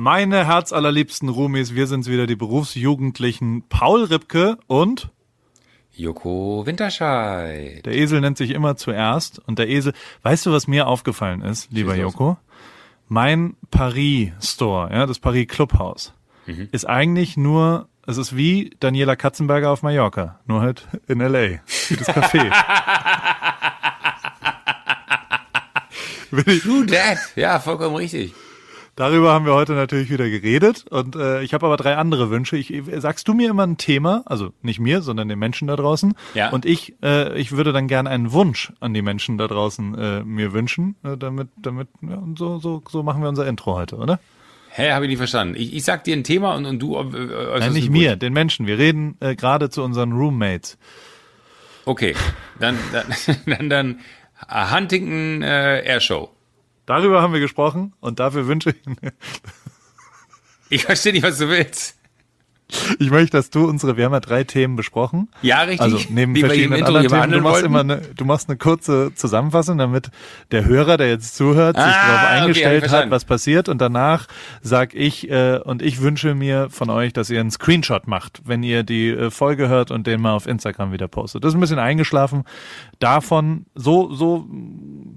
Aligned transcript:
Meine 0.00 0.46
herzallerliebsten 0.46 1.28
Rumis, 1.28 1.74
wir 1.74 1.88
sind's 1.88 2.08
wieder, 2.08 2.28
die 2.28 2.36
Berufsjugendlichen 2.36 3.64
Paul 3.68 4.04
Ripke 4.04 4.56
und 4.68 5.08
Joko 5.90 6.62
Winterscheid. 6.64 7.84
der 7.84 7.94
Esel 7.96 8.20
nennt 8.20 8.38
sich 8.38 8.50
immer 8.52 8.76
zuerst 8.76 9.40
und 9.48 9.58
der 9.58 9.68
Esel, 9.68 9.92
weißt 10.22 10.46
du, 10.46 10.52
was 10.52 10.68
mir 10.68 10.86
aufgefallen 10.86 11.42
ist, 11.42 11.72
lieber 11.72 11.94
Schieß 11.94 12.02
los. 12.04 12.12
Joko? 12.12 12.36
Mein 13.08 13.56
Paris 13.72 14.30
Store, 14.40 14.88
ja, 14.94 15.04
das 15.06 15.18
Paris 15.18 15.48
Clubhaus, 15.48 16.12
Mhm. 16.46 16.68
ist 16.70 16.84
eigentlich 16.88 17.36
nur, 17.36 17.88
es 18.06 18.18
ist 18.18 18.36
wie 18.36 18.70
Daniela 18.78 19.16
Katzenberger 19.16 19.72
auf 19.72 19.82
Mallorca, 19.82 20.38
nur 20.46 20.60
halt 20.60 20.86
in 21.08 21.20
L.A. 21.20 21.58
Wie 21.88 21.96
das 21.96 22.08
Café. 22.08 22.48
True 26.62 26.86
that. 26.86 27.18
Ja, 27.34 27.58
vollkommen 27.58 27.96
richtig. 27.96 28.32
Darüber 28.98 29.32
haben 29.32 29.46
wir 29.46 29.54
heute 29.54 29.74
natürlich 29.74 30.10
wieder 30.10 30.28
geredet 30.28 30.84
und 30.90 31.14
äh, 31.14 31.40
ich 31.42 31.54
habe 31.54 31.64
aber 31.66 31.76
drei 31.76 31.94
andere 31.94 32.30
Wünsche. 32.30 32.56
Ich, 32.56 32.74
sagst 32.96 33.28
du 33.28 33.32
mir 33.32 33.48
immer 33.48 33.64
ein 33.64 33.76
Thema, 33.76 34.24
also 34.26 34.52
nicht 34.60 34.80
mir, 34.80 35.02
sondern 35.02 35.28
den 35.28 35.38
Menschen 35.38 35.68
da 35.68 35.76
draußen. 35.76 36.14
Ja. 36.34 36.50
Und 36.50 36.66
ich, 36.66 36.96
äh, 37.00 37.38
ich 37.38 37.52
würde 37.52 37.72
dann 37.72 37.86
gerne 37.86 38.10
einen 38.10 38.32
Wunsch 38.32 38.72
an 38.80 38.94
die 38.94 39.02
Menschen 39.02 39.38
da 39.38 39.46
draußen 39.46 39.96
äh, 39.96 40.24
mir 40.24 40.52
wünschen, 40.52 40.96
äh, 41.04 41.16
damit, 41.16 41.46
damit 41.62 41.86
ja, 42.00 42.16
und 42.16 42.40
so, 42.40 42.58
so, 42.58 42.82
so 42.90 43.04
machen 43.04 43.22
wir 43.22 43.28
unser 43.28 43.46
Intro 43.46 43.76
heute, 43.76 43.98
oder? 43.98 44.18
Hä, 44.70 44.90
habe 44.90 45.04
ich 45.04 45.10
nicht 45.10 45.18
verstanden. 45.18 45.54
Ich, 45.56 45.76
ich 45.76 45.84
sag 45.84 46.02
dir 46.02 46.16
ein 46.16 46.24
Thema 46.24 46.56
und, 46.56 46.66
und 46.66 46.80
du 46.80 46.96
äh, 46.96 46.98
äußerst 46.98 47.60
Nein, 47.60 47.72
nicht 47.74 47.90
mir, 47.90 48.16
den 48.16 48.32
Menschen. 48.32 48.66
Wir 48.66 48.78
reden 48.78 49.16
äh, 49.20 49.36
gerade 49.36 49.70
zu 49.70 49.84
unseren 49.84 50.10
Roommates. 50.10 50.76
Okay, 51.84 52.16
dann 52.58 52.76
dann 52.92 53.06
dann, 53.46 53.70
dann 53.70 54.00
äh, 54.48 54.74
Huntington 54.74 55.42
äh, 55.42 55.84
Airshow. 55.86 56.30
Darüber 56.88 57.20
haben 57.20 57.34
wir 57.34 57.40
gesprochen 57.40 57.92
und 58.00 58.18
dafür 58.18 58.46
wünsche 58.46 58.70
ich, 58.70 58.76
Ich 60.70 60.84
verstehe 60.84 61.12
nicht, 61.12 61.22
was 61.22 61.36
du 61.38 61.48
willst. 61.48 61.96
ich 62.98 63.10
möchte, 63.10 63.36
dass 63.36 63.48
du 63.50 63.66
unsere, 63.66 63.96
wir 63.98 64.04
haben 64.06 64.12
ja 64.12 64.20
drei 64.20 64.44
Themen 64.44 64.74
besprochen. 64.76 65.28
Ja, 65.42 65.60
richtig. 65.62 65.80
Also 65.80 65.98
neben 66.10 66.32
die 66.34 66.40
verschiedenen 66.40 66.82
anderen 66.82 67.08
Themen, 67.08 67.30
du 67.32 67.40
machst 67.40 67.54
wollten. 67.62 67.66
immer 67.66 67.80
eine, 67.80 67.96
du 68.14 68.24
machst 68.26 68.48
eine 68.48 68.56
kurze 68.58 69.14
Zusammenfassung, 69.14 69.76
damit 69.78 70.10
der 70.50 70.64
Hörer, 70.66 70.96
der 70.98 71.08
jetzt 71.08 71.36
zuhört, 71.36 71.76
sich 71.76 71.84
Ah, 71.84 71.90
darauf 71.90 72.08
okay, 72.12 72.26
hab 72.26 72.36
ich 72.36 72.42
eingestellt 72.42 72.82
hat, 72.84 72.88
verstanden. 72.90 73.10
was 73.10 73.24
passiert 73.26 73.68
und 73.68 73.80
danach 73.80 74.26
sag 74.62 74.94
ich 74.94 75.30
äh, 75.30 75.58
und 75.64 75.80
ich 75.82 76.00
wünsche 76.02 76.34
mir 76.34 76.68
von 76.70 76.88
euch, 76.90 77.12
dass 77.14 77.28
ihr 77.30 77.40
einen 77.40 77.50
Screenshot 77.50 78.06
macht, 78.06 78.42
wenn 78.46 78.62
ihr 78.62 78.82
die 78.82 79.08
äh, 79.10 79.30
Folge 79.30 79.68
hört 79.68 79.90
und 79.90 80.06
den 80.06 80.20
mal 80.22 80.32
auf 80.34 80.46
Instagram 80.46 80.92
wieder 80.92 81.08
postet. 81.08 81.44
Das 81.44 81.50
ist 81.52 81.56
ein 81.56 81.60
bisschen 81.60 81.78
eingeschlafen. 81.78 82.44
Davon 82.98 83.64
so 83.74 84.10
so 84.12 84.46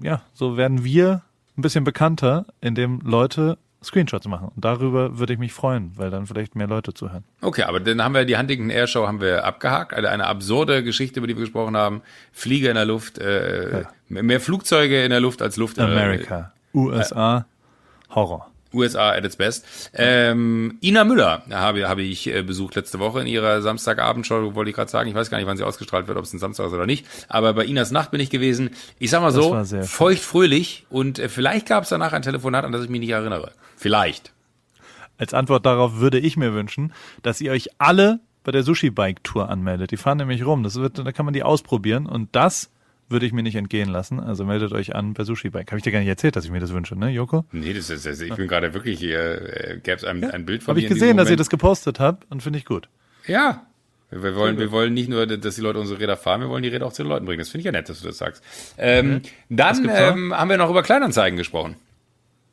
ja, 0.02 0.22
so 0.32 0.56
werden 0.56 0.84
wir 0.84 1.22
ein 1.56 1.62
bisschen 1.62 1.84
bekannter, 1.84 2.46
indem 2.60 3.00
Leute 3.00 3.58
Screenshots 3.84 4.26
machen 4.28 4.48
und 4.54 4.64
darüber 4.64 5.18
würde 5.18 5.32
ich 5.32 5.38
mich 5.38 5.52
freuen, 5.52 5.92
weil 5.96 6.10
dann 6.10 6.26
vielleicht 6.26 6.54
mehr 6.54 6.68
Leute 6.68 6.94
zuhören. 6.94 7.24
Okay, 7.40 7.64
aber 7.64 7.80
dann 7.80 8.02
haben 8.02 8.14
wir 8.14 8.24
die 8.24 8.36
Huntington 8.36 8.70
Airshow 8.70 9.06
haben 9.06 9.20
wir 9.20 9.44
abgehakt. 9.44 9.92
Eine, 9.92 10.08
eine 10.10 10.26
absurde 10.26 10.84
Geschichte, 10.84 11.18
über 11.18 11.26
die 11.26 11.36
wir 11.36 11.42
gesprochen 11.42 11.76
haben. 11.76 12.02
Flieger 12.32 12.68
in 12.68 12.76
der 12.76 12.84
Luft, 12.84 13.18
äh, 13.18 13.84
mehr 14.08 14.40
Flugzeuge 14.40 15.02
in 15.02 15.10
der 15.10 15.20
Luft 15.20 15.42
als 15.42 15.56
Luft 15.56 15.78
in 15.78 15.86
der 15.86 15.92
Amerika, 15.92 16.52
USA, 16.72 17.46
Horror. 18.10 18.51
USA 18.72 19.10
at 19.10 19.24
its 19.24 19.36
best. 19.36 19.64
Ähm, 19.94 20.78
Ina 20.82 21.04
Müller 21.04 21.42
habe, 21.50 21.88
habe 21.88 22.02
ich 22.02 22.26
äh, 22.26 22.42
besucht 22.42 22.74
letzte 22.74 22.98
Woche 22.98 23.20
in 23.20 23.26
ihrer 23.26 23.62
Samstagabendshow, 23.62 24.54
wollte 24.54 24.70
ich 24.70 24.76
gerade 24.76 24.90
sagen. 24.90 25.08
Ich 25.08 25.14
weiß 25.14 25.30
gar 25.30 25.38
nicht, 25.38 25.46
wann 25.46 25.56
sie 25.56 25.64
ausgestrahlt 25.64 26.08
wird, 26.08 26.18
ob 26.18 26.24
es 26.24 26.32
ein 26.32 26.38
Samstag 26.38 26.66
ist 26.66 26.72
oder 26.72 26.86
nicht. 26.86 27.06
Aber 27.28 27.52
bei 27.54 27.64
Inas 27.64 27.90
Nacht 27.90 28.10
bin 28.10 28.20
ich 28.20 28.30
gewesen. 28.30 28.70
Ich 28.98 29.10
sag 29.10 29.20
mal 29.22 29.32
so, 29.32 29.50
war 29.50 29.64
sehr 29.64 29.84
feucht 29.84 30.22
fröhlich. 30.22 30.86
Und 30.90 31.18
äh, 31.18 31.28
vielleicht 31.28 31.66
gab 31.66 31.84
es 31.84 31.90
danach 31.90 32.12
ein 32.12 32.22
Telefonat, 32.22 32.64
an 32.64 32.72
das 32.72 32.84
ich 32.84 32.90
mich 32.90 33.00
nicht 33.00 33.10
erinnere. 33.10 33.52
Vielleicht. 33.76 34.32
Als 35.18 35.34
Antwort 35.34 35.66
darauf 35.66 35.96
würde 35.96 36.18
ich 36.18 36.36
mir 36.36 36.54
wünschen, 36.54 36.92
dass 37.22 37.40
ihr 37.40 37.52
euch 37.52 37.68
alle 37.78 38.20
bei 38.44 38.52
der 38.52 38.62
Sushi 38.62 38.90
Bike 38.90 39.22
Tour 39.22 39.48
anmeldet. 39.48 39.90
Die 39.90 39.96
fahren 39.96 40.18
nämlich 40.18 40.44
rum. 40.44 40.62
Das 40.62 40.76
wird, 40.76 40.98
da 40.98 41.12
kann 41.12 41.24
man 41.24 41.34
die 41.34 41.42
ausprobieren 41.42 42.06
und 42.06 42.34
das 42.34 42.70
würde 43.12 43.26
ich 43.26 43.32
mir 43.32 43.42
nicht 43.42 43.56
entgehen 43.56 43.88
lassen. 43.88 44.18
Also 44.18 44.44
meldet 44.44 44.72
euch 44.72 44.94
an 44.94 45.14
bei 45.14 45.24
Sushi 45.24 45.50
Bike. 45.50 45.68
Habe 45.70 45.78
ich 45.78 45.84
dir 45.84 45.92
gar 45.92 46.00
nicht 46.00 46.08
erzählt, 46.08 46.34
dass 46.36 46.44
ich 46.44 46.50
mir 46.50 46.60
das 46.60 46.72
wünsche, 46.72 46.96
ne, 46.96 47.10
Joko? 47.10 47.44
Nee, 47.52 47.72
das 47.72 47.90
ist, 47.90 48.06
das, 48.06 48.20
ich 48.20 48.34
bin 48.34 48.48
gerade 48.48 48.74
wirklich 48.74 48.98
hier, 48.98 49.20
äh, 49.20 49.78
gäbe 49.82 49.96
es 49.96 50.04
ein, 50.04 50.24
ein 50.24 50.44
Bild 50.44 50.62
von 50.62 50.72
Habe 50.72 50.80
mir 50.80 50.86
ich 50.86 50.90
in 50.90 50.94
diesem 50.94 51.06
gesehen, 51.08 51.16
dass 51.16 51.30
ihr 51.30 51.36
das 51.36 51.50
gepostet 51.50 52.00
habt 52.00 52.30
und 52.30 52.42
finde 52.42 52.58
ich 52.58 52.64
gut. 52.64 52.88
Ja. 53.26 53.66
Wir 54.10 54.36
wollen, 54.36 54.58
wir 54.58 54.70
wollen 54.70 54.92
nicht 54.92 55.08
nur, 55.08 55.26
dass 55.26 55.54
die 55.54 55.62
Leute 55.62 55.78
unsere 55.78 55.98
Räder 55.98 56.18
fahren, 56.18 56.42
wir 56.42 56.50
wollen 56.50 56.62
die 56.62 56.68
Räder 56.68 56.84
auch 56.84 56.92
zu 56.92 57.02
den 57.02 57.08
Leuten 57.08 57.24
bringen. 57.24 57.38
Das 57.38 57.48
finde 57.48 57.60
ich 57.60 57.64
ja 57.64 57.72
nett, 57.72 57.88
dass 57.88 58.00
du 58.02 58.08
das 58.08 58.18
sagst. 58.18 58.44
Ähm, 58.76 59.22
Dann 59.48 59.82
gibt's 59.82 59.98
noch? 59.98 60.16
ähm, 60.16 60.34
haben 60.36 60.50
wir 60.50 60.58
noch 60.58 60.68
über 60.68 60.82
Kleinanzeigen 60.82 61.36
gesprochen. 61.36 61.76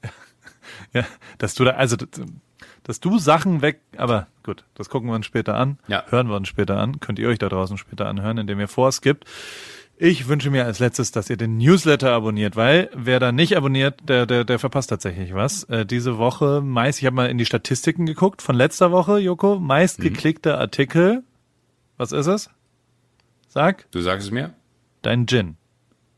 Ja, 0.92 1.06
dass 1.38 1.54
du 1.54 1.66
da, 1.66 1.72
also, 1.72 1.98
dass, 1.98 2.10
dass 2.82 3.00
du 3.00 3.20
Sachen 3.20 3.62
weg, 3.62 3.82
aber 3.98 4.26
gut, 4.42 4.64
das 4.74 4.90
gucken 4.90 5.08
wir 5.10 5.14
uns 5.14 5.28
später 5.28 5.54
an. 5.56 5.78
Ja. 5.88 6.04
Hören 6.10 6.30
wir 6.30 6.36
uns 6.36 6.48
später 6.48 6.78
an. 6.78 7.00
Könnt 7.00 7.20
ihr 7.20 7.30
euch 7.30 7.38
da 7.38 7.48
draußen 7.48 7.78
später 7.78 8.08
anhören, 8.08 8.40
indem 8.40 8.60
ihr 8.60 8.68
vorskippt. 8.68 9.26
Ich 10.02 10.30
wünsche 10.30 10.50
mir 10.50 10.64
als 10.64 10.80
letztes, 10.80 11.12
dass 11.12 11.30
ihr 11.30 11.36
den 11.36 11.58
Newsletter 11.58 12.14
abonniert, 12.14 12.56
weil 12.56 12.90
wer 12.96 13.20
da 13.20 13.34
nicht 13.34 13.58
abonniert, 13.58 14.00
der, 14.08 14.26
der, 14.26 14.46
der 14.46 14.58
verpasst 14.58 14.90
tatsächlich 14.92 15.34
was. 15.34 15.66
Äh, 15.66 15.86
diese 15.86 16.18
Woche 16.18 16.62
meist, 16.62 17.00
ich 17.00 17.06
habe 17.06 17.18
mal 17.18 17.30
in 17.30 17.38
die 17.38 17.46
Statistiken 17.46 18.06
geguckt 18.06 18.42
von 18.42 18.56
letzter 18.56 18.94
Woche, 18.94 19.20
Joko, 19.20 19.60
meist 19.60 20.00
geklickter 20.00 20.58
Artikel. 20.58 21.24
Was 21.98 22.14
ist 22.14 22.28
es? 22.28 22.50
Sag, 23.50 23.92
Du 23.92 24.00
sagst 24.00 24.28
es 24.28 24.32
mir? 24.32 24.54
dein 25.02 25.28
Gin. 25.28 25.58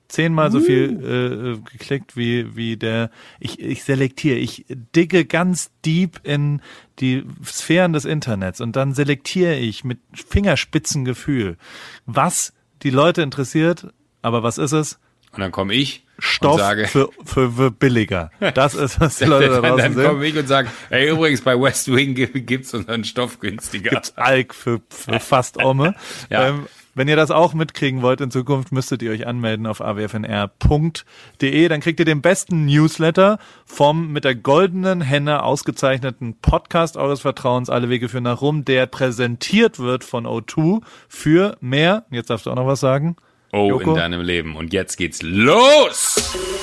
Zehnmal 0.09 0.51
so 0.51 0.59
viel 0.59 0.99
äh, 1.03 1.51
äh, 1.53 1.57
geklickt 1.71 2.15
wie 2.15 2.55
wie 2.55 2.77
der. 2.77 3.09
Ich 3.39 3.59
ich 3.59 3.83
selektiere, 3.83 4.37
ich 4.37 4.65
digge 4.95 5.25
ganz 5.25 5.71
deep 5.85 6.19
in 6.23 6.61
die 6.99 7.23
Sphären 7.45 7.93
des 7.93 8.05
Internets 8.05 8.61
und 8.61 8.75
dann 8.75 8.93
selektiere 8.93 9.55
ich 9.55 9.83
mit 9.85 9.99
Fingerspitzengefühl, 10.13 11.57
was 12.05 12.53
die 12.83 12.89
Leute 12.89 13.21
interessiert. 13.21 13.87
Aber 14.21 14.43
was 14.43 14.57
ist 14.57 14.71
es? 14.71 14.99
Und 15.33 15.39
dann 15.39 15.51
komme 15.51 15.73
ich 15.73 16.03
Stoff 16.19 16.53
und 16.53 16.59
sage, 16.59 16.87
für, 16.87 17.09
für, 17.25 17.51
für 17.51 17.71
billiger. 17.71 18.31
Das 18.53 18.75
ist 18.75 18.99
was 18.99 19.17
die 19.17 19.25
Leute 19.25 19.47
da 19.49 19.61
dann, 19.61 19.77
draußen 19.77 19.95
dann 19.95 20.05
komme 20.05 20.21
sehen. 20.21 20.29
ich 20.35 20.39
und 20.41 20.47
sage, 20.47 20.69
hey, 20.89 21.09
übrigens, 21.09 21.41
bei 21.41 21.59
West 21.59 21.91
Wing 21.91 22.13
gi- 22.15 22.27
gibt's 22.41 22.73
unseren 22.73 23.03
Stoff 23.05 23.39
günstiger. 23.39 23.91
Gibt's 23.91 24.15
Alk 24.17 24.53
für, 24.53 24.81
für 24.89 25.19
fast 25.19 25.57
Ome. 25.63 25.95
Ja. 26.29 26.49
ähm, 26.49 26.67
wenn 27.01 27.07
ihr 27.07 27.15
das 27.15 27.31
auch 27.31 27.55
mitkriegen 27.55 28.03
wollt 28.03 28.21
in 28.21 28.29
Zukunft, 28.29 28.71
müsstet 28.71 29.01
ihr 29.01 29.09
euch 29.09 29.25
anmelden 29.25 29.65
auf 29.65 29.81
awfnr.de. 29.81 31.67
Dann 31.67 31.79
kriegt 31.81 31.99
ihr 31.99 32.05
den 32.05 32.21
besten 32.21 32.65
Newsletter 32.67 33.39
vom 33.65 34.11
mit 34.11 34.23
der 34.23 34.35
goldenen 34.35 35.01
Henne 35.01 35.41
ausgezeichneten 35.41 36.35
Podcast 36.43 36.97
eures 36.97 37.21
Vertrauens, 37.21 37.71
Alle 37.71 37.89
Wege 37.89 38.07
führen 38.07 38.25
nach 38.25 38.41
Rum, 38.41 38.65
der 38.65 38.85
präsentiert 38.85 39.79
wird 39.79 40.03
von 40.03 40.27
O2 40.27 40.83
für 41.09 41.57
mehr, 41.59 42.05
jetzt 42.11 42.29
darfst 42.29 42.45
du 42.45 42.51
auch 42.51 42.55
noch 42.55 42.67
was 42.67 42.79
sagen, 42.81 43.15
Oh, 43.51 43.67
Joko? 43.69 43.89
in 43.89 43.95
deinem 43.95 44.21
Leben. 44.21 44.55
Und 44.55 44.71
jetzt 44.71 44.95
geht's 44.97 45.23
los! 45.23 46.60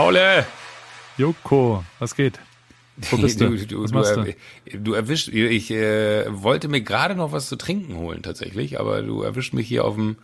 Paule! 0.00 0.46
Joko, 1.18 1.84
was 1.98 2.16
geht? 2.16 2.40
Wo 3.10 3.18
bist 3.18 3.38
du? 3.38 3.50
du, 3.50 3.66
du, 3.66 3.82
was 3.82 3.92
machst 3.92 4.16
du? 4.16 4.34
du 4.78 4.94
erwischt, 4.94 5.28
ich 5.28 5.70
äh, 5.72 6.24
wollte 6.30 6.68
mir 6.68 6.80
gerade 6.80 7.14
noch 7.14 7.32
was 7.32 7.50
zu 7.50 7.56
trinken 7.56 7.96
holen 7.96 8.22
tatsächlich, 8.22 8.80
aber 8.80 9.02
du 9.02 9.20
erwischt 9.20 9.52
mich 9.52 9.68
hier 9.68 9.84
auf 9.84 9.96
dem 9.96 10.16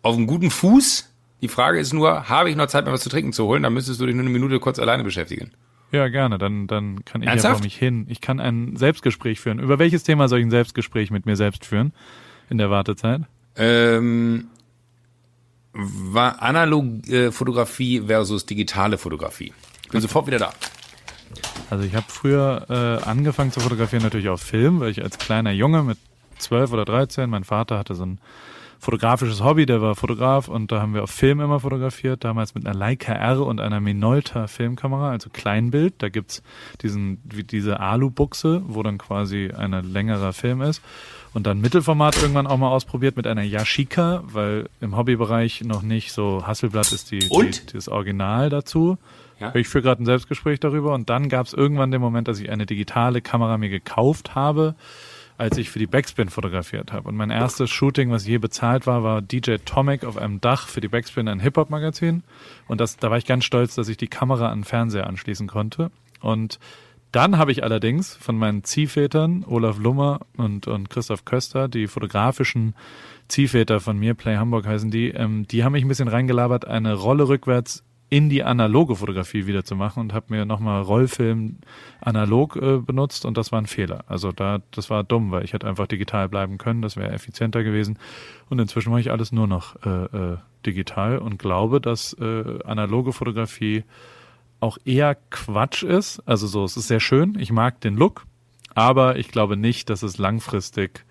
auf 0.00 0.16
einem 0.16 0.26
guten 0.26 0.50
Fuß. 0.50 1.12
Die 1.42 1.48
Frage 1.48 1.80
ist 1.80 1.92
nur, 1.92 2.30
habe 2.30 2.48
ich 2.48 2.56
noch 2.56 2.66
Zeit, 2.68 2.86
mir 2.86 2.92
was 2.92 3.02
zu 3.02 3.10
trinken 3.10 3.34
zu 3.34 3.44
holen? 3.44 3.62
Dann 3.62 3.74
müsstest 3.74 4.00
du 4.00 4.06
dich 4.06 4.14
nur 4.14 4.24
eine 4.24 4.32
Minute 4.32 4.58
kurz 4.58 4.78
alleine 4.78 5.04
beschäftigen. 5.04 5.50
Ja, 5.92 6.08
gerne. 6.08 6.38
Dann, 6.38 6.66
dann 6.66 7.04
kann 7.04 7.20
ich 7.20 7.26
ja 7.26 7.32
Ernsthaft? 7.32 7.56
vor 7.56 7.62
mich 7.62 7.76
hin. 7.76 8.06
Ich 8.08 8.22
kann 8.22 8.40
ein 8.40 8.76
Selbstgespräch 8.76 9.38
führen. 9.38 9.58
Über 9.58 9.78
welches 9.78 10.02
Thema 10.02 10.28
soll 10.28 10.38
ich 10.38 10.46
ein 10.46 10.50
Selbstgespräch 10.50 11.10
mit 11.10 11.26
mir 11.26 11.36
selbst 11.36 11.66
führen 11.66 11.92
in 12.48 12.56
der 12.56 12.70
Wartezeit? 12.70 13.20
Ähm, 13.56 14.46
war 15.74 16.40
analog 16.40 17.06
äh, 17.08 17.32
Fotografie 17.32 18.00
versus 18.06 18.46
digitale 18.46 18.96
Fotografie. 18.96 19.52
Ich 19.82 19.88
bin 19.90 20.00
sofort 20.00 20.26
wieder 20.26 20.38
da. 20.38 20.52
Also 21.70 21.84
ich 21.84 21.94
habe 21.94 22.06
früher 22.08 22.66
äh, 22.68 23.04
angefangen 23.04 23.50
zu 23.52 23.60
fotografieren 23.60 24.02
natürlich 24.02 24.28
auf 24.28 24.40
Film, 24.40 24.80
weil 24.80 24.90
ich 24.90 25.02
als 25.02 25.18
kleiner 25.18 25.50
Junge 25.50 25.82
mit 25.82 25.98
zwölf 26.38 26.72
oder 26.72 26.84
dreizehn, 26.84 27.30
mein 27.30 27.44
Vater 27.44 27.78
hatte 27.78 27.94
so 27.94 28.04
ein 28.04 28.18
fotografisches 28.84 29.42
Hobby, 29.42 29.64
der 29.64 29.80
war 29.80 29.94
Fotograf 29.94 30.46
und 30.46 30.70
da 30.70 30.82
haben 30.82 30.94
wir 30.94 31.02
auf 31.02 31.10
Film 31.10 31.40
immer 31.40 31.60
fotografiert, 31.60 32.22
damals 32.22 32.54
mit 32.54 32.66
einer 32.66 32.78
Leica 32.78 33.14
R 33.14 33.40
und 33.44 33.60
einer 33.60 33.80
Minolta 33.80 34.46
Filmkamera, 34.46 35.10
also 35.10 35.30
Kleinbild. 35.30 35.94
Da 35.98 36.10
gibt's 36.10 36.42
diesen, 36.82 37.18
diese 37.24 37.80
Alu-Buchse, 37.80 38.62
wo 38.66 38.82
dann 38.82 38.98
quasi 38.98 39.50
ein 39.56 39.72
längerer 39.90 40.34
Film 40.34 40.60
ist. 40.60 40.82
Und 41.32 41.46
dann 41.46 41.60
Mittelformat 41.60 42.20
irgendwann 42.20 42.46
auch 42.46 42.58
mal 42.58 42.68
ausprobiert 42.68 43.16
mit 43.16 43.26
einer 43.26 43.42
Yashica, 43.42 44.22
weil 44.26 44.68
im 44.80 44.96
Hobbybereich 44.96 45.64
noch 45.64 45.82
nicht 45.82 46.12
so 46.12 46.46
Hasselblatt 46.46 46.92
ist 46.92 47.10
die, 47.10 47.20
die 47.20 47.72
das 47.72 47.88
Original 47.88 48.50
dazu. 48.50 48.98
Ja. 49.40 49.52
Ich 49.54 49.66
führe 49.66 49.82
gerade 49.82 50.02
ein 50.02 50.06
Selbstgespräch 50.06 50.60
darüber 50.60 50.94
und 50.94 51.10
dann 51.10 51.28
gab 51.28 51.46
es 51.46 51.54
irgendwann 51.54 51.90
den 51.90 52.00
Moment, 52.00 52.28
dass 52.28 52.38
ich 52.38 52.50
eine 52.50 52.66
digitale 52.66 53.22
Kamera 53.22 53.58
mir 53.58 53.70
gekauft 53.70 54.34
habe 54.34 54.74
als 55.36 55.58
ich 55.58 55.70
für 55.70 55.78
die 55.78 55.86
Backspin 55.86 56.28
fotografiert 56.28 56.92
habe. 56.92 57.08
Und 57.08 57.16
mein 57.16 57.30
erstes 57.30 57.70
Shooting, 57.70 58.10
was 58.10 58.26
je 58.26 58.38
bezahlt 58.38 58.86
war, 58.86 59.02
war 59.02 59.22
DJ 59.22 59.56
Tomic 59.64 60.04
auf 60.04 60.16
einem 60.16 60.40
Dach 60.40 60.68
für 60.68 60.80
die 60.80 60.88
Backspin, 60.88 61.28
ein 61.28 61.40
Hip-Hop-Magazin. 61.40 62.22
Und 62.68 62.80
das, 62.80 62.96
da 62.96 63.10
war 63.10 63.18
ich 63.18 63.26
ganz 63.26 63.44
stolz, 63.44 63.74
dass 63.74 63.88
ich 63.88 63.96
die 63.96 64.08
Kamera 64.08 64.50
an 64.50 64.60
den 64.60 64.64
Fernseher 64.64 65.06
anschließen 65.06 65.48
konnte. 65.48 65.90
Und 66.20 66.58
dann 67.10 67.38
habe 67.38 67.52
ich 67.52 67.62
allerdings 67.62 68.16
von 68.16 68.36
meinen 68.36 68.64
Ziehvätern, 68.64 69.44
Olaf 69.46 69.78
Lummer 69.78 70.20
und, 70.36 70.66
und 70.66 70.90
Christoph 70.90 71.24
Köster, 71.24 71.68
die 71.68 71.86
fotografischen 71.86 72.74
Ziehväter 73.28 73.78
von 73.78 73.96
mir, 73.98 74.14
Play 74.14 74.36
Hamburg 74.36 74.66
heißen 74.66 74.90
die, 74.90 75.10
ähm, 75.10 75.46
die 75.46 75.62
haben 75.62 75.72
mich 75.72 75.84
ein 75.84 75.88
bisschen 75.88 76.08
reingelabert, 76.08 76.66
eine 76.66 76.94
Rolle 76.94 77.28
rückwärts 77.28 77.84
in 78.10 78.28
die 78.28 78.44
analoge 78.44 78.96
Fotografie 78.96 79.46
wieder 79.46 79.64
zu 79.64 79.74
machen 79.76 80.00
und 80.00 80.12
habe 80.12 80.26
mir 80.28 80.44
nochmal 80.44 80.82
Rollfilm 80.82 81.56
analog 82.00 82.56
äh, 82.56 82.78
benutzt 82.78 83.24
und 83.24 83.36
das 83.36 83.50
war 83.50 83.60
ein 83.60 83.66
Fehler. 83.66 84.04
Also 84.06 84.30
da, 84.30 84.60
das 84.70 84.90
war 84.90 85.04
dumm, 85.04 85.30
weil 85.30 85.44
ich 85.44 85.52
hätte 85.52 85.66
einfach 85.66 85.86
digital 85.86 86.28
bleiben 86.28 86.58
können, 86.58 86.82
das 86.82 86.96
wäre 86.96 87.12
effizienter 87.12 87.64
gewesen. 87.64 87.98
Und 88.50 88.60
inzwischen 88.60 88.90
mache 88.90 89.00
ich 89.00 89.10
alles 89.10 89.32
nur 89.32 89.46
noch 89.46 89.76
äh, 89.84 90.04
äh, 90.04 90.36
digital 90.64 91.18
und 91.18 91.38
glaube, 91.38 91.80
dass 91.80 92.12
äh, 92.14 92.62
analoge 92.64 93.12
Fotografie 93.12 93.84
auch 94.60 94.78
eher 94.84 95.16
Quatsch 95.30 95.82
ist. 95.82 96.20
Also 96.26 96.46
so, 96.46 96.64
es 96.64 96.76
ist 96.76 96.88
sehr 96.88 97.00
schön, 97.00 97.36
ich 97.38 97.52
mag 97.52 97.80
den 97.80 97.96
Look, 97.96 98.26
aber 98.74 99.16
ich 99.16 99.28
glaube 99.28 99.56
nicht, 99.56 99.90
dass 99.90 100.02
es 100.02 100.18
langfristig 100.18 101.04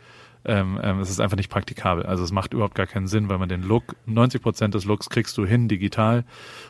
ähm, 0.46 0.80
ähm, 0.82 1.00
es 1.00 1.10
ist 1.10 1.20
einfach 1.20 1.38
nicht 1.38 1.50
praktikabel. 1.50 2.06
Also 2.06 2.24
es 2.24 2.32
macht 2.32 2.54
überhaupt 2.54 2.76
gar 2.76 2.88
keinen 2.88 3.08
Sinn, 3.08 3.30
weil 3.30 3.38
man 3.38 3.50
den 3.50 3.64
Look, 3.64 3.96
90 4.06 4.42
Prozent 4.42 4.74
des 4.74 4.86
Looks 4.86 5.10
kriegst 5.10 5.38
du 5.38 5.46
hin 5.46 5.68
digital 5.68 6.26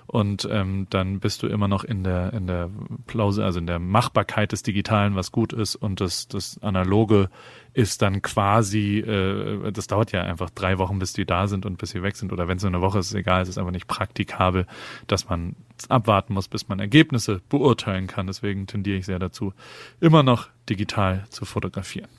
und 0.07 0.47
ähm, 0.51 0.87
dann 0.89 1.19
bist 1.19 1.43
du 1.43 1.47
immer 1.47 1.67
noch 1.67 1.83
in 1.83 2.03
der 2.03 2.33
in 2.33 2.47
der 2.47 2.69
Plause, 3.07 3.43
also 3.43 3.59
in 3.59 3.67
der 3.67 3.79
Machbarkeit 3.79 4.51
des 4.51 4.63
Digitalen, 4.63 5.15
was 5.15 5.31
gut 5.31 5.53
ist 5.53 5.75
und 5.75 6.01
das 6.01 6.27
das 6.27 6.61
Analoge 6.61 7.29
ist 7.73 8.03
dann 8.03 8.21
quasi, 8.21 8.99
äh, 8.99 9.71
das 9.71 9.87
dauert 9.87 10.11
ja 10.11 10.21
einfach 10.21 10.51
drei 10.51 10.77
Wochen, 10.77 10.99
bis 10.99 11.13
die 11.13 11.25
da 11.25 11.47
sind 11.47 11.65
und 11.65 11.77
bis 11.79 11.89
sie 11.89 12.03
weg 12.03 12.15
sind 12.15 12.31
oder 12.31 12.47
wenn 12.47 12.57
es 12.57 12.63
nur 12.63 12.71
eine 12.71 12.81
Woche 12.81 12.99
ist, 12.99 13.07
ist 13.07 13.15
egal, 13.15 13.41
es 13.41 13.49
ist 13.49 13.57
einfach 13.57 13.71
nicht 13.71 13.87
praktikabel, 13.87 14.67
dass 15.07 15.27
man 15.27 15.55
abwarten 15.89 16.33
muss, 16.35 16.47
bis 16.47 16.67
man 16.67 16.79
Ergebnisse 16.79 17.41
beurteilen 17.49 18.07
kann. 18.07 18.27
Deswegen 18.27 18.67
tendiere 18.67 18.97
ich 18.97 19.05
sehr 19.07 19.19
dazu, 19.19 19.53
immer 19.99 20.21
noch 20.21 20.49
digital 20.69 21.25
zu 21.29 21.45
fotografieren. 21.45 22.09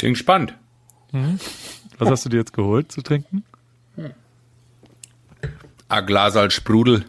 Klingt 0.00 0.16
spannend. 0.16 0.54
Mhm. 1.12 1.38
Was 1.98 2.08
hast 2.08 2.24
du 2.24 2.30
dir 2.30 2.38
jetzt 2.38 2.54
geholt 2.54 2.90
zu 2.90 3.02
trinken? 3.02 3.44
A 5.88 6.00
Glas 6.00 6.36
als 6.36 6.54
Sprudel. 6.54 7.04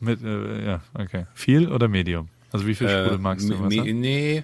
Mit, 0.00 0.20
äh, 0.24 0.66
ja, 0.66 0.80
okay. 0.94 1.26
Viel 1.32 1.70
oder 1.70 1.86
Medium? 1.86 2.28
Also 2.50 2.66
wie 2.66 2.74
viel 2.74 2.88
Sprudel 2.88 3.14
äh, 3.14 3.18
magst 3.18 3.48
du? 3.48 3.56
Wasser? 3.56 3.84
Nee, 3.84 4.42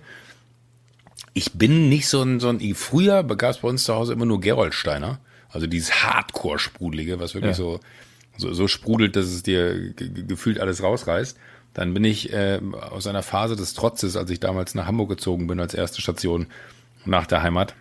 ich 1.35 1.55
bin 1.55 1.89
nicht 1.89 2.07
so 2.07 2.23
ein, 2.23 2.39
so 2.39 2.49
ein 2.49 2.61
früher 2.77 3.25
gab 3.25 3.51
es 3.51 3.59
bei 3.59 3.67
uns 3.67 3.83
zu 3.83 3.93
Hause 3.93 4.13
immer 4.13 4.27
nur 4.27 4.41
Geroldsteiner. 4.41 5.19
Also 5.49 5.67
dieses 5.67 6.05
Hardcore-Sprudelige, 6.05 7.19
was 7.19 7.35
wirklich 7.35 7.51
ja. 7.51 7.57
so, 7.57 7.81
so, 8.37 8.53
so 8.53 8.69
sprudelt, 8.69 9.17
dass 9.17 9.27
es 9.27 9.43
dir 9.43 9.95
gefühlt 9.97 10.61
alles 10.61 10.81
rausreißt. 10.81 11.37
Dann 11.75 11.93
bin 11.93 12.05
ich 12.05 12.33
äh, 12.33 12.61
aus 12.91 13.09
einer 13.09 13.25
Phase 13.25 13.57
des 13.57 13.75
Trotzes, 13.75 14.17
als 14.17 14.31
ich 14.31 14.39
damals 14.39 14.77
nach 14.77 14.87
Hamburg 14.87 15.09
gezogen 15.09 15.49
bin 15.49 15.59
als 15.59 15.75
erste 15.75 16.01
Station, 16.01 16.47
nach 17.05 17.27
der 17.27 17.43
Heimat 17.43 17.75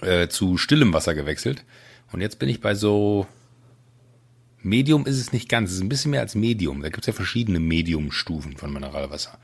äh, 0.00 0.28
zu 0.28 0.56
stillem 0.56 0.92
Wasser 0.92 1.14
gewechselt. 1.14 1.64
Und 2.12 2.20
jetzt 2.20 2.38
bin 2.38 2.48
ich 2.48 2.60
bei 2.60 2.74
so 2.74 3.26
Medium 4.62 5.06
ist 5.06 5.18
es 5.18 5.32
nicht 5.32 5.48
ganz, 5.48 5.70
es 5.70 5.76
ist 5.76 5.82
ein 5.82 5.88
bisschen 5.88 6.10
mehr 6.10 6.20
als 6.20 6.34
Medium. 6.34 6.82
Da 6.82 6.88
gibt 6.88 7.02
es 7.02 7.06
ja 7.06 7.12
verschiedene 7.12 7.60
Mediumstufen 7.60 8.56
von 8.56 8.72
Mineralwasser. 8.72 9.38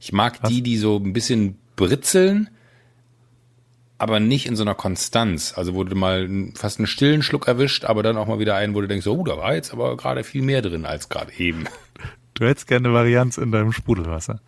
Ich 0.00 0.12
mag 0.12 0.42
Was? 0.42 0.50
die, 0.50 0.62
die 0.62 0.76
so 0.76 0.96
ein 0.96 1.12
bisschen 1.12 1.58
britzeln, 1.76 2.50
aber 3.98 4.20
nicht 4.20 4.46
in 4.46 4.56
so 4.56 4.62
einer 4.62 4.74
Konstanz. 4.74 5.54
Also 5.56 5.74
wo 5.74 5.84
du 5.84 5.94
mal 5.94 6.28
fast 6.54 6.78
einen 6.78 6.86
stillen 6.86 7.22
Schluck 7.22 7.48
erwischt, 7.48 7.84
aber 7.84 8.02
dann 8.02 8.16
auch 8.16 8.26
mal 8.26 8.38
wieder 8.38 8.56
einen, 8.56 8.74
wo 8.74 8.80
du 8.80 8.88
denkst, 8.88 9.06
oh, 9.06 9.22
da 9.24 9.36
war 9.36 9.54
jetzt 9.54 9.72
aber 9.72 9.96
gerade 9.96 10.24
viel 10.24 10.42
mehr 10.42 10.62
drin 10.62 10.84
als 10.84 11.08
gerade 11.08 11.32
eben. 11.38 11.64
Du 12.34 12.44
hättest 12.44 12.66
gerne 12.66 12.92
Varianz 12.92 13.38
in 13.38 13.50
deinem 13.50 13.72
Sprudelwasser. 13.72 14.40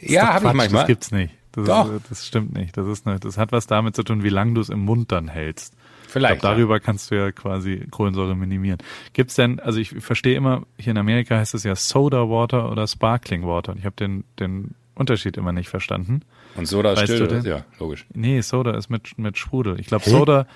ja, 0.00 0.34
habe 0.34 0.48
ich 0.48 0.52
manchmal. 0.52 0.82
Das 0.82 0.88
gibt's 0.88 1.10
nicht. 1.10 1.32
Das, 1.52 1.66
Doch. 1.66 1.92
Ist, 1.92 2.10
das 2.10 2.26
stimmt 2.26 2.52
nicht. 2.52 2.76
Das 2.76 2.86
ist 2.86 3.06
eine, 3.06 3.18
das 3.18 3.38
hat 3.38 3.52
was 3.52 3.66
damit 3.66 3.96
zu 3.96 4.02
tun, 4.02 4.22
wie 4.22 4.28
lang 4.28 4.54
du 4.54 4.60
es 4.60 4.68
im 4.68 4.80
Mund 4.80 5.10
dann 5.12 5.28
hältst. 5.28 5.74
Vielleicht. 6.06 6.36
Ich 6.36 6.40
glaub, 6.40 6.54
darüber 6.54 6.74
ja. 6.74 6.80
kannst 6.80 7.10
du 7.10 7.16
ja 7.16 7.32
quasi 7.32 7.86
Kohlensäure 7.90 8.34
minimieren. 8.34 8.78
Gibt's 9.12 9.34
denn, 9.34 9.60
also 9.60 9.78
ich 9.78 9.90
verstehe 9.90 10.36
immer, 10.36 10.62
hier 10.76 10.92
in 10.92 10.98
Amerika 10.98 11.36
heißt 11.36 11.54
es 11.54 11.64
ja 11.64 11.76
Soda 11.76 12.28
Water 12.28 12.70
oder 12.70 12.86
Sparkling 12.86 13.46
Water. 13.46 13.72
Und 13.72 13.78
ich 13.78 13.84
habe 13.84 13.96
den, 13.96 14.24
den 14.38 14.74
Unterschied 14.94 15.36
immer 15.36 15.52
nicht 15.52 15.68
verstanden. 15.68 16.22
Und 16.56 16.66
Soda 16.66 16.92
ist 16.92 17.04
still, 17.04 17.42
ja, 17.44 17.64
logisch. 17.78 18.06
Nee, 18.12 18.40
Soda 18.40 18.76
ist 18.76 18.90
mit, 18.90 19.18
mit 19.18 19.38
Sprudel. 19.38 19.78
Ich 19.80 19.86
glaube, 19.86 20.08
Soda, 20.08 20.46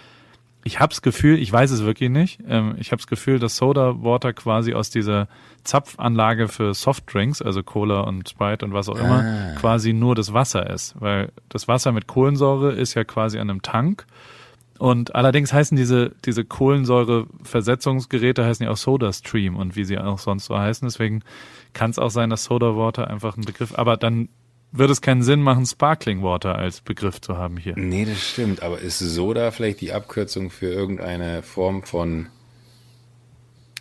ich 0.64 0.80
hab's 0.80 1.02
Gefühl, 1.02 1.38
ich 1.38 1.52
weiß 1.52 1.70
es 1.70 1.84
wirklich 1.84 2.08
nicht, 2.08 2.40
ähm, 2.48 2.74
ich 2.78 2.90
hab's 2.90 3.06
Gefühl, 3.06 3.38
dass 3.38 3.56
Soda 3.56 4.02
Water 4.02 4.32
quasi 4.32 4.72
aus 4.72 4.88
dieser 4.88 5.28
Zapfanlage 5.62 6.48
für 6.48 6.72
Softdrinks, 6.72 7.42
also 7.42 7.62
Cola 7.62 8.00
und 8.00 8.28
Sprite 8.28 8.64
und 8.64 8.72
was 8.72 8.88
auch 8.88 8.96
immer, 8.96 9.24
ah. 9.24 9.60
quasi 9.60 9.92
nur 9.92 10.14
das 10.14 10.32
Wasser 10.32 10.68
ist. 10.70 10.94
Weil 10.98 11.30
das 11.50 11.68
Wasser 11.68 11.92
mit 11.92 12.06
Kohlensäure 12.06 12.72
ist 12.72 12.94
ja 12.94 13.04
quasi 13.04 13.38
an 13.38 13.50
einem 13.50 13.60
Tank. 13.60 14.06
Und 14.78 15.14
allerdings 15.14 15.52
heißen 15.52 15.76
diese, 15.76 16.12
diese 16.24 16.44
Kohlensäure-Versetzungsgeräte 16.44 18.44
heißen 18.44 18.64
ja 18.64 18.72
auch 18.72 18.76
Soda 18.76 19.12
Stream 19.12 19.56
und 19.56 19.76
wie 19.76 19.84
sie 19.84 19.98
auch 19.98 20.18
sonst 20.18 20.46
so 20.46 20.58
heißen. 20.58 20.88
Deswegen 20.88 21.22
kann 21.74 21.90
es 21.90 21.98
auch 21.98 22.10
sein, 22.10 22.30
dass 22.30 22.44
Soda 22.44 22.76
Water 22.76 23.08
einfach 23.08 23.36
ein 23.36 23.44
Begriff, 23.44 23.78
aber 23.78 23.96
dann 23.96 24.28
würde 24.76 24.92
es 24.92 25.00
keinen 25.00 25.22
Sinn 25.22 25.40
machen, 25.40 25.64
Sparkling 25.64 26.22
Water 26.22 26.56
als 26.56 26.80
Begriff 26.80 27.20
zu 27.20 27.38
haben 27.38 27.56
hier. 27.56 27.74
Nee, 27.76 28.04
das 28.04 28.20
stimmt. 28.20 28.62
Aber 28.62 28.80
ist 28.80 28.98
Soda 28.98 29.52
vielleicht 29.52 29.80
die 29.80 29.92
Abkürzung 29.92 30.50
für 30.50 30.66
irgendeine 30.66 31.42
Form 31.42 31.84
von 31.84 32.26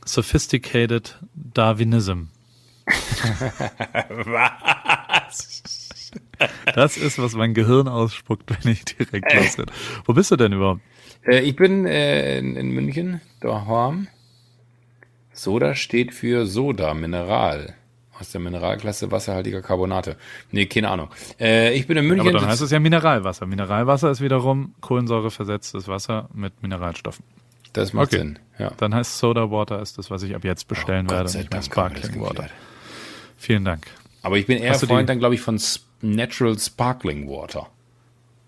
Sophisticated 0.06 1.18
Darwinism? 1.34 2.26
was? 4.26 5.72
Das 6.76 6.98
ist, 6.98 7.18
was 7.18 7.34
mein 7.34 7.54
Gehirn 7.56 7.88
ausspuckt, 7.88 8.50
wenn 8.50 8.72
ich 8.72 8.86
direkt 8.86 9.34
äh. 9.34 9.38
los 9.38 9.56
bin. 9.56 9.66
Wo 10.06 10.14
bist 10.14 10.30
du 10.30 10.36
denn 10.36 10.54
überhaupt? 10.54 10.82
Äh, 11.26 11.40
ich 11.40 11.56
bin 11.56 11.88
äh, 11.88 12.38
in, 12.38 12.56
in 12.56 12.70
München, 12.72 13.22
daheim. 13.40 14.08
Soda 15.32 15.74
steht 15.74 16.14
für 16.14 16.46
Soda, 16.46 16.94
Mineral 16.94 17.76
aus 18.20 18.32
der 18.32 18.42
Mineralklasse 18.42 19.12
wasserhaltiger 19.12 19.62
Carbonate. 19.62 20.18
Nee, 20.52 20.66
keine 20.66 20.90
Ahnung. 20.90 21.10
Äh, 21.40 21.74
ich 21.74 21.88
bin 21.88 21.98
in 21.98 22.06
München. 22.06 22.28
Aber 22.28 22.40
dann 22.40 22.50
heißt 22.50 22.62
es 22.62 22.72
ja 22.72 22.80
Mineralwasser. 22.80 23.46
Mineralwasser 23.46 24.12
ist 24.12 24.22
wiederum 24.22 24.76
kohlensäureversetztes 24.82 25.88
Wasser 25.88 26.30
mit 26.34 26.62
Mineralstoffen. 26.62 27.26
Das 27.74 27.94
macht 27.94 28.08
okay. 28.08 28.18
Sinn. 28.18 28.40
Ja. 28.60 28.72
Dann 28.78 28.94
heißt 28.94 29.18
Soda 29.18 29.50
Water 29.50 29.82
ist 29.82 29.98
das, 29.98 30.12
was 30.12 30.22
ich 30.24 30.36
ab 30.36 30.44
jetzt 30.44 30.68
bestellen 30.68 31.08
oh, 31.10 31.14
werde. 31.14 31.36
Nicht 31.36 31.52
mehr 31.52 31.62
Sparkling 31.62 32.22
Water. 32.22 32.50
Vielen 33.38 33.66
Dank. 33.66 33.88
Aber 34.22 34.38
ich 34.38 34.46
bin 34.46 34.60
eher 34.60 34.76
Freund 34.76 35.10
dann, 35.10 35.20
glaube 35.20 35.36
ich, 35.36 35.42
von 35.42 35.60
Natural 36.02 36.58
Sparkling 36.58 37.28
Water. 37.28 37.68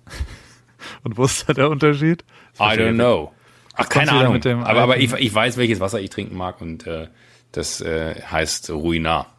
Und 1.04 1.18
wo 1.18 1.26
ist 1.26 1.50
da 1.50 1.54
der 1.54 1.70
Unterschied? 1.70 2.24
I 2.60 2.78
don't 2.78 2.94
know. 2.94 3.34
Ach, 3.74 3.90
keine 3.90 4.12
Ahnung. 4.12 4.42
aber, 4.64 4.82
aber 4.82 4.98
ich, 4.98 5.12
ich 5.14 5.34
weiß, 5.34 5.58
welches 5.58 5.80
Wasser 5.80 6.00
ich 6.00 6.10
trinken 6.10 6.38
mag 6.38 6.62
und 6.62 6.88
äh, 6.88 7.08
das 7.52 7.82
äh, 7.82 8.22
heißt 8.22 8.70
Ruinar. 8.70 9.35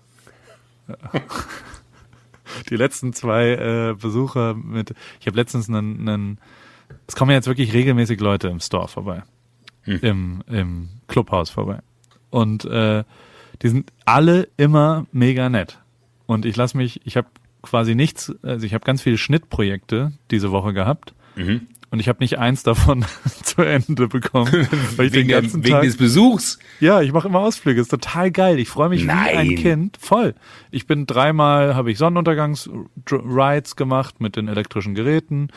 Die 2.70 2.76
letzten 2.76 3.12
zwei 3.12 3.50
äh, 3.50 3.94
Besucher 4.00 4.54
mit, 4.54 4.94
ich 5.20 5.26
habe 5.26 5.36
letztens 5.36 5.68
einen, 5.68 6.08
einen, 6.08 6.38
es 7.06 7.16
kommen 7.16 7.32
jetzt 7.32 7.48
wirklich 7.48 7.72
regelmäßig 7.72 8.20
Leute 8.20 8.48
im 8.48 8.60
Store 8.60 8.88
vorbei, 8.88 9.22
hm. 9.82 9.98
im, 10.02 10.42
im 10.46 10.88
Clubhaus 11.08 11.50
vorbei. 11.50 11.80
Und 12.30 12.64
äh, 12.64 13.04
die 13.62 13.68
sind 13.68 13.92
alle 14.04 14.48
immer 14.56 15.06
mega 15.12 15.48
nett. 15.48 15.80
Und 16.26 16.44
ich 16.44 16.56
lasse 16.56 16.76
mich, 16.76 17.00
ich 17.04 17.16
habe 17.16 17.28
quasi 17.62 17.94
nichts, 17.94 18.32
also 18.42 18.64
ich 18.64 18.74
habe 18.74 18.84
ganz 18.84 19.02
viele 19.02 19.18
Schnittprojekte 19.18 20.12
diese 20.30 20.50
Woche 20.50 20.72
gehabt. 20.72 21.14
Mhm. 21.36 21.66
Und 21.90 22.00
ich 22.00 22.08
habe 22.08 22.18
nicht 22.20 22.38
eins 22.38 22.62
davon 22.62 23.04
zu 23.42 23.62
Ende 23.62 24.08
bekommen. 24.08 24.50
Weil 24.96 25.06
ich 25.06 25.12
wegen, 25.12 25.28
den 25.28 25.28
ganzen 25.28 25.62
der, 25.62 25.68
wegen 25.68 25.74
Tag, 25.74 25.82
des 25.84 25.96
Besuchs. 25.96 26.58
ja, 26.80 27.00
ich 27.00 27.12
mache 27.12 27.28
immer 27.28 27.40
Ausflüge, 27.40 27.80
ist 27.80 27.90
total 27.90 28.30
geil. 28.30 28.58
Ich 28.58 28.68
freue 28.68 28.88
mich 28.88 29.02
wie 29.02 29.06
Nein. 29.06 29.36
ein 29.36 29.54
Kind, 29.54 29.96
voll. 30.00 30.34
Ich 30.70 30.86
bin 30.86 31.06
dreimal, 31.06 31.74
habe 31.74 31.90
ich 31.90 31.98
Sonnenuntergangs-Rides 31.98 33.76
gemacht 33.76 34.20
mit 34.20 34.36
den 34.36 34.48
elektrischen 34.48 34.94
Geräten, 34.94 35.48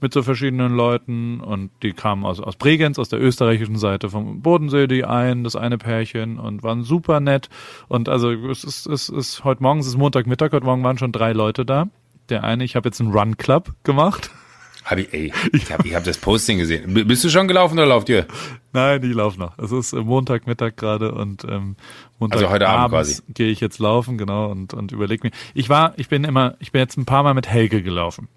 mit 0.00 0.14
so 0.14 0.22
verschiedenen 0.22 0.74
Leuten 0.74 1.40
und 1.40 1.70
die 1.82 1.92
kamen 1.92 2.24
aus, 2.24 2.40
aus 2.40 2.56
Bregenz, 2.56 2.98
aus 2.98 3.08
der 3.10 3.20
österreichischen 3.20 3.76
Seite 3.76 4.08
vom 4.08 4.40
Bodensee, 4.40 4.86
die 4.86 5.04
ein, 5.04 5.44
das 5.44 5.54
eine 5.54 5.78
Pärchen 5.78 6.38
und 6.38 6.62
waren 6.62 6.82
super 6.82 7.20
nett. 7.20 7.50
Und 7.88 8.08
also 8.08 8.30
es 8.30 8.64
ist, 8.64 8.86
es 8.86 9.08
ist 9.08 9.44
heute 9.44 9.62
Morgen, 9.62 9.80
es 9.80 9.86
ist 9.86 9.98
Montagmittag, 9.98 10.52
heute 10.52 10.66
Morgen 10.66 10.82
waren 10.82 10.98
schon 10.98 11.12
drei 11.12 11.32
Leute 11.32 11.64
da. 11.66 11.88
Der 12.30 12.42
eine, 12.42 12.64
ich 12.64 12.74
habe 12.74 12.88
jetzt 12.88 13.00
einen 13.02 13.12
Run 13.12 13.36
Club 13.36 13.74
gemacht. 13.84 14.30
Hab 14.84 14.98
ich, 14.98 15.12
ey, 15.12 15.32
ich 15.52 15.72
habe 15.72 15.86
ich 15.88 15.94
hab 15.94 16.04
das 16.04 16.18
Posting 16.18 16.58
gesehen. 16.58 16.92
Bist 17.06 17.24
du 17.24 17.28
schon 17.30 17.48
gelaufen 17.48 17.74
oder 17.78 17.86
lauft 17.86 18.08
ihr? 18.08 18.26
Nein, 18.72 19.02
ich 19.02 19.14
laufe 19.14 19.38
noch. 19.38 19.56
Es 19.58 19.72
ist 19.72 19.92
Montagmittag 19.94 20.76
gerade 20.76 21.12
und 21.12 21.44
ähm, 21.44 21.76
Montag 22.18 22.38
Also 22.38 22.50
heute 22.50 22.68
Abend 22.68 22.90
quasi. 22.94 23.22
gehe 23.28 23.50
ich 23.50 23.60
jetzt 23.60 23.78
laufen, 23.78 24.18
genau, 24.18 24.50
und, 24.50 24.74
und 24.74 24.92
überleg 24.92 25.22
mir. 25.24 25.30
Ich 25.54 25.68
war, 25.68 25.94
ich 25.96 26.08
bin 26.08 26.24
immer, 26.24 26.54
ich 26.58 26.72
bin 26.72 26.80
jetzt 26.80 26.96
ein 26.96 27.04
paar 27.06 27.22
Mal 27.22 27.34
mit 27.34 27.48
Helge 27.48 27.82
gelaufen. 27.82 28.28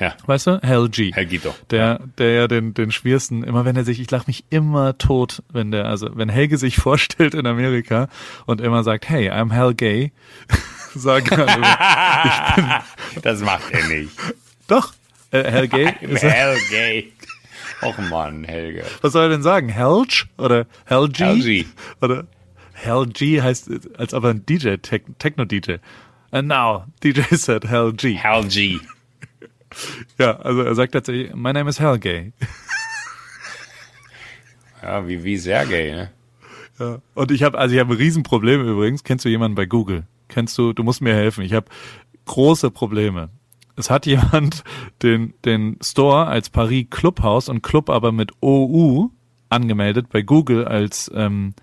Ja, 0.00 0.14
Weißt 0.26 0.46
du? 0.46 0.60
Helge. 0.62 1.10
Helgito. 1.12 1.52
Der, 1.70 1.98
der 2.18 2.30
ja 2.32 2.46
den, 2.48 2.72
den 2.72 2.92
schwiersten, 2.92 3.42
immer 3.42 3.64
wenn 3.64 3.74
er 3.74 3.84
sich, 3.84 3.98
ich 3.98 4.08
lache 4.10 4.28
mich 4.28 4.44
immer 4.48 4.96
tot, 4.96 5.42
wenn 5.52 5.72
der, 5.72 5.86
also 5.86 6.08
wenn 6.14 6.28
Helge 6.28 6.56
sich 6.56 6.76
vorstellt 6.80 7.34
in 7.34 7.46
Amerika 7.46 8.08
und 8.46 8.60
immer 8.60 8.84
sagt, 8.84 9.08
hey, 9.08 9.28
I'm 9.30 9.50
Hell 9.52 9.74
Gay, 9.74 10.12
sagen 10.94 11.28
alle, 11.32 12.82
Das 13.22 13.40
macht 13.42 13.70
er 13.72 13.88
nicht. 13.88 14.10
doch, 14.68 14.92
äh, 15.30 15.38
er, 15.38 15.50
Helge. 15.50 17.04
Och 17.82 17.98
Mann, 18.10 18.44
Helge. 18.44 18.84
was 19.02 19.12
soll 19.12 19.24
er 19.24 19.28
denn 19.28 19.42
sagen? 19.42 19.68
Helge 19.68 20.24
oder 20.36 20.66
Helge? 20.84 21.24
Helge. 21.24 21.64
Oder 22.00 22.26
Helge 22.72 23.42
heißt, 23.42 23.70
als 23.96 24.14
ob 24.14 24.24
er 24.24 24.30
ein 24.30 24.46
DJ, 24.46 24.76
Tech, 24.76 25.02
Techno-DJ. 25.18 25.76
And 26.30 26.48
now, 26.48 26.84
DJ 27.02 27.22
said 27.36 27.68
Helge. 27.68 28.08
Helge. 28.08 28.80
Ja, 30.18 30.36
also 30.38 30.62
er 30.62 30.74
sagt 30.74 30.92
tatsächlich, 30.92 31.34
my 31.34 31.52
name 31.52 31.68
is 31.68 31.78
Helge. 31.78 32.32
Ja, 34.82 35.06
wie, 35.06 35.24
wie 35.24 35.36
Sergej, 35.36 35.92
ne? 35.92 36.10
Ja. 36.78 36.98
Und 37.14 37.30
ich 37.30 37.42
habe, 37.42 37.58
also 37.58 37.74
ich 37.74 37.80
habe 37.80 37.92
ein 37.94 37.96
Riesenproblem 37.96 38.66
übrigens. 38.66 39.02
Kennst 39.02 39.24
du 39.24 39.28
jemanden 39.28 39.56
bei 39.56 39.66
Google? 39.66 40.04
Kennst 40.28 40.56
du, 40.58 40.72
du 40.72 40.82
musst 40.84 41.00
mir 41.00 41.14
helfen. 41.14 41.42
Ich 41.42 41.52
habe 41.52 41.66
große 42.26 42.70
Probleme. 42.70 43.30
Es 43.78 43.90
hat 43.90 44.06
jemand 44.06 44.64
den, 45.02 45.34
den 45.44 45.78
Store 45.82 46.26
als 46.26 46.50
Paris 46.50 46.86
Clubhaus 46.90 47.48
und 47.48 47.62
Club 47.62 47.88
aber 47.90 48.12
mit 48.12 48.32
OU 48.42 49.10
angemeldet 49.48 50.08
bei 50.10 50.22
Google 50.22 50.66
als, 50.66 51.10
ähm, 51.14 51.54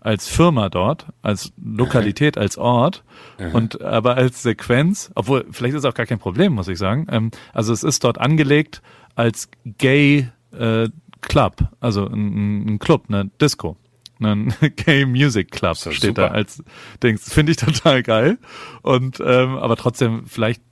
als 0.00 0.28
Firma 0.28 0.68
dort, 0.68 1.06
als 1.22 1.52
Lokalität, 1.62 2.38
als 2.38 2.56
Ort 2.56 3.04
und 3.52 3.82
aber 3.82 4.16
als 4.16 4.42
Sequenz, 4.42 5.10
obwohl 5.14 5.46
vielleicht 5.50 5.74
ist 5.74 5.84
auch 5.84 5.94
gar 5.94 6.06
kein 6.06 6.18
Problem, 6.18 6.54
muss 6.54 6.68
ich 6.68 6.78
sagen. 6.78 7.06
Ähm, 7.10 7.30
also 7.52 7.72
es 7.72 7.82
ist 7.82 8.04
dort 8.04 8.18
angelegt 8.18 8.80
als 9.14 9.50
Gay 9.64 10.28
äh, 10.52 10.88
Club, 11.20 11.68
also 11.80 12.06
ein, 12.06 12.66
ein 12.66 12.78
Club, 12.78 13.04
eine 13.08 13.26
Disco. 13.40 13.76
Ein 14.18 14.54
Gay 14.76 15.04
Music 15.04 15.50
Club 15.50 15.76
steht 15.76 16.00
super. 16.00 16.28
da 16.28 16.28
als 16.28 16.62
Dings. 17.02 17.32
Finde 17.32 17.52
ich 17.52 17.58
total 17.58 18.02
geil. 18.02 18.38
Und 18.82 19.20
ähm, 19.20 19.56
aber 19.56 19.76
trotzdem, 19.76 20.26
vielleicht 20.26 20.62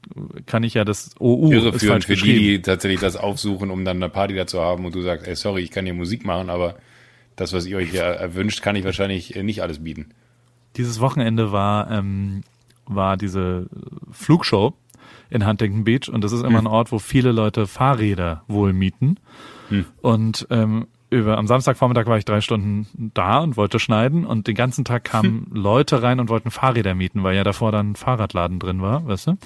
kann 0.46 0.62
ich 0.62 0.74
ja 0.74 0.84
das 0.84 1.14
OU 1.18 1.52
Irreführend 1.52 2.04
für 2.04 2.16
die, 2.16 2.38
die 2.38 2.62
tatsächlich 2.62 3.00
das 3.00 3.16
aufsuchen, 3.16 3.70
um 3.70 3.84
dann 3.84 3.98
eine 3.98 4.08
Party 4.08 4.34
dazu 4.34 4.60
haben 4.60 4.84
und 4.84 4.94
du 4.94 5.02
sagst, 5.02 5.26
ey, 5.26 5.36
sorry, 5.36 5.62
ich 5.62 5.70
kann 5.70 5.84
hier 5.84 5.94
Musik 5.94 6.24
machen, 6.24 6.50
aber 6.50 6.76
das, 7.36 7.52
was 7.52 7.66
ihr 7.66 7.76
euch 7.76 7.90
hier 7.90 8.02
erwünscht, 8.02 8.62
kann 8.62 8.76
ich 8.76 8.84
wahrscheinlich 8.84 9.36
äh, 9.36 9.42
nicht 9.42 9.62
alles 9.62 9.82
bieten. 9.82 10.10
Dieses 10.76 11.00
Wochenende 11.00 11.52
war, 11.52 11.90
ähm, 11.90 12.42
war 12.86 13.16
diese 13.16 13.66
Flugshow 14.10 14.74
in 15.30 15.46
Huntington 15.46 15.84
Beach 15.84 16.08
und 16.08 16.22
das 16.22 16.32
ist 16.32 16.42
immer 16.42 16.58
ein 16.58 16.66
Ort, 16.66 16.92
wo 16.92 16.98
viele 16.98 17.32
Leute 17.32 17.66
Fahrräder 17.66 18.42
wohl 18.46 18.72
mieten. 18.72 19.16
Und 20.00 20.46
ähm, 20.50 20.86
über 21.14 21.38
am 21.38 21.46
Samstagvormittag 21.46 22.06
war 22.06 22.18
ich 22.18 22.24
drei 22.24 22.40
Stunden 22.40 23.10
da 23.14 23.38
und 23.38 23.56
wollte 23.56 23.78
schneiden 23.78 24.24
und 24.26 24.46
den 24.46 24.54
ganzen 24.54 24.84
Tag 24.84 25.04
kamen 25.04 25.46
Leute 25.52 26.02
rein 26.02 26.20
und 26.20 26.28
wollten 26.28 26.50
Fahrräder 26.50 26.94
mieten, 26.94 27.22
weil 27.22 27.36
ja 27.36 27.44
davor 27.44 27.72
dann 27.72 27.92
ein 27.92 27.96
Fahrradladen 27.96 28.58
drin 28.58 28.82
war, 28.82 29.06
weißt 29.06 29.28
du? 29.28 29.36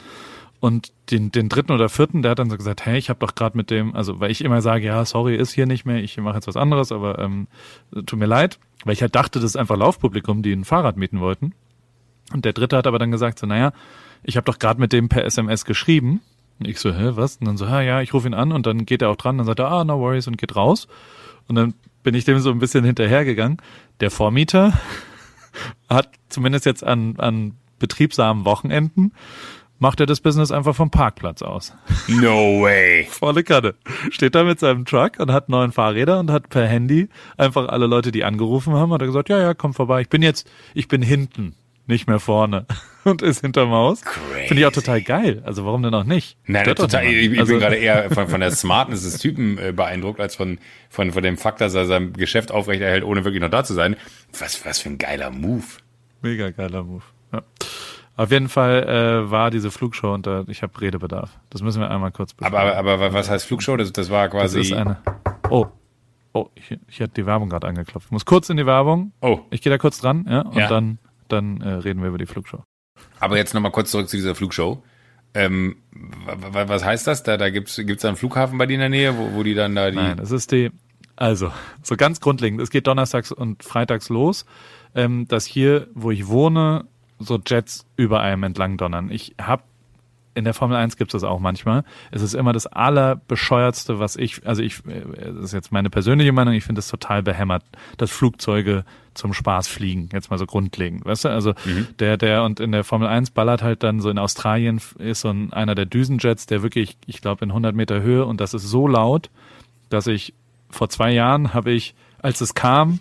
Und 0.61 0.93
den, 1.11 1.31
den 1.31 1.49
dritten 1.49 1.71
oder 1.71 1.89
vierten, 1.89 2.23
der 2.23 2.33
hat 2.33 2.41
dann 2.41 2.51
so 2.51 2.57
gesagt, 2.57 2.85
hey, 2.85 2.99
ich 2.99 3.11
habe 3.11 3.21
doch 3.21 3.37
gerade 3.37 3.57
mit 3.57 3.71
dem, 3.71 3.95
also 3.95 4.19
weil 4.19 4.31
ich 4.31 4.43
immer 4.43 4.61
sage, 4.61 4.87
ja, 4.87 5.05
sorry, 5.05 5.37
ist 5.37 5.53
hier 5.53 5.67
nicht 5.67 5.85
mehr, 5.85 6.03
ich 6.03 6.17
mache 6.19 6.35
jetzt 6.35 6.49
was 6.49 6.57
anderes, 6.57 6.91
aber 6.91 7.19
ähm, 7.21 7.47
tut 8.07 8.19
mir 8.19 8.27
leid, 8.27 8.59
weil 8.85 8.95
ich 8.95 9.03
halt 9.03 9.15
dachte, 9.15 9.39
das 9.39 9.51
ist 9.51 9.57
einfach 9.57 9.77
Laufpublikum, 9.77 10.43
die 10.43 10.53
ein 10.53 10.65
Fahrrad 10.65 10.97
mieten 10.97 11.21
wollten. 11.21 11.53
Und 12.33 12.45
der 12.45 12.53
dritte 12.53 12.77
hat 12.77 12.87
aber 12.87 12.99
dann 12.99 13.13
gesagt, 13.13 13.39
so, 13.39 13.47
naja, 13.47 13.73
ich 14.25 14.37
habe 14.37 14.45
doch 14.45 14.59
gerade 14.59 14.81
mit 14.81 14.93
dem 14.93 15.09
per 15.09 15.25
SMS 15.25 15.65
geschrieben. 15.65 16.21
Und 16.59 16.67
ich 16.67 16.81
so, 16.81 16.93
hä, 16.93 17.13
was? 17.15 17.37
Und 17.37 17.47
dann 17.47 17.57
so, 17.57 17.65
ja, 17.65 17.81
ja, 17.81 18.01
ich 18.01 18.13
rufe 18.13 18.27
ihn 18.27 18.35
an 18.35 18.51
und 18.53 18.67
dann 18.67 18.85
geht 18.85 19.01
er 19.01 19.11
auch 19.11 19.17
dran, 19.17 19.39
dann 19.39 19.47
sagt 19.47 19.61
er, 19.61 19.71
ah, 19.71 19.85
no 19.85 20.01
worries 20.01 20.27
und 20.27 20.39
geht 20.39 20.57
raus. 20.57 20.89
Und 21.49 21.57
dann 21.57 21.75
bin 22.03 22.15
ich 22.15 22.25
dem 22.25 22.39
so 22.39 22.51
ein 22.51 22.59
bisschen 22.59 22.85
hinterhergegangen. 22.85 23.59
Der 24.01 24.11
Vormieter 24.11 24.79
hat 25.89 26.11
zumindest 26.29 26.67
jetzt 26.67 26.85
an, 26.85 27.17
an 27.19 27.55
betriebsamen 27.79 28.45
Wochenenden 28.45 29.13
macht 29.79 30.01
er 30.01 30.07
das 30.07 30.21
Business 30.21 30.51
einfach 30.51 30.75
vom 30.75 30.91
Parkplatz 30.91 31.43
aus. 31.43 31.73
No 32.09 32.63
way. 32.63 33.07
Volle 33.11 33.45
Kanne. 33.45 33.75
Steht 34.11 34.35
da 34.35 34.43
mit 34.43 34.59
seinem 34.59 34.85
Truck 34.85 35.19
und 35.19 35.31
hat 35.33 35.49
neun 35.49 35.73
Fahrräder 35.73 36.19
und 36.19 36.31
hat 36.31 36.49
per 36.49 36.67
Handy 36.67 37.09
einfach 37.37 37.69
alle 37.69 37.87
Leute, 37.87 38.11
die 38.11 38.25
angerufen 38.25 38.75
haben, 38.75 38.93
hat 38.93 39.03
er 39.03 39.07
gesagt, 39.07 39.29
ja, 39.29 39.39
ja, 39.39 39.55
komm 39.55 39.75
vorbei. 39.75 40.01
Ich 40.01 40.09
bin 40.09 40.23
jetzt, 40.23 40.51
ich 40.75 40.89
bin 40.89 41.03
hinten, 41.03 41.55
nicht 41.89 42.07
mehr 42.07 42.21
vorne. 42.21 42.67
Und 43.05 43.23
ist 43.23 43.41
hinterm 43.41 43.71
Haus. 43.71 44.03
Finde 44.47 44.61
ich 44.61 44.67
auch 44.67 44.73
total 44.73 45.01
geil. 45.01 45.43
Also 45.47 45.65
warum 45.65 45.83
denn 45.83 45.95
auch 45.95 46.05
nicht? 46.05 46.37
Nein, 46.47 46.63
Stört 46.65 46.79
total. 46.79 47.07
Ich, 47.07 47.33
ich 47.33 47.39
also, 47.41 47.53
bin 47.53 47.61
gerade 47.61 47.77
eher 47.77 48.11
von, 48.11 48.29
von 48.29 48.41
der 48.41 48.51
Smartness 48.51 49.03
des 49.05 49.19
Typen 49.19 49.57
äh, 49.59 49.73
beeindruckt, 49.73 50.21
als 50.21 50.37
von, 50.37 50.59
von, 50.91 51.13
von 51.13 51.23
dem 51.23 51.39
Fakt, 51.39 51.61
dass 51.61 51.75
er 51.75 51.87
sein 51.87 52.13
Geschäft 52.13 52.53
aufrechterhält, 52.53 53.05
ohne 53.05 53.25
wirklich 53.25 53.41
noch 53.41 53.49
da 53.51 53.65
zu 53.65 53.73
sein. 53.73 53.97
Was, 54.39 54.65
was 54.67 54.79
für 54.81 54.91
ein 54.91 54.99
geiler 54.99 55.31
Move. 55.31 55.65
Mega 56.21 56.51
geiler 56.51 56.83
Move. 56.83 57.03
Ja. 57.33 57.43
Auf 58.17 58.31
jeden 58.33 58.49
Fall 58.49 58.83
äh, 58.83 59.31
war 59.31 59.51
diese 59.51 59.71
Flugshow 59.71 60.13
und 60.13 60.27
da, 60.27 60.45
ich 60.49 60.63
habe 60.63 60.79
Redebedarf. 60.81 61.31
Das 61.51 61.63
müssen 61.63 61.81
wir 61.81 61.89
einmal 61.91 62.11
kurz 62.11 62.35
besprechen. 62.35 62.69
Aber, 62.69 62.93
aber 62.93 63.13
was 63.13 63.31
heißt 63.31 63.47
Flugshow? 63.47 63.77
Das, 63.77 63.93
das 63.93 64.11
war 64.11 64.25
das 64.29 64.33
quasi. 64.33 64.61
ist 64.61 64.73
eine. 64.73 64.99
Oh. 65.51 65.67
Oh, 66.35 66.49
ich, 66.57 66.77
ich 66.89 67.01
hatte 67.01 67.13
die 67.15 67.27
Werbung 67.27 67.49
gerade 67.49 67.67
angeklopft. 67.67 68.09
Ich 68.09 68.13
muss 68.13 68.25
kurz 68.27 68.51
in 68.51 68.57
die 68.59 68.67
Werbung. 68.67 69.13
oh, 69.23 69.41
Ich 69.51 69.63
gehe 69.63 69.71
da 69.71 69.79
kurz 69.79 70.01
dran, 70.01 70.27
ja, 70.29 70.41
und 70.43 70.57
Ja. 70.57 70.69
dann, 70.69 70.99
dann 71.29 71.61
äh, 71.61 71.69
reden 71.69 72.01
wir 72.03 72.09
über 72.09 72.19
die 72.19 72.27
Flugshow. 72.27 72.65
aber 73.21 73.37
jetzt 73.37 73.55
nochmal 73.55 73.73
kurz 73.73 73.91
zurück 73.91 74.09
zu 74.09 74.17
dieser 74.17 74.35
Flugshow. 74.35 74.83
Ähm, 75.35 75.77
wa- 75.93 76.37
wa- 76.55 76.69
was 76.69 76.85
heißt 76.85 77.07
das? 77.07 77.23
Da, 77.23 77.37
da 77.37 77.51
gibt's 77.51 77.77
da 77.77 78.09
einen 78.09 78.17
Flughafen 78.17 78.57
bei 78.59 78.67
dir 78.67 78.75
in 78.75 78.81
der 78.81 78.89
Nähe, 78.89 79.17
wo, 79.17 79.35
wo 79.35 79.43
die 79.43 79.55
dann 79.55 79.75
da 79.75 79.91
die. 79.91 79.97
Nein, 79.97 80.19
es 80.19 80.31
ist 80.31 80.53
die, 80.53 80.71
also, 81.17 81.53
so 81.83 81.97
ganz 81.97 82.21
grundlegend, 82.21 82.61
es 82.63 82.71
geht 82.71 82.87
donnerstags 82.87 83.31
und 83.31 83.63
freitags 83.63 84.09
los, 84.09 84.47
ähm, 84.95 85.29
dass 85.29 85.45
hier, 85.45 85.89
wo 85.95 86.11
ich 86.11 86.29
wohne, 86.29 86.87
so 87.19 87.39
Jets 87.45 87.85
über 87.97 88.21
einem 88.21 88.43
entlang 88.45 88.77
donnern. 88.79 89.11
Ich 89.11 89.35
habe 89.41 89.65
in 90.39 90.45
der 90.45 90.55
Formel 90.55 90.77
1 90.77 90.97
gibt 90.97 91.13
es 91.13 91.21
das 91.21 91.29
auch 91.29 91.41
manchmal. 91.41 91.85
Es 92.11 92.23
ist 92.23 92.35
immer 92.35 92.53
das 92.53 92.67
allerbescheuertste, 92.67 93.99
was 93.99 94.17
ich, 94.17 94.47
also 94.47 94.63
ich, 94.63 94.87
äh, 94.87 95.03
das 95.35 95.47
ist 95.47 95.53
jetzt 95.53 95.73
meine 95.73 95.91
persönliche 95.91 96.33
Meinung, 96.33 96.55
ich 96.55 96.65
finde 96.65 96.79
es 96.79 96.89
total 96.89 97.23
behämmert, 97.23 97.65
dass 97.97 98.11
Flugzeuge 98.11 98.85
zum 99.15 99.35
Spaß 99.35 99.67
fliegen, 99.67 100.09
jetzt 100.13 100.31
mal 100.31 100.39
so 100.39 100.47
grundlegend, 100.47 101.05
weißt 101.05 101.25
du? 101.25 101.31
Also 101.31 101.55
der, 101.99 102.17
der 102.17 102.45
und 102.45 102.61
in 102.61 102.71
der 102.71 102.85
Formel 102.85 103.09
1 103.09 103.33
ballert 103.33 103.63
halt 103.63 103.83
dann 103.83 104.01
so 104.01 104.11
in 104.11 104.19
Australien 104.19 104.81
ist 104.99 105.23
so 105.23 105.31
ein, 105.31 105.53
einer 105.53 105.75
der 105.75 105.87
Düsenjets, 105.87 106.47
der 106.47 106.63
wirklich, 106.63 106.97
ich 107.07 107.21
glaube 107.21 107.45
in 107.45 107.51
100 107.51 107.75
Meter 107.75 108.01
Höhe 108.01 108.25
und 108.25 108.41
das 108.41 108.55
ist 108.55 108.63
so 108.63 108.87
laut, 108.87 109.29
dass 109.91 110.07
ich 110.07 110.35
vor 110.71 110.89
zwei 110.89 111.11
Jahren 111.11 111.53
habe 111.53 111.73
ich, 111.73 111.95
als 112.23 112.41
es 112.41 112.55
kam, 112.55 113.01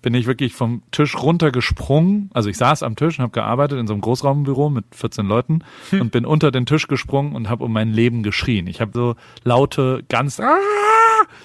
bin 0.00 0.14
ich 0.14 0.26
wirklich 0.26 0.54
vom 0.54 0.82
Tisch 0.92 1.16
runtergesprungen. 1.16 2.30
Also 2.32 2.48
ich 2.48 2.56
saß 2.56 2.82
am 2.82 2.96
Tisch 2.96 3.18
und 3.18 3.22
habe 3.24 3.32
gearbeitet 3.32 3.78
in 3.78 3.86
so 3.86 3.94
einem 3.94 4.00
Großraumbüro 4.00 4.70
mit 4.70 4.84
14 4.92 5.26
Leuten 5.26 5.64
und 5.92 6.12
bin 6.12 6.24
unter 6.24 6.50
den 6.50 6.66
Tisch 6.66 6.86
gesprungen 6.86 7.34
und 7.34 7.48
habe 7.48 7.64
um 7.64 7.72
mein 7.72 7.92
Leben 7.92 8.22
geschrien. 8.22 8.66
Ich 8.66 8.80
habe 8.80 8.92
so 8.94 9.16
laute, 9.44 10.04
ganz 10.08 10.38
"Ah!" 10.40 10.56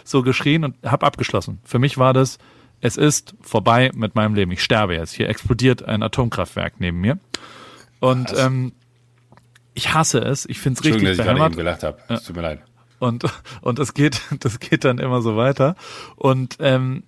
so 0.04 0.22
geschrien 0.22 0.64
und 0.64 0.76
habe 0.86 1.06
abgeschlossen. 1.06 1.60
Für 1.64 1.80
mich 1.80 1.98
war 1.98 2.14
das, 2.14 2.38
es 2.80 2.98
ist 2.98 3.36
vorbei 3.42 3.92
mit 3.96 4.16
meinem 4.16 4.36
Leben. 4.36 4.52
Ich 4.52 4.64
sterbe 4.64 4.94
jetzt. 4.94 5.14
Hier 5.14 5.30
explodiert 5.30 5.84
ein 5.84 6.04
Atomkraftwerk 6.04 6.76
neben 6.80 7.00
mir. 7.00 7.18
Und 8.00 8.32
Was? 8.32 8.46
ähm, 8.46 8.74
ich 9.74 9.94
hasse 9.94 10.20
es. 10.20 10.46
Ich 10.46 10.60
finde 10.60 10.80
es 10.80 10.86
richtig 10.86 11.04
dass 11.04 11.18
ich 11.18 11.26
gerade 11.26 11.46
eben 11.46 11.56
gelacht 11.56 11.84
habe. 11.84 11.98
Es 12.10 12.24
tut 12.24 12.36
mir 12.36 12.42
leid. 12.44 12.62
Und, 13.00 13.26
und 13.62 13.80
das 13.80 13.94
geht, 13.94 14.22
das 14.40 14.60
geht 14.60 14.86
dann 14.86 15.00
immer 15.00 15.22
so 15.22 15.36
weiter. 15.36 15.76
Und 16.16 16.58
ähm, 16.60 17.04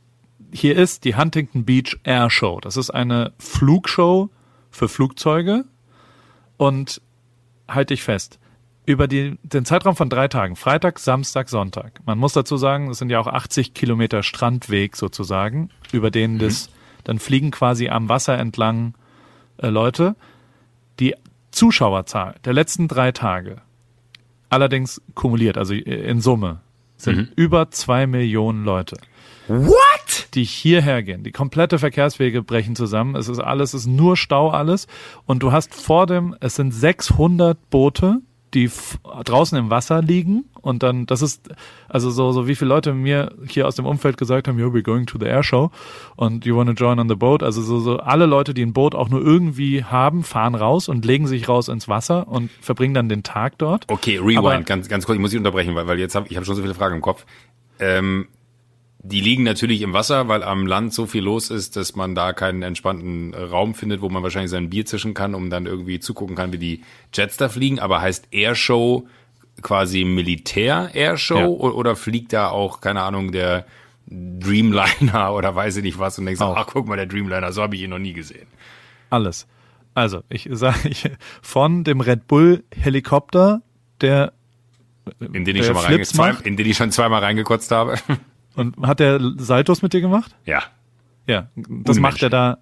hier 0.56 0.76
ist 0.78 1.04
die 1.04 1.16
Huntington 1.16 1.66
Beach 1.66 1.98
Air 2.04 2.30
Show. 2.30 2.60
Das 2.62 2.78
ist 2.78 2.90
eine 2.90 3.34
Flugshow 3.40 4.30
für 4.72 4.88
Flugzeuge. 4.88 5.66
Und 6.58 7.02
halt 7.68 7.90
dich 7.90 8.04
fest. 8.04 8.40
über 8.86 9.08
die, 9.08 9.38
den 9.44 9.66
Zeitraum 9.66 9.96
von 9.96 10.10
drei 10.10 10.28
Tagen, 10.28 10.56
Freitag, 10.56 11.00
Samstag, 11.00 11.50
Sonntag. 11.50 12.00
Man 12.06 12.18
muss 12.20 12.34
dazu 12.34 12.56
sagen, 12.56 12.90
es 12.92 13.00
sind 13.00 13.10
ja 13.10 13.20
auch 13.20 13.26
80 13.28 13.74
Kilometer 13.74 14.22
Strandweg 14.24 14.96
sozusagen, 14.96 15.70
über 15.92 16.12
den 16.12 16.38
das, 16.38 16.70
dann 17.04 17.18
fliegen 17.18 17.50
quasi 17.52 17.90
am 17.90 18.08
Wasser 18.10 18.38
entlang 18.38 18.94
äh, 19.58 19.70
Leute. 19.70 20.16
Die 21.00 21.16
Zuschauerzahl 21.52 22.36
der 22.46 22.54
letzten 22.54 22.88
drei 22.88 23.12
Tage, 23.12 23.62
allerdings 24.50 25.02
kumuliert, 25.16 25.58
also 25.58 25.74
in 25.74 26.22
Summe, 26.22 26.62
sind 26.96 27.18
Mhm. 27.18 27.28
über 27.36 27.72
zwei 27.72 28.06
Millionen 28.08 28.64
Leute 28.64 28.98
What? 29.48 29.76
Die 30.34 30.44
hierher 30.44 31.04
gehen. 31.04 31.24
Die 31.24 31.32
komplette 31.32 31.80
Verkehrswege 31.80 32.42
brechen 32.44 32.76
zusammen. 32.76 33.16
Es 33.16 33.28
ist 33.28 33.40
alles, 33.40 33.74
es 33.74 33.82
ist 33.82 33.88
nur 33.88 34.18
Stau 34.18 34.50
alles. 34.50 34.88
Und 35.26 35.44
du 35.44 35.52
hast 35.52 35.74
vor 35.74 36.06
dem, 36.08 36.36
es 36.40 36.56
sind 36.56 36.72
600 36.74 37.70
Boote, 37.70 38.20
die 38.54 38.70
draußen 39.26 39.58
im 39.58 39.70
Wasser 39.70 40.02
liegen. 40.02 40.46
Und 40.62 40.82
dann, 40.82 41.06
das 41.06 41.22
ist, 41.22 41.50
also 41.90 42.10
so, 42.10 42.32
so 42.32 42.48
wie 42.48 42.56
viele 42.56 42.70
Leute 42.70 42.94
mir 42.94 43.34
hier 43.48 43.68
aus 43.68 43.76
dem 43.76 43.86
Umfeld 43.86 44.18
gesagt 44.18 44.48
haben, 44.48 44.58
yo, 44.58 44.68
we're 44.70 44.82
going 44.82 45.06
to 45.06 45.20
the 45.20 45.26
air 45.26 45.44
show 45.44 45.70
und 46.16 46.46
you 46.46 46.56
wanna 46.56 46.72
join 46.72 46.98
on 47.00 47.10
the 47.10 47.16
boat. 47.16 47.44
Also 47.44 47.62
so, 47.62 47.80
so 47.80 47.98
alle 47.98 48.26
Leute, 48.26 48.54
die 48.54 48.64
ein 48.66 48.74
Boot 48.74 48.96
auch 48.96 49.10
nur 49.10 49.22
irgendwie 49.22 49.84
haben, 49.84 50.24
fahren 50.24 50.56
raus 50.56 50.88
und 50.90 51.06
legen 51.06 51.28
sich 51.28 51.48
raus 51.50 51.68
ins 51.68 51.88
Wasser 51.88 52.28
und 52.28 52.50
verbringen 52.62 52.94
dann 52.94 53.10
den 53.10 53.24
Tag 53.24 53.58
dort. 53.58 53.86
Okay, 53.92 54.18
Rewind, 54.18 54.38
Aber- 54.40 54.60
ganz, 54.62 54.88
ganz 54.88 55.06
kurz, 55.06 55.16
ich 55.16 55.22
muss 55.22 55.32
dich 55.32 55.38
unterbrechen, 55.38 55.76
weil, 55.76 55.86
weil 55.88 56.00
jetzt 56.00 56.16
habe 56.16 56.28
ich 56.30 56.38
hab 56.38 56.46
schon 56.46 56.56
so 56.56 56.62
viele 56.62 56.74
Fragen 56.74 56.96
im 56.96 57.02
Kopf. 57.02 57.26
Ähm, 57.80 58.28
die 59.08 59.22
liegen 59.22 59.44
natürlich 59.44 59.82
im 59.82 59.94
Wasser, 59.94 60.28
weil 60.28 60.42
am 60.42 60.66
Land 60.66 60.94
so 60.94 61.06
viel 61.06 61.24
los 61.24 61.52
ist, 61.52 61.76
dass 61.76 61.96
man 61.96 62.16
da 62.16 62.34
keinen 62.34 62.64
entspannten 62.64 63.34
Raum 63.36 63.76
findet, 63.76 64.02
wo 64.02 64.10
man 64.10 64.24
wahrscheinlich 64.24 64.50
sein 64.52 64.70
Bier 64.72 64.86
zischen 64.86 65.14
kann, 65.14 65.36
um 65.36 65.50
dann 65.52 65.68
irgendwie 65.68 66.00
zugucken 66.00 66.36
kann, 66.36 66.52
wie 66.52 66.58
die 66.58 66.82
Jets 67.14 67.38
da 67.38 67.48
fliegen. 67.50 67.80
Aber 67.80 68.02
heißt 68.02 68.30
Airshow 68.32 69.08
quasi 69.62 70.04
Militär-Airshow 70.06 71.38
Ja. 71.40 71.46
oder 71.48 71.96
fliegt 71.96 72.34
da 72.34 72.50
auch, 72.50 72.82
keine 72.82 73.04
Ahnung, 73.04 73.32
der 73.32 73.66
Dreamliner 74.08 75.34
oder 75.34 75.56
weiß 75.56 75.78
ich 75.78 75.84
nicht 75.84 76.00
was 76.00 76.18
und 76.20 76.26
denkst, 76.26 76.42
Auch. 76.42 76.56
ach 76.58 76.68
guck 76.68 76.88
mal, 76.88 76.96
der 76.96 77.06
Dreamliner, 77.06 77.52
so 77.52 77.62
habe 77.62 77.76
ich 77.76 77.82
ihn 77.84 77.90
noch 77.90 78.00
nie 78.00 78.14
gesehen. 78.14 78.48
Alles. 79.10 79.48
Also, 79.94 80.22
ich 80.30 80.48
sage, 80.52 80.90
ich, 80.90 81.10
von 81.42 81.84
dem 81.84 82.02
Red 82.02 82.28
Bull 82.28 82.64
Helikopter, 82.76 83.62
der 84.02 84.34
In 85.34 85.46
den 85.46 85.56
ich, 85.56 85.66
schon 85.66 85.76
mal 85.76 85.98
macht? 86.18 86.46
in 86.46 86.58
den 86.58 86.66
ich 86.66 86.76
schon 86.78 86.92
zweimal 86.92 87.22
reingekotzt 87.22 87.72
habe. 87.72 87.98
Und 88.56 88.76
hat 88.86 89.00
der 89.00 89.20
Saltos 89.38 89.82
mit 89.82 89.94
dir 89.94 90.02
gemacht? 90.02 90.36
ja. 90.46 90.64
Ja, 91.28 91.48
das 91.56 91.98
macht 91.98 92.22
er 92.22 92.30
da 92.30 92.60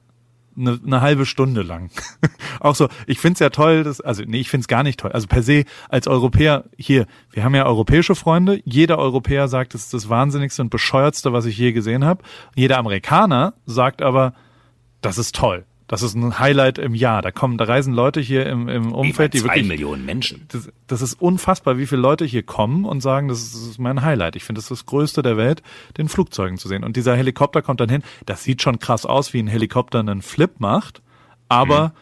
eine, 0.58 0.80
eine 0.86 1.02
halbe 1.02 1.26
Stunde 1.26 1.64
lang. 1.64 1.90
Auch 2.60 2.76
so, 2.76 2.88
ich 3.08 3.20
find's 3.20 3.40
ja 3.40 3.50
toll, 3.50 3.84
dass, 3.84 4.02
also 4.02 4.24
nee, 4.26 4.40
ich 4.40 4.50
find's 4.50 4.68
gar 4.68 4.84
nicht 4.84 5.00
toll. 5.00 5.12
Also 5.12 5.28
per 5.28 5.44
se 5.44 5.66
als 5.90 6.08
Europäer 6.08 6.66
hier, 6.78 7.06
wir 7.32 7.44
haben 7.44 7.56
ja 7.56 7.66
europäische 7.66 8.16
Freunde, 8.16 8.62
jeder 8.66 9.00
Europäer 9.00 9.48
sagt, 9.48 9.76
es 9.76 9.86
ist 9.86 9.94
das 9.94 10.10
wahnsinnigste 10.10 10.62
und 10.62 10.70
bescheuertste, 10.70 11.34
was 11.34 11.46
ich 11.46 11.58
je 11.58 11.74
gesehen 11.74 12.06
habe. 12.06 12.24
Jeder 12.56 12.78
Amerikaner 12.78 13.54
sagt 13.66 14.02
aber, 14.02 14.34
das 15.02 15.18
ist 15.18 15.36
toll. 15.36 15.66
Das 15.94 16.02
ist 16.02 16.16
ein 16.16 16.40
Highlight 16.40 16.80
im 16.80 16.96
Jahr. 16.96 17.22
Da 17.22 17.30
kommen, 17.30 17.60
da 17.60 17.66
reisen 17.66 17.94
Leute 17.94 18.20
hier 18.20 18.48
im, 18.48 18.68
im 18.68 18.94
Umfeld, 18.94 19.36
die 19.36 19.42
zwei 19.42 19.50
wirklich 19.50 19.68
Millionen 19.68 20.04
Menschen. 20.04 20.44
das, 20.48 20.72
das 20.88 21.04
ist 21.04 21.22
unfassbar, 21.22 21.78
wie 21.78 21.86
viele 21.86 22.02
Leute 22.02 22.26
hier 22.26 22.42
kommen 22.42 22.84
und 22.84 23.02
sagen, 23.02 23.28
das 23.28 23.44
ist, 23.44 23.54
das 23.54 23.62
ist 23.62 23.78
mein 23.78 24.02
Highlight. 24.02 24.36
Ich 24.36 24.44
finde, 24.44 24.58
das 24.58 24.66
ist 24.66 24.72
das 24.72 24.86
Größte 24.88 25.22
der 25.22 25.38
Welt, 25.38 25.62
den 26.00 26.10
Flugzeugen 26.10 26.58
zu 26.58 26.68
sehen. 26.68 26.84
Und 26.84 26.98
dieser 26.98 27.16
Helikopter 27.16 27.62
kommt 27.62 27.80
dann 27.80 27.90
hin. 27.90 28.02
Das 28.26 28.44
sieht 28.44 28.64
schon 28.64 28.80
krass 28.80 29.06
aus, 29.06 29.36
wie 29.36 29.40
ein 29.40 29.46
Helikopter 29.46 30.00
einen 30.00 30.24
Flip 30.24 30.60
macht. 30.60 31.04
Aber, 31.48 31.94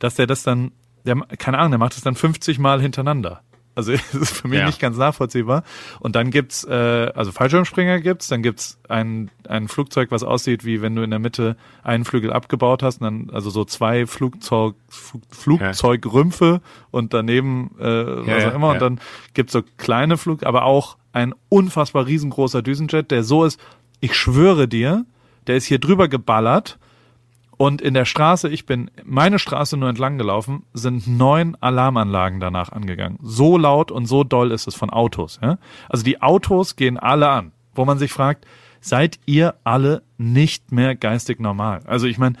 dass 0.00 0.16
der 0.16 0.26
das 0.26 0.42
dann, 0.42 0.72
der, 1.04 1.14
keine 1.38 1.58
Ahnung, 1.58 1.70
der 1.70 1.78
macht 1.78 1.94
das 1.94 2.02
dann 2.02 2.16
50 2.16 2.58
Mal 2.58 2.80
hintereinander. 2.82 3.42
Also 3.76 3.92
das 4.12 4.14
ist 4.14 4.36
für 4.36 4.48
mich 4.48 4.58
Ja. 4.58 4.66
nicht 4.66 4.80
ganz 4.80 4.96
nachvollziehbar. 4.96 5.62
Und 6.00 6.16
dann 6.16 6.30
gibt's, 6.30 6.64
äh, 6.64 6.72
also 7.14 7.30
Fallschirmspringer 7.30 8.00
gibt's, 8.00 8.26
dann 8.26 8.42
gibt's 8.42 8.78
ein, 8.88 9.30
ein 9.48 9.68
Flugzeug, 9.68 10.10
was 10.10 10.24
aussieht, 10.24 10.64
wie 10.64 10.82
wenn 10.82 10.96
du 10.96 11.02
in 11.02 11.10
der 11.10 11.18
Mitte 11.20 11.56
einen 11.84 12.04
Flügel 12.04 12.32
abgebaut 12.32 12.82
hast, 12.82 13.00
und 13.00 13.04
dann 13.04 13.34
also 13.34 13.50
so 13.50 13.64
zwei 13.64 14.06
Flugzeug, 14.06 14.74
Flug, 14.88 15.22
Flugzeugrümpfe 15.30 16.60
und 16.90 17.14
daneben 17.14 17.70
äh, 17.78 17.84
was 17.84 18.44
auch 18.46 18.54
immer. 18.54 18.70
Und 18.70 18.82
dann 18.82 19.00
gibt's 19.34 19.52
so 19.52 19.62
kleine 19.76 20.16
Flug, 20.16 20.44
aber 20.44 20.64
auch 20.64 20.96
ein 21.12 21.34
unfassbar 21.48 22.06
riesengroßer 22.06 22.62
Düsenjet, 22.62 23.10
der 23.10 23.22
so 23.22 23.44
ist, 23.44 23.60
ich 24.00 24.14
schwöre 24.14 24.68
dir, 24.68 25.04
der 25.46 25.56
ist 25.56 25.64
hier 25.66 25.78
drüber 25.78 26.08
geballert 26.08 26.78
und 27.56 27.80
in 27.80 27.94
der 27.94 28.04
Straße, 28.04 28.48
ich 28.48 28.66
bin 28.66 28.90
meine 29.04 29.38
Straße 29.38 29.76
nur 29.76 29.88
entlang 29.88 30.18
gelaufen, 30.18 30.64
sind 30.74 31.06
neun 31.06 31.56
Alarmanlagen 31.60 32.38
danach 32.38 32.70
angegangen. 32.70 33.18
So 33.22 33.56
laut 33.56 33.90
und 33.90 34.06
so 34.06 34.24
doll 34.24 34.52
ist 34.52 34.66
es 34.66 34.74
von 34.74 34.90
Autos. 34.90 35.38
Ja? 35.42 35.58
Also 35.88 36.04
die 36.04 36.20
Autos 36.20 36.76
gehen 36.76 36.98
alle 36.98 37.30
an, 37.30 37.52
wo 37.74 37.84
man 37.84 37.98
sich 37.98 38.12
fragt, 38.12 38.46
seid 38.80 39.18
ihr 39.24 39.54
alle 39.64 40.02
nicht 40.18 40.70
mehr 40.70 40.94
geistig 40.94 41.40
normal? 41.40 41.80
Also 41.86 42.06
ich 42.06 42.18
meine, 42.18 42.36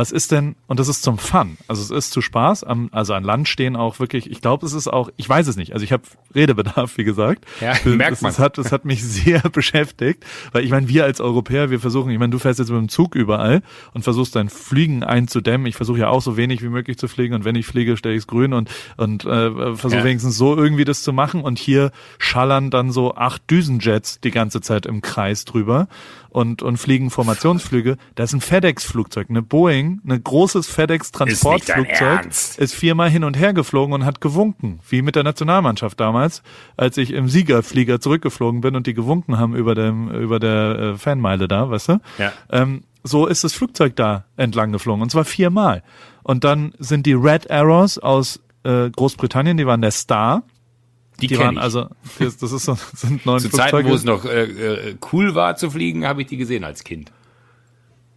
was 0.00 0.12
ist 0.12 0.32
denn, 0.32 0.56
und 0.66 0.80
das 0.80 0.88
ist 0.88 1.02
zum 1.02 1.18
Fun, 1.18 1.58
also 1.68 1.82
es 1.82 1.90
ist 1.90 2.10
zu 2.12 2.22
Spaß, 2.22 2.64
am, 2.64 2.88
also 2.90 3.12
an 3.12 3.22
Land 3.22 3.48
stehen 3.48 3.76
auch 3.76 4.00
wirklich, 4.00 4.30
ich 4.30 4.40
glaube, 4.40 4.64
es 4.64 4.72
ist 4.72 4.88
auch, 4.88 5.10
ich 5.18 5.28
weiß 5.28 5.46
es 5.46 5.56
nicht, 5.56 5.74
also 5.74 5.84
ich 5.84 5.92
habe 5.92 6.04
Redebedarf, 6.34 6.96
wie 6.96 7.04
gesagt. 7.04 7.44
Ja, 7.60 7.72
Das- 7.84 7.84
merkt 7.84 8.22
man. 8.22 8.30
Das 8.30 8.38
hat, 8.38 8.56
das 8.56 8.72
hat 8.72 8.86
mich 8.86 9.04
sehr 9.06 9.40
beschäftigt, 9.40 10.24
weil 10.52 10.64
ich 10.64 10.70
meine, 10.70 10.88
wir 10.88 11.04
als 11.04 11.20
Europäer, 11.20 11.70
wir 11.70 11.80
versuchen, 11.80 12.10
ich 12.10 12.18
meine, 12.18 12.30
du 12.30 12.38
fährst 12.38 12.58
jetzt 12.58 12.70
mit 12.70 12.78
dem 12.80 12.88
Zug 12.88 13.14
überall 13.14 13.60
und 13.92 14.02
versuchst 14.04 14.34
dein 14.36 14.48
Fliegen 14.48 15.04
einzudämmen. 15.04 15.66
Ich 15.66 15.76
versuche 15.76 15.98
ja 15.98 16.08
auch 16.08 16.22
so 16.22 16.38
wenig 16.38 16.62
wie 16.62 16.68
möglich 16.70 16.96
zu 16.96 17.06
fliegen 17.06 17.34
und 17.34 17.44
wenn 17.44 17.56
ich 17.56 17.66
fliege, 17.66 17.98
stelle 17.98 18.14
ich 18.14 18.20
es 18.22 18.26
grün 18.26 18.54
und, 18.54 18.70
und 18.96 19.26
äh, 19.26 19.74
versuche 19.76 19.96
Ja. 19.98 20.04
wenigstens 20.04 20.38
so 20.38 20.56
irgendwie 20.56 20.84
das 20.86 21.02
zu 21.02 21.12
machen 21.12 21.42
und 21.42 21.58
hier 21.58 21.90
schallern 22.18 22.70
dann 22.70 22.90
so 22.90 23.14
acht 23.16 23.42
Düsenjets 23.50 24.20
die 24.20 24.30
ganze 24.30 24.62
Zeit 24.62 24.86
im 24.86 25.02
Kreis 25.02 25.44
drüber 25.44 25.88
und, 26.30 26.62
und 26.62 26.78
fliegen 26.78 27.10
Formationsflüge. 27.10 27.96
Da 28.14 28.24
ist 28.24 28.32
ein 28.32 28.40
FedEx-Flugzeug, 28.40 29.28
eine 29.28 29.42
Boeing, 29.42 30.00
ein 30.08 30.22
großes 30.22 30.68
Ist 30.68 30.74
FedEx-Transportflugzeug 30.74 32.00
Ernst? 32.00 32.58
ist 32.58 32.74
viermal 32.74 33.10
hin 33.10 33.24
und 33.24 33.38
her 33.38 33.52
geflogen 33.52 33.92
und 33.92 34.04
hat 34.04 34.20
gewunken, 34.20 34.80
wie 34.88 35.02
mit 35.02 35.16
der 35.16 35.24
Nationalmannschaft 35.24 35.98
damals, 36.00 36.42
als 36.76 36.96
ich 36.96 37.12
im 37.12 37.28
Siegerflieger 37.28 38.00
zurückgeflogen 38.00 38.60
bin 38.60 38.76
und 38.76 38.86
die 38.86 38.94
gewunken 38.94 39.38
haben 39.38 39.54
über 39.54 39.74
dem 39.74 40.10
über 40.10 40.38
der 40.38 40.78
äh, 40.78 40.96
Fanmeile 40.96 41.48
da, 41.48 41.70
weißt 41.70 41.88
du? 41.90 42.00
Ja. 42.18 42.32
Ähm, 42.50 42.84
so 43.02 43.26
ist 43.26 43.44
das 43.44 43.52
Flugzeug 43.52 43.96
da 43.96 44.24
entlang 44.36 44.72
geflogen 44.72 45.02
und 45.02 45.10
zwar 45.10 45.24
viermal. 45.24 45.82
Und 46.22 46.44
dann 46.44 46.72
sind 46.78 47.06
die 47.06 47.14
Red 47.14 47.50
Arrows 47.50 47.98
aus 47.98 48.40
äh, 48.62 48.90
Großbritannien, 48.90 49.56
die 49.56 49.66
waren 49.66 49.80
der 49.80 49.90
Star. 49.90 50.42
Die, 51.20 51.26
Die 51.28 51.38
waren 51.38 51.56
ich. 51.56 51.60
also, 51.62 51.88
das, 52.18 52.36
das 52.38 52.52
ist 52.52 52.64
so, 52.64 52.76
sind 52.94 53.24
neun 53.26 53.40
Zu 53.40 53.48
Zeiten, 53.50 53.70
Flugzeuge. 53.70 53.88
wo 53.90 53.94
es 53.94 54.04
noch 54.04 54.24
äh, 54.24 54.44
äh, 54.90 54.96
cool 55.12 55.34
war 55.34 55.56
zu 55.56 55.70
fliegen, 55.70 56.06
habe 56.06 56.22
ich 56.22 56.28
die 56.28 56.36
gesehen 56.36 56.64
als 56.64 56.84
Kind. 56.84 57.12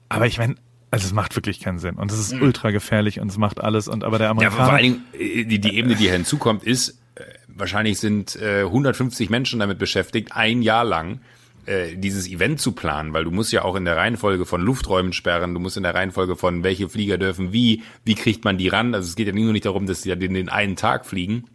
aber 0.09 0.25
ich 0.27 0.37
meine, 0.37 0.55
also 0.91 1.05
es 1.07 1.13
macht 1.13 1.35
wirklich 1.35 1.59
keinen 1.59 1.79
Sinn 1.79 1.95
und 1.95 2.11
es 2.11 2.19
ist 2.19 2.33
ultra 2.39 2.69
gefährlich 2.71 3.19
und 3.19 3.29
es 3.29 3.37
macht 3.37 3.61
alles 3.61 3.87
und 3.87 4.03
aber 4.03 4.19
der 4.19 4.33
Mhm. 4.33 4.41
Ja, 4.41 4.47
Amerikaner. 4.49 4.65
vor 4.67 4.73
allen 4.75 4.83
Dingen, 4.83 5.47
die, 5.49 5.59
die 5.59 5.75
Ebene, 5.75 5.95
die 5.95 6.03
hier 6.03 6.11
hinzukommt, 6.13 6.63
ist, 6.63 6.99
äh, 7.15 7.23
wahrscheinlich 7.47 7.99
sind 7.99 8.35
äh, 8.35 8.61
150 8.61 9.29
Menschen 9.31 9.59
damit 9.59 9.79
beschäftigt, 9.79 10.33
ein 10.33 10.61
Jahr 10.61 10.83
lang 10.83 11.19
äh, 11.65 11.95
dieses 11.95 12.27
Event 12.27 12.59
zu 12.59 12.73
planen, 12.73 13.13
weil 13.13 13.23
du 13.23 13.31
musst 13.31 13.51
ja 13.51 13.63
auch 13.63 13.75
in 13.75 13.85
der 13.85 13.97
Reihenfolge 13.97 14.45
von 14.45 14.61
Lufträumen 14.61 15.13
sperren, 15.13 15.53
du 15.55 15.59
musst 15.59 15.77
in 15.77 15.83
der 15.83 15.95
Reihenfolge 15.95 16.35
von 16.35 16.61
welche 16.63 16.87
Flieger 16.89 17.17
dürfen 17.17 17.53
wie, 17.53 17.81
wie 18.05 18.13
kriegt 18.15 18.43
man 18.45 18.57
die 18.59 18.67
ran. 18.67 18.93
Also 18.93 19.07
es 19.07 19.15
geht 19.15 19.25
ja 19.27 19.33
nur 19.33 19.51
nicht 19.51 19.65
darum, 19.65 19.87
dass 19.87 20.03
sie 20.03 20.09
ja 20.09 20.15
den, 20.15 20.33
den 20.35 20.49
einen 20.49 20.75
Tag 20.75 21.05
fliegen, 21.07 21.45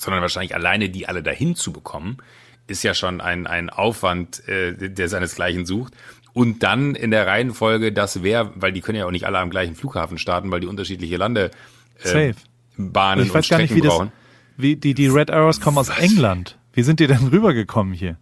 sondern 0.00 0.22
wahrscheinlich 0.22 0.54
alleine 0.54 0.88
die 0.88 1.08
alle 1.08 1.22
dahin 1.22 1.54
zu 1.54 1.72
bekommen, 1.72 2.18
ist 2.66 2.82
ja 2.82 2.94
schon 2.94 3.20
ein, 3.20 3.46
ein 3.46 3.68
Aufwand, 3.70 4.46
äh, 4.48 4.90
der 4.90 5.08
seinesgleichen 5.08 5.66
sucht. 5.66 5.94
Und 6.32 6.62
dann 6.62 6.94
in 6.94 7.10
der 7.10 7.26
Reihenfolge, 7.26 7.92
das 7.92 8.22
wäre, 8.22 8.52
weil 8.54 8.72
die 8.72 8.80
können 8.80 8.98
ja 8.98 9.06
auch 9.06 9.10
nicht 9.10 9.26
alle 9.26 9.38
am 9.38 9.50
gleichen 9.50 9.74
Flughafen 9.74 10.16
starten, 10.16 10.50
weil 10.50 10.60
die 10.60 10.68
unterschiedliche 10.68 11.16
Lande 11.16 11.50
Safe. 11.98 12.34
Bahnen 12.76 13.26
Ich 13.26 13.34
weiß 13.34 13.44
und 13.44 13.50
gar 13.50 13.58
nicht, 13.58 13.66
Strecken 13.70 13.76
wie 13.76 13.80
das, 13.86 13.94
brauchen. 13.96 14.12
wie 14.56 14.76
die, 14.76 14.94
die 14.94 15.08
Red 15.08 15.30
Arrows 15.30 15.60
kommen 15.60 15.76
aus 15.78 15.88
England. 15.90 16.56
Wie 16.72 16.82
sind 16.82 17.00
die 17.00 17.06
denn 17.08 17.26
rübergekommen 17.32 17.92
hier? 17.92 18.16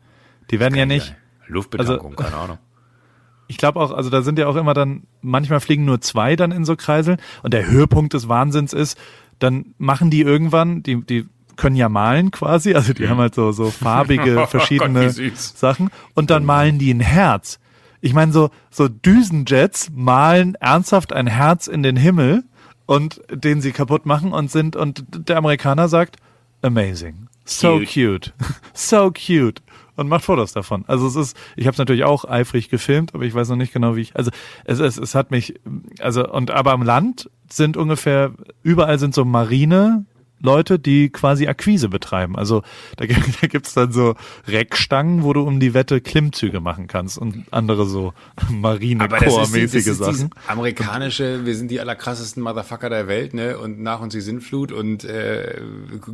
Die 0.50 0.58
werden 0.58 0.74
ja 0.74 0.86
nicht, 0.86 1.14
Luftbetankung, 1.46 2.16
also- 2.18 2.30
keine 2.30 2.36
Ahnung. 2.42 2.58
ich 3.46 3.58
glaube 3.58 3.78
auch, 3.80 3.92
also 3.92 4.10
da 4.10 4.22
sind 4.22 4.38
ja 4.38 4.46
auch 4.48 4.56
immer 4.56 4.74
dann, 4.74 5.02
manchmal 5.20 5.60
fliegen 5.60 5.84
nur 5.84 6.00
zwei 6.00 6.34
dann 6.34 6.50
in 6.50 6.64
so 6.64 6.74
Kreiseln 6.76 7.18
und 7.42 7.52
der 7.54 7.66
Höhepunkt 7.66 8.14
des 8.14 8.28
Wahnsinns 8.28 8.72
ist, 8.72 8.98
dann 9.38 9.74
machen 9.78 10.10
die 10.10 10.22
irgendwann, 10.22 10.82
die, 10.82 11.04
die 11.04 11.26
können 11.58 11.76
ja 11.76 11.90
malen 11.90 12.30
quasi, 12.30 12.74
also 12.74 12.94
die 12.94 13.08
haben 13.08 13.18
halt 13.18 13.34
so, 13.34 13.52
so 13.52 13.70
farbige, 13.70 14.32
Oh 14.32 14.40
Gott, 14.40 14.50
verschiedene. 14.50 15.12
Sachen 15.34 15.90
und 16.14 16.30
dann 16.30 16.46
malen 16.46 16.78
die 16.78 16.94
ein 16.94 17.00
Herz. 17.00 17.58
Ich 18.00 18.14
meine, 18.14 18.32
so, 18.32 18.50
so 18.70 18.88
Düsenjets 18.88 19.90
malen 19.92 20.54
ernsthaft 20.54 21.12
ein 21.12 21.26
Herz 21.26 21.66
in 21.66 21.82
den 21.82 21.96
Himmel 21.96 22.44
und 22.86 23.20
den 23.30 23.60
sie 23.60 23.72
kaputt 23.72 24.06
machen 24.06 24.32
und 24.32 24.50
sind, 24.50 24.76
und 24.76 25.04
der 25.28 25.36
Amerikaner 25.36 25.88
sagt, 25.88 26.16
amazing. 26.62 27.28
So 27.44 27.78
Cute. 27.78 27.92
cute. 27.92 28.34
so 28.72 29.10
cute. 29.10 29.62
Und 29.96 30.08
macht 30.08 30.24
Fotos 30.24 30.52
davon. 30.52 30.84
Also 30.86 31.08
es 31.08 31.16
ist, 31.16 31.36
ich 31.56 31.66
habe 31.66 31.72
es 31.72 31.78
natürlich 31.78 32.04
auch 32.04 32.24
eifrig 32.24 32.68
gefilmt, 32.68 33.14
aber 33.14 33.24
ich 33.24 33.34
weiß 33.34 33.48
noch 33.48 33.56
nicht 33.56 33.72
genau, 33.72 33.96
wie 33.96 34.02
ich. 34.02 34.14
Also 34.14 34.30
es, 34.64 34.78
es, 34.78 34.96
es 34.96 35.16
hat 35.16 35.32
mich, 35.32 35.54
also 35.98 36.30
und 36.30 36.52
aber 36.52 36.70
am 36.70 36.82
Land 36.82 37.28
sind 37.50 37.76
ungefähr 37.76 38.32
überall 38.62 39.00
sind 39.00 39.12
so 39.12 39.24
Marine 39.24 40.04
Leute, 40.40 40.78
die 40.78 41.10
quasi 41.10 41.48
Akquise 41.48 41.88
betreiben. 41.88 42.36
Also 42.36 42.62
da, 42.96 43.04
da 43.40 43.46
gibt's 43.46 43.74
dann 43.74 43.92
so 43.92 44.14
Reckstangen, 44.46 45.22
wo 45.22 45.32
du 45.32 45.42
um 45.42 45.60
die 45.60 45.74
Wette 45.74 46.00
Klimmzüge 46.00 46.60
machen 46.60 46.86
kannst 46.86 47.18
und 47.18 47.44
andere 47.50 47.86
so 47.86 48.14
Marine-Core-mäßige 48.50 49.94
Sachen. 49.94 50.30
Amerikanische, 50.46 51.44
wir 51.44 51.54
sind 51.54 51.70
die 51.70 51.80
allerkrassesten 51.80 52.42
Motherfucker 52.42 52.90
der 52.90 53.08
Welt, 53.08 53.34
ne? 53.34 53.58
Und 53.58 53.80
nach 53.80 54.00
uns 54.00 54.12
die 54.12 54.20
Sintflut 54.20 54.72
und 54.72 55.04
äh, 55.04 55.60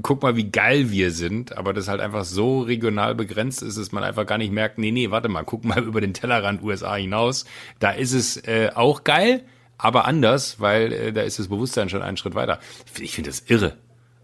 guck 0.02 0.22
mal, 0.22 0.37
wie 0.37 0.50
geil 0.50 0.90
wir 0.90 1.10
sind. 1.10 1.56
Aber 1.56 1.72
das 1.72 1.88
halt 1.88 2.00
einfach 2.00 2.24
so 2.24 2.60
regional 2.60 3.14
begrenzt 3.14 3.62
ist, 3.62 3.78
dass 3.78 3.92
man 3.92 4.04
einfach 4.04 4.26
gar 4.26 4.38
nicht 4.38 4.52
merkt, 4.52 4.78
nee, 4.78 4.90
nee, 4.90 5.10
warte 5.10 5.28
mal, 5.28 5.44
guck 5.44 5.64
mal 5.64 5.82
über 5.84 6.00
den 6.00 6.14
Tellerrand 6.14 6.62
USA 6.62 6.94
hinaus. 6.96 7.44
Da 7.78 7.90
ist 7.90 8.12
es 8.12 8.37
äh, 8.37 8.70
auch 8.74 9.04
geil, 9.04 9.44
aber 9.78 10.06
anders, 10.06 10.60
weil 10.60 10.92
äh, 10.92 11.12
da 11.12 11.22
ist 11.22 11.38
das 11.38 11.48
Bewusstsein 11.48 11.88
schon 11.88 12.02
einen 12.02 12.16
Schritt 12.16 12.34
weiter. 12.34 12.58
Ich 12.98 13.14
finde 13.14 13.30
das 13.30 13.44
irre. 13.46 13.76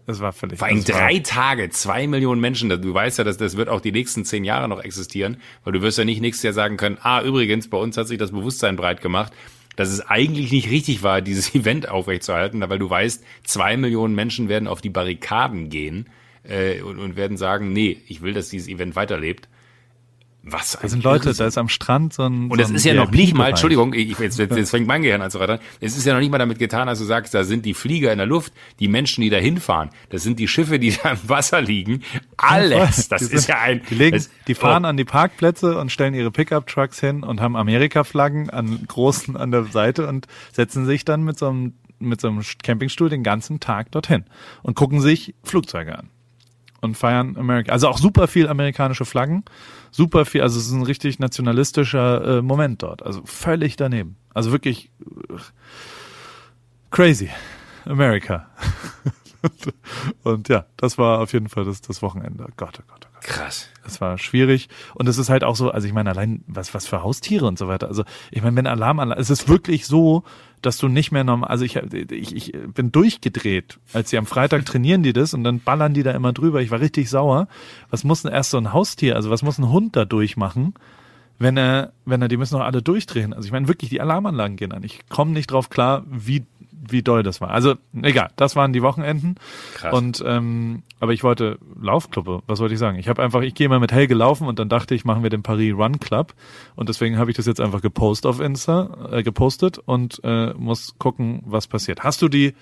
Das 0.05 0.19
war 0.19 0.33
völlig. 0.33 0.59
Vor 0.59 0.67
allem 0.67 0.83
drei 0.83 1.19
Tage, 1.19 1.69
zwei 1.69 2.07
Millionen 2.07 2.41
Menschen. 2.41 2.69
Du 2.69 2.93
weißt 2.93 3.19
ja, 3.19 3.23
dass 3.23 3.37
das 3.37 3.55
wird 3.57 3.69
auch 3.69 3.81
die 3.81 3.91
nächsten 3.91 4.25
zehn 4.25 4.43
Jahre 4.43 4.67
noch 4.67 4.83
existieren, 4.83 5.37
weil 5.63 5.73
du 5.73 5.81
wirst 5.81 5.97
ja 5.97 6.05
nicht 6.05 6.21
nächstes 6.21 6.43
Jahr 6.43 6.53
sagen 6.53 6.77
können, 6.77 6.97
ah, 7.01 7.21
übrigens, 7.21 7.69
bei 7.69 7.77
uns 7.77 7.97
hat 7.97 8.07
sich 8.07 8.17
das 8.17 8.31
Bewusstsein 8.31 8.75
breit 8.75 9.01
gemacht, 9.01 9.31
dass 9.75 9.89
es 9.89 10.01
eigentlich 10.01 10.51
nicht 10.51 10.69
richtig 10.69 11.03
war, 11.03 11.21
dieses 11.21 11.53
Event 11.55 11.89
aufrechtzuerhalten, 11.89 12.61
weil 12.67 12.79
du 12.79 12.89
weißt, 12.89 13.23
zwei 13.43 13.77
Millionen 13.77 14.15
Menschen 14.15 14.49
werden 14.49 14.67
auf 14.67 14.81
die 14.81 14.89
Barrikaden 14.89 15.69
gehen 15.69 16.07
äh, 16.43 16.81
und, 16.81 16.99
und 16.99 17.15
werden 17.15 17.37
sagen, 17.37 17.71
nee, 17.71 18.01
ich 18.07 18.21
will, 18.21 18.33
dass 18.33 18.49
dieses 18.49 18.67
Event 18.67 18.95
weiterlebt. 18.95 19.47
Was? 20.43 20.77
Da 20.81 20.87
sind 20.87 21.03
Leute, 21.03 21.33
da 21.33 21.45
ist 21.45 21.57
am 21.59 21.69
Strand 21.69 22.13
so 22.13 22.23
ein. 22.23 22.49
Und 22.49 22.59
es 22.59 22.69
so 22.69 22.73
ist 22.73 22.83
ja 22.83 22.95
noch 22.95 23.11
nicht 23.11 23.35
mal, 23.35 23.49
Entschuldigung, 23.49 23.93
ich, 23.93 24.17
jetzt, 24.17 24.39
jetzt, 24.39 24.55
jetzt 24.55 24.71
fängt 24.71 24.87
mein 24.87 25.03
Gehirn 25.03 25.21
an 25.21 25.29
zu 25.29 25.37
rattern. 25.37 25.59
Es 25.79 25.95
ist 25.95 26.03
ja 26.05 26.13
noch 26.13 26.19
nicht 26.19 26.31
mal 26.31 26.39
damit 26.39 26.57
getan, 26.57 26.87
dass 26.87 26.97
du 26.97 27.05
sagst, 27.05 27.35
da 27.35 27.43
sind 27.43 27.63
die 27.63 27.75
Flieger 27.75 28.11
in 28.11 28.17
der 28.17 28.25
Luft, 28.25 28.51
die 28.79 28.87
Menschen, 28.87 29.21
die 29.21 29.29
da 29.29 29.37
hinfahren, 29.37 29.91
das 30.09 30.23
sind 30.23 30.39
die 30.39 30.47
Schiffe, 30.47 30.79
die 30.79 30.97
da 31.03 31.11
im 31.11 31.29
Wasser 31.29 31.61
liegen. 31.61 32.01
Alles. 32.37 33.07
Das 33.07 33.29
die 33.29 33.35
ist 33.35 33.47
ja 33.47 33.59
ein. 33.59 33.81
Die, 33.91 33.95
legen, 33.95 34.17
das, 34.17 34.31
die 34.47 34.55
fahren 34.55 34.83
oh. 34.83 34.87
an 34.87 34.97
die 34.97 35.05
Parkplätze 35.05 35.77
und 35.77 35.91
stellen 35.91 36.15
ihre 36.15 36.31
Pickup-Trucks 36.31 36.99
hin 36.99 37.23
und 37.23 37.39
haben 37.39 37.55
Amerika-Flaggen 37.55 38.49
an 38.49 38.83
großen 38.87 39.37
an 39.37 39.51
der 39.51 39.65
Seite 39.65 40.07
und 40.07 40.25
setzen 40.51 40.87
sich 40.87 41.05
dann 41.05 41.23
mit 41.23 41.37
so 41.37 41.49
einem, 41.49 41.73
mit 41.99 42.19
so 42.19 42.29
einem 42.29 42.41
Campingstuhl 42.63 43.09
den 43.09 43.21
ganzen 43.21 43.59
Tag 43.59 43.91
dorthin 43.91 44.25
und 44.63 44.73
gucken 44.73 45.01
sich 45.01 45.35
Flugzeuge 45.43 45.99
an 45.99 46.09
und 46.81 46.97
feiern 46.97 47.37
Amerika. 47.37 47.71
Also 47.71 47.87
auch 47.87 47.97
super 47.97 48.27
viel 48.27 48.47
amerikanische 48.47 49.05
Flaggen, 49.05 49.43
super 49.91 50.25
viel, 50.25 50.41
also 50.41 50.59
es 50.59 50.67
ist 50.67 50.73
ein 50.73 50.83
richtig 50.83 51.19
nationalistischer 51.19 52.39
äh, 52.39 52.41
Moment 52.41 52.83
dort. 52.83 53.03
Also 53.03 53.21
völlig 53.25 53.75
daneben. 53.75 54.17
Also 54.33 54.51
wirklich 54.51 54.91
äh, 55.29 55.37
crazy. 56.89 57.29
America. 57.85 58.47
und 60.23 60.49
ja, 60.49 60.65
das 60.77 60.97
war 60.97 61.19
auf 61.19 61.33
jeden 61.33 61.49
Fall 61.49 61.65
das, 61.65 61.81
das 61.81 62.01
Wochenende. 62.01 62.47
Gott, 62.57 62.79
oh 62.79 62.83
Gott, 62.87 63.05
oh 63.05 63.13
Gott. 63.13 63.23
Krass. 63.23 63.69
Das 63.83 64.01
war 64.01 64.17
schwierig. 64.17 64.69
Und 64.93 65.07
es 65.07 65.17
ist 65.17 65.29
halt 65.29 65.43
auch 65.43 65.55
so, 65.55 65.71
also 65.71 65.87
ich 65.87 65.93
meine, 65.93 66.09
allein 66.09 66.43
was, 66.47 66.73
was 66.73 66.85
für 66.85 67.03
Haustiere 67.03 67.45
und 67.45 67.57
so 67.57 67.67
weiter. 67.67 67.87
Also 67.87 68.03
ich 68.31 68.41
meine, 68.41 68.55
wenn 68.55 68.67
Alarm, 68.67 68.99
es 69.11 69.29
ist 69.29 69.47
wirklich 69.47 69.85
so, 69.85 70.23
dass 70.61 70.77
du 70.77 70.87
nicht 70.87 71.11
mehr 71.11 71.23
normal, 71.23 71.49
also 71.49 71.65
ich, 71.65 71.75
ich, 71.75 72.35
ich 72.35 72.53
bin 72.73 72.91
durchgedreht, 72.91 73.79
als 73.93 74.09
sie 74.09 74.17
am 74.17 74.25
Freitag 74.25 74.65
trainieren 74.65 75.03
die 75.03 75.13
das 75.13 75.33
und 75.33 75.43
dann 75.43 75.59
ballern 75.59 75.93
die 75.93 76.03
da 76.03 76.11
immer 76.11 76.33
drüber. 76.33 76.61
Ich 76.61 76.71
war 76.71 76.79
richtig 76.79 77.09
sauer. 77.09 77.47
Was 77.89 78.03
muss 78.03 78.21
denn 78.21 78.31
erst 78.31 78.51
so 78.51 78.57
ein 78.57 78.73
Haustier, 78.73 79.15
also 79.15 79.29
was 79.29 79.43
muss 79.43 79.57
ein 79.57 79.69
Hund 79.69 79.95
da 79.95 80.05
durchmachen, 80.05 80.73
wenn 81.39 81.57
er, 81.57 81.93
wenn 82.05 82.21
er, 82.21 82.27
die 82.27 82.37
müssen 82.37 82.55
doch 82.55 82.65
alle 82.65 82.81
durchdrehen. 82.81 83.33
Also 83.33 83.47
ich 83.47 83.51
meine 83.51 83.67
wirklich, 83.67 83.89
die 83.89 84.01
Alarmanlagen 84.01 84.57
gehen 84.57 84.71
an. 84.71 84.83
Ich 84.83 84.99
komme 85.09 85.31
nicht 85.31 85.51
drauf 85.51 85.69
klar, 85.69 86.03
wie 86.07 86.45
wie 86.89 87.01
doll 87.01 87.23
das 87.23 87.41
war. 87.41 87.51
Also 87.51 87.75
egal, 88.01 88.29
das 88.35 88.55
waren 88.55 88.73
die 88.73 88.81
Wochenenden. 88.81 89.35
Krass. 89.75 89.93
Und 89.93 90.23
ähm, 90.25 90.83
aber 90.99 91.13
ich 91.13 91.23
wollte 91.23 91.57
Laufclub, 91.79 92.43
was 92.47 92.59
wollte 92.59 92.73
ich 92.73 92.79
sagen? 92.79 92.97
Ich 92.97 93.07
habe 93.07 93.21
einfach, 93.21 93.41
ich 93.41 93.53
gehe 93.53 93.69
mal 93.69 93.79
mit 93.79 93.91
Helge 93.91 94.15
laufen 94.15 94.47
und 94.47 94.59
dann 94.59 94.69
dachte 94.69 94.95
ich, 94.95 95.05
machen 95.05 95.23
wir 95.23 95.29
den 95.29 95.43
Paris 95.43 95.73
Run 95.73 95.99
Club 95.99 96.33
und 96.75 96.89
deswegen 96.89 97.17
habe 97.17 97.31
ich 97.31 97.37
das 97.37 97.45
jetzt 97.45 97.61
einfach 97.61 97.81
gepostet 97.81 98.29
auf 98.29 98.39
Insta, 98.39 99.09
äh, 99.11 99.23
gepostet 99.23 99.77
und 99.77 100.21
äh, 100.23 100.53
muss 100.53 100.95
gucken, 100.97 101.43
was 101.45 101.67
passiert. 101.67 102.03
Hast 102.03 102.21
du 102.21 102.27
die? 102.27 102.53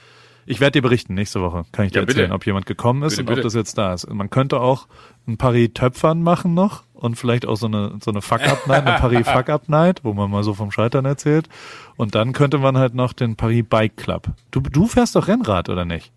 Ich 0.49 0.59
werde 0.59 0.71
dir 0.71 0.81
berichten 0.81 1.13
nächste 1.13 1.41
Woche. 1.41 1.65
Kann 1.71 1.85
ich 1.85 1.91
dir 1.91 1.99
ja, 1.99 2.07
erzählen, 2.07 2.25
bitte. 2.25 2.33
ob 2.33 2.45
jemand 2.47 2.65
gekommen 2.65 3.03
ist 3.03 3.11
bitte, 3.11 3.21
und 3.21 3.25
bitte. 3.27 3.41
ob 3.41 3.43
das 3.43 3.53
jetzt 3.53 3.77
da 3.77 3.93
ist. 3.93 4.11
Man 4.11 4.31
könnte 4.31 4.59
auch 4.59 4.87
ein 5.27 5.37
Paris 5.37 5.69
Töpfern 5.75 6.23
machen 6.23 6.55
noch 6.55 6.81
und 6.95 7.17
vielleicht 7.19 7.45
auch 7.45 7.55
so 7.55 7.67
eine, 7.67 7.99
so 8.03 8.09
eine 8.09 8.23
Fuck-Up-Night, 8.23 8.87
eine 8.87 8.97
Paris-Fuck-Up-Night, 8.97 9.99
wo 10.03 10.13
man 10.13 10.31
mal 10.31 10.41
so 10.43 10.55
vom 10.55 10.71
Scheitern 10.71 11.05
erzählt. 11.05 11.47
Und 11.97 12.15
dann 12.15 12.33
könnte 12.33 12.57
man 12.57 12.79
halt 12.79 12.95
noch 12.95 13.13
den 13.13 13.35
Paris 13.35 13.63
Bike 13.69 13.95
Club. 13.95 14.29
Du, 14.49 14.61
du 14.61 14.87
fährst 14.87 15.15
doch 15.15 15.27
Rennrad, 15.27 15.69
oder 15.69 15.85
nicht? 15.85 16.11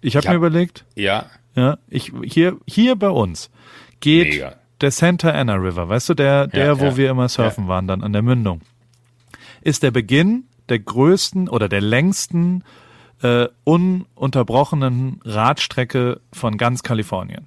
Ich 0.00 0.16
habe 0.16 0.26
hab, 0.26 0.32
mir 0.32 0.38
überlegt. 0.38 0.84
Ja. 0.96 1.26
Ja, 1.54 1.78
ich, 1.88 2.12
hier, 2.24 2.56
hier 2.66 2.96
bei 2.96 3.10
uns 3.10 3.50
geht 4.00 4.30
Mega. 4.30 4.56
der 4.80 4.90
Santa 4.90 5.30
Ana 5.30 5.54
River, 5.54 5.88
weißt 5.88 6.08
du, 6.08 6.14
der, 6.14 6.48
der, 6.48 6.66
ja, 6.66 6.80
wo 6.80 6.86
ja. 6.86 6.96
wir 6.96 7.10
immer 7.10 7.28
surfen 7.28 7.64
ja. 7.64 7.68
waren, 7.68 7.86
dann 7.86 8.02
an 8.02 8.12
der 8.12 8.22
Mündung, 8.22 8.62
ist 9.62 9.84
der 9.84 9.92
Beginn 9.92 10.48
der 10.68 10.80
größten 10.80 11.48
oder 11.48 11.68
der 11.68 11.82
längsten 11.82 12.64
äh, 13.22 13.48
ununterbrochenen 13.64 15.20
Radstrecke 15.24 16.20
von 16.32 16.56
ganz 16.56 16.82
Kalifornien. 16.82 17.46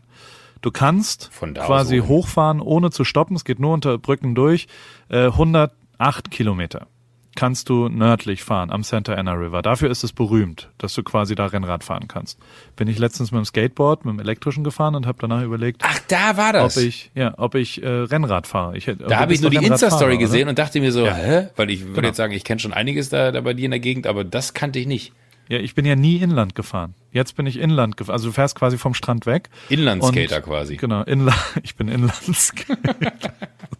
Du 0.62 0.72
kannst 0.72 1.32
quasi 1.56 2.00
hochfahren, 2.00 2.60
ohne 2.60 2.92
zu 2.92 3.06
stoppen. 3.06 3.36
Es 3.36 3.46
geht 3.46 3.60
nur 3.60 3.74
unter 3.74 3.98
Brücken 3.98 4.36
durch. 4.36 4.68
Äh, 5.08 5.28
108 5.28 6.32
Kilometer 6.32 6.88
kannst 7.36 7.70
du 7.70 7.88
nördlich 7.88 8.44
fahren 8.44 8.70
am 8.70 8.84
Santa 8.84 9.14
Ana 9.14 9.32
River. 9.32 9.62
Dafür 9.62 9.90
ist 9.90 10.04
es 10.04 10.12
berühmt, 10.12 10.70
dass 10.78 10.94
du 10.94 11.04
quasi 11.04 11.36
da 11.36 11.46
Rennrad 11.46 11.86
fahren 11.86 12.10
kannst. 12.10 12.38
Bin 12.76 12.90
ich 12.90 13.00
letztens 13.00 13.32
mit 13.32 13.38
dem 13.38 13.46
Skateboard, 13.46 14.04
mit 14.04 14.14
dem 14.14 14.20
elektrischen 14.20 14.66
gefahren 14.66 14.94
und 14.96 15.08
habe 15.08 15.20
danach 15.22 15.42
überlegt, 15.44 15.82
ach 15.86 16.00
da 16.10 16.36
war 16.36 16.52
das, 16.52 16.76
ob 16.76 16.84
ich 16.84 17.12
ja, 17.16 17.34
ob 17.38 17.56
ich 17.56 17.82
äh, 17.82 17.88
Rennrad 17.88 18.46
fahre. 18.46 18.76
Ich, 18.76 18.86
da 18.86 19.20
habe 19.20 19.34
ich 19.34 19.40
nur 19.40 19.52
die 19.52 19.66
Insta 19.66 19.90
Story 19.90 20.18
gesehen 20.18 20.50
und 20.50 20.60
dachte 20.60 20.82
mir 20.82 20.92
so, 20.92 21.06
ja. 21.06 21.14
hä? 21.14 21.48
Weil 21.56 21.70
ich 21.70 21.82
würde 21.82 21.94
genau. 21.94 22.08
jetzt 22.08 22.18
sagen, 22.18 22.34
ich 22.34 22.44
kenne 22.44 22.60
schon 22.60 22.74
einiges 22.74 23.08
da, 23.08 23.32
da 23.32 23.40
bei 23.40 23.54
dir 23.54 23.66
in 23.66 23.72
der 23.72 23.80
Gegend, 23.80 24.06
aber 24.06 24.26
das 24.26 24.54
kannte 24.54 24.80
ich 24.80 24.88
nicht. 24.88 25.14
Ja, 25.50 25.58
ich 25.58 25.74
bin 25.74 25.84
ja 25.84 25.96
nie 25.96 26.18
Inland 26.18 26.54
gefahren. 26.54 26.94
Jetzt 27.12 27.36
bin 27.36 27.48
ich 27.48 27.58
Inland 27.58 27.98
gefahren. 27.98 28.14
Also 28.14 28.30
du 28.30 28.34
fährst 28.34 28.56
quasi 28.56 28.78
vom 28.78 28.94
Strand 28.94 29.26
weg. 29.26 29.50
Inlandskater 29.70 30.42
quasi. 30.42 30.78
Genau, 30.78 31.02
Inland, 31.02 31.36
ich 31.64 31.76
bin 31.76 31.88
Inlandskater. 31.88 32.96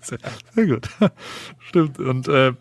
sehr, 0.02 0.18
sehr 0.56 0.66
gut. 0.66 0.90
Stimmt. 1.60 2.00
Und 2.00 2.28
äh, 2.28 2.54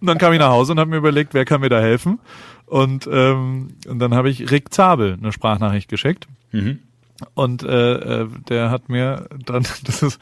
dann 0.00 0.18
kam 0.18 0.32
ich 0.32 0.40
nach 0.40 0.50
Hause 0.50 0.72
und 0.72 0.80
habe 0.80 0.90
mir 0.90 0.96
überlegt, 0.96 1.32
wer 1.32 1.44
kann 1.44 1.60
mir 1.60 1.68
da 1.68 1.80
helfen. 1.80 2.18
Und, 2.66 3.08
ähm, 3.10 3.76
und 3.86 4.00
dann 4.00 4.14
habe 4.14 4.30
ich 4.30 4.50
Rick 4.50 4.74
Zabel 4.74 5.16
eine 5.20 5.32
Sprachnachricht 5.32 5.88
geschickt. 5.88 6.26
Mhm. 6.50 6.80
Und 7.34 7.62
äh, 7.62 8.22
äh, 8.22 8.28
der 8.48 8.70
hat 8.70 8.88
mir 8.88 9.28
dann, 9.44 9.62
das 9.84 10.02
ist 10.02 10.20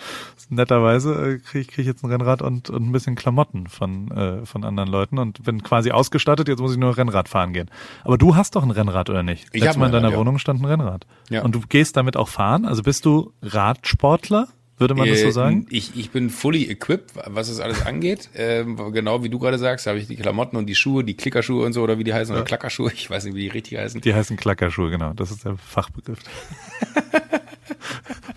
netterweise, 0.49 1.15
äh, 1.15 1.39
kriege 1.39 1.61
ich 1.61 1.69
krieg 1.69 1.87
jetzt 1.87 2.03
ein 2.05 2.11
Rennrad 2.11 2.43
und, 2.43 2.71
und 2.71 2.89
ein 2.89 2.93
bisschen 2.93 3.15
Klamotten 3.15 3.67
von, 3.69 4.11
äh, 4.11 4.47
von 4.47 4.65
anderen 4.65 4.89
Leuten 4.89 5.19
und 5.19 5.43
bin 5.45 5.63
quasi 5.63 5.91
ausgestattet, 5.91 6.49
jetzt 6.49 6.61
muss 6.61 6.73
ich 6.73 6.79
nur 6.79 6.97
Rennrad 6.97 7.29
fahren 7.29 7.53
gehen. 7.53 7.71
Aber 8.05 8.19
du 8.19 8.37
hast 8.37 8.57
doch 8.57 8.63
ein 8.63 8.71
Rennrad, 8.71 9.11
oder 9.11 9.23
nicht? 9.23 9.47
Ich 9.53 9.63
Letztes 9.63 9.79
Mal 9.79 9.87
in 9.87 9.93
deiner 9.93 10.13
ja. 10.13 10.19
Wohnung 10.19 10.39
stand 10.39 10.61
ein 10.61 10.65
Rennrad. 10.65 11.07
Ja. 11.29 11.43
Und 11.43 11.55
du 11.55 11.61
gehst 11.69 11.97
damit 11.97 12.17
auch 12.17 12.29
fahren? 12.29 12.65
Also 12.65 12.83
bist 12.83 13.05
du 13.05 13.33
Radsportler? 13.43 14.49
Würde 14.79 14.95
man 14.95 15.09
das 15.09 15.21
so 15.21 15.33
sagen? 15.33 15.67
Ich, 15.71 15.97
ich 15.97 16.11
bin 16.11 16.31
fully 16.31 16.71
equipped, 16.71 17.11
was 17.27 17.49
das 17.49 17.59
alles 17.59 17.85
angeht. 17.85 18.29
Ähm, 18.37 18.77
genau 18.93 19.25
wie 19.25 19.29
du 19.29 19.41
gerade 19.41 19.59
sagst, 19.59 19.89
habe 19.89 19.99
ich 19.99 20.07
die 20.07 20.15
Klamotten 20.15 20.57
und 20.57 20.67
die 20.67 20.77
Schuhe, 20.77 21.03
die 21.03 21.15
Klickerschuhe 21.15 21.67
und 21.67 21.73
so, 21.73 21.83
oder 21.83 21.99
wie 21.99 22.05
die 22.05 22.15
heißen, 22.15 22.33
ja. 22.33 22.41
oder 22.41 22.47
Klackerschuhe, 22.47 22.93
ich 22.93 23.11
weiß 23.11 23.25
nicht, 23.25 23.35
wie 23.35 23.43
die 23.43 23.49
richtig 23.49 23.79
heißen. 23.79 24.01
Die 24.01 24.15
heißen 24.15 24.37
Klackerschuhe, 24.37 24.91
genau. 24.91 25.15
Das 25.15 25.33
ist 25.33 25.45
der 25.45 25.57
Fachbegriff. 25.57 26.21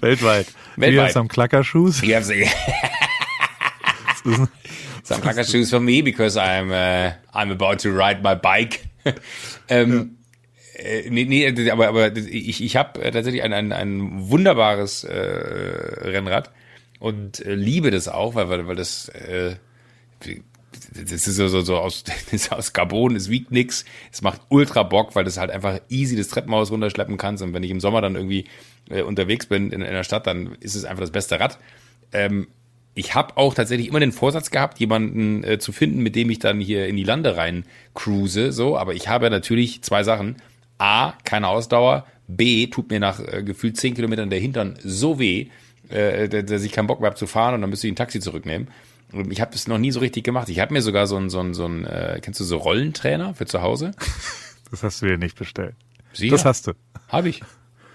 Weltweit. 0.01 0.47
Weltweit. 0.77 1.03
have 1.03 1.13
some 1.13 1.27
Klackershoes. 1.27 2.03
You 2.03 2.15
have 2.15 2.25
some, 4.23 4.49
some 5.03 5.21
Klackershoes 5.21 5.69
for 5.69 5.79
me 5.79 6.01
because 6.01 6.37
I'm, 6.37 6.71
uh, 6.71 7.11
I'm 7.35 7.51
about 7.51 7.77
to 7.79 7.91
ride 7.91 8.23
my 8.23 8.33
bike. 8.33 8.87
ähm, 9.69 9.91
ja. 9.91 10.05
Äh, 10.83 11.09
nee, 11.09 11.25
nee, 11.25 11.71
aber, 11.71 11.87
aber 11.87 12.15
ich, 12.15 12.63
ich 12.63 12.75
habe 12.75 12.99
tatsächlich 13.11 13.43
ein, 13.43 13.53
ein, 13.53 13.71
ein 13.71 14.29
wunderbares 14.29 15.03
äh, 15.03 15.15
Rennrad 15.15 16.51
und 16.99 17.45
äh, 17.45 17.55
liebe 17.55 17.91
das 17.91 18.07
auch, 18.07 18.35
weil, 18.35 18.49
weil, 18.49 18.67
weil 18.67 18.75
das 18.75 19.09
äh, 19.09 19.55
das 20.93 21.27
ist 21.27 21.35
so, 21.35 21.47
so, 21.47 21.61
so 21.61 21.77
aus, 21.77 22.03
ist 22.31 22.51
aus 22.51 22.73
Carbon, 22.73 23.15
es 23.15 23.29
wiegt 23.29 23.51
nix, 23.51 23.85
es 24.11 24.21
macht 24.21 24.41
ultra 24.49 24.83
Bock, 24.83 25.15
weil 25.15 25.23
das 25.23 25.37
halt 25.37 25.51
einfach 25.51 25.79
easy 25.89 26.15
das 26.15 26.29
Treppenhaus 26.29 26.71
runterschleppen 26.71 27.17
kannst 27.17 27.43
und 27.43 27.53
wenn 27.53 27.63
ich 27.63 27.71
im 27.71 27.79
Sommer 27.79 28.01
dann 28.01 28.15
irgendwie 28.15 28.45
äh, 28.89 29.01
unterwegs 29.01 29.45
bin 29.45 29.71
in, 29.71 29.81
in 29.81 29.93
der 29.93 30.03
Stadt, 30.03 30.27
dann 30.27 30.55
ist 30.59 30.75
es 30.75 30.85
einfach 30.85 31.01
das 31.01 31.11
beste 31.11 31.39
Rad. 31.39 31.57
Ähm, 32.13 32.47
ich 32.93 33.15
habe 33.15 33.37
auch 33.37 33.53
tatsächlich 33.53 33.87
immer 33.87 34.01
den 34.01 34.11
Vorsatz 34.11 34.51
gehabt, 34.51 34.79
jemanden 34.79 35.43
äh, 35.43 35.59
zu 35.59 35.71
finden, 35.71 36.01
mit 36.01 36.15
dem 36.15 36.29
ich 36.29 36.39
dann 36.39 36.59
hier 36.59 36.87
in 36.87 36.97
die 36.97 37.03
Lande 37.03 37.37
rein 37.37 37.65
cruise, 37.93 38.51
so, 38.51 38.77
aber 38.77 38.93
ich 38.93 39.07
habe 39.07 39.29
natürlich 39.29 39.81
zwei 39.81 40.03
Sachen. 40.03 40.35
A, 40.81 41.13
keine 41.23 41.47
Ausdauer, 41.47 42.05
B, 42.27 42.67
tut 42.67 42.89
mir 42.89 42.99
nach 42.99 43.19
äh, 43.19 43.43
gefühlt 43.43 43.77
zehn 43.77 43.93
Kilometern 43.93 44.29
der 44.29 44.39
Hintern 44.39 44.77
so 44.83 45.19
weh, 45.19 45.47
äh, 45.89 46.27
dass 46.43 46.63
ich 46.63 46.71
keinen 46.71 46.87
Bock 46.87 46.99
mehr 46.99 47.09
habe 47.09 47.17
zu 47.17 47.27
fahren 47.27 47.55
und 47.55 47.61
dann 47.61 47.69
müsste 47.69 47.87
ich 47.87 47.93
ein 47.93 47.97
Taxi 47.97 48.19
zurücknehmen. 48.19 48.67
Und 49.11 49.31
ich 49.31 49.41
habe 49.41 49.51
das 49.51 49.67
noch 49.67 49.77
nie 49.77 49.91
so 49.91 49.99
richtig 49.99 50.23
gemacht. 50.23 50.49
Ich 50.49 50.59
habe 50.59 50.73
mir 50.73 50.81
sogar 50.81 51.05
so 51.05 51.17
ein, 51.17 51.29
so 51.29 51.39
ein, 51.39 51.53
so 51.53 51.65
ein 51.65 51.85
äh, 51.85 52.19
kennst 52.21 52.39
du 52.39 52.45
so 52.45 52.57
Rollentrainer 52.57 53.33
für 53.33 53.45
zu 53.45 53.61
Hause? 53.61 53.91
Das 54.71 54.83
hast 54.83 55.01
du 55.01 55.05
dir 55.05 55.17
nicht 55.17 55.37
bestellt. 55.37 55.75
Sicher? 56.13 56.31
Das 56.31 56.45
hast 56.45 56.65
du. 56.65 56.71
Habe 57.09 57.27
ich. 57.27 57.41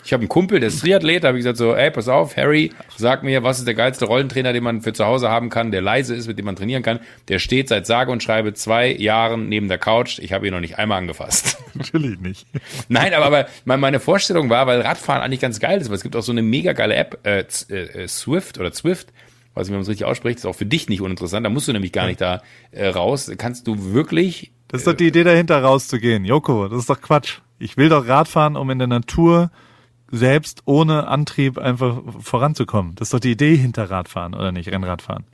Ich 0.07 0.13
habe 0.13 0.21
einen 0.21 0.29
Kumpel, 0.29 0.61
der 0.61 0.69
ist 0.69 0.83
Triathlet, 0.83 1.25
da 1.25 1.29
habe 1.29 1.39
ich 1.39 1.43
gesagt 1.43 1.59
so, 1.59 1.75
ey, 1.75 1.91
pass 1.91 2.07
auf, 2.07 2.37
Harry, 2.37 2.71
sag 2.97 3.25
mir, 3.25 3.43
was 3.43 3.59
ist 3.59 3.67
der 3.67 3.75
geilste 3.75 4.05
Rollentrainer, 4.05 4.53
den 4.53 4.63
man 4.63 4.81
für 4.81 4.93
zu 4.93 5.05
Hause 5.05 5.31
haben 5.31 5.51
kann, 5.51 5.73
der 5.73 5.81
leise 5.81 6.15
ist, 6.15 6.29
mit 6.29 6.39
dem 6.39 6.45
man 6.45 6.55
trainieren 6.55 6.85
kann. 6.85 7.01
Der 7.27 7.41
steht 7.41 7.69
seit 7.69 7.89
sage 7.89 8.13
und 8.13 8.23
schreibe 8.23 8.55
zwei 8.55 8.93
Jahren 8.93 9.49
neben 9.49 9.67
der 9.67 9.79
Couch. 9.79 10.21
Ich 10.21 10.33
habe 10.33 10.47
ihn 10.47 10.53
noch 10.53 10.61
nicht 10.61 10.79
einmal 10.79 10.99
angefasst. 10.99 11.59
Natürlich 11.75 12.21
nicht. 12.21 12.47
Nein, 12.89 13.15
aber, 13.15 13.27
aber 13.27 13.47
meine 13.65 13.99
Vorstellung 13.99 14.49
war, 14.49 14.69
weil 14.69 14.81
Radfahren 14.81 15.23
eigentlich 15.23 15.41
ganz 15.41 15.59
geil 15.59 15.81
ist, 15.81 15.89
weil 15.89 15.97
es 15.97 16.05
gibt 16.05 16.15
auch 16.15 16.23
so 16.23 16.31
eine 16.31 16.43
mega 16.43 16.73
geile 16.73 16.95
App, 16.95 17.27
äh, 17.27 17.41
äh, 17.41 18.07
Swift 18.07 18.61
oder 18.61 18.71
Zwift, 18.71 19.09
weiß 19.55 19.67
nicht, 19.67 19.71
wie 19.71 19.73
man 19.73 19.83
es 19.83 19.89
richtig 19.89 20.07
ausspricht, 20.07 20.39
ist 20.39 20.47
auch 20.47 20.55
für 20.55 20.67
dich 20.67 20.89
nicht 20.89 21.01
uninteressant. 21.01 21.45
Da 21.45 21.51
musst 21.51 21.67
du 21.67 21.73
nämlich 21.73 21.91
gar 21.91 22.07
nicht 22.07 22.21
da 22.21 22.43
äh, 22.71 22.87
raus. 22.87 23.29
Kannst 23.39 23.67
du 23.67 23.93
wirklich. 23.93 24.53
Das 24.69 24.83
ist 24.83 24.87
doch 24.87 24.95
die 24.95 25.09
Idee 25.09 25.25
dahinter, 25.25 25.61
rauszugehen. 25.61 26.25
Joko, 26.25 26.69
das 26.69 26.79
ist 26.79 26.91
doch 26.91 27.01
Quatsch. 27.01 27.39
Ich 27.59 27.77
will 27.77 27.89
doch 27.89 28.07
Radfahren, 28.07 28.55
um 28.55 28.71
in 28.71 28.79
der 28.79 28.87
Natur 28.87 29.51
selbst 30.11 30.63
ohne 30.67 31.09
Antrieb 31.09 31.59
einfach 31.59 32.01
voranzukommen. 32.21 32.95
Das 32.95 33.09
ist 33.09 33.15
doch 33.15 33.21
die 33.21 33.33
Idee 33.33 33.57
hinter 33.57 33.91
Radfahren, 33.91 34.35
oder 34.35 34.53
nicht? 34.53 34.69
Rennradfahren. 34.71 35.25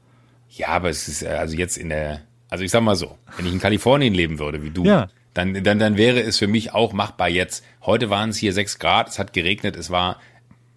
Ja, 0.48 0.68
aber 0.68 0.90
es 0.90 1.08
ist 1.08 1.22
äh, 1.22 1.28
also 1.28 1.56
jetzt 1.56 1.76
in 1.76 1.88
der, 1.90 2.22
also 2.48 2.64
ich 2.64 2.70
sag 2.70 2.82
mal 2.82 2.96
so, 2.96 3.16
wenn 3.36 3.46
ich 3.46 3.52
in 3.52 3.60
Kalifornien 3.60 4.14
leben 4.14 4.38
würde, 4.38 4.62
wie 4.62 4.70
du, 4.70 4.84
Ja. 4.84 5.08
dann, 5.34 5.62
dann, 5.64 5.78
dann 5.78 5.96
wäre 5.96 6.20
es 6.20 6.38
für 6.38 6.46
mich 6.46 6.72
auch 6.74 6.92
machbar 6.92 7.28
jetzt. 7.28 7.64
Heute 7.82 8.10
waren 8.10 8.30
es 8.30 8.36
hier 8.36 8.52
sechs 8.52 8.78
Grad, 8.78 9.08
es 9.08 9.18
hat 9.18 9.32
geregnet, 9.32 9.76
es 9.76 9.90
war 9.90 10.18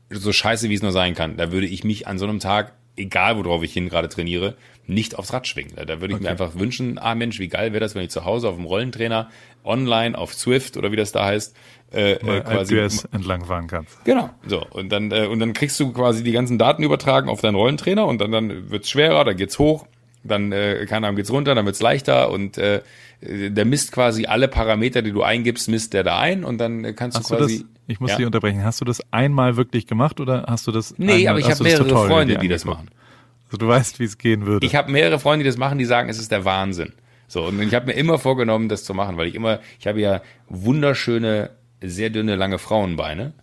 so 0.10 0.31
scheiße, 0.31 0.69
wie 0.69 0.75
es 0.75 0.81
nur 0.81 0.91
sein 0.91 1.15
kann. 1.15 1.36
Da 1.38 1.51
würde 1.51 1.67
ich 1.67 1.84
mich 1.84 2.08
an 2.08 2.17
so 2.19 2.25
einem 2.25 2.39
Tag, 2.39 2.73
egal 2.97 3.38
worauf 3.38 3.63
ich 3.63 3.73
hin 3.73 3.89
gerade 3.89 4.10
trainiere, 4.10 4.55
nicht 4.88 5.17
aufs 5.17 5.34
Rad 5.34 5.47
schwingen. 5.47 5.73
Da, 5.75 5.86
da 5.86 6.01
würde 6.01 6.13
ich 6.13 6.19
mir 6.19 6.29
einfach 6.29 6.55
wünschen, 6.55 6.99
ah 6.99 7.15
Mensch, 7.15 7.39
wie 7.39 7.47
geil 7.47 7.73
wäre 7.73 7.79
das, 7.79 7.95
wenn 7.95 8.03
ich 8.03 8.12
zu 8.12 8.25
Hause 8.25 8.49
auf 8.49 8.55
dem 8.55 8.65
Rollentrainer 8.65 9.29
online 9.63 10.17
auf 10.17 10.34
Swift 10.34 10.77
oder 10.77 10.91
wie 10.91 10.95
das 10.95 11.12
da 11.12 11.25
heißt, 11.25 11.55
äh, 11.93 12.13
äh, 12.13 12.41
quasi 12.41 12.75
du 12.75 12.84
es 12.84 13.05
entlangfahren 13.05 13.67
kannst. 13.67 14.03
Genau. 14.05 14.29
So 14.47 14.65
und 14.69 14.89
dann 14.89 15.12
äh, 15.12 15.25
und 15.25 15.39
dann 15.39 15.53
kriegst 15.53 15.79
du 15.79 15.91
quasi 15.91 16.23
die 16.23 16.31
ganzen 16.31 16.58
Daten 16.58 16.84
übertragen 16.84 17.29
auf 17.29 17.41
deinen 17.41 17.55
Rollentrainer 17.55 18.05
und 18.05 18.21
dann 18.21 18.31
dann 18.31 18.69
wird's 18.69 18.89
schwerer, 18.89 19.23
dann 19.23 19.38
geht's 19.38 19.58
hoch, 19.58 19.88
dann 20.23 20.51
äh, 20.51 20.86
keine 20.88 21.08
Ahnung 21.08 21.15
geht's 21.15 21.31
runter, 21.31 21.55
dann 21.55 21.65
wird's 21.65 21.81
leichter 21.81 22.31
und 22.31 22.58
äh, 22.58 22.81
der 23.21 23.65
misst 23.65 23.91
quasi 23.91 24.25
alle 24.25 24.47
Parameter, 24.47 25.01
die 25.01 25.12
du 25.12 25.23
eingibst, 25.23 25.67
misst 25.69 25.93
der 25.93 26.03
da 26.03 26.19
ein 26.19 26.43
und 26.43 26.60
dann 26.60 26.84
äh, 26.84 26.93
kannst 26.93 27.17
Hast 27.17 27.31
du 27.31 27.36
du 27.36 27.39
quasi 27.39 27.65
ich 27.88 28.00
muss 28.00 28.12
Ja. 28.12 28.17
dich 28.17 28.26
unterbrechen, 28.26 28.63
hast 28.63 28.82
du 28.82 28.86
das 28.86 29.02
einmal 29.12 29.58
wirklich 29.58 29.88
gemacht 29.88 30.19
oder 30.19 30.45
hast 30.48 30.67
du 30.67 30.71
das 30.71 30.95
Nee, 30.98 31.12
einmal, 31.28 31.28
aber 31.30 31.39
ich 31.39 31.52
habe 31.52 31.63
mehrere 31.63 31.84
Tutorial 31.88 32.08
Freunde, 32.10 32.34
dir 32.36 32.39
die 32.39 32.48
das 32.48 32.65
machen. 32.65 32.89
Also 33.48 33.58
du 33.58 33.67
weißt, 33.67 34.00
wie 34.00 34.06
es 34.06 34.17
gehen 34.17 34.45
würde. 34.45 34.65
Ich 34.65 34.76
habe 34.76 34.91
mehrere 34.91 35.19
Freunde, 35.19 35.43
die 35.43 35.50
das 35.50 35.58
machen, 35.58 35.78
die 35.78 35.86
sagen, 35.86 36.10
es 36.10 36.17
ist 36.17 36.32
der 36.32 36.45
Wahnsinn. 36.45 36.93
So 37.28 37.43
und 37.45 37.62
ich 37.62 37.74
habe 37.74 37.88
mir 37.88 37.93
immer 37.93 38.17
vorgenommen, 38.19 38.69
das 38.69 38.84
zu 38.84 38.93
machen, 38.93 39.17
weil 39.17 39.28
ich 39.28 39.36
immer, 39.36 39.60
ich 39.80 39.88
habe 39.88 40.00
ja 40.02 40.21
wunderschöne, 40.50 41.52
sehr 41.82 42.10
dünne, 42.10 42.36
lange 42.36 42.58
Frauenbeine. 42.60 43.34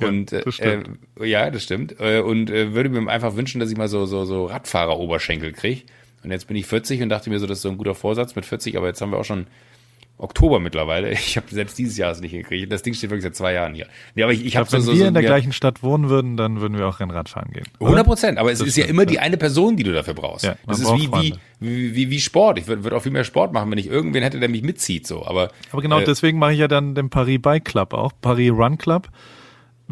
Ja, 0.00 0.08
und 0.08 0.32
äh, 0.32 0.42
das. 0.44 0.58
Äh, 0.58 0.82
ja, 1.22 1.50
das 1.50 1.62
stimmt. 1.64 1.96
Äh, 2.00 2.20
und 2.20 2.50
äh, 2.50 2.72
würde 2.74 2.88
mir 2.88 3.10
einfach 3.10 3.36
wünschen, 3.36 3.60
dass 3.60 3.70
ich 3.70 3.76
mal 3.76 3.88
so 3.88 4.06
so 4.06 4.24
so 4.24 4.46
Radfahrer-Oberschenkel 4.46 5.52
krieg. 5.52 5.86
Und 6.24 6.30
jetzt 6.30 6.46
bin 6.46 6.56
ich 6.56 6.66
40 6.66 7.02
und 7.02 7.08
dachte 7.08 7.30
mir 7.30 7.38
so, 7.40 7.46
das 7.46 7.58
ist 7.58 7.62
so 7.62 7.68
ein 7.68 7.76
guter 7.78 7.94
Vorsatz 7.94 8.34
mit 8.36 8.46
40, 8.46 8.76
aber 8.76 8.86
jetzt 8.86 9.00
haben 9.00 9.10
wir 9.10 9.18
auch 9.18 9.24
schon 9.24 9.46
Oktober 10.18 10.60
mittlerweile. 10.60 11.10
Ich 11.12 11.36
habe 11.36 11.46
selbst 11.50 11.78
dieses 11.78 11.96
Jahr 11.96 12.12
es 12.12 12.20
nicht 12.20 12.30
hingekriegt. 12.32 12.70
Das 12.70 12.82
Ding 12.82 12.94
steht 12.94 13.10
wirklich 13.10 13.24
seit 13.24 13.34
zwei 13.34 13.52
Jahren 13.54 13.74
hier. 13.74 13.86
Nee, 14.14 14.22
aber 14.22 14.32
ich, 14.32 14.44
ich 14.44 14.56
habe 14.56 14.68
so, 14.68 14.76
Wenn 14.76 14.82
so, 14.82 14.92
wir 14.92 14.98
so 15.00 15.04
in 15.06 15.14
der 15.14 15.22
mir- 15.22 15.28
gleichen 15.28 15.52
Stadt 15.52 15.82
wohnen 15.82 16.08
würden, 16.08 16.36
dann 16.36 16.60
würden 16.60 16.78
wir 16.78 16.86
auch 16.86 17.00
Rennrad 17.00 17.28
fahren 17.28 17.50
gehen. 17.52 17.64
oder? 17.78 17.86
100 17.90 18.06
Prozent, 18.06 18.38
aber 18.38 18.52
es 18.52 18.58
Das 18.60 18.68
ist 18.68 18.76
ja 18.76 18.84
stimmt, 18.84 18.96
immer 18.98 19.06
die 19.06 19.14
ja. 19.14 19.22
eine 19.22 19.36
Person, 19.36 19.76
die 19.76 19.82
du 19.82 19.92
dafür 19.92 20.14
brauchst. 20.14 20.44
Ja, 20.44 20.56
das 20.66 20.80
ist 20.80 20.92
wie, 20.92 21.10
wie, 21.12 21.34
wie, 21.60 21.94
wie, 21.96 22.10
wie 22.10 22.20
Sport. 22.20 22.58
Ich 22.58 22.66
würde 22.66 22.84
würd 22.84 22.94
auch 22.94 23.02
viel 23.02 23.12
mehr 23.12 23.24
Sport 23.24 23.52
machen, 23.52 23.70
wenn 23.70 23.78
ich 23.78 23.86
irgendwen 23.88 24.22
hätte, 24.22 24.38
der 24.38 24.48
mich 24.48 24.62
mitzieht. 24.62 25.06
So, 25.06 25.24
aber, 25.26 25.50
Aber 25.72 25.82
genau 25.82 26.00
äh, 26.00 26.04
deswegen 26.04 26.38
mache 26.38 26.52
ich 26.52 26.58
ja 26.60 26.68
dann 26.68 26.94
den 26.94 27.10
Paris 27.10 27.40
Bike 27.42 27.64
Club 27.64 27.92
auch, 27.94 28.12
Paris 28.20 28.50
Run 28.52 28.78
Club. 28.78 29.08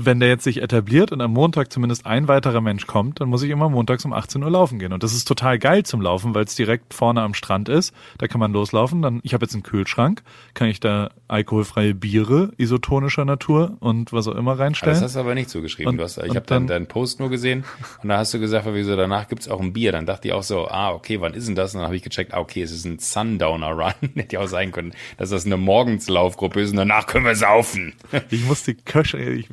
Wenn 0.04 0.20
der 0.20 0.28
jetzt 0.30 0.44
sich 0.44 0.62
etabliert 0.62 1.12
und 1.12 1.20
am 1.20 1.32
Montag 1.32 1.72
zumindest 1.72 2.06
ein 2.06 2.26
weiterer 2.28 2.60
Mensch 2.60 2.86
kommt, 2.86 3.20
dann 3.20 3.28
muss 3.28 3.42
ich 3.42 3.50
immer 3.50 3.68
montags 3.68 4.04
um 4.04 4.12
18 4.12 4.42
Uhr 4.42 4.50
laufen 4.50 4.78
gehen. 4.78 4.92
Und 4.92 5.02
das 5.02 5.12
ist 5.14 5.26
total 5.26 5.58
geil 5.58 5.84
zum 5.84 6.00
Laufen, 6.00 6.34
weil 6.34 6.44
es 6.44 6.54
direkt 6.54 6.94
vorne 6.94 7.22
am 7.22 7.34
Strand 7.34 7.68
ist. 7.68 7.94
Da 8.18 8.26
kann 8.28 8.40
man 8.40 8.52
loslaufen. 8.52 9.02
Dann, 9.02 9.20
ich 9.22 9.34
habe 9.34 9.44
jetzt 9.44 9.54
einen 9.54 9.62
Kühlschrank, 9.62 10.22
kann 10.54 10.68
ich 10.68 10.80
da 10.80 11.10
alkoholfreie 11.28 11.94
Biere 11.94 12.50
isotonischer 12.56 13.24
Natur 13.24 13.76
und 13.80 14.12
was 14.12 14.26
auch 14.26 14.34
immer 14.34 14.52
das 14.52 14.60
reinstellen. 14.60 15.00
hast 15.00 15.16
du 15.16 15.20
aber 15.20 15.34
nicht 15.34 15.50
so 15.50 15.60
geschrieben. 15.60 15.90
Und- 15.90 15.96
du 15.98 16.02
hast, 16.04 16.18
ich 16.18 16.34
habe 16.36 16.46
dann 16.46 16.66
deinen 16.66 16.86
Post 16.86 17.20
nur 17.20 17.28
gesehen 17.30 17.64
und 18.02 18.08
da 18.08 18.18
hast 18.18 18.32
du 18.34 18.40
gesagt, 18.40 18.66
wieso 18.72 18.96
danach 18.96 19.28
gibt's 19.28 19.48
auch 19.48 19.60
ein 19.60 19.72
Bier. 19.72 19.92
Dann 19.92 20.06
dachte 20.06 20.28
ich 20.28 20.34
auch 20.34 20.42
so, 20.42 20.66
ah, 20.68 20.92
okay, 20.92 21.20
wann 21.20 21.34
ist 21.34 21.46
denn 21.46 21.54
das? 21.54 21.74
Und 21.74 21.80
dann 21.80 21.86
habe 21.86 21.96
ich 21.96 22.02
gecheckt, 22.02 22.32
ah, 22.34 22.38
okay, 22.40 22.62
es 22.62 22.72
ist 22.72 22.84
ein 22.84 22.98
Sundowner 22.98 23.70
Run. 23.72 23.92
Hätte 24.14 24.36
ja 24.36 24.42
auch 24.42 24.48
sein 24.48 24.72
können, 24.72 24.92
dass 25.18 25.30
das 25.30 25.46
eine 25.46 25.56
Morgenslaufgruppe 25.56 26.60
ist 26.60 26.70
und 26.70 26.76
danach 26.76 27.06
können 27.06 27.24
wir 27.24 27.34
saufen. 27.36 27.94
Ich 28.30 28.44
muss 28.44 28.62
die 28.64 28.74
Köche, 28.74 29.18
ich, 29.18 29.48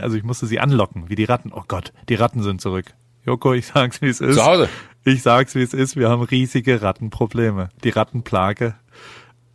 also 0.00 0.16
ich 0.16 0.22
musste 0.22 0.46
sie 0.46 0.60
anlocken, 0.60 1.08
wie 1.08 1.14
die 1.14 1.24
Ratten. 1.24 1.52
Oh 1.52 1.64
Gott, 1.66 1.92
die 2.08 2.14
Ratten 2.14 2.42
sind 2.42 2.60
zurück. 2.60 2.86
Joko, 3.24 3.52
ich 3.52 3.66
sag's, 3.66 4.02
wie 4.02 4.08
es 4.08 4.20
ist. 4.20 4.36
Zu 4.36 4.44
Hause. 4.44 4.68
Ich 5.04 5.22
sag's, 5.22 5.54
wie 5.54 5.62
es 5.62 5.74
ist. 5.74 5.96
Wir 5.96 6.08
haben 6.08 6.22
riesige 6.22 6.82
Rattenprobleme. 6.82 7.70
Die 7.84 7.90
Rattenplage. 7.90 8.74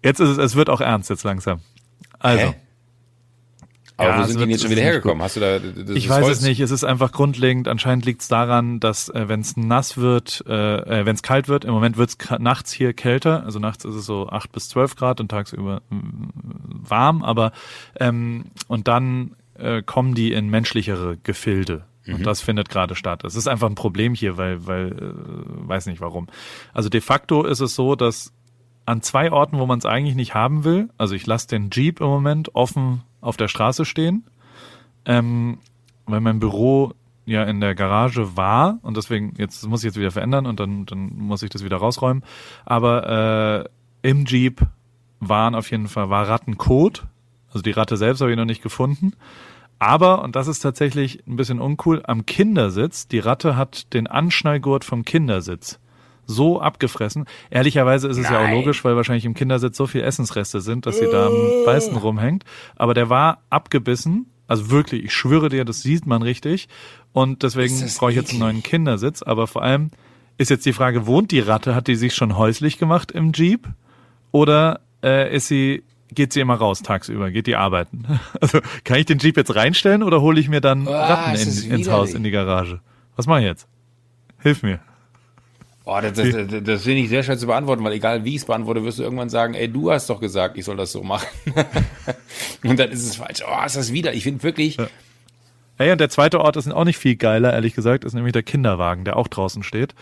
Jetzt 0.04 0.20
ist 0.20 0.30
es, 0.30 0.38
es 0.38 0.56
wird 0.56 0.70
auch 0.70 0.82
ernst 0.82 1.10
jetzt 1.10 1.24
langsam. 1.24 1.62
Also. 2.20 2.48
Hä? 2.48 2.56
Aber 3.98 4.10
Ja, 4.10 4.20
wo 4.20 4.24
sind 4.26 4.40
die 4.40 4.52
jetzt 4.52 4.62
schon 4.62 4.70
wieder 4.70 4.84
hergekommen? 4.84 5.24
Hast 5.24 5.38
du 5.38 5.40
da, 5.40 5.58
das 5.58 5.96
Ich 5.96 6.08
weiß 6.08 6.26
Holz? 6.26 6.38
es 6.38 6.44
nicht. 6.44 6.60
Es 6.60 6.70
ist 6.70 6.84
einfach 6.84 7.12
grundlegend. 7.12 7.68
Anscheinend 7.68 8.06
liegt 8.06 8.22
es 8.22 8.28
daran, 8.28 8.80
dass 8.80 9.10
äh, 9.10 9.28
wenn 9.28 9.40
es 9.40 9.58
nass 9.58 9.98
wird, 9.98 10.44
äh, 10.48 10.54
äh, 10.54 11.06
wenn 11.06 11.16
es 11.16 11.24
kalt 11.24 11.48
wird, 11.48 11.66
im 11.66 11.74
Moment 11.74 11.98
wird 11.98 12.12
es 12.12 12.18
nachts 12.40 12.72
hier 12.72 12.94
kälter. 12.94 13.44
Also 13.44 13.58
nachts 13.58 13.86
ist 13.86 13.96
es 13.96 14.06
so 14.06 14.30
acht 14.30 14.52
bis 14.52 14.70
zwölf 14.70 14.96
Grad 14.96 15.20
und 15.20 15.30
tagsüber 15.30 15.82
mm, 15.90 16.28
warm. 16.88 17.24
Aber 17.24 17.52
ähm, 18.00 18.46
und 18.68 18.88
dann 18.88 19.36
äh, 19.58 19.82
kommen 19.82 20.16
die 20.16 20.32
in 20.32 20.50
menschlichere 20.50 21.18
Gefilde. 21.18 21.86
Und 22.14 22.26
das 22.26 22.42
findet 22.42 22.70
gerade 22.70 22.96
statt. 22.96 23.24
Es 23.24 23.36
ist 23.36 23.48
einfach 23.48 23.68
ein 23.68 23.76
Problem 23.76 24.14
hier, 24.14 24.38
weil, 24.38 24.66
weil, 24.66 24.92
äh, 24.94 25.68
weiß 25.68 25.88
nicht 25.88 26.02
warum. 26.02 26.28
Also 26.74 26.90
de 26.90 27.02
facto 27.02 27.44
ist 27.44 27.60
es 27.60 27.76
so, 27.76 27.96
dass 27.96 28.34
an 28.86 29.02
zwei 29.02 29.32
Orten, 29.32 29.60
wo 29.60 29.66
man 29.66 29.80
es 29.80 29.86
eigentlich 29.86 30.16
nicht 30.16 30.34
haben 30.34 30.64
will, 30.64 30.90
also 30.98 31.16
ich 31.16 31.28
lasse 31.28 31.48
den 31.48 31.70
Jeep 31.70 32.00
im 32.00 32.08
Moment 32.08 32.56
offen 32.56 33.04
auf 33.20 33.36
der 33.36 33.50
Straße 33.50 33.84
stehen, 33.84 34.24
ähm, 35.06 35.58
weil 36.06 36.22
mein 36.22 36.40
Büro 36.40 36.94
ja 37.26 37.44
in 37.44 37.60
der 37.60 37.76
Garage 37.76 38.38
war 38.38 38.80
und 38.84 38.96
deswegen 38.96 39.34
jetzt 39.38 39.68
muss 39.68 39.82
ich 39.82 39.88
jetzt 39.88 40.00
wieder 40.00 40.12
verändern 40.12 40.46
und 40.46 40.62
dann 40.62 40.86
dann 40.86 41.12
muss 41.18 41.44
ich 41.44 41.50
das 41.50 41.66
wieder 41.66 41.78
rausräumen. 41.78 42.24
Aber 42.64 43.68
äh, 44.04 44.10
im 44.10 44.26
Jeep 44.26 44.62
waren 45.20 45.54
auf 45.54 45.70
jeden 45.72 45.90
Fall 45.90 46.10
war 46.10 46.30
Rattenkot, 46.30 47.06
also 47.50 47.62
die 47.62 47.72
Ratte 47.72 47.98
selbst 47.98 48.22
habe 48.22 48.32
ich 48.32 48.38
noch 48.38 48.46
nicht 48.46 48.64
gefunden. 48.64 49.12
Aber, 49.80 50.24
und 50.24 50.36
das 50.36 50.48
ist 50.48 50.60
tatsächlich 50.60 51.26
ein 51.28 51.36
bisschen 51.36 51.60
uncool, 51.60 52.02
am 52.06 52.26
Kindersitz, 52.26 53.08
die 53.08 53.20
Ratte 53.20 53.56
hat 53.56 53.94
den 53.94 54.08
Anschnallgurt 54.08 54.84
vom 54.84 55.06
Kindersitz 55.06 55.80
so 56.28 56.60
abgefressen. 56.60 57.26
Ehrlicherweise 57.50 58.08
ist 58.08 58.18
es 58.18 58.30
ja 58.30 58.38
auch 58.38 58.44
Nein. 58.44 58.56
logisch, 58.56 58.84
weil 58.84 58.96
wahrscheinlich 58.96 59.26
im 59.26 59.34
Kindersitz 59.34 59.78
so 59.78 59.88
viel 59.88 60.02
Essensreste 60.02 60.62
sind, 60.62 60.86
dass 60.86 61.00
sie 61.00 61.08
da 61.10 61.28
am 61.28 61.34
Beißen 61.66 61.96
rumhängt. 61.96 62.44
Aber 62.76 62.94
der 62.94 63.10
war 63.10 63.44
abgebissen. 63.50 64.28
Also 64.46 64.70
wirklich, 64.70 65.06
ich 65.06 65.14
schwöre 65.14 65.50
dir, 65.50 65.66
das 65.66 65.82
sieht 65.82 66.06
man 66.06 66.22
richtig. 66.22 66.68
Und 67.14 67.44
deswegen 67.44 67.80
brauche 67.98 68.12
ich 68.12 68.18
jetzt 68.18 68.32
einen 68.32 68.40
neuen 68.40 68.64
Kindersitz. 68.64 69.24
Aber 69.24 69.48
vor 69.48 69.64
allem 69.64 69.90
ist 70.38 70.50
jetzt 70.50 70.66
die 70.66 70.74
Frage, 70.74 71.08
wohnt 71.08 71.32
die 71.32 71.40
Ratte? 71.40 71.76
Hat 71.76 71.88
die 71.88 71.96
sich 71.96 72.14
schon 72.14 72.38
häuslich 72.38 72.78
gemacht 72.78 73.12
im 73.12 73.32
Jeep? 73.32 73.68
Oder 74.32 74.82
äh, 75.04 75.34
ist 75.34 75.48
sie, 75.48 75.84
geht 76.14 76.34
sie 76.34 76.40
immer 76.40 76.56
raus 76.56 76.82
tagsüber? 76.84 77.32
Geht 77.32 77.48
die 77.48 77.56
arbeiten? 77.56 78.06
Also 78.42 78.60
kann 78.84 78.98
ich 78.98 79.06
den 79.06 79.20
Jeep 79.20 79.38
jetzt 79.38 79.56
reinstellen 79.56 80.04
oder 80.04 80.22
hole 80.22 80.40
ich 80.40 80.50
mir 80.50 80.62
dann 80.62 80.88
Ah, 80.88 81.06
Ratten 81.06 81.40
in, 81.40 81.72
ins 81.72 81.90
Haus, 81.90 82.14
in 82.14 82.24
die 82.24 82.32
Garage? 82.32 82.80
Was 83.16 83.28
mache 83.28 83.40
ich 83.40 83.46
jetzt? 83.46 83.68
Hilf 84.40 84.64
mir. 84.64 84.80
Boah, 85.84 86.02
das, 86.02 86.14
das, 86.14 86.30
das, 86.32 86.64
das 86.64 86.84
finde 86.84 87.02
ich 87.02 87.10
sehr 87.10 87.24
schwer 87.24 87.38
zu 87.38 87.48
beantworten, 87.48 87.84
weil 87.84 87.94
egal 87.94 88.26
wie 88.26 88.32
ich 88.32 88.42
es 88.42 88.46
beantworte, 88.46 88.84
wirst 88.84 89.00
du 89.00 89.04
irgendwann 89.04 89.30
sagen, 89.30 89.54
ey, 89.54 89.70
du 89.72 89.90
hast 89.90 90.10
doch 90.10 90.20
gesagt, 90.20 90.58
ich 90.58 90.66
soll 90.66 90.76
das 90.76 90.92
so 90.92 91.02
machen. 91.02 91.28
Und 92.64 92.78
dann 92.78 92.90
ist 92.90 93.04
es 93.06 93.16
falsch. 93.16 93.42
Oh, 93.48 93.66
ist 93.66 93.78
das 93.78 93.94
wieder. 93.94 94.14
Ich 94.14 94.24
finde 94.24 94.44
wirklich, 94.44 94.78
Hey, 95.80 95.92
und 95.92 96.02
der 96.02 96.10
zweite 96.10 96.42
Ort 96.42 96.58
ist 96.58 96.72
auch 96.72 96.86
nicht 96.86 96.98
viel 96.98 97.16
geiler, 97.16 97.54
ehrlich 97.54 97.76
gesagt, 97.76 98.04
ist 98.04 98.16
nämlich 98.16 98.34
der 98.34 98.42
Kinderwagen, 98.42 99.06
der 99.06 99.16
auch 99.16 99.28
draußen 99.28 99.62
steht. 99.62 99.94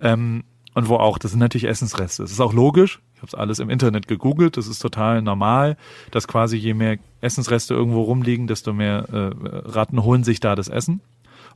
Ähm, 0.00 0.44
und 0.74 0.88
wo 0.88 0.96
auch, 0.96 1.18
das 1.18 1.30
sind 1.32 1.40
natürlich 1.40 1.64
Essensreste. 1.68 2.22
Das 2.22 2.30
ist 2.32 2.40
auch 2.40 2.52
logisch. 2.52 3.00
Ich 3.14 3.18
habe 3.22 3.28
es 3.28 3.34
alles 3.34 3.58
im 3.60 3.70
Internet 3.70 4.08
gegoogelt. 4.08 4.56
Das 4.56 4.66
ist 4.66 4.80
total 4.80 5.22
normal, 5.22 5.76
dass 6.10 6.28
quasi 6.28 6.56
je 6.56 6.74
mehr 6.74 6.98
Essensreste 7.20 7.74
irgendwo 7.74 8.02
rumliegen, 8.02 8.46
desto 8.46 8.72
mehr 8.72 9.06
äh, 9.12 9.30
Ratten 9.70 10.02
holen 10.02 10.24
sich 10.24 10.40
da 10.40 10.54
das 10.54 10.68
Essen. 10.68 11.00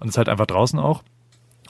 Und 0.00 0.08
es 0.08 0.14
ist 0.14 0.18
halt 0.18 0.28
einfach 0.28 0.46
draußen 0.46 0.78
auch. 0.78 1.02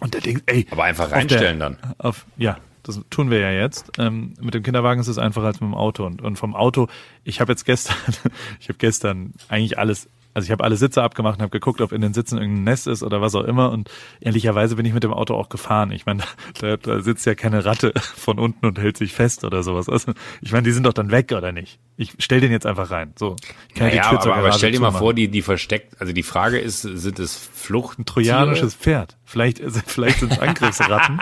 Und 0.00 0.14
der 0.14 0.20
Ding, 0.20 0.42
ey. 0.46 0.66
aber 0.70 0.84
einfach 0.84 1.04
auf 1.04 1.10
der- 1.10 1.18
reinstellen 1.18 1.58
dann. 1.58 1.76
Auf, 1.98 2.26
ja, 2.36 2.58
das 2.84 3.00
tun 3.10 3.30
wir 3.30 3.40
ja 3.40 3.50
jetzt. 3.50 3.90
Ähm, 3.98 4.34
mit 4.40 4.54
dem 4.54 4.62
Kinderwagen 4.62 5.00
ist 5.00 5.08
es 5.08 5.18
einfacher 5.18 5.46
als 5.46 5.60
mit 5.60 5.70
dem 5.70 5.74
Auto. 5.74 6.04
Und, 6.06 6.22
und 6.22 6.36
vom 6.36 6.54
Auto, 6.54 6.86
ich 7.24 7.40
habe 7.40 7.52
jetzt 7.52 7.64
gestern, 7.64 7.96
ich 8.60 8.68
habe 8.68 8.78
gestern 8.78 9.32
eigentlich 9.48 9.78
alles, 9.78 10.08
Also 10.38 10.46
ich 10.46 10.52
habe 10.52 10.62
alle 10.62 10.76
Sitze 10.76 11.02
abgemacht 11.02 11.38
und 11.38 11.42
habe 11.42 11.50
geguckt, 11.50 11.80
ob 11.80 11.90
in 11.90 12.00
den 12.00 12.14
Sitzen 12.14 12.38
irgendein 12.38 12.62
Nest 12.62 12.86
ist 12.86 13.02
oder 13.02 13.20
was 13.20 13.34
auch 13.34 13.42
immer. 13.42 13.72
Und 13.72 13.90
ehrlicherweise 14.20 14.76
bin 14.76 14.86
ich 14.86 14.92
mit 14.92 15.02
dem 15.02 15.12
Auto 15.12 15.34
auch 15.34 15.48
gefahren. 15.48 15.90
Ich 15.90 16.06
meine, 16.06 16.22
da, 16.60 16.76
da 16.76 17.00
sitzt 17.00 17.26
ja 17.26 17.34
keine 17.34 17.64
Ratte 17.64 17.92
von 18.16 18.38
unten 18.38 18.64
und 18.64 18.78
hält 18.78 18.96
sich 18.96 19.12
fest 19.12 19.42
oder 19.42 19.64
sowas. 19.64 19.88
Also 19.88 20.12
ich 20.40 20.52
meine, 20.52 20.62
die 20.62 20.70
sind 20.70 20.86
doch 20.86 20.92
dann 20.92 21.10
weg 21.10 21.32
oder 21.32 21.50
nicht? 21.50 21.80
Ich 21.96 22.12
stell 22.20 22.40
den 22.40 22.52
jetzt 22.52 22.66
einfach 22.66 22.92
rein. 22.92 23.14
So. 23.18 23.34
Ich 23.68 23.74
kann 23.74 23.88
naja, 23.88 24.02
die 24.02 24.08
Tür 24.10 24.20
aber, 24.20 24.36
aber 24.36 24.52
stell 24.52 24.70
dir 24.70 24.78
mal 24.78 24.92
vor, 24.92 25.12
die 25.12 25.26
die 25.26 25.42
versteckt. 25.42 26.00
Also 26.00 26.12
die 26.12 26.22
Frage 26.22 26.60
ist, 26.60 26.82
sind 26.82 27.18
es 27.18 27.34
Flucht? 27.34 27.98
Ein 27.98 28.06
trojanisches 28.06 28.76
Pferd. 28.76 29.16
Vielleicht 29.24 29.60
vielleicht 29.86 30.20
sind 30.20 30.30
es 30.30 30.38
Angriffsratten. 30.38 31.20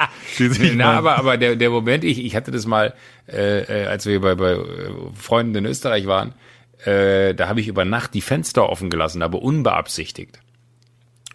Na, 0.75 0.93
aber 0.93 1.17
aber 1.17 1.39
der 1.39 1.57
der 1.57 1.71
Moment, 1.71 2.05
ich 2.05 2.23
ich 2.23 2.37
hatte 2.37 2.51
das 2.51 2.67
mal, 2.67 2.93
äh, 3.27 3.63
äh 3.63 3.87
als 3.87 4.05
wir 4.05 4.21
bei 4.21 4.35
bei 4.35 4.59
Freunden 5.15 5.55
in 5.55 5.65
Österreich 5.65 6.07
waren 6.07 6.35
äh, 6.85 7.35
da 7.35 7.49
habe 7.49 7.61
ich 7.61 7.69
über 7.69 7.85
Nacht 7.85 8.15
die 8.15 8.21
Fenster 8.21 8.69
offen 8.69 8.91
gelassen, 8.91 9.23
aber 9.23 9.43
unbeabsichtigt. 9.43 10.41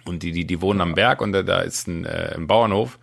Und 0.05 0.23
die, 0.23 0.31
die, 0.31 0.45
die 0.45 0.61
wohnen 0.61 0.81
am 0.81 0.95
Berg 0.95 1.21
und 1.21 1.31
da, 1.31 1.43
da 1.43 1.61
ist 1.61 1.87
ein, 1.87 2.05
äh, 2.05 2.33
ein 2.35 2.47
Bauernhof. 2.47 2.97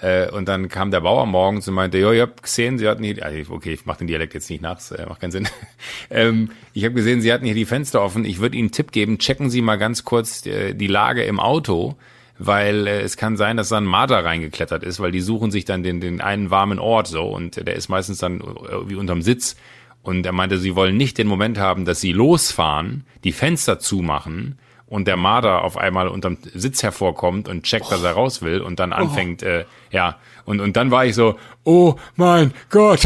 Äh, 0.00 0.30
und 0.30 0.48
dann 0.48 0.68
kam 0.68 0.90
der 0.90 1.00
Bauer 1.00 1.26
morgens 1.26 1.68
und 1.68 1.74
meinte, 1.74 1.98
jo, 1.98 2.12
ich 2.12 2.20
habe 2.20 2.32
gesehen, 2.40 2.78
sie 2.78 2.88
hatten 2.88 3.04
hier, 3.04 3.24
also 3.24 3.52
okay, 3.52 3.72
ich 3.72 3.86
mache 3.86 3.98
den 3.98 4.06
Dialekt 4.06 4.34
jetzt 4.34 4.48
nicht 4.48 4.62
nach, 4.62 4.76
das 4.76 4.92
äh, 4.92 5.06
macht 5.06 5.20
keinen 5.20 5.30
Sinn. 5.32 5.48
ähm, 6.10 6.50
ich 6.72 6.84
habe 6.84 6.94
gesehen, 6.94 7.20
sie 7.20 7.32
hatten 7.32 7.44
hier 7.44 7.54
die 7.54 7.66
Fenster 7.66 8.02
offen. 8.02 8.24
Ich 8.24 8.40
würde 8.40 8.56
Ihnen 8.56 8.66
einen 8.66 8.72
Tipp 8.72 8.92
geben, 8.92 9.18
checken 9.18 9.50
Sie 9.50 9.60
mal 9.60 9.76
ganz 9.76 10.04
kurz 10.04 10.46
äh, 10.46 10.74
die 10.74 10.86
Lage 10.86 11.24
im 11.24 11.38
Auto, 11.38 11.96
weil 12.38 12.86
äh, 12.86 13.00
es 13.02 13.16
kann 13.16 13.36
sein, 13.36 13.58
dass 13.58 13.68
da 13.68 13.76
ein 13.76 13.84
Marder 13.84 14.24
reingeklettert 14.24 14.82
ist, 14.84 15.00
weil 15.00 15.12
die 15.12 15.20
suchen 15.20 15.50
sich 15.50 15.66
dann 15.66 15.82
den, 15.82 16.00
den 16.00 16.20
einen 16.20 16.50
warmen 16.50 16.78
Ort 16.78 17.08
so 17.08 17.24
und 17.24 17.56
der 17.56 17.74
ist 17.74 17.88
meistens 17.88 18.18
dann 18.18 18.40
äh, 18.40 18.88
wie 18.88 18.94
unterm 18.94 19.20
Sitz 19.22 19.56
und 20.02 20.24
er 20.24 20.32
meinte, 20.32 20.58
sie 20.58 20.76
wollen 20.76 20.96
nicht 20.96 21.18
den 21.18 21.26
Moment 21.26 21.58
haben, 21.58 21.84
dass 21.84 22.00
sie 22.00 22.12
losfahren, 22.12 23.04
die 23.24 23.32
Fenster 23.32 23.78
zumachen 23.78 24.58
und 24.90 25.06
der 25.06 25.16
Marder 25.16 25.62
auf 25.62 25.76
einmal 25.76 26.08
unterm 26.08 26.38
Sitz 26.52 26.82
hervorkommt 26.82 27.48
und 27.48 27.62
checkt, 27.62 27.86
oh. 27.88 27.90
dass 27.90 28.02
er 28.02 28.12
raus 28.12 28.42
will 28.42 28.60
und 28.60 28.80
dann 28.80 28.92
anfängt, 28.92 29.42
oh. 29.44 29.46
äh, 29.46 29.64
ja, 29.92 30.18
und, 30.44 30.60
und 30.60 30.76
dann 30.76 30.90
war 30.90 31.06
ich 31.06 31.14
so, 31.14 31.38
oh 31.62 31.94
mein 32.16 32.52
Gott. 32.70 33.02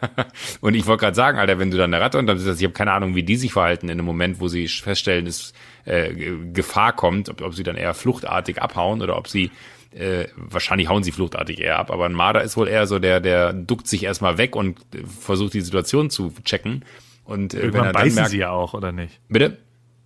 und 0.60 0.74
ich 0.74 0.86
wollte 0.86 1.00
gerade 1.00 1.16
sagen, 1.16 1.38
Alter, 1.38 1.58
wenn 1.58 1.72
du 1.72 1.76
dann 1.76 1.92
eine 1.92 2.02
Ratte 2.02 2.18
und 2.18 2.28
dann 2.28 2.36
ist 2.36 2.46
das, 2.46 2.58
ich 2.58 2.64
habe 2.64 2.72
keine 2.72 2.92
Ahnung, 2.92 3.16
wie 3.16 3.24
die 3.24 3.34
sich 3.34 3.52
verhalten 3.52 3.86
in 3.86 3.92
einem 3.92 4.06
Moment, 4.06 4.38
wo 4.38 4.46
sie 4.46 4.68
feststellen, 4.68 5.24
dass 5.24 5.54
äh, 5.86 6.14
Gefahr 6.52 6.92
kommt, 6.92 7.28
ob, 7.28 7.40
ob 7.40 7.54
sie 7.54 7.64
dann 7.64 7.76
eher 7.76 7.94
fluchtartig 7.94 8.62
abhauen 8.62 9.02
oder 9.02 9.18
ob 9.18 9.26
sie 9.26 9.50
äh, 9.94 10.28
wahrscheinlich 10.36 10.88
hauen 10.88 11.02
sie 11.02 11.12
fluchtartig 11.12 11.60
eher 11.60 11.78
ab, 11.78 11.90
aber 11.90 12.06
ein 12.06 12.12
Marder 12.12 12.42
ist 12.42 12.56
wohl 12.56 12.68
eher 12.68 12.86
so 12.86 12.98
der, 12.98 13.20
der 13.20 13.52
duckt 13.52 13.86
sich 13.86 14.02
erstmal 14.02 14.38
weg 14.38 14.56
und 14.56 14.78
versucht 15.20 15.54
die 15.54 15.60
Situation 15.60 16.10
zu 16.10 16.32
checken. 16.44 16.84
Und 17.24 17.54
äh, 17.54 17.60
Irgendwann 17.60 17.80
wenn 17.80 17.86
er 17.88 17.92
beißen 17.92 18.14
merkt, 18.16 18.30
sie 18.30 18.38
ja 18.38 18.50
auch, 18.50 18.74
oder 18.74 18.92
nicht? 18.92 19.20
Bitte? 19.28 19.58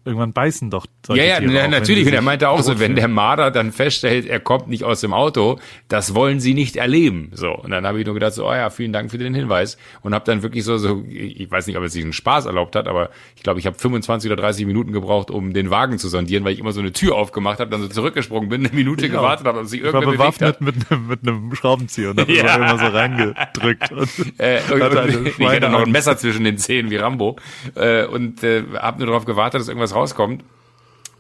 Irgendwann 0.04 0.32
beißen 0.32 0.70
doch 0.70 0.86
solche 1.06 1.22
Ja, 1.22 1.28
ja, 1.28 1.40
Tiere 1.40 1.64
auch, 1.64 1.70
natürlich. 1.70 2.06
Und 2.06 2.14
er 2.14 2.22
meinte 2.22 2.48
auch 2.48 2.62
so, 2.62 2.78
wenn 2.78 2.94
der 2.94 3.08
Marder 3.08 3.50
dann 3.50 3.72
feststellt, 3.72 4.26
er 4.26 4.40
kommt 4.40 4.68
nicht 4.68 4.84
aus 4.84 5.00
dem 5.00 5.12
Auto, 5.12 5.58
das 5.88 6.14
wollen 6.14 6.40
sie 6.40 6.54
nicht 6.54 6.76
erleben. 6.76 7.30
So. 7.34 7.50
Und 7.50 7.70
dann 7.70 7.86
habe 7.86 8.00
ich 8.00 8.06
nur 8.06 8.14
gedacht, 8.14 8.32
so, 8.32 8.48
oh 8.48 8.54
ja, 8.54 8.70
vielen 8.70 8.92
Dank 8.92 9.10
für 9.10 9.18
den 9.18 9.34
Hinweis. 9.34 9.76
Und 10.02 10.14
habe 10.14 10.24
dann 10.24 10.42
wirklich 10.42 10.64
so, 10.64 10.78
so, 10.78 11.04
ich 11.08 11.50
weiß 11.50 11.66
nicht, 11.66 11.76
ob 11.76 11.84
es 11.84 11.92
sich 11.92 12.02
einen 12.02 12.12
Spaß 12.12 12.46
erlaubt 12.46 12.74
hat, 12.76 12.88
aber 12.88 13.10
ich 13.36 13.42
glaube, 13.42 13.60
ich 13.60 13.66
habe 13.66 13.78
25 13.78 14.30
oder 14.30 14.40
30 14.40 14.66
Minuten 14.66 14.92
gebraucht, 14.92 15.30
um 15.30 15.52
den 15.52 15.70
Wagen 15.70 15.98
zu 15.98 16.08
sondieren, 16.08 16.44
weil 16.44 16.52
ich 16.52 16.58
immer 16.60 16.72
so 16.72 16.80
eine 16.80 16.92
Tür 16.92 17.16
aufgemacht 17.16 17.60
habe, 17.60 17.70
dann 17.70 17.82
so 17.82 17.88
zurückgesprungen 17.88 18.48
bin, 18.48 18.66
eine 18.66 18.74
Minute 18.74 19.06
ich 19.06 19.12
gewartet 19.12 19.46
habe, 19.46 19.60
ob 19.60 19.66
sich 19.66 19.80
irgendwer 19.80 20.12
ich 20.12 20.18
war 20.18 20.32
bewaffnet 20.32 20.60
mit 20.60 20.74
einem, 20.90 21.06
mit 21.06 21.20
einem 21.22 21.54
Schraubenzieher 21.54 22.10
und 22.10 22.20
habe 22.20 22.32
ja. 22.34 22.56
immer 22.56 22.78
so 22.78 22.86
reingedrückt. 22.86 23.92
Und 23.92 24.08
äh, 24.38 24.60
und, 24.70 25.28
ich 25.38 25.46
hatte 25.46 25.68
noch 25.68 25.84
ein 25.84 25.92
Messer 25.92 26.16
zwischen 26.16 26.44
den 26.44 26.58
Zähnen 26.58 26.90
wie 26.90 26.96
Rambo 26.96 27.36
äh, 27.74 28.04
und 28.06 28.42
äh, 28.42 28.64
habe 28.74 28.98
nur 28.98 29.08
darauf 29.08 29.24
gewartet, 29.24 29.60
dass 29.60 29.68
irgendwas 29.68 29.87
rauskommt. 29.94 30.44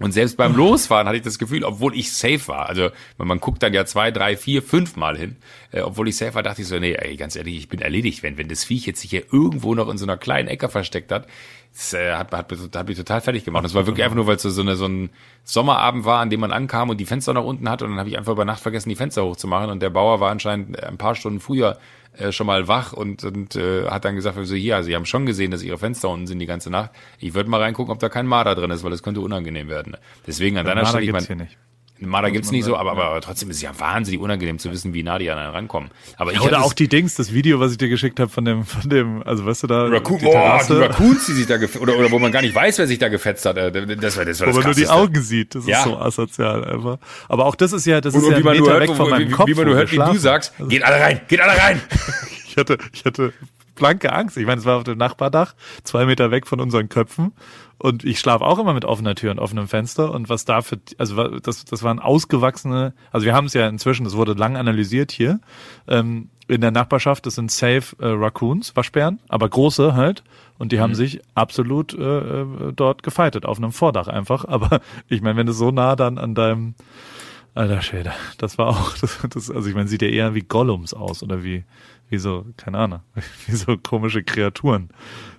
Und 0.00 0.12
selbst 0.12 0.36
beim 0.36 0.54
Losfahren 0.54 1.08
hatte 1.08 1.16
ich 1.16 1.24
das 1.24 1.38
Gefühl, 1.38 1.64
obwohl 1.64 1.96
ich 1.96 2.12
safe 2.12 2.46
war, 2.46 2.68
also 2.68 2.90
man 3.16 3.40
guckt 3.40 3.62
dann 3.62 3.74
ja 3.74 3.84
zwei, 3.84 4.12
drei, 4.12 4.36
vier, 4.36 4.62
fünf 4.62 4.96
Mal 4.96 5.18
hin, 5.18 5.36
äh, 5.72 5.80
obwohl 5.80 6.08
ich 6.08 6.16
safe 6.16 6.34
war, 6.34 6.44
dachte 6.44 6.62
ich 6.62 6.68
so, 6.68 6.78
nee, 6.78 6.92
ey, 6.92 7.16
ganz 7.16 7.34
ehrlich, 7.34 7.56
ich 7.56 7.68
bin 7.68 7.80
erledigt, 7.80 8.22
wenn, 8.22 8.38
wenn 8.38 8.48
das 8.48 8.62
Viech 8.62 8.86
jetzt 8.86 9.00
sich 9.00 9.10
hier 9.10 9.24
irgendwo 9.32 9.74
noch 9.74 9.88
in 9.88 9.98
so 9.98 10.04
einer 10.04 10.16
kleinen 10.16 10.46
Ecke 10.46 10.68
versteckt 10.68 11.10
hat, 11.10 11.26
das 11.72 11.94
äh, 11.94 12.14
hat, 12.14 12.32
hat, 12.32 12.52
hat 12.76 12.88
mich 12.88 12.96
total 12.96 13.20
fertig 13.20 13.44
gemacht. 13.44 13.64
Das 13.64 13.74
war 13.74 13.86
wirklich 13.86 14.04
einfach 14.04 14.16
nur, 14.16 14.26
weil 14.26 14.36
es 14.36 14.42
so, 14.42 14.50
so, 14.50 14.62
eine, 14.62 14.76
so 14.76 14.86
ein 14.86 15.10
Sommerabend 15.42 16.04
war, 16.04 16.20
an 16.20 16.30
dem 16.30 16.40
man 16.40 16.52
ankam 16.52 16.90
und 16.90 16.98
die 16.98 17.06
Fenster 17.06 17.34
nach 17.34 17.44
unten 17.44 17.68
hat 17.68 17.82
und 17.82 17.90
dann 17.90 17.98
habe 17.98 18.08
ich 18.08 18.16
einfach 18.16 18.32
über 18.32 18.44
Nacht 18.44 18.60
vergessen, 18.60 18.88
die 18.88 18.96
Fenster 18.96 19.24
hochzumachen 19.24 19.68
und 19.68 19.82
der 19.82 19.90
Bauer 19.90 20.20
war 20.20 20.30
anscheinend 20.30 20.80
ein 20.80 20.96
paar 20.96 21.16
Stunden 21.16 21.40
früher 21.40 21.76
äh, 22.18 22.32
schon 22.32 22.46
mal 22.46 22.68
wach 22.68 22.92
und, 22.92 23.24
und 23.24 23.56
äh, 23.56 23.86
hat 23.86 24.04
dann 24.04 24.16
gesagt, 24.16 24.38
so 24.42 24.54
hier, 24.54 24.82
sie 24.82 24.94
haben 24.94 25.06
schon 25.06 25.26
gesehen, 25.26 25.50
dass 25.50 25.62
ihre 25.62 25.78
Fenster 25.78 26.08
unten 26.08 26.26
sind 26.26 26.38
die 26.38 26.46
ganze 26.46 26.70
Nacht. 26.70 26.90
Ich 27.18 27.34
würde 27.34 27.48
mal 27.48 27.60
reingucken, 27.60 27.92
ob 27.92 27.98
da 27.98 28.08
kein 28.08 28.26
Marder 28.26 28.54
drin 28.54 28.70
ist, 28.70 28.84
weil 28.84 28.90
das 28.90 29.02
könnte 29.02 29.20
unangenehm 29.20 29.68
werden. 29.68 29.96
Deswegen 30.26 30.58
an 30.58 30.66
deiner 30.66 30.86
Stelle, 30.86 31.04
ich 31.04 31.12
meine, 31.12 31.48
Marder 32.00 32.30
gibt's 32.30 32.50
nicht 32.50 32.64
so, 32.64 32.76
aber, 32.76 32.92
aber, 32.92 33.20
trotzdem 33.20 33.50
ist 33.50 33.56
es 33.56 33.62
ja 33.62 33.78
wahnsinnig 33.78 34.20
unangenehm 34.20 34.58
zu 34.58 34.70
wissen, 34.70 34.94
wie 34.94 35.02
nah 35.02 35.18
die 35.18 35.30
an 35.30 35.38
einen 35.38 35.50
rankommen. 35.50 35.90
Aber 36.16 36.32
ich 36.32 36.38
ja, 36.38 36.44
oder 36.44 36.62
auch 36.62 36.72
die 36.72 36.88
Dings, 36.88 37.14
das 37.14 37.32
Video, 37.32 37.58
was 37.60 37.72
ich 37.72 37.78
dir 37.78 37.88
geschickt 37.88 38.20
habe 38.20 38.30
von 38.30 38.44
dem, 38.44 38.64
von 38.64 38.88
dem, 38.88 39.22
also 39.24 39.44
weißt 39.44 39.64
du 39.64 39.66
da, 39.66 39.84
Raccoon, 39.86 40.18
die, 40.18 40.26
oh, 40.26 40.58
die 40.68 40.72
Raccoons, 40.74 41.26
die 41.26 41.32
sich 41.32 41.46
da 41.46 41.56
oder 41.80 41.98
oder 41.98 42.10
wo 42.10 42.18
man 42.18 42.30
gar 42.30 42.42
nicht 42.42 42.54
weiß, 42.54 42.78
wer 42.78 42.86
sich 42.86 42.98
da 42.98 43.08
gefetzt 43.08 43.44
hat. 43.46 43.56
Äh, 43.56 43.72
das 43.96 44.16
war 44.16 44.24
das 44.24 44.40
war 44.40 44.46
das 44.46 44.56
Wo 44.56 44.60
man 44.60 44.66
nur 44.66 44.74
die 44.74 44.88
Augen 44.88 45.22
sieht, 45.22 45.54
das 45.54 45.66
ja. 45.66 45.78
ist 45.78 45.84
so 45.84 45.98
asozial 45.98 46.64
einfach. 46.64 46.98
Aber 47.28 47.46
auch 47.46 47.54
das 47.54 47.72
ist 47.72 47.86
ja, 47.86 48.00
das 48.00 48.14
und, 48.14 48.22
ist 48.22 48.30
ja 48.30 48.36
ein 48.36 48.44
Meter 48.44 48.72
hört, 48.72 48.88
weg 48.88 48.96
von 48.96 49.10
meinem 49.10 49.28
wie, 49.28 49.32
Kopf. 49.32 49.48
Wie 49.48 49.54
man 49.54 49.66
nur 49.66 49.74
hört, 49.76 49.92
wie 49.92 49.96
du 49.96 50.16
sagst, 50.16 50.54
also 50.58 50.68
geht 50.68 50.84
alle 50.84 51.00
rein, 51.00 51.20
geht 51.26 51.40
alle 51.40 51.60
rein. 51.60 51.80
ich 52.48 52.56
hatte, 52.56 52.78
ich 52.92 53.04
hatte 53.04 53.32
blanke 53.78 54.12
Angst. 54.12 54.36
Ich 54.36 54.46
meine, 54.46 54.60
es 54.60 54.66
war 54.66 54.76
auf 54.76 54.84
dem 54.84 54.98
Nachbardach, 54.98 55.54
zwei 55.84 56.04
Meter 56.04 56.30
weg 56.30 56.46
von 56.46 56.60
unseren 56.60 56.88
Köpfen. 56.88 57.32
Und 57.78 58.04
ich 58.04 58.18
schlafe 58.18 58.44
auch 58.44 58.58
immer 58.58 58.74
mit 58.74 58.84
offener 58.84 59.14
Tür 59.14 59.30
und 59.30 59.38
offenem 59.38 59.68
Fenster. 59.68 60.12
Und 60.12 60.28
was 60.28 60.44
da 60.44 60.62
für, 60.62 60.78
also 60.98 61.38
das, 61.38 61.64
das 61.64 61.82
waren 61.82 62.00
ausgewachsene, 62.00 62.92
also 63.12 63.24
wir 63.24 63.34
haben 63.34 63.46
es 63.46 63.54
ja 63.54 63.68
inzwischen, 63.68 64.04
das 64.04 64.16
wurde 64.16 64.32
lang 64.32 64.56
analysiert 64.56 65.12
hier. 65.12 65.40
Ähm, 65.86 66.28
in 66.48 66.62
der 66.62 66.70
Nachbarschaft, 66.70 67.26
das 67.26 67.34
sind 67.34 67.50
safe 67.50 67.94
äh, 68.00 68.06
Raccoons, 68.06 68.74
Waschbären, 68.74 69.20
aber 69.28 69.48
große 69.48 69.94
halt. 69.94 70.24
Und 70.58 70.72
die 70.72 70.76
mhm. 70.76 70.80
haben 70.80 70.94
sich 70.94 71.20
absolut 71.34 71.94
äh, 71.94 72.18
äh, 72.18 72.72
dort 72.74 73.02
gefeitet, 73.02 73.46
auf 73.46 73.58
einem 73.58 73.72
Vordach 73.72 74.08
einfach. 74.08 74.44
Aber 74.48 74.80
ich 75.08 75.22
meine, 75.22 75.36
wenn 75.36 75.46
du 75.46 75.52
so 75.52 75.70
nah 75.70 75.94
dann 75.94 76.18
an 76.18 76.34
deinem 76.34 76.74
Alter 77.54 77.80
Schäder, 77.80 78.14
das 78.38 78.58
war 78.58 78.68
auch, 78.68 78.96
das, 79.00 79.18
das, 79.28 79.50
also 79.50 79.68
ich 79.68 79.74
meine, 79.74 79.88
sieht 79.88 80.02
ja 80.02 80.08
eher 80.08 80.34
wie 80.34 80.42
Gollums 80.42 80.94
aus 80.94 81.22
oder 81.22 81.44
wie, 81.44 81.64
wie 82.08 82.18
so, 82.18 82.46
keine 82.56 82.78
Ahnung, 82.78 83.00
wie 83.46 83.52
so 83.52 83.76
komische 83.76 84.22
Kreaturen, 84.22 84.90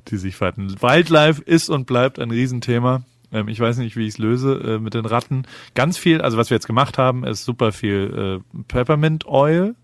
die 0.07 0.17
sich 0.17 0.35
fighten. 0.35 0.81
Wildlife 0.81 1.41
ist 1.41 1.69
und 1.69 1.85
bleibt 1.85 2.19
ein 2.19 2.31
Riesenthema. 2.31 3.03
Ähm, 3.31 3.47
ich 3.47 3.59
weiß 3.59 3.77
nicht, 3.77 3.95
wie 3.95 4.03
ich 4.07 4.15
es 4.15 4.17
löse 4.17 4.55
äh, 4.55 4.79
mit 4.79 4.93
den 4.93 5.05
Ratten. 5.05 5.43
Ganz 5.75 5.97
viel, 5.97 6.21
also 6.21 6.37
was 6.37 6.49
wir 6.49 6.55
jetzt 6.55 6.67
gemacht 6.67 6.97
haben, 6.97 7.23
ist 7.23 7.45
super 7.45 7.71
viel 7.71 8.41
äh, 8.55 8.63
Peppermint 8.67 9.25
Oil 9.27 9.75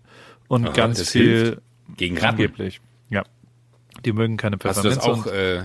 und 0.48 0.66
Aha, 0.66 0.72
ganz 0.72 1.10
viel 1.10 1.60
gegen 1.96 2.16
Ratten. 2.16 2.36
Angeblich. 2.36 2.80
Ja. 3.10 3.24
Die 4.04 4.12
mögen 4.12 4.36
keine 4.36 4.58
Peppermint. 4.58 4.96
Hast 4.96 5.06
du 5.06 5.10
das 5.10 5.26
auch 5.26 5.26
äh, 5.26 5.64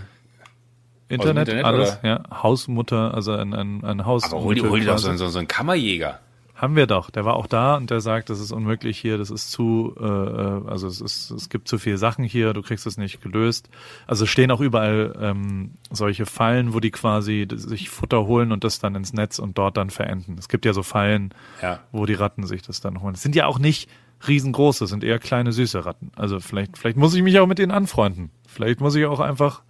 Internet, 1.08 1.50
Internet, 1.50 1.66
alles, 1.66 2.00
oder? 2.00 2.08
ja. 2.08 2.24
Hausmutter, 2.44 3.14
also 3.14 3.34
ein, 3.34 3.54
ein, 3.54 3.84
ein 3.84 4.06
Haus. 4.06 4.32
Aber 4.32 4.42
hol 4.42 4.56
dir, 4.56 4.70
hol 4.70 4.80
dir 4.80 4.88
doch 4.88 4.98
so, 4.98 5.14
so, 5.16 5.28
so 5.28 5.40
einen 5.40 5.48
Kammerjäger. 5.48 6.20
Haben 6.62 6.76
wir 6.76 6.86
doch. 6.86 7.10
Der 7.10 7.26
war 7.26 7.38
auch 7.38 7.48
da 7.48 7.76
und 7.76 7.90
der 7.90 8.02
sagt, 8.02 8.30
das 8.30 8.40
ist 8.40 8.52
unmöglich 8.52 9.00
hier, 9.00 9.18
das 9.18 9.32
ist 9.32 9.50
zu, 9.50 9.96
äh, 10.00 10.04
äh, 10.04 10.62
also 10.68 10.86
es 10.86 11.02
ist, 11.02 11.32
es 11.32 11.50
gibt 11.50 11.68
zu 11.68 11.80
viele 11.80 11.98
Sachen 11.98 12.24
hier, 12.24 12.54
du 12.54 12.62
kriegst 12.62 12.86
es 12.86 12.98
nicht 12.98 13.20
gelöst. 13.20 13.68
Also 14.06 14.26
es 14.26 14.30
stehen 14.30 14.52
auch 14.52 14.62
überall 14.62 15.18
ähm, 15.20 15.72
solche 15.90 16.28
Fallen, 16.28 16.76
wo 16.76 16.80
die 16.80 16.92
quasi 16.92 17.48
sich 17.52 17.90
Futter 17.90 18.28
holen 18.28 18.52
und 18.52 18.64
das 18.64 18.78
dann 18.78 18.94
ins 18.94 19.12
Netz 19.12 19.40
und 19.40 19.58
dort 19.58 19.76
dann 19.76 19.90
verenden. 19.90 20.36
Es 20.38 20.50
gibt 20.50 20.66
ja 20.66 20.74
so 20.74 20.84
Fallen, 20.84 21.34
ja. 21.64 21.80
wo 21.92 22.06
die 22.06 22.14
Ratten 22.14 22.46
sich 22.46 22.62
das 22.62 22.80
dann 22.80 23.02
holen. 23.02 23.16
Es 23.16 23.24
sind 23.24 23.36
ja 23.36 23.48
auch 23.48 23.58
nicht 23.58 23.90
riesengroße, 24.28 24.86
sind 24.86 25.04
eher 25.04 25.18
kleine 25.18 25.54
süße 25.54 25.84
Ratten. 25.84 26.12
Also 26.16 26.40
vielleicht, 26.40 26.78
vielleicht 26.78 26.98
muss 26.98 27.16
ich 27.16 27.24
mich 27.24 27.40
auch 27.40 27.48
mit 27.48 27.58
denen 27.58 27.72
anfreunden. 27.72 28.30
Vielleicht 28.48 28.82
muss 28.82 28.94
ich 28.94 29.08
auch 29.08 29.20
einfach 29.20 29.64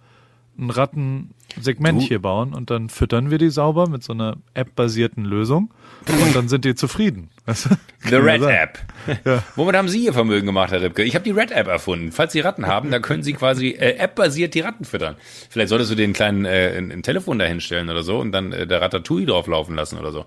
ein 0.58 0.70
Rattensegment 0.70 2.02
hier 2.02 2.20
bauen 2.20 2.54
und 2.54 2.70
dann 2.70 2.88
füttern 2.88 3.30
wir 3.30 3.38
die 3.38 3.50
sauber 3.50 3.88
mit 3.88 4.02
so 4.02 4.12
einer 4.12 4.36
App-basierten 4.54 5.24
Lösung 5.24 5.72
und 6.06 6.36
dann 6.36 6.48
sind 6.48 6.64
die 6.64 6.74
zufrieden. 6.74 7.30
Du? 7.46 7.52
The 8.08 8.16
Red 8.16 8.42
App. 8.42 8.78
Ja. 9.24 9.42
Womit 9.56 9.76
haben 9.76 9.88
Sie 9.88 10.04
Ihr 10.04 10.12
Vermögen 10.12 10.46
gemacht, 10.46 10.72
Herr 10.72 10.82
Ripke? 10.82 11.02
Ich 11.02 11.14
habe 11.14 11.24
die 11.24 11.30
Red 11.30 11.50
App 11.50 11.68
erfunden. 11.68 12.12
Falls 12.12 12.32
Sie 12.32 12.40
Ratten 12.40 12.66
haben, 12.66 12.90
dann 12.90 13.02
können 13.02 13.22
Sie 13.22 13.32
quasi 13.32 13.70
äh, 13.70 13.96
App-basiert 13.96 14.54
die 14.54 14.60
Ratten 14.60 14.84
füttern. 14.84 15.16
Vielleicht 15.50 15.70
solltest 15.70 15.90
du 15.90 15.94
den 15.94 16.12
kleinen 16.12 16.44
äh, 16.44 16.76
ein 16.76 17.02
Telefon 17.02 17.38
dahinstellen 17.38 17.88
oder 17.88 18.02
so 18.02 18.18
und 18.18 18.32
dann 18.32 18.52
äh, 18.52 18.66
der 18.66 18.80
Ratatouille 18.80 19.26
drauf 19.26 19.46
laufen 19.46 19.74
lassen 19.74 19.98
oder 19.98 20.12
so. 20.12 20.24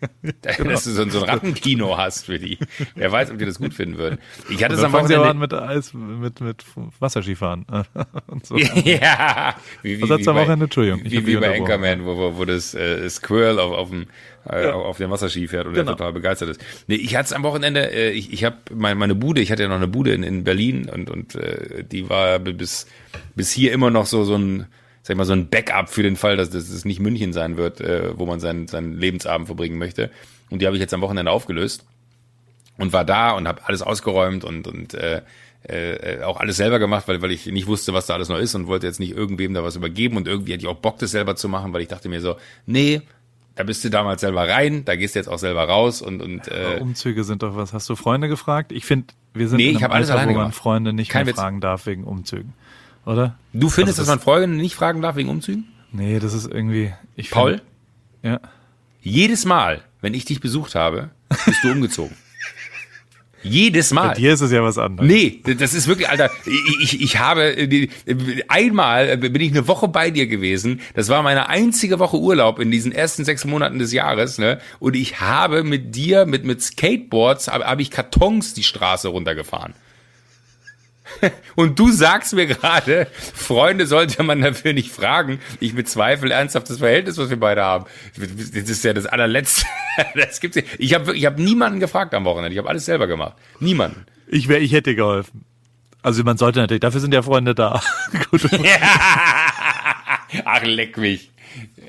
genau. 0.22 0.70
Dass 0.70 0.84
du 0.84 0.90
so, 0.90 1.02
ein 1.02 1.10
Rattenkino 1.10 1.96
hast 1.96 2.26
für 2.26 2.38
die. 2.38 2.58
Wer 2.94 3.12
weiß, 3.12 3.30
ob 3.30 3.38
die 3.38 3.44
das 3.44 3.58
gut 3.58 3.74
finden 3.74 3.98
würden. 3.98 4.18
Ich 4.48 4.62
hatte 4.64 4.74
es 4.74 4.82
am 4.82 4.92
Wochenende... 4.92 5.28
an 5.28 5.38
mit 5.38 5.52
Eis, 5.52 5.92
mit, 5.94 6.40
mit 6.40 6.64
Wasserskifahren. 6.98 7.66
so. 8.42 8.56
ja. 8.84 9.54
Wie, 9.82 9.98
wie, 9.98 10.02
Was 10.02 10.10
hat's 10.10 10.28
am 10.28 10.36
Wochenende? 10.36 10.64
Entschuldigung. 10.64 11.00
Wie, 11.04 11.26
wie 11.26 11.36
bei 11.36 11.58
Anchorman, 11.58 12.04
wo, 12.04 12.16
wo, 12.16 12.36
wo 12.36 12.44
das 12.44 12.74
äh, 12.74 13.08
Squirrel 13.08 13.58
auf, 13.58 13.72
auf 13.72 13.90
dem 13.90 14.06
äh, 14.48 14.64
ja. 14.64 14.72
auf 14.72 14.96
dem 14.96 15.10
Wasserski 15.10 15.48
fährt 15.48 15.66
und 15.66 15.74
genau. 15.74 15.90
der 15.90 15.96
total 15.96 16.12
begeistert 16.12 16.48
ist. 16.50 16.64
Nee, 16.86 16.96
ich 16.96 17.14
hatte 17.14 17.26
es 17.26 17.32
am 17.32 17.42
Wochenende, 17.42 17.92
äh, 17.92 18.10
ich, 18.10 18.32
ich 18.32 18.44
habe 18.44 18.56
mein, 18.74 18.96
meine 18.96 19.14
Bude, 19.14 19.40
ich 19.40 19.52
hatte 19.52 19.62
ja 19.62 19.68
noch 19.68 19.76
eine 19.76 19.88
Bude 19.88 20.12
in, 20.12 20.22
in 20.22 20.44
Berlin 20.44 20.88
und, 20.88 21.10
und 21.10 21.34
äh, 21.34 21.84
die 21.84 22.08
war 22.08 22.38
bis, 22.38 22.86
bis 23.34 23.50
hier 23.50 23.72
immer 23.72 23.90
noch 23.90 24.06
so, 24.06 24.24
so 24.24 24.36
ein 24.36 24.66
sag 25.10 25.14
ich 25.14 25.18
mal, 25.18 25.24
so 25.24 25.32
ein 25.32 25.48
Backup 25.48 25.88
für 25.88 26.04
den 26.04 26.14
Fall, 26.14 26.36
dass 26.36 26.50
das 26.50 26.68
es 26.68 26.84
nicht 26.84 27.00
München 27.00 27.32
sein 27.32 27.56
wird, 27.56 27.80
äh, 27.80 28.16
wo 28.16 28.26
man 28.26 28.38
seinen, 28.38 28.68
seinen 28.68 28.96
Lebensabend 28.96 29.48
verbringen 29.48 29.76
möchte. 29.76 30.08
Und 30.50 30.62
die 30.62 30.66
habe 30.66 30.76
ich 30.76 30.80
jetzt 30.80 30.94
am 30.94 31.00
Wochenende 31.00 31.32
aufgelöst 31.32 31.84
und 32.78 32.92
war 32.92 33.04
da 33.04 33.32
und 33.32 33.48
habe 33.48 33.66
alles 33.66 33.82
ausgeräumt 33.82 34.44
und, 34.44 34.68
und 34.68 34.94
äh, 34.94 35.22
äh, 35.64 36.22
auch 36.22 36.38
alles 36.38 36.56
selber 36.58 36.78
gemacht, 36.78 37.08
weil, 37.08 37.20
weil 37.22 37.32
ich 37.32 37.46
nicht 37.46 37.66
wusste, 37.66 37.92
was 37.92 38.06
da 38.06 38.14
alles 38.14 38.28
noch 38.28 38.38
ist 38.38 38.54
und 38.54 38.68
wollte 38.68 38.86
jetzt 38.86 39.00
nicht 39.00 39.10
irgendwem 39.10 39.52
da 39.52 39.64
was 39.64 39.74
übergeben 39.74 40.16
und 40.16 40.28
irgendwie 40.28 40.52
hatte 40.52 40.62
ich 40.62 40.68
auch 40.68 40.76
Bock, 40.76 40.98
das 40.98 41.10
selber 41.10 41.34
zu 41.34 41.48
machen, 41.48 41.72
weil 41.72 41.82
ich 41.82 41.88
dachte 41.88 42.08
mir 42.08 42.20
so, 42.20 42.36
nee, 42.66 43.02
da 43.56 43.64
bist 43.64 43.82
du 43.82 43.90
damals 43.90 44.20
selber 44.20 44.48
rein, 44.48 44.84
da 44.84 44.94
gehst 44.94 45.16
du 45.16 45.18
jetzt 45.18 45.28
auch 45.28 45.38
selber 45.40 45.64
raus 45.64 46.02
und 46.02 46.22
und 46.22 46.46
äh, 46.46 46.78
Umzüge 46.80 47.24
sind 47.24 47.42
doch 47.42 47.56
was. 47.56 47.72
Hast 47.72 47.88
du 47.88 47.96
Freunde 47.96 48.28
gefragt? 48.28 48.70
Ich 48.70 48.86
finde, 48.86 49.08
wir 49.34 49.48
sind 49.48 49.58
nee, 49.58 49.70
in 49.70 49.76
einem 49.78 49.90
Alter, 49.90 50.14
wo 50.14 50.18
man 50.18 50.28
gemacht. 50.28 50.54
Freunde 50.54 50.92
nicht 50.92 51.10
Kein 51.10 51.26
mehr 51.26 51.34
Witz. 51.34 51.40
fragen 51.40 51.60
darf 51.60 51.86
wegen 51.86 52.04
Umzügen, 52.04 52.54
oder? 53.06 53.36
Du 53.52 53.68
findest, 53.68 53.98
also 53.98 54.02
das 54.02 54.06
dass 54.06 54.08
man 54.08 54.20
Freunde 54.20 54.56
nicht 54.56 54.74
fragen 54.74 55.02
darf 55.02 55.16
wegen 55.16 55.28
Umzügen? 55.28 55.68
Nee, 55.92 56.18
das 56.18 56.32
ist 56.34 56.46
irgendwie. 56.46 56.92
Ich 57.16 57.30
Paul? 57.30 57.58
Find, 57.58 57.62
ja. 58.22 58.40
Jedes 59.02 59.44
Mal, 59.44 59.82
wenn 60.00 60.14
ich 60.14 60.24
dich 60.24 60.40
besucht 60.40 60.74
habe, 60.74 61.10
bist 61.46 61.64
du 61.64 61.72
umgezogen. 61.72 62.16
Jedes 63.42 63.92
Mal. 63.92 64.08
Bei 64.08 64.14
dir 64.14 64.34
ist 64.34 64.42
es 64.42 64.52
ja 64.52 64.62
was 64.62 64.76
anderes. 64.76 65.08
Nee, 65.08 65.40
das 65.58 65.72
ist 65.72 65.88
wirklich, 65.88 66.08
Alter, 66.08 66.30
ich, 66.82 67.00
ich, 67.00 67.18
habe, 67.18 67.54
einmal 68.48 69.16
bin 69.16 69.40
ich 69.40 69.50
eine 69.50 69.66
Woche 69.66 69.88
bei 69.88 70.10
dir 70.10 70.26
gewesen, 70.26 70.80
das 70.94 71.08
war 71.08 71.22
meine 71.22 71.48
einzige 71.48 71.98
Woche 71.98 72.18
Urlaub 72.18 72.58
in 72.58 72.70
diesen 72.70 72.92
ersten 72.92 73.24
sechs 73.24 73.44
Monaten 73.44 73.78
des 73.78 73.92
Jahres, 73.92 74.38
ne, 74.38 74.60
und 74.78 74.94
ich 74.94 75.20
habe 75.20 75.64
mit 75.64 75.94
dir, 75.94 76.26
mit, 76.26 76.44
mit 76.44 76.62
Skateboards, 76.62 77.48
habe 77.48 77.64
hab 77.64 77.80
ich 77.80 77.90
Kartons 77.90 78.52
die 78.52 78.62
Straße 78.62 79.08
runtergefahren. 79.08 79.72
Und 81.56 81.78
du 81.78 81.90
sagst 81.90 82.32
mir 82.34 82.46
gerade, 82.46 83.06
Freunde 83.34 83.86
sollte 83.86 84.22
man 84.22 84.40
dafür 84.40 84.72
nicht 84.72 84.90
fragen. 84.90 85.40
Ich 85.60 85.74
bezweifle 85.74 86.32
ernsthaft 86.32 86.70
das 86.70 86.78
Verhältnis, 86.78 87.18
was 87.18 87.30
wir 87.30 87.38
beide 87.38 87.62
haben. 87.62 87.86
Das 88.16 88.68
ist 88.68 88.84
ja 88.84 88.92
das 88.92 89.06
allerletzte. 89.06 89.66
Das 90.14 90.40
gibt's. 90.40 90.56
Ich 90.78 90.94
habe 90.94 91.14
ich 91.14 91.26
hab 91.26 91.38
niemanden 91.38 91.78
gefragt 91.78 92.14
am 92.14 92.24
Wochenende. 92.24 92.52
Ich 92.52 92.58
habe 92.58 92.70
alles 92.70 92.86
selber 92.86 93.06
gemacht. 93.06 93.34
Niemanden. 93.58 94.06
Ich 94.28 94.48
wäre, 94.48 94.60
ich 94.60 94.72
hätte 94.72 94.94
geholfen. 94.94 95.44
Also 96.00 96.22
man 96.24 96.38
sollte 96.38 96.60
natürlich, 96.60 96.80
dafür 96.80 97.00
sind 97.00 97.12
ja 97.12 97.20
Freunde 97.22 97.54
da. 97.54 97.82
Gut. 98.30 98.48
Ach, 100.44 100.62
leck 100.62 100.96
mich. 100.96 101.30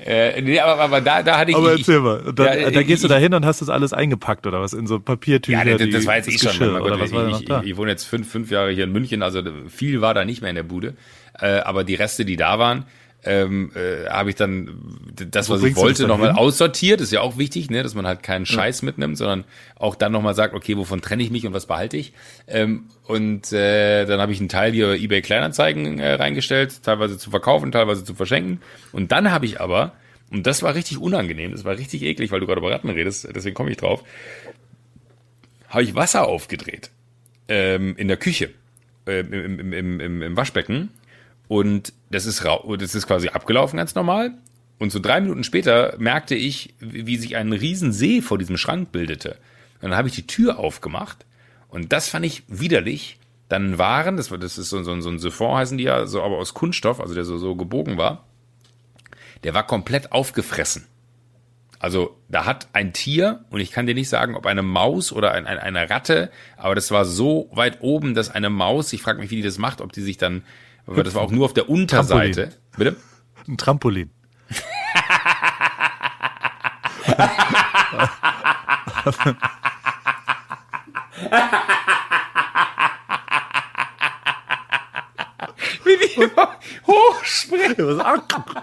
Äh, 0.04 0.40
nee, 0.42 0.58
aber, 0.58 0.80
aber 0.82 1.00
da, 1.00 1.22
da 1.22 1.38
hatte 1.38 1.52
ich. 1.52 1.56
Aber 1.56 1.72
erzähl 1.72 2.00
mal. 2.00 2.32
Da, 2.34 2.54
ja, 2.54 2.70
da 2.70 2.82
gehst 2.82 3.02
ich, 3.04 3.08
du 3.08 3.08
da 3.08 3.18
hin 3.18 3.34
und 3.34 3.44
hast 3.44 3.60
das 3.60 3.68
alles 3.68 3.92
eingepackt 3.92 4.46
oder 4.46 4.60
was? 4.60 4.72
In 4.72 4.86
so 4.86 4.98
Papiertücher? 4.98 5.64
Ja, 5.64 5.76
das, 5.78 5.88
das 5.90 6.06
war 6.06 6.16
jetzt 6.16 6.28
eh 6.28 6.38
schon. 6.38 6.80
oder 6.80 6.98
was 6.98 7.12
war 7.12 7.28
ich, 7.28 7.42
ich, 7.42 7.70
ich, 7.70 7.76
wohne 7.76 7.90
jetzt 7.90 8.04
fünf, 8.04 8.30
fünf 8.30 8.50
Jahre 8.50 8.70
hier 8.72 8.84
in 8.84 8.92
München, 8.92 9.22
also 9.22 9.42
viel 9.68 10.00
war 10.00 10.14
da 10.14 10.24
nicht 10.24 10.40
mehr 10.40 10.50
in 10.50 10.56
der 10.56 10.62
Bude. 10.64 10.94
Äh, 11.38 11.60
aber 11.60 11.84
die 11.84 11.94
Reste, 11.94 12.24
die 12.24 12.36
da 12.36 12.58
waren, 12.58 12.84
ähm, 13.24 13.70
äh, 13.74 14.08
habe 14.08 14.30
ich 14.30 14.36
dann 14.36 15.12
das, 15.14 15.48
was 15.48 15.62
ich 15.62 15.76
wollte, 15.76 16.06
nochmal 16.06 16.32
aussortiert. 16.32 17.00
ist 17.00 17.12
ja 17.12 17.20
auch 17.20 17.38
wichtig, 17.38 17.70
ne, 17.70 17.82
dass 17.82 17.94
man 17.94 18.06
halt 18.06 18.22
keinen 18.22 18.46
Scheiß 18.46 18.80
ja. 18.80 18.86
mitnimmt, 18.86 19.16
sondern 19.16 19.44
auch 19.76 19.94
dann 19.94 20.12
nochmal 20.12 20.34
sagt, 20.34 20.54
okay, 20.54 20.76
wovon 20.76 21.00
trenne 21.00 21.22
ich 21.22 21.30
mich 21.30 21.46
und 21.46 21.52
was 21.52 21.66
behalte 21.66 21.96
ich. 21.96 22.12
Ähm, 22.48 22.86
und 23.04 23.52
äh, 23.52 24.06
dann 24.06 24.20
habe 24.20 24.32
ich 24.32 24.40
einen 24.40 24.48
Teil 24.48 24.72
hier 24.72 24.94
eBay 24.94 25.22
Kleinanzeigen 25.22 26.00
äh, 26.00 26.14
reingestellt, 26.14 26.82
teilweise 26.82 27.16
zu 27.16 27.30
verkaufen, 27.30 27.70
teilweise 27.70 28.04
zu 28.04 28.14
verschenken. 28.14 28.60
Und 28.90 29.12
dann 29.12 29.30
habe 29.30 29.46
ich 29.46 29.60
aber, 29.60 29.92
und 30.30 30.46
das 30.46 30.62
war 30.62 30.74
richtig 30.74 30.98
unangenehm, 30.98 31.52
das 31.52 31.64
war 31.64 31.78
richtig 31.78 32.02
eklig, 32.02 32.32
weil 32.32 32.40
du 32.40 32.46
gerade 32.46 32.60
über 32.60 32.72
Ratten 32.72 32.90
redest, 32.90 33.28
deswegen 33.34 33.54
komme 33.54 33.70
ich 33.70 33.76
drauf, 33.76 34.02
habe 35.68 35.84
ich 35.84 35.94
Wasser 35.94 36.26
aufgedreht 36.26 36.90
ähm, 37.48 37.94
in 37.96 38.08
der 38.08 38.16
Küche, 38.16 38.50
äh, 39.06 39.20
im, 39.20 39.60
im, 39.60 39.72
im, 39.72 40.00
im, 40.00 40.22
im 40.22 40.36
Waschbecken 40.36 40.90
und 41.48 41.92
das 42.10 42.26
ist, 42.26 42.44
das 42.44 42.94
ist 42.94 43.06
quasi 43.06 43.28
abgelaufen 43.28 43.76
ganz 43.76 43.94
normal. 43.94 44.34
Und 44.78 44.90
so 44.90 44.98
drei 44.98 45.20
Minuten 45.20 45.44
später 45.44 45.94
merkte 45.98 46.34
ich, 46.34 46.74
wie 46.80 47.16
sich 47.16 47.36
ein 47.36 47.52
Riesensee 47.52 48.20
vor 48.20 48.38
diesem 48.38 48.56
Schrank 48.56 48.90
bildete. 48.90 49.36
Und 49.80 49.90
dann 49.90 49.96
habe 49.96 50.08
ich 50.08 50.14
die 50.14 50.26
Tür 50.26 50.58
aufgemacht 50.58 51.24
und 51.68 51.92
das 51.92 52.08
fand 52.08 52.26
ich 52.26 52.42
widerlich. 52.48 53.18
Dann 53.48 53.78
waren, 53.78 54.16
das, 54.16 54.30
war, 54.30 54.38
das 54.38 54.58
ist 54.58 54.70
so, 54.70 54.82
so, 54.82 55.00
so 55.00 55.08
ein 55.08 55.18
Siphon 55.18 55.56
heißen 55.56 55.78
die 55.78 55.84
ja, 55.84 56.06
so 56.06 56.22
aber 56.22 56.38
aus 56.38 56.54
Kunststoff, 56.54 57.00
also 57.00 57.14
der 57.14 57.24
so, 57.24 57.38
so 57.38 57.54
gebogen 57.54 57.98
war, 57.98 58.24
der 59.44 59.54
war 59.54 59.66
komplett 59.66 60.12
aufgefressen. 60.12 60.86
Also 61.78 62.16
da 62.28 62.44
hat 62.44 62.68
ein 62.72 62.92
Tier, 62.92 63.44
und 63.50 63.60
ich 63.60 63.72
kann 63.72 63.86
dir 63.86 63.94
nicht 63.94 64.08
sagen, 64.08 64.36
ob 64.36 64.46
eine 64.46 64.62
Maus 64.62 65.12
oder 65.12 65.32
ein, 65.32 65.46
ein, 65.46 65.58
eine 65.58 65.90
Ratte, 65.90 66.30
aber 66.56 66.74
das 66.76 66.92
war 66.92 67.04
so 67.04 67.50
weit 67.52 67.82
oben, 67.82 68.14
dass 68.14 68.30
eine 68.30 68.50
Maus, 68.50 68.92
ich 68.92 69.02
frage 69.02 69.20
mich, 69.20 69.30
wie 69.30 69.36
die 69.36 69.42
das 69.42 69.58
macht, 69.58 69.80
ob 69.80 69.92
die 69.92 70.02
sich 70.02 70.16
dann 70.16 70.44
aber 70.86 71.02
das 71.02 71.14
war 71.14 71.22
auch 71.22 71.30
nur 71.30 71.44
auf 71.44 71.54
der 71.54 71.68
Unterseite. 71.68 72.50
Trampolin. 72.50 72.58
Bitte? 72.76 72.96
Ein 73.48 73.56
Trampolin. 73.58 74.10
Wie 85.84 85.96
die 85.98 86.30
hochspringen. 86.86 88.00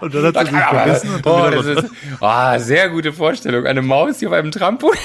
Und 0.00 0.14
dann 0.14 0.24
hat 0.26 0.46
sie 0.46 0.52
sich 0.52 0.64
vergessen. 0.64 1.14
Und 1.14 1.26
oh, 1.26 1.50
das 1.50 1.66
ist, 1.66 1.90
oh, 2.20 2.58
sehr 2.58 2.88
gute 2.88 3.12
Vorstellung. 3.12 3.66
Eine 3.66 3.82
Maus 3.82 4.18
hier 4.18 4.28
auf 4.28 4.34
einem 4.34 4.50
Trampolin. 4.50 4.98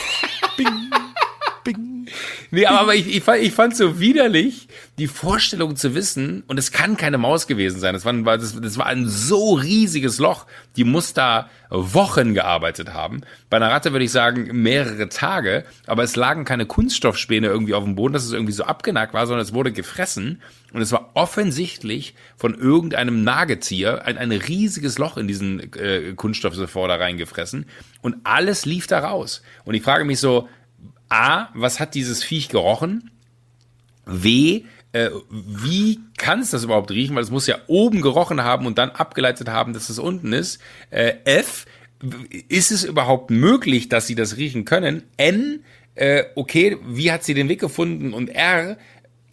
Nee, 2.51 2.66
aber 2.66 2.95
ich, 2.95 3.14
ich, 3.16 3.24
fand, 3.24 3.41
ich 3.41 3.53
fand 3.53 3.76
so 3.76 3.99
widerlich, 3.99 4.68
die 4.97 5.08
Vorstellung 5.08 5.76
zu 5.76 5.95
wissen, 5.95 6.43
und 6.47 6.58
es 6.58 6.72
kann 6.72 6.95
keine 6.95 7.18
Maus 7.18 7.47
gewesen 7.47 7.80
sein, 7.80 7.93
das 7.93 8.06
war, 8.06 8.14
das, 8.38 8.60
das 8.60 8.78
war 8.78 8.86
ein 8.86 9.08
so 9.08 9.53
riesiges 9.53 10.20
Loch, 10.20 10.45
die 10.76 10.84
muss 10.84 11.14
da 11.14 11.49
Wochen 11.70 12.34
gearbeitet 12.34 12.93
haben. 12.93 13.22
Bei 13.49 13.58
einer 13.58 13.72
Ratte 13.72 13.91
würde 13.91 14.06
ich 14.06 14.12
sagen 14.12 14.49
mehrere 14.62 15.10
Tage, 15.10 15.66
aber 15.88 16.03
es 16.03 16.16
lagen 16.16 16.45
keine 16.45 16.66
Kunststoffspäne 16.66 17.47
irgendwie 17.47 17.74
auf 17.74 17.84
dem 17.84 17.95
Boden, 17.95 18.14
dass 18.14 18.26
es 18.26 18.32
irgendwie 18.32 18.53
so 18.53 18.64
abgenagt 18.64 19.14
war, 19.14 19.28
sondern 19.28 19.43
es 19.43 19.53
wurde 19.53 19.72
gefressen. 19.72 20.41
Und 20.74 20.82
es 20.82 20.91
war 20.91 21.12
offensichtlich 21.14 22.16
von 22.38 22.53
irgendeinem 22.53 23.24
Nagetier 23.24 24.06
ein, 24.06 24.18
ein 24.18 24.32
riesiges 24.32 24.97
Loch 24.97 25.18
in 25.18 25.28
diesen 25.28 25.74
äh, 25.74 26.14
Kunststoff 26.16 26.56
sofort 26.56 26.89
da 26.89 26.95
reingefressen. 26.95 27.66
Und 28.01 28.18
alles 28.24 28.66
lief 28.66 28.88
da 28.88 28.99
raus. 28.99 29.41
Und 29.64 29.76
ich 29.76 29.84
frage 29.84 30.06
mich 30.06 30.20
so, 30.20 30.47
A, 31.10 31.49
was 31.53 31.80
hat 31.80 31.95
dieses 31.95 32.24
Viech 32.24 32.49
gerochen? 32.49 33.12
W, 34.06 34.64
äh, 34.91 35.10
wie 35.30 35.99
kann 36.18 36.39
es 36.39 36.51
das 36.51 36.64
überhaupt 36.64 36.91
riechen? 36.91 37.16
Weil 37.16 37.24
es 37.24 37.32
muss 37.32 37.47
ja 37.47 37.58
oben 37.68 38.01
gerochen 38.01 38.43
haben 38.43 38.66
und 38.66 38.78
dann 38.78 38.91
abgeleitet 38.91 39.49
haben, 39.49 39.74
dass 39.74 39.89
es 39.89 39.99
unten 39.99 40.34
ist. 40.34 40.60
Äh, 40.89 41.16
F, 41.26 41.66
ist 42.47 42.72
es 42.72 42.84
überhaupt 42.84 43.30
möglich, 43.32 43.89
dass 43.89 44.08
sie 44.08 44.16
das 44.16 44.38
riechen 44.38 44.66
können? 44.66 45.03
N, 45.18 45.64
äh, 45.95 46.24
okay, 46.36 46.78
wie 46.86 47.12
hat 47.12 47.24
sie 47.24 47.34
den 47.34 47.49
Weg 47.49 47.60
gefunden? 47.60 48.14
Und 48.14 48.30
R, 48.30 48.78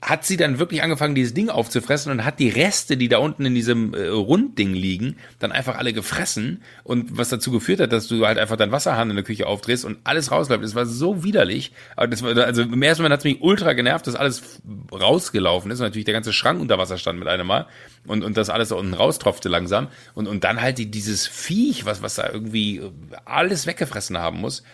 hat 0.02 0.24
sie 0.24 0.36
dann 0.36 0.58
wirklich 0.58 0.82
angefangen, 0.82 1.14
dieses 1.14 1.32
Ding 1.32 1.48
aufzufressen 1.48 2.10
und 2.10 2.24
hat 2.24 2.40
die 2.40 2.48
Reste, 2.48 2.96
die 2.96 3.08
da 3.08 3.18
unten 3.18 3.46
in 3.46 3.54
diesem 3.54 3.94
äh, 3.94 4.08
Rundding 4.08 4.74
liegen, 4.74 5.16
dann 5.38 5.52
einfach 5.52 5.78
alle 5.78 5.92
gefressen 5.92 6.60
und 6.82 7.16
was 7.16 7.28
dazu 7.28 7.52
geführt 7.52 7.78
hat, 7.78 7.92
dass 7.92 8.08
du 8.08 8.26
halt 8.26 8.36
einfach 8.36 8.56
dein 8.56 8.72
Wasserhahn 8.72 9.10
in 9.10 9.16
der 9.16 9.24
Küche 9.24 9.46
aufdrehst 9.46 9.84
und 9.84 9.98
alles 10.02 10.32
rausläuft. 10.32 10.64
Das 10.64 10.74
war 10.74 10.86
so 10.86 11.22
widerlich. 11.22 11.72
Das 11.96 12.24
war, 12.24 12.36
also 12.36 12.62
im 12.62 12.82
ersten 12.82 13.02
Moment 13.02 13.12
hat 13.12 13.20
es 13.20 13.24
mich 13.24 13.40
ultra 13.40 13.74
genervt, 13.74 14.08
dass 14.08 14.16
alles 14.16 14.60
rausgelaufen 14.92 15.70
ist 15.70 15.78
und 15.78 15.86
natürlich 15.86 16.06
der 16.06 16.14
ganze 16.14 16.32
Schrank 16.32 16.60
unter 16.60 16.78
Wasser 16.78 16.98
stand 16.98 17.20
mit 17.20 17.28
einem 17.28 17.46
Mal 17.46 17.68
und, 18.04 18.24
und 18.24 18.36
das 18.36 18.50
alles 18.50 18.70
da 18.70 18.74
unten 18.74 18.94
raustropfte 18.94 19.48
langsam 19.48 19.86
und, 20.14 20.26
und 20.26 20.42
dann 20.42 20.60
halt 20.60 20.78
die, 20.78 20.90
dieses 20.90 21.28
Viech, 21.28 21.84
was, 21.84 22.02
was 22.02 22.16
da 22.16 22.28
irgendwie 22.28 22.82
alles 23.24 23.68
weggefressen 23.68 24.18
haben 24.18 24.40
muss. 24.40 24.64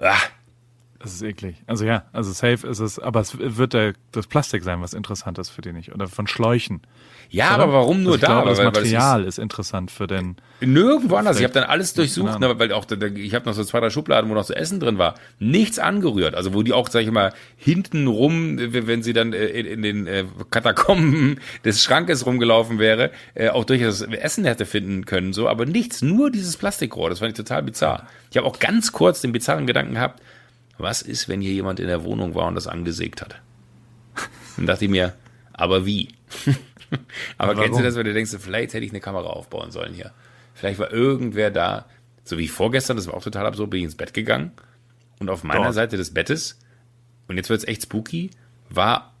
Ah, 0.00 0.16
das 1.00 1.14
ist 1.14 1.22
eklig. 1.22 1.56
Also 1.66 1.84
ja, 1.84 2.04
also 2.12 2.32
safe 2.32 2.66
ist 2.66 2.80
es, 2.80 2.98
aber 2.98 3.20
es 3.20 3.38
wird 3.38 3.72
der, 3.72 3.92
das 4.10 4.26
Plastik 4.26 4.64
sein, 4.64 4.82
was 4.82 4.94
interessant 4.94 5.38
ist 5.38 5.50
für 5.50 5.62
die 5.62 5.72
nicht. 5.72 5.94
Oder 5.94 6.08
von 6.08 6.26
Schläuchen. 6.26 6.80
Ja, 7.30 7.54
Oder? 7.54 7.64
aber 7.64 7.72
warum 7.74 8.02
nur 8.02 8.14
also 8.14 8.26
da? 8.26 8.42
Glaube, 8.42 8.50
das 8.50 8.58
Material 8.58 9.20
ist, 9.20 9.28
ist, 9.28 9.38
interessant 9.38 9.92
für 9.92 10.08
den. 10.08 10.36
Nirgendwo 10.60 11.14
anders. 11.14 11.38
Ich 11.38 11.44
habe 11.44 11.54
dann 11.54 11.64
alles 11.64 11.94
durchsucht, 11.94 12.40
ne, 12.40 12.58
weil 12.58 12.72
auch 12.72 12.86
ich 13.14 13.34
habe 13.34 13.46
noch 13.46 13.52
so 13.52 13.62
zwei, 13.62 13.78
drei 13.78 13.90
Schubladen, 13.90 14.28
wo 14.28 14.34
noch 14.34 14.44
so 14.44 14.54
Essen 14.54 14.80
drin 14.80 14.98
war. 14.98 15.14
Nichts 15.38 15.78
angerührt. 15.78 16.34
Also 16.34 16.52
wo 16.52 16.62
die 16.64 16.72
auch, 16.72 16.88
sag 16.88 17.02
ich 17.02 17.10
mal, 17.12 17.32
hinten 17.56 18.08
rum, 18.08 18.58
wenn 18.58 19.02
sie 19.04 19.12
dann 19.12 19.32
äh, 19.32 19.46
in, 19.46 19.82
den 19.82 20.06
äh, 20.08 20.24
Katakomben 20.50 21.38
des 21.64 21.84
Schrankes 21.84 22.26
rumgelaufen 22.26 22.80
wäre, 22.80 23.12
äh, 23.34 23.50
auch 23.50 23.64
durchaus 23.64 24.00
Essen 24.02 24.44
hätte 24.46 24.66
finden 24.66 25.04
können. 25.04 25.32
So, 25.32 25.48
aber 25.48 25.64
nichts, 25.64 26.02
nur 26.02 26.32
dieses 26.32 26.56
Plastikrohr. 26.56 27.10
Das 27.10 27.20
fand 27.20 27.30
ich 27.30 27.36
total 27.36 27.62
bizarr. 27.62 28.08
Ich 28.30 28.36
habe 28.36 28.46
auch 28.46 28.58
ganz 28.58 28.90
kurz 28.90 29.20
den 29.20 29.30
bizarren 29.30 29.66
Gedanken 29.66 29.94
gehabt, 29.94 30.20
was 30.78 31.02
ist, 31.02 31.28
wenn 31.28 31.40
hier 31.40 31.52
jemand 31.52 31.80
in 31.80 31.88
der 31.88 32.04
Wohnung 32.04 32.34
war 32.34 32.46
und 32.46 32.54
das 32.54 32.66
angesägt 32.66 33.20
hat? 33.20 33.40
Dann 34.56 34.66
dachte 34.66 34.84
ich 34.84 34.90
mir, 34.90 35.14
aber 35.52 35.86
wie? 35.86 36.08
aber 37.38 37.52
Warum? 37.52 37.62
kennst 37.62 37.78
du 37.78 37.84
das, 37.84 37.96
wenn 37.96 38.06
du 38.06 38.14
denkst, 38.14 38.34
vielleicht 38.38 38.74
hätte 38.74 38.84
ich 38.84 38.92
eine 38.92 39.00
Kamera 39.00 39.28
aufbauen 39.28 39.70
sollen 39.70 39.94
hier. 39.94 40.12
Vielleicht 40.54 40.78
war 40.78 40.92
irgendwer 40.92 41.50
da, 41.50 41.86
so 42.24 42.38
wie 42.38 42.48
vorgestern, 42.48 42.96
das 42.96 43.06
war 43.06 43.14
auch 43.14 43.22
total 43.22 43.46
absurd, 43.46 43.70
bin 43.70 43.78
ich 43.78 43.84
ins 43.84 43.94
Bett 43.94 44.14
gegangen 44.14 44.52
und 45.20 45.30
auf 45.30 45.44
meiner 45.44 45.64
Dort. 45.64 45.74
Seite 45.74 45.96
des 45.96 46.12
Bettes, 46.12 46.58
und 47.28 47.36
jetzt 47.36 47.50
wird 47.50 47.60
es 47.60 47.68
echt 47.68 47.82
spooky, 47.82 48.30
war 48.70 49.12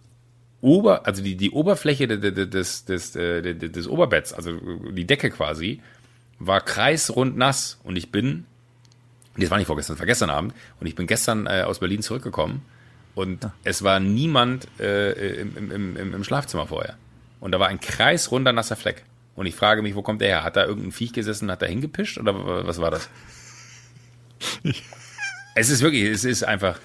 Ober, 0.60 1.06
also 1.06 1.22
die, 1.22 1.36
die 1.36 1.52
Oberfläche 1.52 2.08
des, 2.08 2.50
des, 2.50 2.84
des, 2.84 3.12
des, 3.12 3.72
des 3.72 3.88
Oberbetts, 3.88 4.32
also 4.32 4.58
die 4.90 5.06
Decke 5.06 5.30
quasi, 5.30 5.80
war 6.40 6.60
kreisrund 6.60 7.36
nass 7.36 7.78
und 7.84 7.96
ich 7.96 8.10
bin, 8.10 8.44
das 9.38 9.50
war 9.50 9.58
nicht 9.58 9.66
vorgestern, 9.66 9.94
das 9.94 10.00
war 10.00 10.06
gestern 10.06 10.30
Abend 10.30 10.54
und 10.80 10.86
ich 10.86 10.94
bin 10.94 11.06
gestern 11.06 11.46
äh, 11.46 11.62
aus 11.62 11.78
Berlin 11.80 12.02
zurückgekommen 12.02 12.62
und 13.14 13.44
ja. 13.44 13.52
es 13.64 13.82
war 13.82 14.00
niemand 14.00 14.68
äh, 14.78 15.40
im, 15.40 15.56
im, 15.56 15.96
im, 15.96 16.14
im 16.14 16.24
Schlafzimmer 16.24 16.66
vorher. 16.66 16.96
Und 17.40 17.52
da 17.52 17.60
war 17.60 17.68
ein 17.68 17.80
kreisrunder 17.80 18.52
nasser 18.52 18.76
Fleck. 18.76 19.04
Und 19.34 19.46
ich 19.46 19.54
frage 19.54 19.82
mich, 19.82 19.94
wo 19.94 20.02
kommt 20.02 20.20
der 20.20 20.28
her? 20.28 20.44
Hat 20.44 20.56
da 20.56 20.66
irgendein 20.66 20.92
Viech 20.92 21.12
gesessen, 21.12 21.50
hat 21.50 21.62
da 21.62 21.66
hingepischt 21.66 22.18
oder 22.18 22.66
was 22.66 22.80
war 22.80 22.90
das? 22.90 23.08
Ich. 24.62 24.84
Es 25.54 25.70
ist 25.70 25.82
wirklich, 25.82 26.04
es 26.04 26.24
ist 26.24 26.44
einfach. 26.44 26.78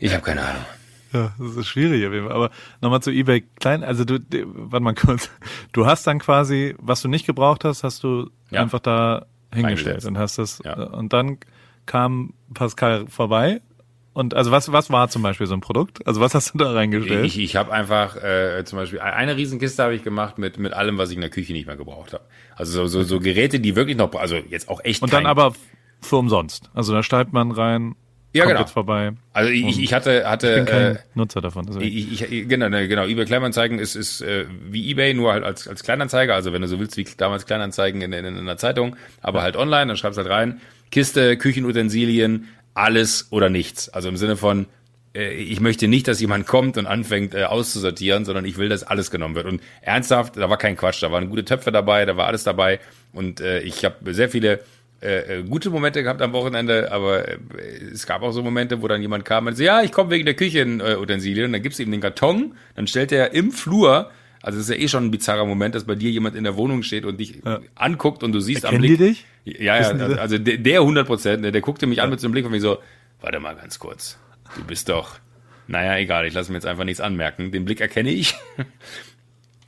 Ich 0.00 0.12
habe 0.12 0.24
keine 0.24 0.42
Ahnung. 0.42 0.64
Ja, 1.12 1.32
das 1.38 1.54
ist 1.54 1.68
schwierig 1.68 2.04
Aber 2.28 2.50
nochmal 2.80 3.00
zu 3.00 3.12
eBay 3.12 3.44
Klein. 3.60 3.84
Also 3.84 4.04
du, 4.04 4.18
warte 4.18 4.82
mal 4.82 4.94
kurz. 4.94 5.30
Du 5.70 5.86
hast 5.86 6.08
dann 6.08 6.18
quasi, 6.18 6.74
was 6.78 7.00
du 7.00 7.06
nicht 7.06 7.24
gebraucht 7.24 7.64
hast, 7.64 7.84
hast 7.84 8.02
du 8.02 8.30
ja. 8.50 8.60
einfach 8.60 8.80
da 8.80 9.26
hingestellt 9.54 10.04
und 10.04 10.18
hast 10.18 10.38
das. 10.38 10.60
Ja. 10.64 10.74
Und 10.74 11.12
dann 11.12 11.38
kam 11.86 12.34
Pascal 12.54 13.06
vorbei. 13.08 13.60
Und 14.12 14.34
also 14.34 14.50
was, 14.50 14.72
was 14.72 14.90
war 14.90 15.08
zum 15.08 15.22
Beispiel 15.22 15.46
so 15.46 15.54
ein 15.54 15.60
Produkt? 15.60 16.04
Also 16.06 16.20
was 16.20 16.34
hast 16.34 16.54
du 16.54 16.58
da 16.58 16.72
reingestellt? 16.72 17.24
Ich, 17.24 17.38
ich 17.38 17.54
habe 17.54 17.72
einfach 17.72 18.16
äh, 18.16 18.64
zum 18.64 18.78
Beispiel 18.78 18.98
eine 19.00 19.36
Riesenkiste 19.36 19.82
habe 19.82 19.94
ich 19.94 20.02
gemacht 20.02 20.38
mit 20.38 20.58
mit 20.58 20.72
allem, 20.72 20.98
was 20.98 21.10
ich 21.10 21.14
in 21.14 21.20
der 21.20 21.30
Küche 21.30 21.52
nicht 21.52 21.66
mehr 21.66 21.76
gebraucht 21.76 22.12
habe. 22.12 22.24
Also 22.56 22.72
so, 22.72 22.86
so, 22.88 23.02
so 23.04 23.20
Geräte, 23.20 23.60
die 23.60 23.76
wirklich 23.76 23.96
noch, 23.96 24.12
also 24.14 24.34
jetzt 24.36 24.68
auch 24.68 24.82
echt. 24.82 25.02
Und 25.02 25.12
dann 25.12 25.26
aber 25.26 25.54
für 26.00 26.16
umsonst. 26.16 26.70
Also 26.74 26.92
da 26.92 27.02
schreibt 27.02 27.32
man 27.32 27.52
rein, 27.52 27.94
ja, 28.32 28.44
genau. 28.44 28.60
jetzt 28.60 28.72
vorbei. 28.72 29.12
Also 29.32 29.50
ich, 29.50 29.80
ich 29.80 29.92
hatte, 29.94 30.28
hatte. 30.28 30.48
Ich 30.48 30.54
bin 30.56 30.64
kein 30.66 30.96
äh, 30.96 30.98
Nutzer 31.14 31.40
davon. 31.40 31.66
Ich, 31.80 32.22
ich, 32.22 32.48
genau, 32.48 32.68
ne, 32.68 32.86
genau. 32.86 33.06
eBay 33.06 33.24
Kleinanzeigen 33.24 33.78
ist, 33.78 33.94
ist 33.94 34.20
äh, 34.20 34.44
wie 34.70 34.90
eBay, 34.90 35.14
nur 35.14 35.32
halt 35.32 35.44
als, 35.44 35.66
als 35.66 35.82
Kleinanzeiger. 35.82 36.34
Also 36.34 36.52
wenn 36.52 36.60
du 36.60 36.68
so 36.68 36.78
willst, 36.78 36.96
wie 36.96 37.06
damals 37.16 37.46
Kleinanzeigen 37.46 38.02
in, 38.02 38.12
in, 38.12 38.24
in 38.24 38.36
einer 38.36 38.58
Zeitung, 38.58 38.96
aber 39.22 39.38
ja. 39.38 39.44
halt 39.44 39.56
online, 39.56 39.86
dann 39.86 39.96
schreibst 39.96 40.18
halt 40.18 40.28
rein. 40.28 40.60
Kiste, 40.90 41.36
Küchenutensilien, 41.36 42.48
alles 42.74 43.28
oder 43.30 43.48
nichts. 43.48 43.88
Also 43.88 44.08
im 44.08 44.16
Sinne 44.16 44.36
von, 44.36 44.66
äh, 45.14 45.32
ich 45.32 45.60
möchte 45.60 45.88
nicht, 45.88 46.06
dass 46.06 46.20
jemand 46.20 46.46
kommt 46.46 46.76
und 46.76 46.86
anfängt 46.86 47.34
äh, 47.34 47.44
auszusortieren, 47.44 48.24
sondern 48.24 48.44
ich 48.44 48.56
will, 48.58 48.68
dass 48.68 48.84
alles 48.84 49.10
genommen 49.10 49.34
wird. 49.34 49.46
Und 49.46 49.62
ernsthaft, 49.80 50.36
da 50.36 50.48
war 50.48 50.58
kein 50.58 50.76
Quatsch, 50.76 51.02
da 51.02 51.10
waren 51.10 51.28
gute 51.28 51.44
Töpfe 51.44 51.72
dabei, 51.72 52.04
da 52.04 52.16
war 52.16 52.26
alles 52.26 52.44
dabei. 52.44 52.78
Und 53.12 53.40
äh, 53.40 53.60
ich 53.60 53.84
habe 53.84 54.14
sehr 54.14 54.28
viele 54.28 54.60
äh, 55.00 55.38
äh, 55.38 55.42
gute 55.44 55.70
Momente 55.70 56.02
gehabt 56.02 56.20
am 56.22 56.32
Wochenende, 56.32 56.90
aber 56.90 57.28
äh, 57.28 57.38
es 57.92 58.04
gab 58.04 58.22
auch 58.22 58.32
so 58.32 58.42
Momente, 58.42 58.82
wo 58.82 58.88
dann 58.88 59.00
jemand 59.00 59.24
kam 59.24 59.46
und 59.46 59.52
sagte, 59.52 59.64
ja, 59.64 59.82
ich 59.82 59.92
komme 59.92 60.10
wegen 60.10 60.24
der 60.24 60.34
Küchenutensilien 60.34 61.46
und 61.46 61.52
dann 61.52 61.62
gibst 61.62 61.78
du 61.78 61.84
ihm 61.84 61.92
den 61.92 62.00
Karton, 62.00 62.54
dann 62.74 62.88
stellt 62.88 63.12
er 63.12 63.32
im 63.32 63.52
Flur, 63.52 64.10
also 64.42 64.58
das 64.58 64.68
ist 64.68 64.74
ja 64.74 64.82
eh 64.82 64.88
schon 64.88 65.04
ein 65.04 65.10
bizarrer 65.12 65.46
Moment, 65.46 65.76
dass 65.76 65.84
bei 65.84 65.94
dir 65.94 66.10
jemand 66.10 66.34
in 66.34 66.42
der 66.42 66.56
Wohnung 66.56 66.82
steht 66.82 67.04
und 67.04 67.20
dich 67.20 67.40
ja. 67.44 67.60
anguckt 67.76 68.24
und 68.24 68.32
du 68.32 68.40
siehst 68.40 68.64
Erkennen 68.64 68.82
am 68.82 68.96
Blick. 68.96 68.98
Die 68.98 69.04
dich? 69.04 69.60
Ja, 69.60 69.80
ja, 69.80 69.88
also, 69.88 70.04
also 70.16 70.38
der, 70.38 70.56
der 70.56 70.80
100 70.80 71.06
Prozent, 71.06 71.44
der, 71.44 71.52
der 71.52 71.60
guckte 71.60 71.86
mich 71.86 71.98
ja. 71.98 72.04
an 72.04 72.10
mit 72.10 72.18
so 72.18 72.26
einem 72.26 72.32
Blick 72.32 72.44
und 72.44 72.50
mich 72.50 72.62
so, 72.62 72.78
warte 73.20 73.38
mal 73.38 73.54
ganz 73.54 73.78
kurz, 73.78 74.18
du 74.56 74.64
bist 74.64 74.88
doch, 74.88 75.20
naja, 75.68 75.96
egal, 75.96 76.26
ich 76.26 76.34
lasse 76.34 76.50
mir 76.50 76.56
jetzt 76.56 76.66
einfach 76.66 76.84
nichts 76.84 77.00
anmerken, 77.00 77.52
den 77.52 77.64
Blick 77.64 77.80
erkenne 77.80 78.10
ich. 78.10 78.34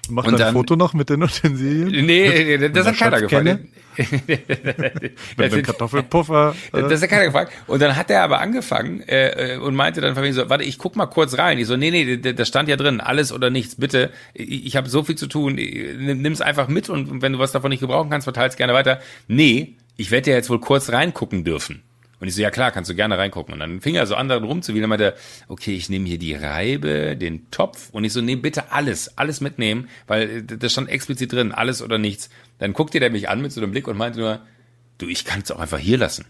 Mach 0.08 0.24
und 0.24 0.40
ein 0.40 0.52
Foto 0.52 0.74
noch 0.74 0.92
mit 0.92 1.08
den 1.08 1.22
Utensilien? 1.22 2.04
Nee, 2.04 2.68
das, 2.70 2.84
hat 2.84 2.96
keiner 2.96 3.20
gefragt. 3.20 3.60
Mit 3.96 5.52
dem 5.52 5.62
Kartoffelpuffer. 5.62 6.54
Das 6.72 7.02
hat 7.02 7.08
keiner 7.08 7.24
gefragt. 7.24 7.52
Und 7.66 7.82
dann 7.82 7.96
hat 7.96 8.10
er 8.10 8.22
aber 8.22 8.40
angefangen 8.40 9.02
äh, 9.06 9.58
und 9.60 9.74
meinte 9.74 10.00
dann 10.00 10.14
von 10.14 10.22
mir 10.22 10.32
so, 10.32 10.48
warte, 10.48 10.64
ich 10.64 10.78
guck 10.78 10.96
mal 10.96 11.06
kurz 11.06 11.36
rein. 11.38 11.58
Ich 11.58 11.66
so, 11.66 11.76
nee, 11.76 11.90
nee, 11.90 12.16
da 12.16 12.44
stand 12.44 12.68
ja 12.68 12.76
drin, 12.76 13.00
alles 13.00 13.32
oder 13.32 13.50
nichts, 13.50 13.76
bitte. 13.76 14.10
Ich, 14.34 14.66
ich 14.66 14.76
habe 14.76 14.88
so 14.88 15.02
viel 15.02 15.16
zu 15.16 15.26
tun, 15.26 15.54
nimm's 15.54 16.40
einfach 16.40 16.68
mit 16.68 16.88
und 16.88 17.22
wenn 17.22 17.32
du 17.32 17.38
was 17.38 17.52
davon 17.52 17.70
nicht 17.70 17.80
gebrauchen 17.80 18.10
kannst, 18.10 18.24
verteil's 18.24 18.56
gerne 18.56 18.74
weiter. 18.74 19.00
Nee, 19.28 19.74
ich 19.96 20.10
werde 20.10 20.30
ja 20.30 20.36
jetzt 20.36 20.50
wohl 20.50 20.60
kurz 20.60 20.90
reingucken 20.90 21.44
dürfen. 21.44 21.82
Und 22.20 22.28
ich 22.28 22.34
so, 22.34 22.42
ja 22.42 22.50
klar, 22.50 22.70
kannst 22.70 22.90
du 22.90 22.94
gerne 22.94 23.16
reingucken. 23.16 23.54
Und 23.54 23.60
dann 23.60 23.80
fing 23.80 23.94
er 23.94 24.06
so 24.06 24.14
an, 24.14 24.28
daran 24.28 24.44
rumzuwählen. 24.44 24.84
Und 24.84 24.90
meinte, 24.90 25.14
okay, 25.48 25.74
ich 25.74 25.88
nehme 25.88 26.06
hier 26.06 26.18
die 26.18 26.34
Reibe, 26.34 27.16
den 27.16 27.50
Topf. 27.50 27.88
Und 27.90 28.04
ich 28.04 28.12
so, 28.12 28.20
nee, 28.20 28.36
bitte 28.36 28.72
alles, 28.72 29.16
alles 29.16 29.40
mitnehmen, 29.40 29.88
weil 30.06 30.42
das 30.42 30.72
stand 30.72 30.90
explizit 30.90 31.32
drin, 31.32 31.52
alles 31.52 31.82
oder 31.82 31.98
nichts. 31.98 32.28
Dann 32.58 32.74
guckte 32.74 33.00
der 33.00 33.10
mich 33.10 33.28
an 33.28 33.40
mit 33.40 33.52
so 33.52 33.60
einem 33.60 33.70
Blick 33.70 33.88
und 33.88 33.96
meinte 33.96 34.20
nur, 34.20 34.40
du, 34.98 35.08
ich 35.08 35.24
kann 35.24 35.40
es 35.40 35.50
auch 35.50 35.58
einfach 35.58 35.78
hier 35.78 35.98
lassen. 35.98 36.26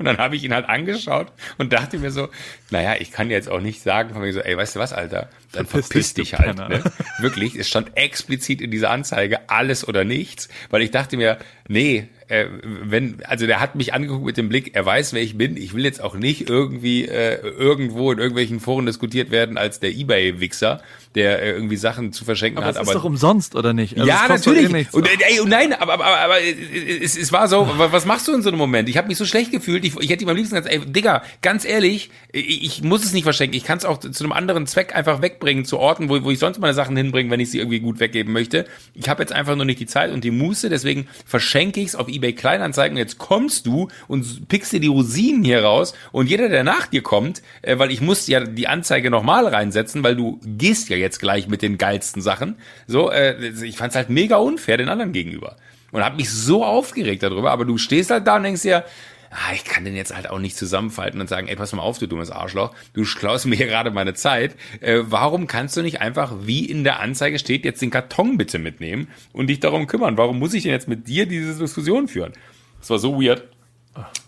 Und 0.00 0.06
dann 0.06 0.16
habe 0.16 0.34
ich 0.34 0.44
ihn 0.44 0.54
halt 0.54 0.66
angeschaut 0.66 1.26
und 1.58 1.74
dachte 1.74 1.98
mir 1.98 2.10
so, 2.10 2.30
naja, 2.70 2.94
ich 2.98 3.12
kann 3.12 3.28
jetzt 3.28 3.50
auch 3.50 3.60
nicht 3.60 3.82
sagen 3.82 4.14
von 4.14 4.22
mir 4.22 4.32
so, 4.32 4.40
ey, 4.40 4.56
weißt 4.56 4.76
du 4.76 4.80
was, 4.80 4.94
Alter, 4.94 5.28
dann 5.52 5.66
verpiss, 5.66 5.88
verpiss 5.88 6.14
dich 6.14 6.38
halt. 6.38 6.56
Ne? 6.56 6.82
Wirklich, 7.18 7.54
es 7.54 7.68
stand 7.68 7.98
explizit 7.98 8.62
in 8.62 8.70
dieser 8.70 8.88
Anzeige 8.92 9.50
alles 9.50 9.86
oder 9.86 10.04
nichts, 10.04 10.48
weil 10.70 10.80
ich 10.80 10.90
dachte 10.90 11.18
mir, 11.18 11.36
nee, 11.68 12.08
äh, 12.28 12.46
wenn, 12.62 13.22
also 13.24 13.46
der 13.46 13.60
hat 13.60 13.74
mich 13.74 13.92
angeguckt 13.92 14.24
mit 14.24 14.38
dem 14.38 14.48
Blick, 14.48 14.74
er 14.74 14.86
weiß, 14.86 15.12
wer 15.12 15.20
ich 15.20 15.36
bin. 15.36 15.58
Ich 15.58 15.74
will 15.74 15.84
jetzt 15.84 16.02
auch 16.02 16.14
nicht 16.14 16.48
irgendwie 16.48 17.04
äh, 17.06 17.34
irgendwo 17.40 18.10
in 18.10 18.18
irgendwelchen 18.18 18.58
Foren 18.58 18.86
diskutiert 18.86 19.30
werden 19.30 19.58
als 19.58 19.80
der 19.80 19.90
Ebay-Wichser, 19.90 20.80
der 21.14 21.42
äh, 21.42 21.50
irgendwie 21.50 21.76
Sachen 21.76 22.12
zu 22.12 22.24
verschenken 22.24 22.58
aber 22.58 22.68
hat. 22.68 22.76
aber 22.76 22.86
ist 22.86 22.94
doch 22.94 23.04
umsonst, 23.04 23.56
oder 23.56 23.72
nicht? 23.72 23.96
Also 23.98 24.08
ja, 24.08 24.26
natürlich. 24.28 24.72
Eh 24.72 24.86
und, 24.92 25.08
ey, 25.08 25.40
und 25.40 25.48
nein, 25.48 25.72
aber, 25.72 25.94
aber, 25.94 26.06
aber, 26.06 26.18
aber 26.20 26.34
es, 26.40 27.16
es 27.16 27.32
war 27.32 27.48
so, 27.48 27.68
was 27.76 28.06
machst 28.06 28.28
du 28.28 28.34
in 28.34 28.42
so 28.42 28.48
einem 28.48 28.58
Moment? 28.58 28.88
Ich 28.88 28.96
habe 28.96 29.08
mich 29.08 29.18
so 29.18 29.24
schlecht 29.24 29.50
gefühlt. 29.50 29.84
Ich, 29.84 29.96
ich 29.98 30.08
hätte 30.08 30.22
ihm 30.22 30.28
am 30.28 30.36
liebsten 30.36 30.54
gesagt, 30.54 30.72
ey, 30.72 30.80
Digga, 30.86 31.22
ganz 31.42 31.64
ehrlich, 31.64 32.10
ich, 32.32 32.64
ich 32.64 32.82
muss 32.82 33.04
es 33.04 33.12
nicht 33.12 33.24
verschenken. 33.24 33.56
Ich 33.56 33.64
kann 33.64 33.78
es 33.78 33.84
auch 33.84 33.98
zu 33.98 34.22
einem 34.22 34.32
anderen 34.32 34.68
Zweck 34.68 34.94
einfach 34.94 35.20
wegbringen, 35.20 35.64
zu 35.64 35.78
Orten, 35.78 36.08
wo, 36.08 36.22
wo 36.22 36.30
ich 36.30 36.38
sonst 36.38 36.60
meine 36.60 36.74
Sachen 36.74 36.96
hinbringe, 36.96 37.30
wenn 37.30 37.40
ich 37.40 37.50
sie 37.50 37.58
irgendwie 37.58 37.80
gut 37.80 37.98
weggeben 37.98 38.32
möchte. 38.32 38.66
Ich 38.94 39.08
habe 39.08 39.22
jetzt 39.22 39.32
einfach 39.32 39.56
nur 39.56 39.64
nicht 39.64 39.80
die 39.80 39.86
Zeit 39.86 40.12
und 40.12 40.22
die 40.22 40.30
Muße, 40.30 40.68
deswegen 40.68 41.08
verschenke 41.26 41.80
ich 41.80 41.88
es 41.88 41.96
auf 41.96 42.06
eBay 42.06 42.34
Kleinanzeigen. 42.34 42.96
Jetzt 42.96 43.18
kommst 43.18 43.66
du 43.66 43.88
und 44.06 44.48
pickst 44.48 44.72
dir 44.72 44.80
die 44.80 44.86
Rosinen 44.86 45.42
hier 45.42 45.64
raus 45.64 45.92
und 46.12 46.28
jeder, 46.28 46.48
der 46.48 46.62
nach 46.62 46.86
dir 46.86 47.02
kommt, 47.02 47.42
äh, 47.62 47.78
weil 47.78 47.90
ich 47.90 48.00
muss 48.00 48.28
ja 48.28 48.40
die 48.40 48.68
Anzeige 48.68 49.10
nochmal 49.10 49.46
reinsetzen, 49.46 50.04
weil 50.04 50.14
du 50.14 50.38
gehst 50.44 50.88
ja 50.88 50.99
jetzt 51.00 51.18
gleich 51.18 51.48
mit 51.48 51.62
den 51.62 51.78
geilsten 51.78 52.22
Sachen. 52.22 52.56
So, 52.86 53.10
äh, 53.10 53.48
ich 53.48 53.76
fand's 53.76 53.96
halt 53.96 54.10
mega 54.10 54.36
unfair 54.36 54.76
den 54.76 54.88
anderen 54.88 55.12
gegenüber. 55.12 55.56
Und 55.92 56.04
hab 56.04 56.16
mich 56.16 56.30
so 56.30 56.64
aufgeregt 56.64 57.22
darüber, 57.22 57.50
aber 57.50 57.64
du 57.64 57.76
stehst 57.76 58.10
halt 58.10 58.26
da 58.26 58.36
und 58.36 58.44
denkst 58.44 58.62
dir, 58.62 58.84
ah, 59.30 59.52
ich 59.54 59.64
kann 59.64 59.84
den 59.84 59.96
jetzt 59.96 60.14
halt 60.14 60.28
auch 60.28 60.38
nicht 60.38 60.56
zusammenfalten 60.56 61.20
und 61.20 61.28
sagen, 61.28 61.48
ey, 61.48 61.56
pass 61.56 61.72
mal 61.72 61.82
auf, 61.82 61.98
du 61.98 62.06
dummes 62.06 62.30
Arschloch, 62.30 62.74
du 62.92 63.02
klaust 63.04 63.46
mir 63.46 63.56
hier 63.56 63.66
gerade 63.66 63.90
meine 63.90 64.14
Zeit. 64.14 64.56
Äh, 64.80 65.00
warum 65.02 65.46
kannst 65.46 65.76
du 65.76 65.82
nicht 65.82 66.00
einfach, 66.00 66.32
wie 66.42 66.64
in 66.64 66.84
der 66.84 67.00
Anzeige 67.00 67.38
steht, 67.38 67.64
jetzt 67.64 67.82
den 67.82 67.90
Karton 67.90 68.36
bitte 68.36 68.58
mitnehmen 68.58 69.08
und 69.32 69.48
dich 69.48 69.60
darum 69.60 69.86
kümmern? 69.86 70.16
Warum 70.16 70.38
muss 70.38 70.54
ich 70.54 70.64
denn 70.64 70.72
jetzt 70.72 70.88
mit 70.88 71.08
dir 71.08 71.26
diese 71.26 71.58
Diskussion 71.58 72.08
führen? 72.08 72.32
Das 72.80 72.90
war 72.90 72.98
so 72.98 73.20
weird. 73.20 73.44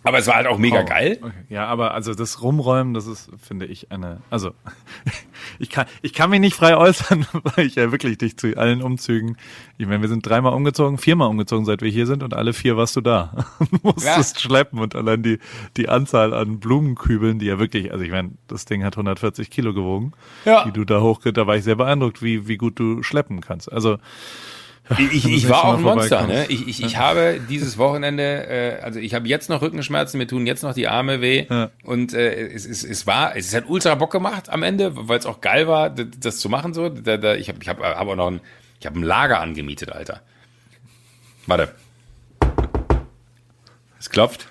Aber 0.05 0.19
es 0.19 0.27
war 0.27 0.35
halt 0.35 0.49
auch 0.49 0.59
mega 0.59 0.81
oh, 0.81 0.85
geil. 0.85 1.19
Okay. 1.23 1.33
Ja, 1.49 1.67
aber 1.67 1.95
also 1.95 2.13
das 2.15 2.43
Rumräumen, 2.43 2.95
das 2.95 3.07
ist, 3.07 3.31
finde 3.41 3.67
ich, 3.67 3.93
eine. 3.93 4.21
Also 4.31 4.53
ich 5.61 5.71
kann, 5.71 5.87
ich 6.03 6.13
kann 6.13 6.31
mich 6.31 6.41
nicht 6.41 6.57
frei 6.57 6.77
äußern, 6.77 7.27
weil 7.45 7.67
ich 7.67 7.77
ja 7.77 7.93
wirklich 7.93 8.19
dich 8.19 8.37
zu 8.37 8.57
allen 8.57 8.83
Umzügen. 8.83 9.37
Ich 9.79 9.87
meine, 9.87 10.03
wir 10.03 10.09
sind 10.09 10.27
dreimal 10.27 10.55
umgezogen, 10.55 10.99
viermal 10.99 11.29
umgezogen, 11.29 11.65
seit 11.65 11.83
wir 11.83 11.91
hier 11.91 12.07
sind, 12.07 12.25
und 12.25 12.35
alle 12.35 12.53
vier 12.53 12.77
warst 12.77 12.97
du 12.97 13.01
da. 13.01 13.47
du 13.71 13.79
musstest 13.83 14.37
ja. 14.37 14.41
schleppen 14.41 14.81
und 14.81 14.97
allein 14.97 15.23
die 15.23 15.39
die 15.77 15.89
Anzahl 15.89 16.35
an 16.35 16.59
Blumenkübeln, 16.59 17.39
die 17.39 17.47
ja 17.47 17.61
wirklich, 17.61 17.93
also 17.93 18.05
ich 18.05 18.11
meine, 18.11 18.33
das 18.49 18.65
Ding 18.65 18.83
hat 18.83 18.95
140 18.95 19.51
Kilo 19.51 19.73
gewogen, 19.73 20.13
ja. 20.45 20.65
die 20.65 20.73
du 20.73 20.85
da 20.85 21.01
hoch, 21.01 21.21
da 21.23 21.47
war 21.47 21.57
ich 21.57 21.63
sehr 21.63 21.77
beeindruckt, 21.77 22.23
wie 22.23 22.49
wie 22.49 22.57
gut 22.57 22.81
du 22.81 23.05
schleppen 23.05 23.41
kannst. 23.41 23.71
Also 23.71 23.99
ich, 24.99 25.29
ich 25.29 25.49
war 25.49 25.65
auch 25.65 25.75
ein 25.75 25.83
Monster, 25.83 26.27
ne? 26.27 26.47
Ich, 26.49 26.67
ich, 26.67 26.83
ich 26.83 26.97
habe 26.97 27.41
dieses 27.49 27.79
Wochenende, 27.79 28.23
äh, 28.23 28.83
also 28.83 28.99
ich 28.99 29.15
habe 29.15 29.29
jetzt 29.29 29.49
noch 29.49 29.63
Rückenschmerzen, 29.63 30.19
mir 30.19 30.27
tun 30.27 30.47
jetzt 30.47 30.63
noch 30.63 30.75
die 30.75 30.89
Arme 30.89 31.21
weh. 31.21 31.47
Ja. 31.49 31.71
Und 31.85 32.15
äh, 32.15 32.49
es, 32.49 32.67
es, 32.67 32.85
es 32.85 33.07
war, 33.07 33.37
es 33.37 33.55
hat 33.55 33.65
ultra 33.69 33.95
Bock 33.95 34.13
gemacht 34.13 34.51
am 34.51 34.63
Ende, 34.63 34.93
weil 35.09 35.19
es 35.19 35.27
auch 35.27 35.41
geil 35.41 35.69
war, 35.69 35.91
das 35.91 36.39
zu 36.39 36.49
machen 36.49 36.75
so. 36.75 36.89
Da, 36.89 37.17
da, 37.17 37.35
ich 37.35 37.49
habe 37.49 37.59
ich 37.61 37.69
hab, 37.69 37.81
hab 37.81 38.09
auch 38.09 38.17
noch 38.17 38.31
ein, 38.31 38.41
ich 38.81 38.87
habe 38.87 38.99
ein 38.99 39.03
Lager 39.03 39.41
angemietet, 39.41 39.93
Alter. 39.93 40.23
Warte. 41.47 41.73
Es 43.99 44.11
klopft. 44.11 44.47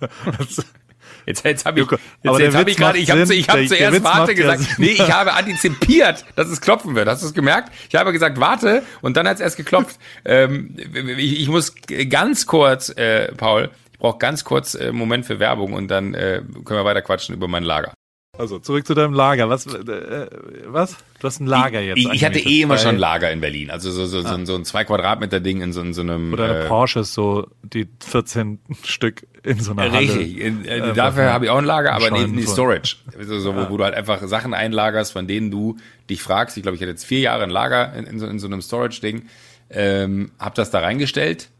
Jetzt, 1.26 1.44
jetzt 1.44 1.64
habe 1.64 1.80
ich, 1.80 1.90
jetzt, 1.90 2.38
jetzt 2.38 2.56
hab 2.56 2.68
ich 2.68 2.76
gerade, 2.76 2.98
ich 2.98 3.10
habe 3.10 3.22
ich 3.34 3.48
hab 3.48 3.56
der, 3.56 3.66
zuerst 3.66 3.94
der 3.94 4.04
Warte 4.04 4.34
gesagt. 4.34 4.78
nee, 4.78 4.86
ich 4.86 5.12
habe 5.12 5.32
antizipiert, 5.34 6.24
dass 6.36 6.48
es 6.48 6.60
klopfen 6.60 6.94
wird. 6.94 7.08
Hast 7.08 7.22
du 7.22 7.26
es 7.26 7.34
gemerkt? 7.34 7.72
Ich 7.88 7.94
habe 7.94 8.12
gesagt, 8.12 8.40
warte, 8.40 8.82
und 9.00 9.16
dann 9.16 9.28
hat 9.28 9.36
es 9.36 9.40
erst 9.40 9.56
geklopft. 9.56 9.98
ähm, 10.24 10.76
ich, 11.16 11.40
ich 11.40 11.48
muss 11.48 11.74
ganz 12.08 12.46
kurz, 12.46 12.88
äh, 12.90 13.32
Paul, 13.34 13.70
ich 13.92 13.98
brauche 13.98 14.18
ganz 14.18 14.44
kurz 14.44 14.74
äh, 14.74 14.92
Moment 14.92 15.26
für 15.26 15.38
Werbung 15.38 15.72
und 15.74 15.88
dann 15.88 16.14
äh, 16.14 16.42
können 16.64 16.80
wir 16.80 16.84
weiter 16.84 17.02
quatschen 17.02 17.34
über 17.34 17.48
mein 17.48 17.62
Lager. 17.62 17.92
Also 18.38 18.58
zurück 18.58 18.86
zu 18.86 18.94
deinem 18.94 19.12
Lager. 19.12 19.50
Was? 19.50 19.66
Äh, 19.66 20.26
was? 20.64 20.96
Du 21.20 21.26
hast 21.26 21.40
ein 21.40 21.46
Lager 21.46 21.80
jetzt. 21.82 21.98
Ich, 21.98 22.08
ich 22.10 22.24
hatte 22.24 22.38
eh 22.38 22.62
immer 22.62 22.78
schon 22.78 22.94
ein 22.94 22.98
Lager 22.98 23.30
in 23.30 23.42
Berlin. 23.42 23.70
Also 23.70 23.90
so, 23.90 24.06
so, 24.06 24.22
so, 24.22 24.44
so 24.46 24.54
ein 24.54 24.64
zwei 24.64 24.84
Quadratmeter 24.84 25.38
Ding 25.38 25.60
in 25.60 25.74
so, 25.74 25.82
in 25.82 25.92
so 25.92 26.00
einem. 26.00 26.32
Oder 26.32 26.44
eine 26.46 26.58
äh, 26.64 26.66
Porsches, 26.68 27.12
so 27.12 27.46
die 27.62 27.86
14 28.00 28.58
Stück 28.84 29.26
in 29.42 29.60
so 29.60 29.72
einer 29.72 29.82
Halle. 29.82 29.98
Richtig, 29.98 30.38
in, 30.40 30.64
äh, 30.64 30.78
Äh, 30.78 30.92
dafür 30.94 31.30
habe 31.30 31.44
ich 31.44 31.50
auch 31.50 31.58
ein 31.58 31.66
Lager, 31.66 31.92
aber 31.92 32.10
nee, 32.10 32.42
von- 32.42 32.54
Storage. 32.54 32.96
Also 33.18 33.38
so, 33.38 33.54
wo, 33.54 33.68
wo 33.68 33.76
du 33.76 33.84
halt 33.84 33.94
einfach 33.94 34.26
Sachen 34.26 34.54
einlagerst, 34.54 35.12
von 35.12 35.26
denen 35.26 35.50
du 35.50 35.76
dich 36.08 36.22
fragst. 36.22 36.56
Ich 36.56 36.62
glaube, 36.62 36.76
ich 36.76 36.80
hatte 36.80 36.90
jetzt 36.92 37.04
vier 37.04 37.20
Jahre 37.20 37.42
ein 37.42 37.50
Lager 37.50 37.92
in, 37.92 38.06
in, 38.06 38.18
so, 38.18 38.26
in 38.26 38.38
so 38.38 38.46
einem 38.46 38.62
Storage-Ding, 38.62 39.26
ähm, 39.68 40.32
habe 40.38 40.54
das 40.54 40.70
da 40.70 40.80
reingestellt 40.80 41.50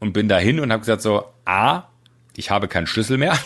und 0.00 0.14
bin 0.14 0.26
dahin 0.26 0.58
und 0.58 0.72
habe 0.72 0.80
gesagt 0.80 1.02
so, 1.02 1.24
A, 1.44 1.82
ich 2.38 2.50
habe 2.50 2.68
keinen 2.68 2.86
Schlüssel 2.86 3.18
mehr. 3.18 3.36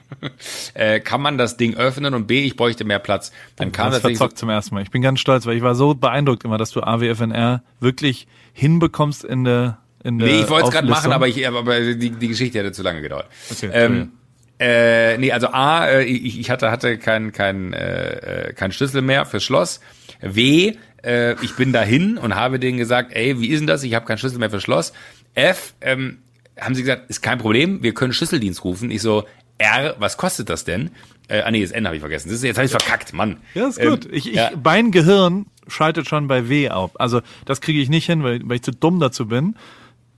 äh, 0.74 0.98
kann 1.00 1.20
man 1.20 1.36
das 1.36 1.58
Ding 1.58 1.76
öffnen 1.76 2.14
und 2.14 2.26
B, 2.26 2.42
ich 2.42 2.56
bräuchte 2.56 2.84
mehr 2.84 2.98
Platz. 2.98 3.32
Dann 3.56 3.70
kam 3.70 3.92
das 3.92 4.00
so, 4.00 4.08
verzockt 4.08 4.38
zum 4.38 4.48
ersten 4.48 4.74
Mal. 4.74 4.82
Ich 4.82 4.90
bin 4.90 5.02
ganz 5.02 5.20
stolz, 5.20 5.44
weil 5.44 5.56
ich 5.56 5.62
war 5.62 5.74
so 5.74 5.94
beeindruckt 5.94 6.44
immer, 6.44 6.56
dass 6.56 6.70
du 6.70 6.80
AWFNR 6.80 7.62
wirklich 7.80 8.26
hinbekommst 8.54 9.24
in 9.24 9.44
der 9.44 9.78
in 10.02 10.18
der 10.18 10.28
Nee, 10.28 10.40
ich 10.40 10.48
wollte 10.48 10.68
es 10.68 10.72
gerade 10.72 10.88
machen, 10.88 11.12
aber, 11.12 11.28
ich, 11.28 11.46
aber 11.46 11.80
die, 11.94 12.10
die 12.10 12.28
Geschichte 12.28 12.58
hätte 12.58 12.72
zu 12.72 12.82
lange 12.82 13.02
gedauert. 13.02 13.26
Okay, 13.50 13.68
ähm, 13.74 14.12
äh, 14.58 15.18
nee, 15.18 15.32
also 15.32 15.48
A, 15.48 15.86
äh, 15.86 16.04
ich, 16.04 16.40
ich 16.40 16.50
hatte, 16.50 16.70
hatte 16.70 16.96
keinen 16.96 17.32
kein, 17.32 17.74
äh, 17.74 18.48
äh, 18.48 18.52
kein 18.54 18.72
Schlüssel 18.72 19.02
mehr 19.02 19.26
fürs 19.26 19.44
Schloss. 19.44 19.80
W, 20.22 20.76
äh, 21.04 21.34
ich 21.42 21.56
bin 21.56 21.74
dahin 21.74 22.16
und 22.16 22.34
habe 22.34 22.58
denen 22.58 22.78
gesagt, 22.78 23.12
ey, 23.14 23.38
wie 23.38 23.48
ist 23.48 23.60
denn 23.60 23.66
das? 23.66 23.82
Ich 23.82 23.94
habe 23.94 24.06
keinen 24.06 24.18
Schlüssel 24.18 24.38
mehr 24.38 24.48
fürs 24.48 24.62
Schloss. 24.62 24.94
F, 25.34 25.74
ähm, 25.82 26.18
haben 26.60 26.74
sie 26.74 26.82
gesagt, 26.82 27.10
ist 27.10 27.22
kein 27.22 27.38
Problem, 27.38 27.82
wir 27.82 27.94
können 27.94 28.12
Schlüsseldienst 28.12 28.64
rufen. 28.64 28.90
Ich 28.90 29.02
so, 29.02 29.24
R, 29.58 29.96
was 29.98 30.16
kostet 30.16 30.48
das 30.48 30.64
denn? 30.64 30.90
Äh, 31.28 31.42
ah 31.42 31.50
nee, 31.50 31.62
das 31.62 31.70
N 31.70 31.86
habe 31.86 31.96
ich 31.96 32.00
vergessen. 32.00 32.28
Das 32.28 32.38
ist, 32.38 32.44
jetzt 32.44 32.56
habe 32.56 32.66
ich 32.66 32.70
verkackt, 32.70 33.12
Mann. 33.12 33.36
Ja, 33.54 33.68
ist 33.68 33.80
gut. 33.80 34.06
Ähm, 34.06 34.10
ich, 34.12 34.28
ich, 34.28 34.34
ja. 34.34 34.50
Mein 34.62 34.90
Gehirn 34.90 35.46
schaltet 35.68 36.08
schon 36.08 36.26
bei 36.28 36.48
W 36.48 36.70
auf. 36.70 36.98
Also 36.98 37.20
das 37.44 37.60
kriege 37.60 37.80
ich 37.80 37.88
nicht 37.88 38.06
hin, 38.06 38.22
weil, 38.22 38.40
weil 38.44 38.56
ich 38.56 38.62
zu 38.62 38.72
dumm 38.72 39.00
dazu 39.00 39.26
bin. 39.26 39.56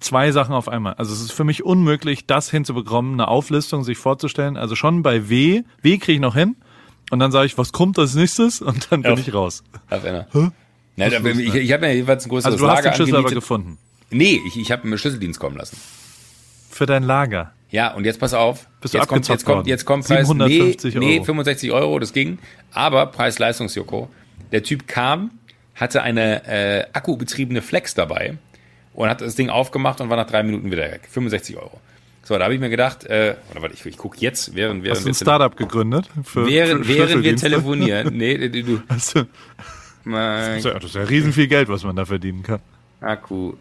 Zwei 0.00 0.32
Sachen 0.32 0.54
auf 0.54 0.68
einmal. 0.68 0.94
Also 0.94 1.12
es 1.12 1.20
ist 1.20 1.32
für 1.32 1.44
mich 1.44 1.64
unmöglich, 1.64 2.26
das 2.26 2.50
hinzubekommen, 2.50 3.12
eine 3.14 3.28
Auflistung 3.28 3.84
sich 3.84 3.98
vorzustellen. 3.98 4.56
Also 4.56 4.74
schon 4.74 5.02
bei 5.02 5.28
W, 5.28 5.62
W 5.82 5.98
kriege 5.98 6.14
ich 6.14 6.20
noch 6.20 6.34
hin. 6.34 6.56
Und 7.10 7.18
dann 7.18 7.30
sage 7.30 7.46
ich, 7.46 7.58
was 7.58 7.72
kommt 7.72 7.98
als 7.98 8.14
nächstes? 8.14 8.62
Und 8.62 8.90
dann 8.90 9.02
bin 9.02 9.12
Ja. 9.12 9.18
ich 9.18 9.34
raus. 9.34 9.62
Auf 9.90 10.04
einer. 10.04 10.26
Na, 10.96 11.08
da, 11.08 11.18
ich 11.24 11.54
ich 11.54 11.72
habe 11.72 11.86
mir 11.86 11.94
jedenfalls 11.94 12.24
ein 12.24 12.30
größeres 12.30 12.52
Also 12.54 12.64
du 12.64 12.70
hast 12.70 12.78
Lager 12.78 12.90
den 12.90 12.96
Schlüssel 12.96 13.16
aber 13.16 13.30
gefunden. 13.30 13.78
Nee, 14.10 14.40
ich, 14.46 14.58
ich 14.58 14.72
habe 14.72 14.88
mir 14.88 14.98
Schlüsseldienst 14.98 15.38
kommen 15.38 15.56
lassen. 15.56 15.76
Für 16.72 16.86
dein 16.86 17.02
Lager. 17.02 17.52
Ja, 17.70 17.94
und 17.94 18.04
jetzt 18.04 18.18
pass 18.18 18.34
auf. 18.34 18.66
Bist 18.80 18.94
du 18.94 18.98
jetzt 18.98 19.08
kommt, 19.08 19.28
abgezockt 19.30 19.38
jetzt 19.38 19.44
kommt, 19.44 19.66
jetzt 19.66 19.84
kommt 19.84 20.06
Preis. 20.06 20.26
750 20.26 20.94
nee, 20.94 21.00
nee, 21.00 21.14
Euro. 21.16 21.24
65 21.24 21.72
Euro, 21.72 21.98
das 21.98 22.12
ging. 22.12 22.38
Aber 22.72 23.06
Preis-Leistungs-Joko. 23.06 24.08
Der 24.52 24.62
Typ 24.62 24.86
kam, 24.86 25.30
hatte 25.74 26.02
eine 26.02 26.46
äh, 26.46 26.84
akkubetriebene 26.92 27.62
Flex 27.62 27.94
dabei 27.94 28.36
und 28.94 29.08
hat 29.08 29.20
das 29.20 29.34
Ding 29.36 29.48
aufgemacht 29.48 30.00
und 30.00 30.10
war 30.10 30.16
nach 30.16 30.26
drei 30.26 30.42
Minuten 30.42 30.70
wieder 30.70 30.90
weg. 30.90 31.08
65 31.10 31.56
Euro. 31.56 31.80
So, 32.24 32.36
da 32.38 32.44
habe 32.44 32.54
ich 32.54 32.60
mir 32.60 32.70
gedacht, 32.70 33.04
äh, 33.04 33.36
oder 33.50 33.62
warte, 33.62 33.74
ich, 33.74 33.84
ich 33.84 33.96
gucke 33.96 34.16
jetzt, 34.20 34.54
während, 34.54 34.84
während 34.84 34.98
Hast 34.98 35.04
du 35.06 35.10
ein 35.10 35.14
Startup 35.14 35.56
gegründet? 35.56 36.08
Für, 36.24 36.46
während, 36.46 36.86
für 36.86 36.94
während 36.94 37.24
wir 37.24 37.36
telefonieren. 37.36 38.16
Nee, 38.16 38.48
du, 38.48 38.82
Hast 38.88 39.16
du, 39.16 39.26
das 40.04 40.58
ist 40.58 40.64
ja- 40.64 40.74
das 40.74 40.84
ist 40.84 40.94
ja 40.94 41.02
riesen 41.02 41.32
viel 41.32 41.48
Geld, 41.48 41.68
was 41.68 41.84
man 41.84 41.96
da 41.96 42.04
verdienen 42.04 42.42
kann. 42.42 42.60
Akku 43.00 43.54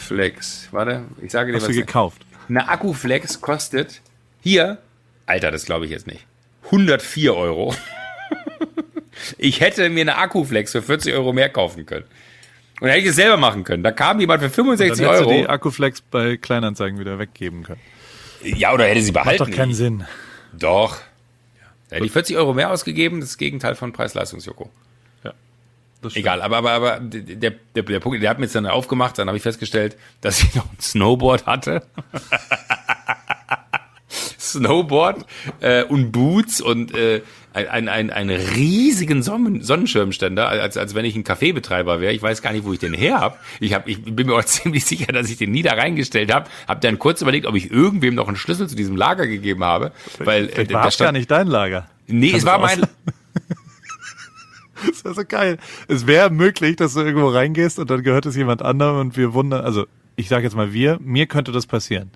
Flex. 0.00 0.68
Warte, 0.72 1.04
ich 1.22 1.30
sage 1.30 1.52
dir 1.52 1.56
Hast 1.58 1.66
du 1.66 1.70
was. 1.70 1.76
gekauft? 1.76 2.22
Eine 2.48 2.68
Akkuflex 2.68 3.40
kostet 3.40 4.00
hier, 4.40 4.78
Alter, 5.26 5.50
das 5.50 5.64
glaube 5.64 5.84
ich 5.84 5.90
jetzt 5.92 6.06
nicht, 6.06 6.26
104 6.66 7.34
Euro. 7.34 7.74
ich 9.38 9.60
hätte 9.60 9.88
mir 9.88 10.00
eine 10.02 10.16
Akkuflex 10.16 10.72
für 10.72 10.82
40 10.82 11.14
Euro 11.14 11.32
mehr 11.32 11.48
kaufen 11.48 11.86
können. 11.86 12.04
Und 12.80 12.88
hätte 12.88 13.00
ich 13.00 13.06
es 13.06 13.16
selber 13.16 13.36
machen 13.36 13.62
können. 13.64 13.82
Da 13.82 13.92
kam 13.92 14.20
jemand 14.20 14.40
für 14.40 14.48
Dann 14.48 14.54
65 14.54 15.06
hättest 15.06 15.22
du 15.24 15.28
die 15.28 15.40
Euro. 15.42 15.48
Akkuflex 15.50 16.00
bei 16.00 16.36
Kleinanzeigen 16.38 16.98
wieder 16.98 17.18
weggeben 17.18 17.62
können. 17.62 17.80
Ja, 18.42 18.72
oder 18.72 18.86
hätte 18.86 19.02
sie 19.02 19.12
Macht 19.12 19.24
behalten. 19.24 19.44
doch 19.44 19.56
keinen 19.56 19.74
Sinn. 19.74 20.04
Doch. 20.58 20.96
Da 21.90 21.96
hätte 21.96 22.06
ich 22.06 22.12
40 22.12 22.36
Euro 22.36 22.54
mehr 22.54 22.70
ausgegeben, 22.70 23.20
das 23.20 23.36
Gegenteil 23.36 23.74
von 23.74 23.92
Preis-Leistungs-Joko. 23.92 24.70
Das. 26.02 26.16
Egal, 26.16 26.40
aber, 26.40 26.58
aber, 26.58 26.72
aber 26.72 27.00
der, 27.00 27.50
der, 27.50 27.82
der 27.82 28.00
Punkt, 28.00 28.22
der 28.22 28.30
hat 28.30 28.38
mir 28.38 28.46
jetzt 28.46 28.54
dann 28.54 28.66
aufgemacht, 28.66 29.18
dann 29.18 29.28
habe 29.28 29.36
ich 29.36 29.42
festgestellt, 29.42 29.96
dass 30.20 30.42
ich 30.42 30.54
noch 30.54 30.64
ein 30.64 30.80
Snowboard 30.80 31.46
hatte. 31.46 31.82
Snowboard 34.38 35.24
äh, 35.60 35.84
und 35.84 36.10
Boots 36.10 36.60
und 36.60 36.94
äh, 36.94 37.22
ein, 37.52 37.88
ein, 37.88 38.10
einen 38.10 38.40
riesigen 38.40 39.22
Sonnen 39.22 39.62
Sonnenschirmständer, 39.62 40.48
als, 40.48 40.76
als 40.76 40.94
wenn 40.94 41.04
ich 41.04 41.16
ein 41.16 41.24
Kaffeebetreiber 41.24 42.00
wäre. 42.00 42.12
Ich 42.12 42.22
weiß 42.22 42.42
gar 42.42 42.52
nicht, 42.52 42.64
wo 42.64 42.72
ich 42.72 42.78
den 42.78 42.94
her 42.94 43.20
habe. 43.20 43.36
Ich, 43.58 43.74
hab, 43.74 43.88
ich 43.88 44.02
bin 44.02 44.26
mir 44.26 44.34
auch 44.34 44.44
ziemlich 44.44 44.84
sicher, 44.84 45.12
dass 45.12 45.30
ich 45.30 45.36
den 45.36 45.50
nie 45.50 45.62
da 45.62 45.74
reingestellt 45.74 46.32
habe. 46.32 46.48
Habe 46.68 46.80
dann 46.80 46.98
kurz 46.98 47.22
überlegt, 47.22 47.46
ob 47.46 47.56
ich 47.56 47.70
irgendwem 47.70 48.14
noch 48.14 48.28
einen 48.28 48.36
Schlüssel 48.36 48.68
zu 48.68 48.76
diesem 48.76 48.96
Lager 48.96 49.26
gegeben 49.26 49.64
habe. 49.64 49.92
Weil 50.18 50.48
äh, 50.50 50.72
war 50.72 50.86
es 50.86 50.96
gar 50.96 51.02
stand, 51.06 51.18
nicht 51.18 51.30
dein 51.30 51.46
Lager. 51.46 51.88
Nee, 52.06 52.30
Kann 52.30 52.38
es 52.38 52.44
das 52.44 52.52
war 52.52 52.58
mein... 52.60 52.82
Das 54.88 55.04
wäre 55.04 55.14
so 55.14 55.22
geil. 55.26 55.58
Es 55.88 56.06
wäre 56.06 56.30
möglich, 56.30 56.76
dass 56.76 56.94
du 56.94 57.00
irgendwo 57.00 57.28
reingehst 57.28 57.78
und 57.78 57.90
dann 57.90 58.02
gehört 58.02 58.26
es 58.26 58.36
jemand 58.36 58.62
anderem 58.62 58.98
und 58.98 59.16
wir 59.16 59.34
wundern, 59.34 59.64
also 59.64 59.86
ich 60.16 60.28
sage 60.28 60.44
jetzt 60.44 60.54
mal 60.56 60.72
wir, 60.72 60.98
mir 61.02 61.26
könnte 61.26 61.52
das 61.52 61.66
passieren. 61.66 62.10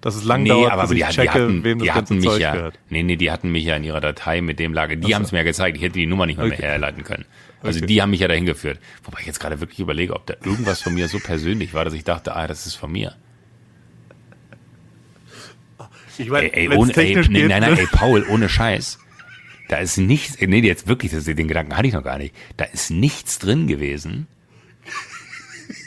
Dass 0.00 0.16
es 0.16 0.24
lang 0.24 0.42
Nee, 0.42 0.50
dauert, 0.50 0.72
aber, 0.72 0.82
aber 0.82 0.94
die, 0.94 1.00
ich 1.00 1.06
hat- 1.06 1.14
checke, 1.14 1.32
die 1.32 1.44
hatten, 1.44 1.64
wem 1.64 1.78
das 1.78 1.84
die 1.84 1.88
ganze 1.88 1.98
hatten 2.00 2.14
mich 2.16 2.24
Zeug 2.26 2.40
ja, 2.40 2.52
gehört. 2.54 2.78
nee, 2.90 3.02
nee, 3.02 3.16
die 3.16 3.30
hatten 3.30 3.50
mich 3.50 3.64
ja 3.64 3.76
in 3.76 3.84
ihrer 3.84 4.00
Datei 4.02 4.42
mit 4.42 4.58
dem 4.58 4.74
Lager, 4.74 4.96
die 4.96 5.14
haben 5.14 5.22
es 5.22 5.32
mir 5.32 5.38
ja 5.38 5.44
gezeigt, 5.44 5.76
ich 5.78 5.82
hätte 5.82 5.94
die 5.98 6.06
Nummer 6.06 6.26
nicht 6.26 6.36
mehr, 6.36 6.46
Okay. 6.46 6.60
mehr 6.60 6.70
herleiten 6.72 7.04
können. 7.04 7.24
Also 7.62 7.78
Okay. 7.78 7.86
die 7.86 8.02
haben 8.02 8.10
mich 8.10 8.20
ja 8.20 8.28
dahin 8.28 8.44
geführt. 8.44 8.80
Wobei 9.04 9.20
ich 9.20 9.26
jetzt 9.26 9.40
gerade 9.40 9.60
wirklich 9.60 9.80
überlege, 9.80 10.14
ob 10.14 10.26
da 10.26 10.34
irgendwas 10.44 10.82
von 10.82 10.92
mir 10.92 11.08
so 11.08 11.18
persönlich 11.20 11.72
war, 11.72 11.86
dass 11.86 11.94
ich 11.94 12.04
dachte, 12.04 12.36
ah, 12.36 12.46
das 12.46 12.66
ist 12.66 12.74
von 12.74 12.92
mir. 12.92 13.14
Ich 16.18 16.28
meine, 16.28 16.52
Ey, 16.52 16.68
ey, 16.70 16.76
ohne, 16.76 16.94
ey, 16.96 17.16
nee, 17.28 17.46
nein, 17.48 17.60
nein, 17.62 17.72
ne? 17.74 17.80
ey, 17.80 17.86
Paul, 17.90 18.24
ohne 18.28 18.48
Scheiß. 18.48 18.98
Da 19.68 19.78
ist 19.78 19.96
nichts, 19.96 20.36
nee, 20.40 20.60
jetzt 20.60 20.86
wirklich, 20.86 21.12
das, 21.12 21.24
den 21.24 21.48
Gedanken 21.48 21.76
hatte 21.76 21.88
ich 21.88 21.94
noch 21.94 22.04
gar 22.04 22.18
nicht. 22.18 22.34
Da 22.56 22.64
ist 22.64 22.90
nichts 22.90 23.38
drin 23.38 23.66
gewesen. 23.66 24.26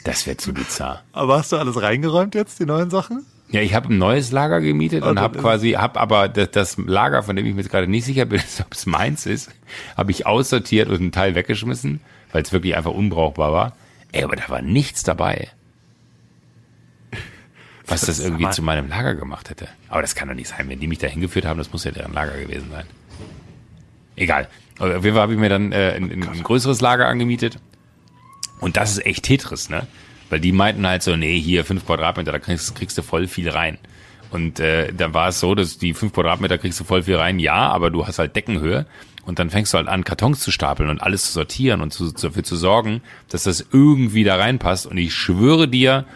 Das 0.04 0.26
wäre 0.26 0.36
zu 0.36 0.52
bizarr. 0.52 1.04
Aber 1.12 1.38
hast 1.38 1.52
du 1.52 1.56
alles 1.56 1.80
reingeräumt 1.80 2.34
jetzt, 2.34 2.58
die 2.58 2.66
neuen 2.66 2.90
Sachen? 2.90 3.24
Ja, 3.50 3.62
ich 3.62 3.74
habe 3.74 3.92
ein 3.92 3.98
neues 3.98 4.30
Lager 4.30 4.60
gemietet 4.60 5.02
und 5.02 5.16
dann 5.16 5.20
habe 5.20 5.38
quasi, 5.38 5.72
habe 5.72 5.98
aber 5.98 6.28
das, 6.28 6.50
das 6.50 6.76
Lager, 6.76 7.22
von 7.22 7.34
dem 7.34 7.46
ich 7.46 7.54
mir 7.54 7.62
jetzt 7.62 7.70
gerade 7.70 7.86
nicht 7.86 8.04
sicher 8.04 8.26
bin, 8.26 8.40
ob 8.60 8.72
es 8.72 8.84
meins 8.86 9.26
ist, 9.26 9.50
habe 9.96 10.10
ich 10.10 10.26
aussortiert 10.26 10.88
und 10.88 10.96
einen 10.96 11.12
Teil 11.12 11.34
weggeschmissen, 11.34 12.00
weil 12.32 12.42
es 12.42 12.52
wirklich 12.52 12.76
einfach 12.76 12.90
unbrauchbar 12.90 13.52
war. 13.52 13.76
Ey, 14.12 14.24
aber 14.24 14.36
da 14.36 14.48
war 14.48 14.60
nichts 14.60 15.02
dabei. 15.02 15.48
Was 17.86 18.02
das 18.02 18.20
irgendwie 18.20 18.50
zu 18.50 18.60
meinem 18.60 18.88
Lager 18.88 19.14
gemacht 19.14 19.48
hätte. 19.48 19.68
Aber 19.88 20.02
das 20.02 20.14
kann 20.14 20.28
doch 20.28 20.34
nicht 20.34 20.48
sein. 20.48 20.68
Wenn 20.68 20.78
die 20.78 20.86
mich 20.86 20.98
da 20.98 21.06
hingeführt 21.06 21.46
haben, 21.46 21.56
das 21.56 21.72
muss 21.72 21.84
ja 21.84 21.90
deren 21.90 22.12
Lager 22.12 22.38
gewesen 22.38 22.70
sein. 22.70 22.84
Egal. 24.18 24.48
Auf 24.78 25.04
jeden 25.04 25.14
Fall 25.14 25.22
habe 25.22 25.32
ich 25.32 25.38
mir 25.38 25.48
dann 25.48 25.72
äh, 25.72 25.94
ein, 25.96 26.10
ein, 26.10 26.42
größeres 26.42 26.80
Lager 26.80 27.06
angemietet. 27.08 27.58
Und 28.60 28.76
das 28.76 28.92
ist 28.92 29.06
echt 29.06 29.24
Tetris, 29.24 29.68
ne? 29.70 29.86
Weil 30.30 30.40
die 30.40 30.52
meinten 30.52 30.86
halt 30.86 31.02
so, 31.02 31.16
nee, 31.16 31.40
hier 31.40 31.64
fünf 31.64 31.86
Quadratmeter, 31.86 32.32
da 32.32 32.38
kriegst, 32.38 32.74
kriegst 32.74 32.98
du 32.98 33.02
voll 33.02 33.26
viel 33.26 33.48
rein. 33.48 33.78
Und 34.30 34.60
äh, 34.60 34.92
dann 34.92 35.14
war 35.14 35.28
es 35.28 35.40
so, 35.40 35.54
dass 35.54 35.78
die 35.78 35.94
fünf 35.94 36.12
Quadratmeter 36.12 36.58
kriegst 36.58 36.78
du 36.78 36.84
voll 36.84 37.02
viel 37.02 37.16
rein, 37.16 37.38
ja, 37.38 37.68
aber 37.70 37.90
du 37.90 38.06
hast 38.06 38.18
halt 38.18 38.36
Deckenhöhe. 38.36 38.86
Und 39.24 39.38
dann 39.38 39.50
fängst 39.50 39.72
du 39.72 39.78
halt 39.78 39.88
an, 39.88 40.04
Kartons 40.04 40.40
zu 40.40 40.50
stapeln 40.50 40.88
und 40.90 41.02
alles 41.02 41.26
zu 41.26 41.32
sortieren 41.32 41.80
und 41.80 41.92
zu, 41.92 42.12
dafür 42.12 42.44
zu 42.44 42.56
sorgen, 42.56 43.02
dass 43.28 43.44
das 43.44 43.66
irgendwie 43.72 44.24
da 44.24 44.36
reinpasst. 44.36 44.86
Und 44.86 44.98
ich 44.98 45.14
schwöre 45.14 45.68
dir, 45.68 46.06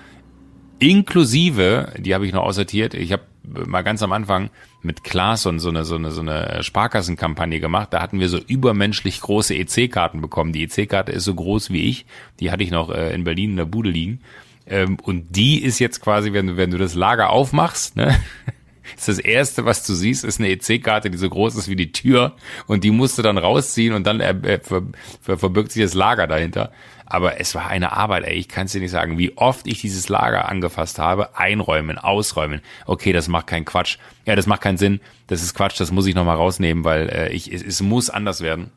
inklusive, 0.78 1.92
die 1.98 2.14
habe 2.14 2.26
ich 2.26 2.32
noch 2.32 2.42
aussortiert, 2.42 2.94
ich 2.94 3.12
habe 3.12 3.22
mal 3.44 3.82
ganz 3.82 4.02
am 4.02 4.12
Anfang 4.12 4.50
mit 4.82 5.04
Klaas 5.04 5.46
und 5.46 5.58
so 5.58 5.68
eine, 5.68 5.84
so 5.84 5.96
eine, 5.96 6.10
so 6.10 6.20
eine 6.20 6.62
Sparkassenkampagne 6.62 7.60
gemacht. 7.60 7.88
Da 7.92 8.00
hatten 8.00 8.20
wir 8.20 8.28
so 8.28 8.38
übermenschlich 8.38 9.20
große 9.20 9.54
EC-Karten 9.54 10.20
bekommen. 10.20 10.52
Die 10.52 10.64
EC-Karte 10.64 11.12
ist 11.12 11.24
so 11.24 11.34
groß 11.34 11.70
wie 11.70 11.88
ich. 11.88 12.06
Die 12.40 12.50
hatte 12.50 12.64
ich 12.64 12.70
noch 12.70 12.90
äh, 12.90 13.14
in 13.14 13.24
Berlin 13.24 13.50
in 13.50 13.56
der 13.56 13.64
Bude 13.64 13.90
liegen. 13.90 14.20
Ähm, 14.66 14.96
und 15.02 15.36
die 15.36 15.62
ist 15.62 15.78
jetzt 15.78 16.00
quasi, 16.00 16.32
wenn 16.32 16.46
du, 16.46 16.56
wenn 16.56 16.70
du 16.70 16.78
das 16.78 16.94
Lager 16.94 17.30
aufmachst, 17.30 17.96
ne, 17.96 18.14
ist 18.96 19.08
das 19.08 19.18
erste, 19.18 19.64
was 19.64 19.86
du 19.86 19.94
siehst, 19.94 20.24
ist 20.24 20.40
eine 20.40 20.50
EC-Karte, 20.50 21.10
die 21.10 21.18
so 21.18 21.28
groß 21.28 21.56
ist 21.56 21.68
wie 21.68 21.76
die 21.76 21.92
Tür. 21.92 22.36
Und 22.66 22.84
die 22.84 22.90
musst 22.90 23.18
du 23.18 23.22
dann 23.22 23.38
rausziehen 23.38 23.94
und 23.94 24.06
dann 24.06 24.20
äh, 24.20 24.30
äh, 24.30 24.60
ver, 24.60 24.82
ver, 25.20 25.38
verbirgt 25.38 25.72
sich 25.72 25.82
das 25.82 25.94
Lager 25.94 26.26
dahinter. 26.26 26.72
Aber 27.06 27.38
es 27.40 27.54
war 27.54 27.68
eine 27.68 27.92
Arbeit, 27.92 28.24
ey. 28.24 28.34
Ich 28.34 28.48
kann 28.48 28.66
es 28.66 28.72
dir 28.72 28.80
nicht 28.80 28.90
sagen, 28.90 29.18
wie 29.18 29.36
oft 29.36 29.66
ich 29.66 29.82
dieses 29.82 30.08
Lager 30.08 30.48
angefasst 30.48 30.98
habe. 30.98 31.36
Einräumen, 31.36 31.98
ausräumen. 31.98 32.62
Okay, 32.86 33.12
das 33.12 33.28
macht 33.28 33.48
keinen 33.48 33.66
Quatsch. 33.66 33.98
Ja, 34.24 34.34
das 34.34 34.46
macht 34.46 34.62
keinen 34.62 34.78
Sinn. 34.78 35.00
Das 35.26 35.42
ist 35.42 35.54
Quatsch. 35.54 35.78
Das 35.78 35.92
muss 35.92 36.06
ich 36.06 36.14
nochmal 36.14 36.36
rausnehmen, 36.36 36.84
weil 36.84 37.08
äh, 37.10 37.32
ich, 37.32 37.52
es, 37.52 37.62
es 37.62 37.82
muss 37.82 38.08
anders 38.08 38.40
werden. 38.40 38.70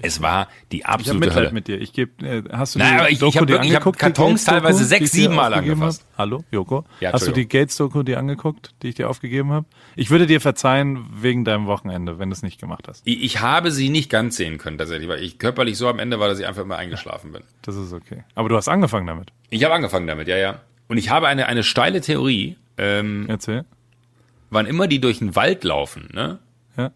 Es 0.00 0.22
war 0.22 0.48
die 0.70 0.78
Ich 0.78 0.84
habe 0.84 0.94
absolute 0.94 1.18
Mitleid 1.20 1.36
Hölle. 1.36 1.52
mit 1.52 1.66
dir. 1.68 1.80
Ich 1.80 1.92
geb, 1.92 2.22
äh, 2.22 2.42
hast 2.52 2.74
du 2.74 2.78
die 2.78 2.84
ich- 2.84 3.12
ich 3.12 3.18
Doku 3.18 3.38
hab 3.38 3.46
die 3.46 3.52
wirklich- 3.54 3.70
ich 3.70 3.76
hab 3.76 3.82
angeguckt? 3.86 3.96
die 3.96 4.04
Kartons 4.04 4.44
teilweise 4.44 4.84
sechs, 4.84 5.06
ich 5.06 5.10
dir 5.10 5.16
sieben 5.22 5.34
Mal 5.34 5.52
angefasst. 5.54 6.04
hab? 6.12 6.18
Hallo, 6.18 6.44
Joko? 6.50 6.84
Ja, 7.00 7.12
hast 7.12 7.26
du 7.26 7.32
die. 7.32 7.46
Gates-Doku 7.48 8.02
die 8.02 8.16
angeguckt, 8.16 8.74
die 8.82 8.88
ich 8.88 8.94
dir 8.94 9.08
aufgegeben 9.10 9.50
habe? 9.52 9.66
Ich 9.96 10.10
würde 10.10 10.26
dir 10.26 10.40
verzeihen 10.40 11.06
wegen 11.12 11.44
deinem 11.44 11.66
Wochenende, 11.66 12.18
wenn 12.18 12.30
du 12.30 12.34
es 12.34 12.42
nicht 12.42 12.60
gemacht 12.60 12.86
hast. 12.88 13.02
Ich, 13.06 13.22
ich 13.22 13.40
habe 13.40 13.70
sie 13.72 13.88
nicht 13.88 14.08
ganz 14.10 14.36
sehen 14.36 14.58
können 14.58 14.78
tatsächlich, 14.78 15.08
weil 15.08 15.22
ich 15.22 15.38
körperlich 15.38 15.76
so 15.76 15.88
am 15.88 15.98
Ende 15.98 16.20
war, 16.20 16.28
dass 16.28 16.38
ich 16.38 16.46
einfach 16.46 16.62
immer 16.62 16.76
eingeschlafen 16.76 17.32
bin. 17.32 17.42
Das 17.62 17.74
ist 17.76 17.92
okay. 17.92 18.22
Aber 18.34 18.48
du 18.48 18.56
hast 18.56 18.68
angefangen 18.68 19.06
damit. 19.06 19.32
Ich 19.50 19.64
habe 19.64 19.74
angefangen 19.74 20.06
damit, 20.06 20.28
ja, 20.28 20.36
ja. 20.36 20.60
Und 20.86 20.96
ich 20.98 21.10
habe 21.10 21.26
eine, 21.28 21.46
eine 21.46 21.62
steile 21.64 22.00
Theorie, 22.00 22.56
ähm, 22.78 23.26
Erzähl. 23.28 23.64
wann 24.50 24.66
immer 24.66 24.86
die 24.86 25.00
durch 25.00 25.18
den 25.18 25.34
Wald 25.36 25.64
laufen, 25.64 26.08
ne? 26.14 26.38
Ja. 26.76 26.92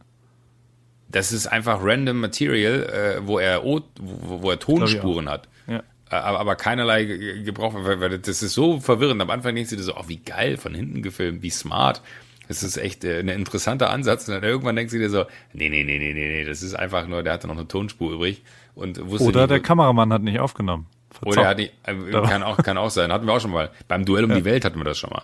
Das 1.12 1.30
ist 1.32 1.46
einfach 1.46 1.78
random 1.82 2.20
Material, 2.20 2.82
äh, 3.22 3.26
wo 3.26 3.38
er 3.38 3.64
O- 3.64 3.82
wo, 4.00 4.42
wo 4.42 4.50
er 4.50 4.58
Tonspuren 4.58 5.28
hat. 5.28 5.48
Ja. 5.68 5.78
Äh, 6.10 6.16
Aber, 6.16 6.40
aber 6.40 6.56
keinerlei 6.56 7.04
Ge- 7.04 7.42
Gebrauch, 7.44 7.74
weil, 7.74 8.00
weil 8.00 8.18
das 8.18 8.42
ist 8.42 8.52
so 8.54 8.80
verwirrend. 8.80 9.20
Am 9.22 9.30
Anfang 9.30 9.54
denkst 9.54 9.70
du 9.70 9.76
dir 9.76 9.82
so, 9.82 9.94
oh, 9.96 10.04
wie 10.08 10.16
geil, 10.18 10.56
von 10.56 10.74
hinten 10.74 11.02
gefilmt, 11.02 11.42
wie 11.42 11.50
smart. 11.50 12.02
Das 12.48 12.62
ist 12.62 12.76
echt 12.76 13.04
äh, 13.04 13.20
ein 13.20 13.28
interessanter 13.28 13.90
Ansatz. 13.90 14.26
Und 14.28 14.34
dann 14.34 14.42
irgendwann 14.42 14.74
denkst 14.76 14.92
du 14.92 14.98
dir 14.98 15.08
so, 15.10 15.24
nee, 15.52 15.68
nee, 15.68 15.84
nee, 15.84 15.98
nee, 15.98 16.12
nee, 16.12 16.28
nee, 16.28 16.44
das 16.44 16.62
ist 16.62 16.74
einfach 16.74 17.06
nur, 17.06 17.22
der 17.22 17.32
hatte 17.34 17.46
noch 17.46 17.56
eine 17.56 17.68
Tonspur 17.68 18.12
übrig 18.12 18.42
und 18.74 18.98
wusste 19.08 19.28
Oder 19.28 19.42
nicht, 19.42 19.50
der 19.50 19.60
Kameramann 19.60 20.12
hat 20.12 20.22
nicht 20.22 20.40
aufgenommen. 20.40 20.86
oder 21.22 21.42
er 21.42 21.48
hat 21.50 21.58
Verzockt. 21.60 22.06
nicht, 22.06 22.14
äh, 22.14 22.28
kann 22.28 22.42
auch, 22.42 22.56
kann 22.58 22.78
auch 22.78 22.90
sein. 22.90 23.12
Hatten 23.12 23.26
wir 23.26 23.32
auch 23.34 23.40
schon 23.40 23.52
mal. 23.52 23.70
Beim 23.88 24.04
Duell 24.04 24.24
um 24.24 24.34
die 24.34 24.44
Welt 24.44 24.64
hatten 24.64 24.78
wir 24.80 24.84
das 24.84 24.98
schon 24.98 25.10
mal. 25.10 25.22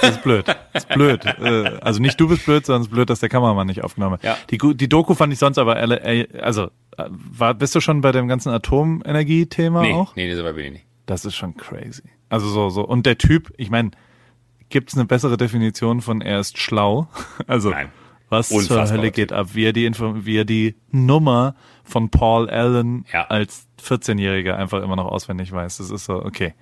Das 0.00 0.10
ist 0.16 0.22
blöd. 0.22 0.46
Das 0.46 0.84
ist 0.84 0.88
blöd. 0.88 1.24
Äh, 1.38 1.78
Also 1.80 2.00
nicht 2.00 2.20
du 2.20 2.28
bist 2.28 2.44
blöd, 2.44 2.66
sondern 2.66 2.82
es 2.82 2.88
ist 2.88 2.92
blöd, 2.92 3.08
dass 3.10 3.20
der 3.20 3.28
Kameramann 3.28 3.66
nicht 3.66 3.82
aufgenommen 3.84 4.14
hat. 4.14 4.24
Ja. 4.24 4.36
Die, 4.50 4.58
die 4.76 4.88
Doku 4.88 5.14
fand 5.14 5.32
ich 5.32 5.38
sonst 5.38 5.58
aber, 5.58 5.76
alle- 5.76 6.00
äh, 6.02 6.26
also, 6.40 6.64
äh, 6.96 7.04
war, 7.08 7.54
bist 7.54 7.74
du 7.74 7.80
schon 7.80 8.00
bei 8.00 8.12
dem 8.12 8.28
ganzen 8.28 8.50
Atomenergie-Thema 8.52 9.82
Nee, 9.82 9.92
auch? 9.94 10.14
nee, 10.16 10.42
war 10.42 10.52
bin 10.52 10.64
ich 10.66 10.72
nicht. 10.72 10.84
Das 11.06 11.24
ist 11.24 11.36
schon 11.36 11.56
crazy. 11.56 12.02
Also 12.28 12.48
so, 12.48 12.68
so. 12.68 12.82
Und 12.86 13.06
der 13.06 13.16
Typ, 13.18 13.52
ich 13.56 13.70
meine, 13.70 13.90
gibt's 14.68 14.94
eine 14.94 15.06
bessere 15.06 15.36
Definition 15.36 16.00
von 16.02 16.20
er 16.20 16.40
ist 16.40 16.58
schlau? 16.58 17.08
Also, 17.46 17.70
Nein. 17.70 17.88
was 18.28 18.48
zur 18.48 18.58
Unfassbarer 18.58 18.90
Hölle 18.90 19.10
geht 19.10 19.32
ab? 19.32 19.48
Wie 19.54 19.64
er 19.64 19.72
die, 19.72 19.86
Info 19.86 20.14
wie 20.26 20.36
er 20.36 20.44
die 20.44 20.76
Nummer 20.90 21.54
von 21.84 22.10
Paul 22.10 22.50
Allen 22.50 23.06
Ja. 23.12 23.24
als 23.28 23.66
14-Jähriger 23.82 24.54
einfach 24.54 24.82
immer 24.82 24.96
noch 24.96 25.06
auswendig 25.06 25.50
weiß. 25.52 25.78
Das 25.78 25.90
ist 25.90 26.04
so, 26.04 26.22
okay. 26.22 26.52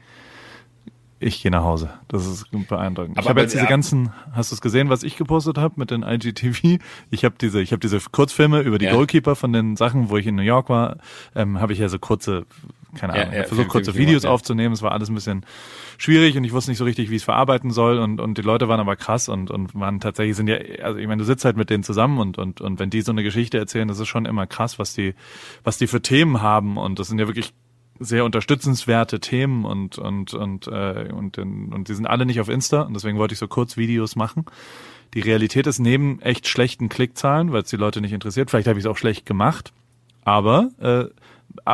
Ich 1.26 1.42
gehe 1.42 1.50
nach 1.50 1.64
Hause. 1.64 1.90
Das 2.06 2.24
ist 2.24 2.46
beeindruckend. 2.68 3.18
Aber- 3.18 3.24
ich 3.24 3.28
habe 3.28 3.40
jetzt 3.40 3.52
diese 3.52 3.64
ja. 3.64 3.68
ganzen, 3.68 4.12
hast 4.30 4.52
du 4.52 4.54
es 4.54 4.60
gesehen, 4.60 4.90
was 4.90 5.02
ich 5.02 5.16
gepostet 5.16 5.58
habe 5.58 5.74
mit 5.76 5.90
den 5.90 6.04
IGTV? 6.04 6.78
Ich 7.10 7.24
habe 7.24 7.34
diese, 7.40 7.60
ich 7.60 7.72
habe 7.72 7.80
diese 7.80 7.98
Kurzfilme 7.98 8.60
über 8.60 8.78
die 8.78 8.84
Ja. 8.84 8.92
Goalkeeper 8.92 9.34
von 9.34 9.52
den 9.52 9.74
Sachen, 9.74 10.08
wo 10.08 10.18
ich 10.18 10.28
in 10.28 10.36
New 10.36 10.42
York 10.42 10.68
war, 10.68 10.98
ähm, 11.34 11.58
habe 11.60 11.72
ich 11.72 11.80
ja 11.80 11.88
so 11.88 11.98
kurze, 11.98 12.46
keine 12.94 13.14
Ahnung, 13.14 13.34
ja, 13.34 13.42
versucht 13.42 13.66
kurze 13.66 13.96
Videos 13.96 14.22
ja. 14.22 14.30
aufzunehmen. 14.30 14.72
Es 14.72 14.82
war 14.82 14.92
alles 14.92 15.08
ein 15.08 15.16
bisschen 15.16 15.44
schwierig 15.98 16.36
und 16.36 16.44
ich 16.44 16.52
wusste 16.52 16.70
nicht 16.70 16.78
so 16.78 16.84
richtig, 16.84 17.10
wie 17.10 17.16
ich 17.16 17.22
es 17.22 17.24
verarbeiten 17.24 17.72
soll 17.72 17.98
und 17.98 18.20
und 18.20 18.38
die 18.38 18.42
Leute 18.42 18.68
waren 18.68 18.78
aber 18.78 18.94
krass 18.94 19.28
und 19.28 19.50
und 19.50 19.74
waren 19.74 19.98
tatsächlich 19.98 20.36
sind 20.36 20.46
ja, 20.46 20.58
also 20.84 21.00
ich 21.00 21.08
meine, 21.08 21.18
du 21.18 21.24
sitzt 21.24 21.44
halt 21.44 21.56
mit 21.56 21.70
denen 21.70 21.82
zusammen 21.82 22.18
und 22.18 22.38
und 22.38 22.60
und 22.60 22.78
wenn 22.78 22.90
die 22.90 23.00
so 23.00 23.10
eine 23.10 23.24
Geschichte 23.24 23.58
erzählen, 23.58 23.88
das 23.88 23.98
ist 23.98 24.06
schon 24.06 24.26
immer 24.26 24.46
krass, 24.46 24.78
was 24.78 24.94
die 24.94 25.14
was 25.64 25.76
die 25.76 25.88
für 25.88 26.00
Themen 26.00 26.40
haben 26.40 26.76
und 26.76 27.00
das 27.00 27.08
sind 27.08 27.18
ja 27.18 27.26
wirklich 27.26 27.52
sehr 27.98 28.24
unterstützenswerte 28.24 29.20
Themen 29.20 29.64
und 29.64 29.98
und 29.98 30.34
und 30.34 30.66
äh, 30.66 31.10
und 31.12 31.38
und, 31.38 31.84
die 31.88 31.94
sind 31.94 32.06
alle 32.06 32.26
nicht 32.26 32.40
auf 32.40 32.48
Insta 32.48 32.82
und 32.82 32.94
deswegen 32.94 33.18
wollte 33.18 33.34
ich 33.34 33.38
so 33.38 33.48
kurz 33.48 33.76
Videos 33.76 34.16
machen. 34.16 34.44
Die 35.14 35.20
Realität 35.20 35.66
ist 35.66 35.78
neben 35.78 36.20
echt 36.20 36.48
schlechten 36.48 36.88
Klickzahlen, 36.88 37.52
weil 37.52 37.62
es 37.62 37.70
die 37.70 37.76
Leute 37.76 38.00
nicht 38.00 38.12
interessiert. 38.12 38.50
Vielleicht 38.50 38.68
habe 38.68 38.78
ich 38.78 38.84
es 38.84 38.90
auch 38.90 38.96
schlecht 38.96 39.24
gemacht, 39.24 39.72
aber 40.24 40.70
äh, 40.78 41.04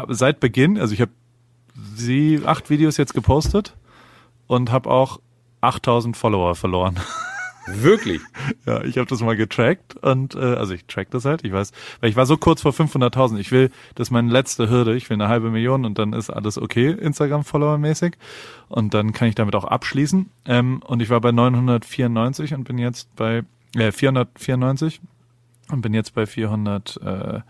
seit 0.09 0.41
Beginn, 0.41 0.79
also 0.79 0.95
ich 0.95 1.01
habe 1.01 1.13
sie 1.95 2.41
acht 2.45 2.71
Videos 2.71 2.97
jetzt 2.97 3.15
gepostet 3.15 3.75
und 4.47 4.71
habe 4.71 4.91
auch 4.91 5.21
8000 5.61 6.17
Follower 6.17 6.55
verloren. 6.55 7.01
Wirklich? 7.67 8.21
Ja, 8.65 8.83
ich 8.85 8.97
habe 8.97 9.09
das 9.09 9.21
mal 9.21 9.37
getrackt 9.37 9.97
und 9.97 10.37
äh, 10.37 10.39
also 10.39 10.73
ich 10.73 10.85
track 10.87 11.11
das 11.11 11.25
halt, 11.25 11.45
ich 11.45 11.53
weiß, 11.53 11.73
weil 12.01 12.11
ich 12.11 12.17
war 12.17 12.27
so 12.27 12.37
kurz 12.37 12.63
vor 12.63 12.71
500.000. 12.71 13.39
Ich 13.39 13.51
will, 13.51 13.71
das 13.97 14.09
ist 14.09 14.11
meine 14.13 14.31
letzte 14.31 14.71
Hürde. 14.71 14.95
Ich 14.95 15.11
will 15.11 15.15
eine 15.15 15.29
halbe 15.29 15.51
Million 15.51 15.85
und 15.85 15.99
dann 15.99 16.13
ist 16.13 16.31
alles 16.31 16.59
okay 16.59 16.91
Instagram-Follower-mäßig 16.91 18.15
und 18.69 18.95
dann 18.95 19.13
kann 19.13 19.29
ich 19.29 19.35
damit 19.35 19.57
auch 19.57 19.65
abschließen. 19.65 20.31
Ähm, 20.45 20.81
und 20.87 21.03
ich 21.03 21.11
war 21.11 21.21
bei 21.21 21.33
994 21.33 22.55
und 22.55 22.65
bin 22.65 22.79
jetzt 22.79 23.15
bei 23.17 23.43
äh, 23.77 23.91
494 23.91 25.01
und 25.71 25.83
bin 25.83 25.93
jetzt 25.93 26.15
bei 26.15 26.27
400 26.27 27.01
äh, 27.03 27.41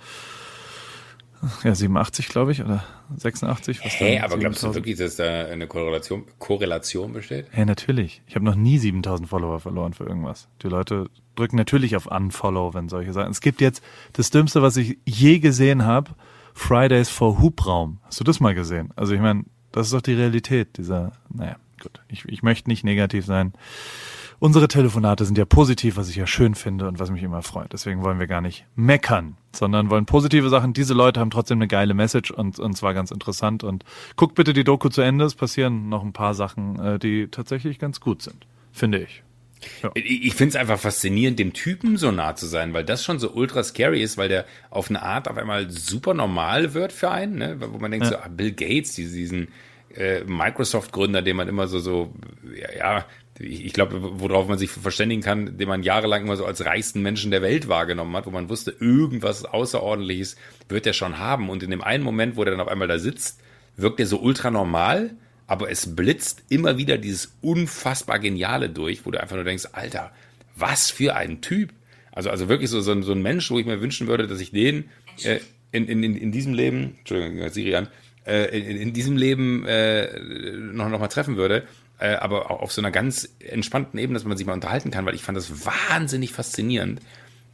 ja 1.65 1.75
87 1.75 2.29
glaube 2.29 2.53
ich 2.53 2.63
oder 2.63 2.85
86. 3.17 3.85
Was 3.85 3.99
dann 3.99 4.19
aber 4.19 4.39
glaubst 4.39 4.63
du 4.63 4.69
7000? 4.69 4.75
wirklich, 4.75 4.97
dass 4.97 5.17
da 5.17 5.47
eine 5.47 5.67
Korrelation, 5.67 6.25
Korrelation 6.39 7.13
besteht? 7.13 7.47
Hey, 7.51 7.65
natürlich. 7.65 8.23
Ich 8.27 8.35
habe 8.35 8.45
noch 8.45 8.55
nie 8.55 8.79
7000 8.79 9.29
Follower 9.29 9.61
verloren 9.61 9.93
für 9.93 10.05
irgendwas. 10.05 10.49
Die 10.63 10.69
Leute 10.69 11.11
drücken 11.35 11.57
natürlich 11.57 11.97
auf 11.97 12.07
Unfollow, 12.07 12.75
wenn 12.75 12.89
solche 12.89 13.13
Sachen. 13.13 13.31
Es 13.31 13.41
gibt 13.41 13.61
jetzt 13.61 13.83
das 14.13 14.31
Dümmste, 14.31 14.63
was 14.63 14.77
ich 14.77 14.99
je 15.05 15.39
gesehen 15.39 15.85
habe, 15.85 16.11
Fridays 16.55 17.09
for 17.09 17.41
Hubraum. 17.41 17.99
Hast 18.05 18.21
du 18.21 18.25
das 18.25 18.41
mal 18.41 18.55
gesehen? 18.55 18.91
Also 18.97 19.15
ich 19.15 19.21
meine, 19.21 19.45
das 19.73 19.87
ist 19.87 19.95
doch 19.95 20.03
die 20.03 20.15
Realität 20.15 20.77
dieser, 20.77 21.13
naja, 21.33 21.57
gut. 21.83 22.01
Ich, 22.09 22.25
ich 22.27 22.43
möchte 22.43 22.71
nicht 22.71 22.85
negativ 22.85 23.27
sein. 23.27 23.53
Unsere 24.39 24.67
Telefonate 24.67 25.25
sind 25.25 25.39
ja 25.39 25.45
positiv, 25.45 25.97
was 25.97 26.09
ich 26.09 26.17
ja 26.17 26.27
schön 26.27 26.57
finde 26.57 26.89
und 26.89 26.99
was 26.99 27.11
mich 27.11 27.23
immer 27.23 27.43
freut. 27.43 27.73
Deswegen 27.73 28.03
wollen 28.03 28.19
wir 28.19 28.27
gar 28.27 28.41
nicht 28.41 28.67
meckern, 28.75 29.37
sondern 29.55 29.89
wollen 29.89 30.05
positive 30.05 30.49
Sachen. 30.49 30.73
Diese 30.73 30.95
Leute 30.95 31.21
haben 31.21 31.31
trotzdem 31.31 31.59
eine 31.59 31.69
geile 31.69 31.95
Message 31.95 32.33
und, 32.33 32.59
und 32.59 32.77
zwar 32.77 32.93
ganz 32.93 33.13
interessant. 33.13 33.63
Und 33.63 33.85
guckt 34.17 34.35
bitte 34.35 34.53
die 34.53 34.65
Doku 34.65 34.89
zu 34.89 35.01
Ende. 35.01 35.25
Es 35.27 35.37
passieren 35.37 35.89
noch 35.89 36.03
ein 36.03 36.13
paar 36.13 36.35
Sachen, 36.35 36.79
äh, 36.81 36.99
die 36.99 37.29
tatsächlich 37.29 37.79
ganz 37.79 38.01
gut 38.01 38.23
sind, 38.23 38.47
finde 38.73 38.99
ich. 38.99 39.23
Ich, 39.95 40.25
ich 40.27 40.35
finde 40.35 40.51
es 40.51 40.57
einfach 40.57 40.81
faszinierend, 40.81 41.39
dem 41.39 41.53
Typen 41.53 41.97
so 41.97 42.11
nah 42.11 42.35
zu 42.35 42.47
sein, 42.47 42.73
weil 42.73 42.83
das 42.85 43.05
schon 43.05 43.21
so 43.21 43.31
ultra 43.31 43.63
scary 43.63 44.03
ist, 44.03 44.19
weil 44.19 44.29
der 44.29 44.45
auf 44.71 44.91
eine 44.91 45.03
Art 45.03 45.29
auf 45.29 45.37
einmal 45.37 45.71
super 45.71 46.15
normal 46.15 46.75
wird 46.75 46.93
für 46.93 47.13
einen, 47.13 47.37
ne? 47.39 47.57
wo 47.61 47.79
man 47.79 47.93
denkt 47.93 48.07
Ja. 48.07 48.13
so, 48.13 48.19
ah, 48.19 48.29
Bill 48.29 48.51
Gates, 48.51 48.95
diesen 48.95 49.49
äh, 49.97 50.25
Microsoft-Gründer, 50.25 51.23
den 51.23 51.37
man 51.37 51.49
immer 51.49 51.67
so, 51.69 51.79
so, 51.79 52.13
ja, 52.55 52.77
ja 52.77 53.07
ich, 53.39 53.73
glaube, 53.73 54.21
worauf 54.21 54.47
man 54.49 54.59
sich 54.59 54.71
verständigen 54.71 55.23
kann, 55.23 55.57
den 55.57 55.69
man 55.69 55.83
jahrelang 55.83 56.23
immer 56.23 56.37
so 56.37 56.45
als 56.45 56.65
reichsten 56.65 57.03
Menschen 57.03 57.31
der 57.31 57.43
Welt 57.43 57.67
wahrgenommen 57.69 58.15
hat, 58.17 58.27
wo 58.27 58.31
man 58.31 58.49
wusste, 58.49 58.75
irgendwas 58.79 59.45
Außerordentliches 59.45 60.37
wird 60.69 60.87
er 60.87 60.93
schon 60.93 61.19
haben. 61.19 61.49
Und 61.51 61.63
in 61.63 61.71
dem 61.71 61.83
einen 61.83 62.05
Moment, 62.05 62.37
wo 62.37 62.45
der 62.45 62.53
dann 62.53 62.61
auf 62.61 62.69
einmal 62.69 62.89
da 62.89 62.99
sitzt, 62.99 63.41
wirkt 63.77 64.01
er 64.01 64.07
so 64.07 64.21
ultra 64.21 64.51
normal, 64.51 65.13
aber 65.47 65.71
es 65.71 65.97
blitzt 65.97 66.45
immer 66.51 66.77
wieder 66.79 66.99
dieses 66.99 67.37
unfassbar 67.41 68.19
Geniale 68.19 68.69
durch, 68.69 69.05
wo 69.07 69.11
du 69.11 69.21
einfach 69.21 69.37
nur 69.37 69.45
denkst, 69.45 69.69
Alter, 69.73 70.13
was 70.55 70.91
für 70.91 71.17
ein 71.17 71.41
Typ. 71.41 71.73
Also, 72.13 72.31
also 72.31 72.49
wirklich 72.49 72.71
so, 72.71 72.81
so, 72.83 72.93
ein- 72.93 73.03
so 73.03 73.13
ein 73.13 73.23
Mensch, 73.23 73.51
wo 73.51 73.59
ich 73.59 73.67
mir 73.67 73.81
wünschen 73.81 74.07
würde, 74.07 74.27
dass 74.27 74.41
ich 74.41 74.53
den 74.53 74.91
äh, 75.25 75.41
in, 75.73 75.89
in, 75.89 76.03
in, 76.03 76.33
diesem 76.33 76.53
Leben, 76.53 76.97
Entschuldigung, 76.99 77.49
Siri 77.49 77.75
an, 77.77 77.89
äh, 78.27 78.59
in, 78.59 78.77
in 78.77 78.93
diesem 78.93 79.17
Leben 79.17 79.65
äh, 79.67 80.19
noch, 80.57 80.89
noch 80.89 81.01
mal 81.01 81.09
treffen 81.09 81.37
würde, 81.37 81.65
äh, 81.99 82.15
aber 82.15 82.51
auch 82.51 82.61
auf 82.63 82.73
so 82.73 82.81
einer 82.81 82.91
ganz 82.91 83.29
entspannten 83.41 83.99
Ebene, 83.99 84.19
dass 84.19 84.25
man 84.27 84.37
sich 84.37 84.47
mal 84.47 84.53
unterhalten 84.55 84.91
kann, 84.91 85.07
weil 85.07 85.15
ich 85.15 85.23
fand 85.23 85.37
das 85.39 85.65
wahnsinnig 85.67 86.33
faszinierend, 86.33 87.01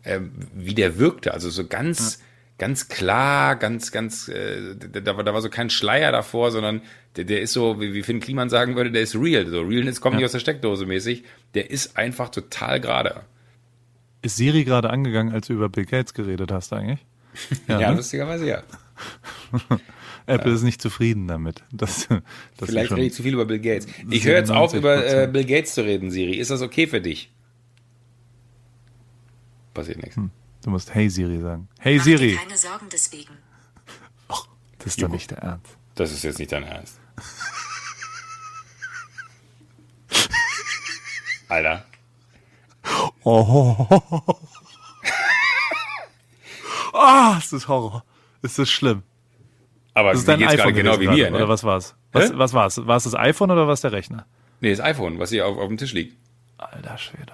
äh, 0.04 0.20
wie 0.54 0.74
der 0.74 0.98
wirkte. 0.98 1.32
Also 1.34 1.50
so 1.50 1.66
ganz, 1.66 2.20
ganz 2.58 2.88
klar, 2.88 3.56
ganz, 3.56 3.92
ganz, 3.92 4.28
äh, 4.28 4.74
da, 4.76 5.00
da, 5.00 5.16
war- 5.16 5.24
da 5.24 5.34
war 5.34 5.42
so 5.42 5.48
kein 5.50 5.70
Schleier 5.70 6.12
davor, 6.12 6.50
sondern 6.50 6.82
der, 7.16 7.24
der 7.24 7.40
ist 7.40 7.52
so, 7.52 7.80
wie, 7.80 7.94
wie 7.94 8.02
Finn 8.02 8.20
Kliman 8.20 8.48
sagen 8.50 8.76
würde, 8.76 8.90
der 8.90 9.02
ist 9.02 9.14
real. 9.16 9.46
So 9.46 9.60
Realness 9.62 10.00
kommt 10.00 10.16
nicht 10.16 10.24
aus 10.24 10.32
der 10.32 10.38
Steckdose 10.40 10.86
mäßig. 10.86 11.24
Der 11.54 11.70
ist 11.70 11.96
einfach 11.96 12.28
total 12.28 12.80
gerade. 12.80 13.22
Ist 14.22 14.36
Siri 14.36 14.64
gerade 14.64 14.90
angegangen, 14.90 15.32
als 15.32 15.46
du 15.46 15.52
über 15.54 15.68
Bill 15.68 15.84
Gates 15.86 16.12
geredet 16.14 16.50
hast 16.52 16.72
eigentlich? 16.72 17.04
Ja, 17.68 17.90
ne? 17.90 17.96
lustigerweise 17.96 18.48
ja. 18.48 18.62
Apple 20.28 20.52
ist 20.52 20.62
nicht 20.62 20.82
zufrieden 20.82 21.26
damit. 21.26 21.64
Dass, 21.72 22.06
dass 22.08 22.08
sie 22.08 22.66
Vielleicht 22.66 22.92
rede 22.92 23.06
ich 23.06 23.14
zu 23.14 23.22
viel 23.22 23.34
über 23.34 23.46
Bill 23.46 23.60
Gates. 23.60 23.86
Ich 24.10 24.24
höre 24.24 24.36
jetzt 24.36 24.50
auf, 24.50 24.72
97%. 24.72 24.76
über 24.78 25.06
äh, 25.06 25.26
Bill 25.26 25.44
Gates 25.44 25.74
zu 25.74 25.84
reden, 25.84 26.10
Siri. 26.10 26.34
Ist 26.34 26.50
das 26.50 26.62
okay 26.62 26.86
für 26.86 27.00
dich? 27.00 27.32
Passiert 29.74 30.02
nichts. 30.02 30.16
Du 30.64 30.70
musst 30.70 30.94
Hey 30.94 31.08
Siri 31.08 31.40
sagen. 31.40 31.68
Hey 31.78 31.96
Mach 31.98 32.04
dir 32.04 32.18
Siri. 32.18 32.36
keine 32.36 32.56
Sorgen 32.56 32.86
deswegen. 32.92 33.34
Das 34.78 34.86
ist 34.88 35.02
doch 35.02 35.08
nicht 35.08 35.30
der 35.30 35.38
Ernst. 35.38 35.76
Das 35.94 36.12
ist 36.12 36.22
jetzt 36.22 36.38
nicht 36.38 36.52
dein 36.52 36.62
Ernst. 36.64 37.00
Alter. 41.48 41.84
Oh. 43.24 43.86
Ah, 47.00 47.36
es 47.38 47.52
ist 47.52 47.68
Horror. 47.68 48.02
Es 48.42 48.58
ist 48.58 48.70
schlimm. 48.70 49.04
Aber 49.98 50.10
Das 50.10 50.20
ist 50.20 50.28
dein 50.28 50.42
iPhone 50.44 50.74
genau 50.74 51.00
wie 51.00 51.06
gerade, 51.06 51.16
mir, 51.16 51.30
ne? 51.30 51.36
Oder 51.36 51.48
was 51.48 51.64
war's? 51.64 51.96
Was, 52.12 52.30
Hä? 52.30 52.34
was 52.36 52.54
war's? 52.54 52.86
War 52.86 52.96
es 52.96 53.02
das 53.02 53.16
iPhone 53.16 53.50
oder 53.50 53.66
war 53.66 53.72
es 53.72 53.80
der 53.80 53.90
Rechner? 53.90 54.26
Nee, 54.60 54.70
das 54.70 54.80
iPhone, 54.80 55.18
was 55.18 55.30
hier 55.30 55.44
auf, 55.44 55.58
auf 55.58 55.66
dem 55.66 55.76
Tisch 55.76 55.92
liegt. 55.92 56.16
Alter 56.56 56.96
Schwede. 56.98 57.32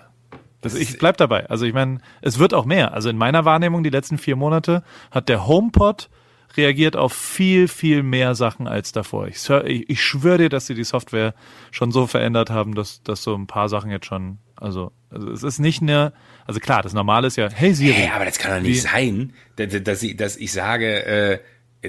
Das, 0.62 0.74
ich 0.74 0.96
bleib 0.98 1.18
dabei. 1.18 1.46
Also 1.50 1.66
ich 1.66 1.74
meine, 1.74 1.98
es 2.22 2.38
wird 2.38 2.54
auch 2.54 2.64
mehr. 2.64 2.94
Also 2.94 3.10
in 3.10 3.18
meiner 3.18 3.44
Wahrnehmung 3.44 3.84
die 3.84 3.90
letzten 3.90 4.16
vier 4.16 4.34
Monate 4.34 4.82
hat 5.10 5.28
der 5.28 5.46
HomePod 5.46 6.08
reagiert 6.56 6.96
auf 6.96 7.12
viel, 7.12 7.68
viel 7.68 8.02
mehr 8.02 8.34
Sachen 8.34 8.66
als 8.66 8.92
davor. 8.92 9.28
Ich, 9.28 9.46
ich, 9.50 9.90
ich 9.90 10.02
schwöre 10.02 10.38
dir, 10.38 10.48
dass 10.48 10.66
sie 10.66 10.74
die 10.74 10.84
Software 10.84 11.34
schon 11.70 11.92
so 11.92 12.06
verändert 12.06 12.48
haben, 12.48 12.74
dass, 12.74 13.02
dass 13.02 13.22
so 13.22 13.34
ein 13.34 13.46
paar 13.46 13.68
Sachen 13.68 13.90
jetzt 13.90 14.06
schon, 14.06 14.38
also, 14.56 14.92
also 15.10 15.30
es 15.30 15.42
ist 15.42 15.58
nicht 15.58 15.82
eine, 15.82 16.14
also 16.46 16.60
klar, 16.60 16.80
das 16.82 16.94
Normale 16.94 17.26
ist 17.26 17.36
ja, 17.36 17.48
hey 17.52 17.74
Siri. 17.74 17.92
Hey, 17.92 18.10
aber 18.14 18.24
das 18.24 18.38
kann 18.38 18.56
doch 18.56 18.66
nicht 18.66 18.82
sein, 18.82 19.34
dass, 19.56 19.82
dass, 19.82 20.02
ich, 20.02 20.16
dass 20.16 20.36
ich 20.36 20.52
sage, 20.52 21.04
äh, 21.04 21.38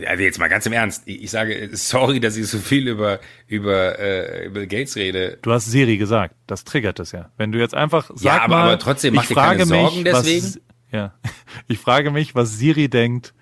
also 0.03 0.23
jetzt 0.23 0.39
mal 0.39 0.49
ganz 0.49 0.65
im 0.65 0.73
Ernst, 0.73 1.03
ich 1.05 1.31
sage, 1.31 1.69
sorry, 1.73 2.19
dass 2.19 2.35
ich 2.35 2.47
so 2.47 2.57
viel 2.57 2.87
über, 2.87 3.19
über, 3.47 3.97
äh, 3.99 4.47
über 4.47 4.65
Gates 4.65 4.95
rede. 4.95 5.37
Du 5.41 5.51
hast 5.51 5.65
Siri 5.65 5.97
gesagt, 5.97 6.35
das 6.47 6.63
triggert 6.63 6.99
es 6.99 7.11
ja. 7.11 7.31
Wenn 7.37 7.51
du 7.51 7.59
jetzt 7.59 7.73
einfach 7.73 8.07
sagst, 8.07 8.23
ja, 8.23 8.41
aber, 8.41 8.55
mal, 8.55 8.63
aber 8.63 8.79
trotzdem 8.79 9.13
mach 9.13 9.25
dir 9.25 9.35
keine 9.35 9.65
Sorgen 9.65 10.03
mich, 10.03 10.03
deswegen. 10.03 10.45
Was, 10.45 10.59
ja, 10.91 11.13
ich 11.67 11.79
frage 11.79 12.11
mich, 12.11 12.35
was 12.35 12.57
Siri 12.57 12.89
denkt, 12.89 13.33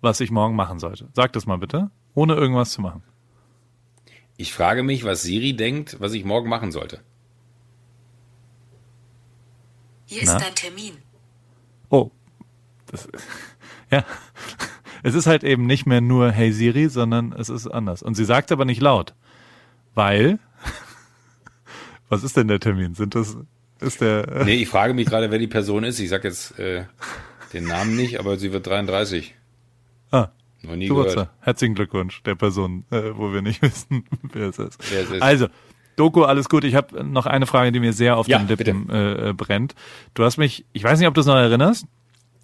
was 0.00 0.20
ich 0.20 0.30
morgen 0.30 0.54
machen 0.54 0.78
sollte. 0.78 1.08
Sag 1.14 1.32
das 1.32 1.46
mal 1.46 1.58
bitte, 1.58 1.90
ohne 2.14 2.34
irgendwas 2.34 2.70
zu 2.70 2.80
machen. 2.80 3.02
Ich 4.36 4.52
frage 4.52 4.84
mich, 4.84 5.04
was 5.04 5.22
Siri 5.22 5.54
denkt, 5.54 5.96
was 5.98 6.12
ich 6.12 6.24
morgen 6.24 6.48
machen 6.48 6.70
sollte. 6.70 7.00
Hier 10.06 10.22
ist 10.22 10.32
dein 10.32 10.54
Termin. 10.54 10.98
Oh, 11.90 12.10
das, 12.86 13.08
ja 13.90 14.04
es 15.02 15.14
ist 15.14 15.26
halt 15.26 15.44
eben 15.44 15.66
nicht 15.66 15.86
mehr 15.86 16.00
nur 16.00 16.30
Hey 16.30 16.52
Siri, 16.52 16.88
sondern 16.88 17.32
es 17.32 17.48
ist 17.48 17.66
anders. 17.66 18.02
Und 18.02 18.14
sie 18.14 18.24
sagt 18.24 18.52
aber 18.52 18.64
nicht 18.64 18.80
laut, 18.80 19.14
weil, 19.94 20.38
was 22.08 22.24
ist 22.24 22.36
denn 22.36 22.48
der 22.48 22.60
Termin? 22.60 22.94
Sind 22.94 23.14
das, 23.14 23.36
ist 23.80 24.00
der? 24.00 24.28
Äh 24.28 24.44
nee, 24.46 24.54
ich 24.56 24.68
frage 24.68 24.94
mich 24.94 25.06
gerade, 25.06 25.30
wer 25.30 25.38
die 25.38 25.46
Person 25.46 25.84
ist. 25.84 25.98
Ich 26.00 26.08
sag 26.08 26.24
jetzt 26.24 26.58
äh, 26.58 26.84
den 27.52 27.64
Namen 27.64 27.96
nicht, 27.96 28.18
aber 28.18 28.36
sie 28.36 28.52
wird 28.52 28.66
33. 28.66 29.34
Ah. 30.10 30.28
Noch 30.62 30.74
nie 30.74 30.88
gehört. 30.88 31.30
Herzlichen 31.40 31.74
Glückwunsch 31.74 32.22
der 32.24 32.34
Person, 32.34 32.84
äh, 32.90 33.12
wo 33.14 33.32
wir 33.32 33.42
nicht 33.42 33.62
wissen, 33.62 34.04
wer 34.32 34.48
es 34.48 34.58
ist. 34.58 34.78
Wer 34.90 35.02
es 35.02 35.10
ist. 35.10 35.22
Also, 35.22 35.46
Doku, 35.96 36.22
alles 36.22 36.48
gut. 36.48 36.64
Ich 36.64 36.74
habe 36.74 37.04
noch 37.04 37.26
eine 37.26 37.46
Frage, 37.46 37.72
die 37.72 37.80
mir 37.80 37.92
sehr 37.92 38.16
auf 38.16 38.28
ja, 38.28 38.38
den 38.38 38.48
Lippen 38.48 38.88
äh, 38.88 39.34
brennt. 39.36 39.74
Du 40.14 40.24
hast 40.24 40.36
mich, 40.36 40.64
ich 40.72 40.84
weiß 40.84 40.98
nicht, 40.98 41.08
ob 41.08 41.14
du 41.14 41.20
es 41.20 41.26
noch 41.26 41.34
erinnerst, 41.34 41.86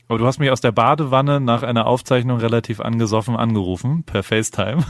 aber 0.09 0.19
du 0.19 0.27
hast 0.27 0.39
mich 0.39 0.51
aus 0.51 0.61
der 0.61 0.73
Badewanne 0.73 1.41
nach 1.41 1.63
einer 1.63 1.87
Aufzeichnung 1.87 2.39
relativ 2.39 2.81
angesoffen 2.81 3.37
angerufen, 3.37 4.05
per 4.05 4.23
FaceTime. 4.23 4.85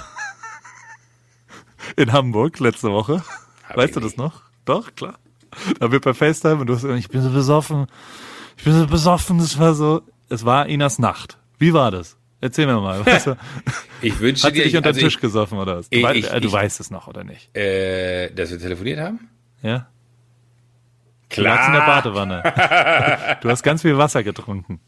In 1.97 2.13
Hamburg 2.13 2.59
letzte 2.61 2.91
Woche. 2.91 3.23
Hab 3.69 3.77
weißt 3.77 3.97
du 3.97 4.01
das 4.01 4.17
noch? 4.17 4.43
Doch, 4.65 4.95
klar. 4.95 5.19
Da 5.79 5.93
wir 5.93 6.01
per 6.01 6.15
FaceTime 6.15 6.57
und 6.57 6.67
du 6.67 6.75
hast 6.75 6.83
gesagt, 6.83 6.99
ich 6.99 7.09
bin 7.09 7.23
so 7.23 7.31
besoffen. 7.31 7.87
Ich 8.57 8.65
bin 8.65 8.73
so 8.73 8.87
besoffen. 8.87 9.39
Das 9.39 9.59
war 9.59 9.75
so, 9.75 10.03
es 10.29 10.45
war 10.45 10.67
Inas 10.67 10.99
Nacht. 10.99 11.39
Wie 11.59 11.73
war 11.73 11.91
das? 11.91 12.17
Erzähl 12.41 12.67
mir 12.67 12.81
mal. 12.81 13.07
Weißt 13.07 13.29
du, 13.29 13.37
ich 14.03 14.19
wünsche 14.21 14.47
Hat 14.47 14.55
dir, 14.55 14.65
dich 14.65 14.77
unter 14.77 14.91
den 14.91 14.97
also 14.97 15.07
Tisch 15.07 15.15
ich, 15.15 15.21
gesoffen 15.21 15.59
oder 15.59 15.79
was? 15.79 15.89
Du, 15.89 15.99
ich, 15.99 16.05
weißt, 16.05 16.17
ich, 16.17 16.33
äh, 16.33 16.41
du 16.41 16.53
weißt 16.53 16.81
es 16.81 16.91
noch 16.91 17.07
oder 17.07 17.25
nicht? 17.25 17.57
Äh, 17.57 18.31
dass 18.33 18.51
wir 18.51 18.59
telefoniert 18.59 19.01
haben? 19.01 19.29
Ja. 19.63 19.87
Klar. 21.31 21.59
Du 21.59 21.67
in 21.67 21.73
der 21.73 21.81
Badewanne. 21.81 23.39
du 23.43 23.49
hast 23.49 23.63
ganz 23.63 23.83
viel 23.83 23.97
Wasser 23.97 24.23
getrunken. 24.23 24.81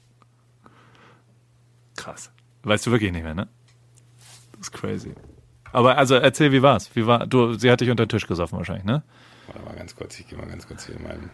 Krass. 2.06 2.30
Weißt 2.62 2.86
du 2.86 2.92
wirklich 2.92 3.10
nicht 3.10 3.24
mehr, 3.24 3.34
ne? 3.34 3.48
Das 4.52 4.68
ist 4.68 4.72
crazy. 4.72 5.12
Aber 5.72 5.98
also 5.98 6.14
erzähl, 6.14 6.52
wie 6.52 6.62
war's? 6.62 6.94
Wie 6.94 7.04
war, 7.04 7.26
du, 7.26 7.54
sie 7.54 7.68
hat 7.68 7.80
dich 7.80 7.90
unter 7.90 8.06
den 8.06 8.10
Tisch 8.10 8.28
gesoffen 8.28 8.58
wahrscheinlich, 8.58 8.84
ne? 8.84 9.02
Warte 9.48 9.62
mal 9.62 9.74
ganz 9.74 9.96
kurz, 9.96 10.20
ich 10.20 10.28
gehe 10.28 10.38
mal 10.38 10.46
ganz 10.46 10.68
kurz 10.68 10.86
hier 10.86 10.94
in 10.94 11.02
meinen. 11.02 11.30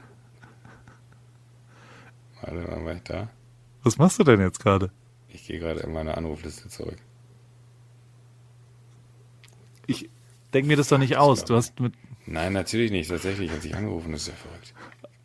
Warte 2.41 2.57
mal, 2.57 2.85
war 2.87 2.95
ich 2.95 3.03
da? 3.03 3.29
Was 3.83 3.99
machst 3.99 4.19
du 4.19 4.25
denn 4.25 4.41
jetzt 4.41 4.61
gerade? 4.61 4.91
Ich 5.29 5.47
gehe 5.47 5.61
gerade 5.61 5.81
in 5.81 5.93
meine 5.93 6.17
Anrufliste 6.17 6.71
zurück. 6.71 6.97
Ich 9.87 10.09
denke 10.55 10.69
mir 10.69 10.79
das 10.79 10.89
doch 10.89 10.97
nicht 10.97 11.19
aus. 11.19 11.45
Du 11.45 11.55
hast 11.55 11.81
mit. 11.81 11.93
Nein, 12.25 12.55
natürlich 12.55 12.93
nicht. 12.93 13.11
Tatsächlich 13.11 13.51
hat 13.51 13.61
sich 13.61 13.77
angerufen, 13.77 14.13
das 14.13 14.23
ist 14.23 14.29
ja 14.29 14.35
verrückt. 14.37 14.73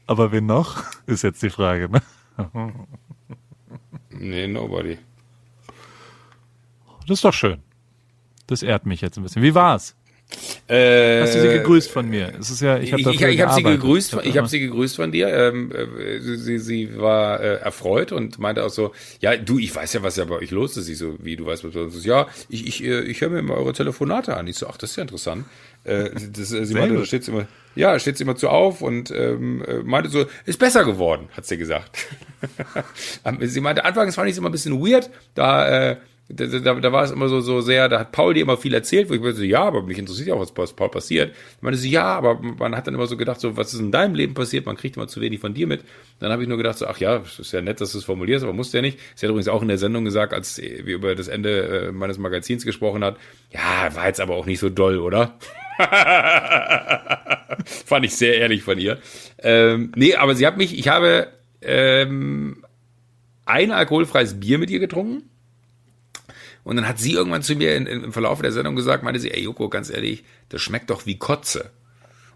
Aber 0.07 0.33
wen 0.33 0.45
noch? 0.45 0.83
Ist 1.05 1.21
jetzt 1.23 1.41
die 1.41 1.49
Frage, 1.49 1.87
ne? 1.87 2.01
nee, 4.09 4.47
nobody. 4.47 4.97
Das 7.07 7.17
ist 7.19 7.25
doch 7.25 7.33
schön. 7.33 7.59
Das 8.47 8.63
ehrt 8.63 8.85
mich 8.85 9.01
jetzt 9.01 9.17
ein 9.17 9.23
bisschen. 9.23 9.41
Wie 9.41 9.55
war's? 9.55 9.95
Äh, 10.67 11.21
Hast 11.21 11.35
du 11.35 11.41
sie 11.41 11.47
gegrüßt 11.47 11.89
von 11.89 12.09
mir? 12.09 12.33
Es 12.37 12.49
ist 12.49 12.61
ja, 12.61 12.77
ich 12.77 12.91
habe 12.91 13.01
ich, 13.01 13.21
ich 13.21 13.41
habe 13.41 13.53
sie 13.53 13.63
gegrüßt. 13.63 14.11
Von, 14.11 14.25
ich 14.25 14.37
habe 14.37 14.47
sie 14.49 14.59
gegrüßt 14.59 14.97
von 14.97 15.11
dir. 15.13 15.29
Ähm, 15.29 15.71
äh, 15.71 16.19
sie, 16.19 16.59
sie 16.59 16.97
war 16.97 17.39
äh, 17.39 17.55
erfreut 17.55 18.11
und 18.11 18.37
meinte 18.37 18.65
auch 18.65 18.69
so: 18.69 18.91
Ja, 19.21 19.37
du, 19.37 19.57
ich 19.57 19.73
weiß 19.73 19.93
ja, 19.93 20.03
was 20.03 20.17
ja 20.17 20.25
bei 20.25 20.35
euch 20.35 20.51
los 20.51 20.75
ist. 20.75 20.87
Sie 20.87 20.95
so, 20.95 21.15
wie 21.23 21.37
du 21.37 21.45
weißt, 21.45 21.63
was 21.63 21.95
ist. 21.95 22.05
Ja, 22.05 22.27
ich 22.49 22.67
ich 22.67 22.83
ich 22.83 23.21
höre 23.21 23.29
mir 23.29 23.39
immer 23.39 23.55
eure 23.55 23.71
Telefonate 23.71 24.35
an. 24.35 24.47
Ich 24.47 24.57
so, 24.57 24.67
ach, 24.67 24.75
das 24.75 24.91
ist 24.91 24.95
ja 24.97 25.03
interessant. 25.03 25.45
Äh, 25.85 26.09
das, 26.33 26.49
sie 26.49 26.73
meinte, 26.73 26.97
da 26.97 27.05
steht 27.05 27.25
immer, 27.29 27.47
ja, 27.75 27.97
steht 27.97 28.17
sie 28.17 28.25
immer 28.25 28.35
zu 28.35 28.49
auf 28.49 28.81
und 28.81 29.09
ähm, 29.11 29.63
äh, 29.65 29.77
meinte 29.79 30.09
so, 30.09 30.25
ist 30.45 30.59
besser 30.59 30.83
geworden, 30.83 31.29
hat 31.31 31.45
sie 31.45 31.57
gesagt. 31.57 32.05
sie 33.41 33.61
meinte, 33.61 33.85
anfangs 33.85 34.15
fand 34.15 34.27
ich 34.27 34.33
es 34.33 34.37
immer 34.37 34.49
ein 34.49 34.51
bisschen 34.51 34.81
weird, 34.81 35.09
da 35.35 35.91
äh, 35.91 35.97
da, 36.29 36.45
da, 36.45 36.73
da 36.73 36.91
war 36.91 37.03
es 37.03 37.11
immer 37.11 37.29
so, 37.29 37.39
so 37.39 37.61
sehr, 37.61 37.87
da 37.87 37.99
hat 37.99 38.11
Paul 38.11 38.33
dir 38.33 38.41
immer 38.41 38.57
viel 38.57 38.73
erzählt, 38.73 39.09
wo 39.09 39.13
ich 39.13 39.35
so, 39.35 39.43
ja, 39.43 39.63
aber 39.63 39.81
mich 39.81 39.97
interessiert 39.97 40.27
ja 40.27 40.33
auch, 40.33 40.45
was 40.57 40.73
Paul 40.73 40.89
passiert. 40.89 41.33
Ich 41.55 41.61
meinte 41.61 41.79
so, 41.79 41.87
ja, 41.87 42.03
aber 42.03 42.41
man 42.41 42.75
hat 42.75 42.85
dann 42.85 42.95
immer 42.95 43.07
so 43.07 43.15
gedacht, 43.15 43.39
so, 43.39 43.55
was 43.55 43.73
ist 43.73 43.79
in 43.79 43.93
deinem 43.93 44.13
Leben 44.13 44.33
passiert? 44.33 44.65
Man 44.65 44.75
kriegt 44.75 44.97
immer 44.97 45.07
zu 45.07 45.21
wenig 45.21 45.39
von 45.39 45.53
dir 45.53 45.67
mit. 45.67 45.85
Dann 46.19 46.29
habe 46.31 46.43
ich 46.43 46.49
nur 46.49 46.57
gedacht, 46.57 46.77
so, 46.77 46.85
ach 46.85 46.97
ja, 46.97 47.17
ist 47.17 47.53
ja 47.53 47.61
nett, 47.61 47.79
dass 47.79 47.93
du 47.93 47.99
es 47.99 48.03
formulierst, 48.03 48.43
aber 48.43 48.51
musst 48.51 48.73
ja 48.73 48.81
nicht. 48.81 48.99
Sie 49.15 49.25
hat 49.25 49.29
übrigens 49.29 49.47
auch 49.47 49.61
in 49.61 49.69
der 49.69 49.77
Sendung 49.77 50.03
gesagt, 50.03 50.33
als 50.33 50.57
wir 50.57 50.95
über 50.95 51.15
das 51.15 51.29
Ende 51.29 51.87
äh, 51.87 51.93
meines 51.93 52.17
Magazins 52.17 52.65
gesprochen 52.65 53.05
hat, 53.05 53.15
ja, 53.51 53.95
war 53.95 54.07
jetzt 54.07 54.19
aber 54.19 54.35
auch 54.35 54.45
nicht 54.45 54.59
so 54.59 54.69
doll, 54.69 54.97
oder? 54.97 55.39
Fand 57.85 58.03
ich 58.03 58.15
sehr 58.15 58.35
ehrlich 58.35 58.63
von 58.63 58.77
ihr. 58.77 58.97
Ähm, 59.37 59.93
nee, 59.95 60.15
aber 60.15 60.35
sie 60.35 60.45
hat 60.45 60.57
mich, 60.57 60.77
ich 60.77 60.89
habe 60.89 61.27
ähm, 61.61 62.65
ein 63.45 63.71
alkoholfreies 63.71 64.41
Bier 64.41 64.57
mit 64.57 64.69
ihr 64.69 64.79
getrunken 64.79 65.29
und 66.67 66.75
dann 66.75 66.85
hat 66.85 66.99
sie 66.99 67.13
irgendwann 67.13 67.43
zu 67.43 67.55
mir 67.55 67.77
in, 67.77 67.87
in, 67.87 68.03
im 68.03 68.11
Verlauf 68.11 68.41
der 68.41 68.51
Sendung 68.51 68.75
gesagt, 68.75 69.01
meinte 69.01 69.21
sie, 69.21 69.31
ey 69.31 69.41
Joko, 69.41 69.69
ganz 69.69 69.89
ehrlich, 69.89 70.25
das 70.49 70.61
schmeckt 70.61 70.89
doch 70.89 71.05
wie 71.05 71.17
Kotze. 71.17 71.71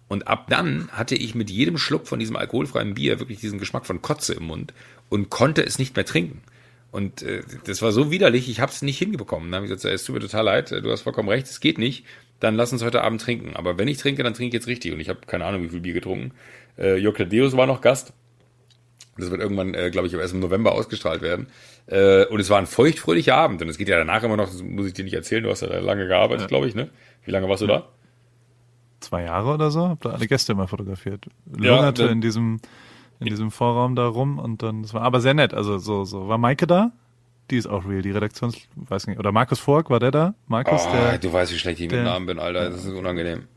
Und 0.08 0.30
ab 0.30 0.46
dann 0.48 0.88
hatte 0.94 1.16
ich 1.16 1.36
mit 1.36 1.50
jedem 1.50 1.78
Schluck 1.78 2.08
von 2.08 2.18
diesem 2.18 2.38
alkoholfreien 2.38 2.94
Bier 2.94 3.20
wirklich 3.20 3.42
diesen 3.42 3.60
Geschmack 3.60 3.86
von 3.86 4.02
Kotze 4.02 4.34
im 4.34 4.44
Mund 4.44 4.74
und 5.10 5.30
konnte 5.30 5.66
es 5.66 5.80
nicht 5.80 5.98
mehr 5.98 6.06
trinken. 6.06 6.44
Und 6.92 7.24
äh, 7.24 7.42
das 7.66 7.82
war 7.82 7.92
so 7.92 8.10
widerlich, 8.10 8.48
ich 8.48 8.62
habe 8.62 8.72
es 8.72 8.82
nicht 8.82 9.00
hingekommen. 9.00 9.52
Dann 9.52 9.58
habe 9.58 9.66
ich 9.66 9.74
gesagt, 9.74 9.94
es 9.94 10.06
tut 10.06 10.16
mir 10.16 10.22
total 10.22 10.46
leid, 10.46 10.72
du 10.72 10.90
hast 10.90 11.02
vollkommen 11.02 11.28
recht, 11.28 11.48
es 11.48 11.60
geht 11.60 11.78
nicht. 11.78 12.06
Dann 12.40 12.56
lass 12.56 12.72
uns 12.72 12.84
heute 12.84 13.02
Abend 13.02 13.20
trinken. 13.20 13.58
Aber 13.58 13.78
wenn 13.78 13.90
ich 13.90 13.98
trinke, 13.98 14.24
dann 14.24 14.34
trinke 14.34 14.56
ich 14.56 14.62
jetzt 14.62 14.68
richtig. 14.68 14.94
Und 14.94 15.02
ich 15.02 15.10
habe 15.10 15.20
keine 15.28 15.44
Ahnung, 15.44 15.64
wie 15.64 15.70
viel 15.70 15.82
Bier 15.82 15.94
getrunken. 15.94 16.32
Äh, 16.78 16.96
Jörg 17.00 17.18
Deus 17.18 17.58
war 17.58 17.68
noch 17.68 17.82
Gast. 17.82 18.14
Das 19.22 19.32
wird 19.32 19.42
irgendwann, 19.42 19.74
äh, 19.74 19.90
glaube 19.92 20.08
ich, 20.08 20.14
erst 20.14 20.34
im 20.34 20.40
November 20.40 20.74
ausgestrahlt 20.74 21.22
werden. 21.22 21.48
Äh, 21.88 22.26
und 22.26 22.40
es 22.40 22.50
war 22.50 22.58
ein 22.58 22.68
feuchtfröhlicher 22.68 23.36
Abend. 23.36 23.62
Und 23.62 23.70
es 23.70 23.78
geht 23.78 23.88
ja 23.88 23.98
danach 23.98 24.24
immer 24.24 24.38
noch, 24.38 24.48
das 24.48 24.62
muss 24.62 24.88
ich 24.88 24.94
dir 24.94 25.04
nicht 25.04 25.14
erzählen, 25.14 25.44
du 25.44 25.50
hast 25.50 25.62
ja 25.62 25.68
da 25.68 25.80
lange 25.80 26.08
gearbeitet, 26.08 26.44
ja. 26.44 26.48
glaube 26.48 26.68
ich, 26.68 26.76
ne? 26.76 26.90
Wie 27.26 27.32
lange 27.32 27.48
warst 27.48 27.62
du 27.62 27.68
da? 27.68 27.88
Zwei 29.00 29.24
Jahre 29.24 29.54
oder 29.54 29.72
so. 29.72 29.88
Hab 29.88 30.02
da 30.02 30.10
alle 30.10 30.28
Gäste 30.28 30.52
immer 30.52 30.68
fotografiert. 30.68 31.26
Lungerte 31.46 32.04
ja, 32.04 32.10
in 32.10 32.22
diesem, 32.22 32.60
in 33.20 33.28
diesem 33.28 33.52
Vorraum 33.52 33.96
da 33.96 34.08
rum 34.08 34.40
und 34.40 34.64
dann, 34.64 34.82
das 34.82 34.94
war 34.94 35.02
aber 35.02 35.22
sehr 35.22 35.34
nett. 35.34 35.54
Also 35.54 35.78
so, 35.78 36.04
so, 36.04 36.28
war 36.28 36.38
Maike 36.38 36.68
da? 36.68 36.92
Die 37.50 37.58
ist 37.58 37.68
auch 37.68 37.86
real, 37.86 38.02
die 38.02 38.12
Redaktions, 38.12 38.56
weiß 38.76 39.08
nicht, 39.08 39.20
oder 39.20 39.32
Markus 39.32 39.60
Fork, 39.60 39.90
war 39.90 40.00
der 40.00 40.12
da? 40.12 40.36
Markus, 40.48 40.86
oh, 40.88 40.92
der, 40.94 41.18
du 41.18 41.34
weißt, 41.34 41.52
wie 41.52 41.58
schlecht 41.58 41.82
ich 41.82 41.92
mit 41.92 42.04
Namen 42.04 42.26
bin, 42.26 42.40
Alter, 42.40 42.70
das 42.70 42.86
ist 42.86 42.94
unangenehm 42.94 43.48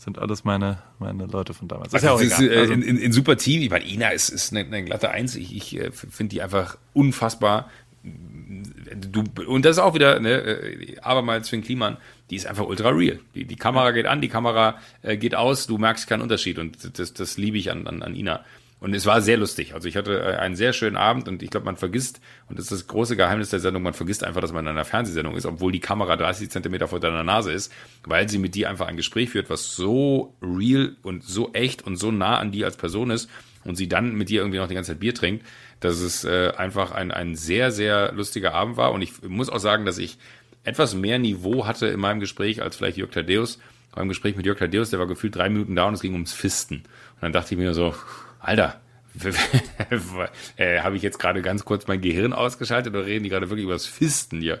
sind 0.00 0.18
alles 0.18 0.44
meine, 0.44 0.78
meine 0.98 1.26
Leute 1.26 1.52
von 1.52 1.68
damals. 1.68 1.92
Also 1.92 2.18
ist 2.18 2.30
ja 2.30 2.46
ist, 2.46 2.52
äh, 2.52 2.56
also, 2.56 2.72
in, 2.72 2.82
in, 2.82 2.96
in 2.96 3.12
super 3.12 3.36
Team. 3.36 3.60
Ich 3.60 3.68
meine, 3.68 3.84
Ina 3.84 4.08
ist, 4.08 4.30
ist 4.30 4.50
eine, 4.50 4.60
eine 4.60 4.82
glatte 4.82 5.10
Eins. 5.10 5.36
Ich, 5.36 5.54
ich 5.54 5.76
äh, 5.76 5.92
finde 5.92 6.30
die 6.30 6.40
einfach 6.40 6.78
unfassbar. 6.94 7.70
Du, 8.02 9.24
und 9.46 9.66
das 9.66 9.76
ist 9.76 9.82
auch 9.82 9.94
wieder, 9.94 10.18
ne, 10.18 10.30
äh, 10.30 10.96
abermals 11.02 11.50
Finn 11.50 11.62
Kliman, 11.62 11.98
die 12.30 12.36
ist 12.36 12.46
einfach 12.46 12.66
ultra 12.66 12.88
real. 12.88 13.20
Die, 13.34 13.44
die 13.44 13.56
Kamera 13.56 13.90
geht 13.90 14.06
an, 14.06 14.22
die 14.22 14.28
Kamera 14.28 14.78
äh, 15.02 15.18
geht 15.18 15.34
aus, 15.34 15.66
du 15.66 15.76
merkst 15.76 16.08
keinen 16.08 16.22
Unterschied 16.22 16.58
und 16.58 16.98
das, 16.98 17.12
das 17.12 17.36
liebe 17.36 17.58
ich 17.58 17.70
an, 17.70 17.86
an, 17.86 18.02
an 18.02 18.16
Ina. 18.16 18.42
Und 18.80 18.94
es 18.94 19.04
war 19.04 19.20
sehr 19.20 19.36
lustig. 19.36 19.74
Also 19.74 19.88
ich 19.88 19.96
hatte 19.96 20.18
äh, 20.18 20.36
einen 20.36 20.56
sehr 20.56 20.72
schönen 20.72 20.96
Abend 20.96 21.28
und 21.28 21.42
ich 21.42 21.50
glaube, 21.50 21.66
man 21.66 21.76
vergisst, 21.76 22.20
und 22.48 22.58
das 22.58 22.64
ist 22.64 22.72
das 22.72 22.86
große 22.86 23.14
Geheimnis 23.14 23.50
der 23.50 23.60
Sendung, 23.60 23.82
man 23.82 23.92
vergisst 23.92 24.24
einfach, 24.24 24.40
dass 24.40 24.52
man 24.52 24.64
in 24.64 24.70
einer 24.70 24.86
Fernsehsendung 24.86 25.36
ist, 25.36 25.44
obwohl 25.44 25.70
die 25.70 25.80
Kamera 25.80 26.16
30 26.16 26.50
Zentimeter 26.50 26.88
vor 26.88 26.98
deiner 26.98 27.22
Nase 27.22 27.52
ist, 27.52 27.72
weil 28.04 28.28
sie 28.28 28.38
mit 28.38 28.54
dir 28.54 28.70
einfach 28.70 28.88
ein 28.88 28.96
Gespräch 28.96 29.30
führt, 29.30 29.50
was 29.50 29.76
so 29.76 30.34
real 30.40 30.96
und 31.02 31.22
so 31.22 31.52
echt 31.52 31.86
und 31.86 31.96
so 31.96 32.10
nah 32.10 32.38
an 32.38 32.52
dir 32.52 32.64
als 32.64 32.76
Person 32.76 33.10
ist 33.10 33.28
und 33.64 33.76
sie 33.76 33.88
dann 33.88 34.14
mit 34.14 34.30
dir 34.30 34.40
irgendwie 34.40 34.58
noch 34.58 34.68
die 34.68 34.74
ganze 34.74 34.92
Zeit 34.92 35.00
Bier 35.00 35.14
trinkt, 35.14 35.44
dass 35.80 36.00
es 36.00 36.24
äh, 36.24 36.52
einfach 36.56 36.92
ein, 36.92 37.10
ein 37.10 37.36
sehr, 37.36 37.70
sehr 37.70 38.12
lustiger 38.12 38.54
Abend 38.54 38.76
war. 38.76 38.92
Und 38.92 39.02
ich 39.02 39.22
muss 39.22 39.50
auch 39.50 39.58
sagen, 39.58 39.84
dass 39.84 39.98
ich 39.98 40.18
etwas 40.64 40.94
mehr 40.94 41.18
Niveau 41.18 41.66
hatte 41.66 41.86
in 41.86 42.00
meinem 42.00 42.20
Gespräch 42.20 42.62
als 42.62 42.76
vielleicht 42.76 42.96
Jörg 42.96 43.10
Tadeus. 43.10 43.58
Beim 43.94 44.08
Gespräch 44.08 44.36
mit 44.36 44.46
Jörg 44.46 44.58
Tadeus, 44.58 44.90
der 44.90 44.98
war 44.98 45.06
gefühlt 45.06 45.34
drei 45.34 45.48
Minuten 45.48 45.74
da 45.74 45.84
und 45.84 45.94
es 45.94 46.00
ging 46.00 46.12
ums 46.12 46.32
Fisten. 46.32 46.76
Und 46.76 47.22
dann 47.22 47.32
dachte 47.32 47.54
ich 47.54 47.58
mir 47.58 47.74
so, 47.74 47.94
Alter, 48.40 48.80
äh, 50.56 50.80
Habe 50.80 50.96
ich 50.96 51.02
jetzt 51.02 51.18
gerade 51.18 51.42
ganz 51.42 51.64
kurz 51.64 51.86
mein 51.86 52.00
Gehirn 52.00 52.32
ausgeschaltet 52.32 52.94
oder 52.94 53.06
reden 53.06 53.24
die 53.24 53.30
gerade 53.30 53.50
wirklich 53.50 53.64
über 53.64 53.72
das 53.72 53.86
Fisten 53.86 54.40
hier? 54.40 54.60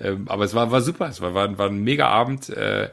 Ähm, 0.00 0.26
aber 0.28 0.44
es 0.44 0.54
war, 0.54 0.70
war 0.70 0.80
super, 0.80 1.08
es 1.08 1.20
war, 1.20 1.34
war, 1.34 1.58
war 1.58 1.68
ein 1.68 1.82
mega 1.82 2.08
Abend. 2.08 2.48
Äh, 2.48 2.88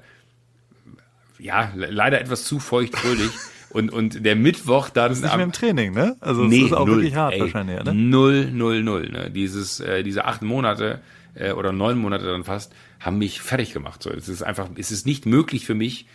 ja, 1.39 1.71
leider 1.75 2.19
etwas 2.19 2.43
zu 2.45 2.59
feucht 2.59 2.95
fröhlich. 2.95 3.31
Und, 3.69 3.91
und 3.91 4.25
der 4.25 4.37
Mittwoch 4.37 4.89
dann. 4.89 5.09
Das 5.09 5.17
ist 5.17 5.25
nicht 5.25 5.35
mehr 5.35 5.43
im 5.43 5.51
Training, 5.51 5.93
ne? 5.93 6.15
Also 6.21 6.45
nee, 6.45 6.61
es 6.61 6.67
ist 6.67 6.73
auch 6.73 6.87
null, 6.87 6.95
wirklich 6.95 7.15
hart 7.15 7.33
ey, 7.33 7.41
wahrscheinlich, 7.41 7.83
ne? 7.83 7.93
Null, 7.93 8.49
null, 8.49 8.81
null. 8.81 9.09
Ne? 9.09 9.29
Dieses, 9.29 9.81
äh, 9.81 10.03
diese 10.03 10.23
acht 10.23 10.41
Monate 10.41 11.01
äh, 11.35 11.51
oder 11.51 11.73
neun 11.73 11.97
Monate 11.97 12.25
dann 12.25 12.45
fast 12.45 12.73
haben 13.01 13.17
mich 13.17 13.41
fertig 13.41 13.73
gemacht. 13.73 14.01
So, 14.01 14.09
es 14.09 14.29
ist 14.29 14.41
einfach, 14.41 14.69
es 14.77 14.91
ist 14.91 15.05
nicht 15.05 15.25
möglich 15.25 15.65
für 15.65 15.75
mich, 15.75 16.07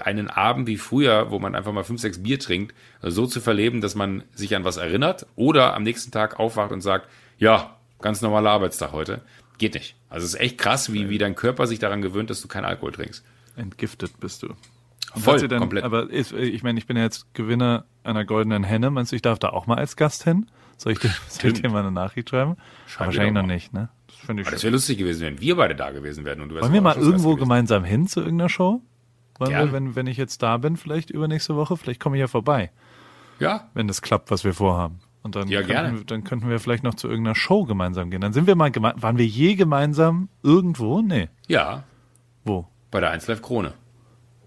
einen 0.00 0.28
Abend 0.28 0.66
wie 0.66 0.76
früher, 0.76 1.30
wo 1.30 1.38
man 1.38 1.54
einfach 1.54 1.72
mal 1.72 1.84
fünf, 1.84 2.00
sechs 2.00 2.22
Bier 2.22 2.38
trinkt, 2.38 2.74
so 3.02 3.26
zu 3.26 3.40
verleben, 3.40 3.80
dass 3.80 3.94
man 3.94 4.24
sich 4.34 4.56
an 4.56 4.64
was 4.64 4.76
erinnert 4.76 5.26
oder 5.36 5.74
am 5.74 5.82
nächsten 5.82 6.10
Tag 6.10 6.38
aufwacht 6.38 6.72
und 6.72 6.80
sagt, 6.80 7.08
ja, 7.38 7.76
ganz 8.00 8.22
normaler 8.22 8.50
Arbeitstag 8.50 8.92
heute. 8.92 9.22
Geht 9.58 9.74
nicht. 9.74 9.96
Also 10.08 10.24
es 10.24 10.34
ist 10.34 10.40
echt 10.40 10.58
krass, 10.58 10.92
wie, 10.92 11.08
wie 11.08 11.18
dein 11.18 11.34
Körper 11.34 11.66
sich 11.66 11.78
daran 11.78 12.02
gewöhnt, 12.02 12.30
dass 12.30 12.40
du 12.40 12.48
keinen 12.48 12.64
Alkohol 12.64 12.92
trinkst. 12.92 13.24
Entgiftet 13.56 14.18
bist 14.20 14.42
du. 14.42 14.54
Voll, 15.16 15.48
denn, 15.48 15.58
komplett. 15.58 15.84
Aber 15.84 16.10
ist, 16.10 16.32
ich 16.32 16.62
meine, 16.62 16.78
ich 16.78 16.86
bin 16.86 16.96
ja 16.96 17.02
jetzt 17.02 17.32
Gewinner 17.34 17.84
einer 18.04 18.24
goldenen 18.24 18.62
Henne. 18.62 18.90
Meinst 18.90 19.12
du, 19.12 19.16
ich 19.16 19.22
darf 19.22 19.38
da 19.38 19.48
auch 19.48 19.66
mal 19.66 19.76
als 19.76 19.96
Gast 19.96 20.24
hin? 20.24 20.46
Soll 20.76 20.92
ich 20.92 20.98
dir, 21.00 21.10
soll 21.28 21.52
ich 21.52 21.60
dir 21.60 21.70
mal 21.70 21.80
eine 21.80 21.90
Nachricht 21.90 22.30
schreiben? 22.30 22.56
Schreib 22.86 23.08
wahrscheinlich 23.08 23.34
noch 23.34 23.46
nicht, 23.46 23.72
ne? 23.72 23.88
Das 24.06 24.16
finde 24.16 24.42
ich. 24.42 24.48
Aber 24.48 24.54
das 24.54 24.62
wäre 24.62 24.72
lustig 24.72 24.98
gewesen, 24.98 25.22
wenn 25.22 25.40
wir 25.40 25.56
beide 25.56 25.74
da 25.74 25.90
gewesen 25.90 26.24
wären. 26.24 26.40
Und 26.40 26.50
du 26.50 26.60
Wollen 26.60 26.72
wir 26.72 26.80
mal 26.80 26.96
irgendwo 26.96 27.36
gemeinsam 27.36 27.84
hin 27.84 28.06
zu 28.06 28.20
irgendeiner 28.20 28.48
Show? 28.48 28.82
Wollen 29.38 29.52
wir, 29.52 29.72
wenn, 29.72 29.96
wenn 29.96 30.06
ich 30.06 30.16
jetzt 30.16 30.42
da 30.42 30.56
bin, 30.56 30.76
vielleicht 30.76 31.10
übernächste 31.10 31.56
Woche, 31.56 31.76
vielleicht 31.76 32.00
komme 32.00 32.16
ich 32.16 32.20
ja 32.20 32.26
vorbei. 32.26 32.70
Ja. 33.38 33.68
Wenn 33.74 33.86
das 33.86 34.02
klappt, 34.02 34.30
was 34.30 34.44
wir 34.44 34.54
vorhaben. 34.54 35.00
Und 35.22 35.36
dann, 35.36 35.48
ja, 35.48 35.62
könnten, 35.62 36.06
dann 36.06 36.24
könnten 36.24 36.48
wir 36.48 36.58
vielleicht 36.58 36.84
noch 36.84 36.94
zu 36.94 37.08
irgendeiner 37.08 37.34
Show 37.34 37.64
gemeinsam 37.64 38.10
gehen. 38.10 38.20
Dann 38.20 38.32
sind 38.32 38.46
wir 38.46 38.54
mal 38.54 38.70
gemeinsam. 38.70 39.02
Waren 39.02 39.18
wir 39.18 39.26
je 39.26 39.54
gemeinsam 39.54 40.28
irgendwo? 40.42 41.02
Nee. 41.02 41.28
Ja. 41.48 41.84
Wo? 42.44 42.66
Bei 42.90 43.00
der 43.00 43.10
1 43.10 43.26
Live 43.26 43.42
Krone. 43.42 43.74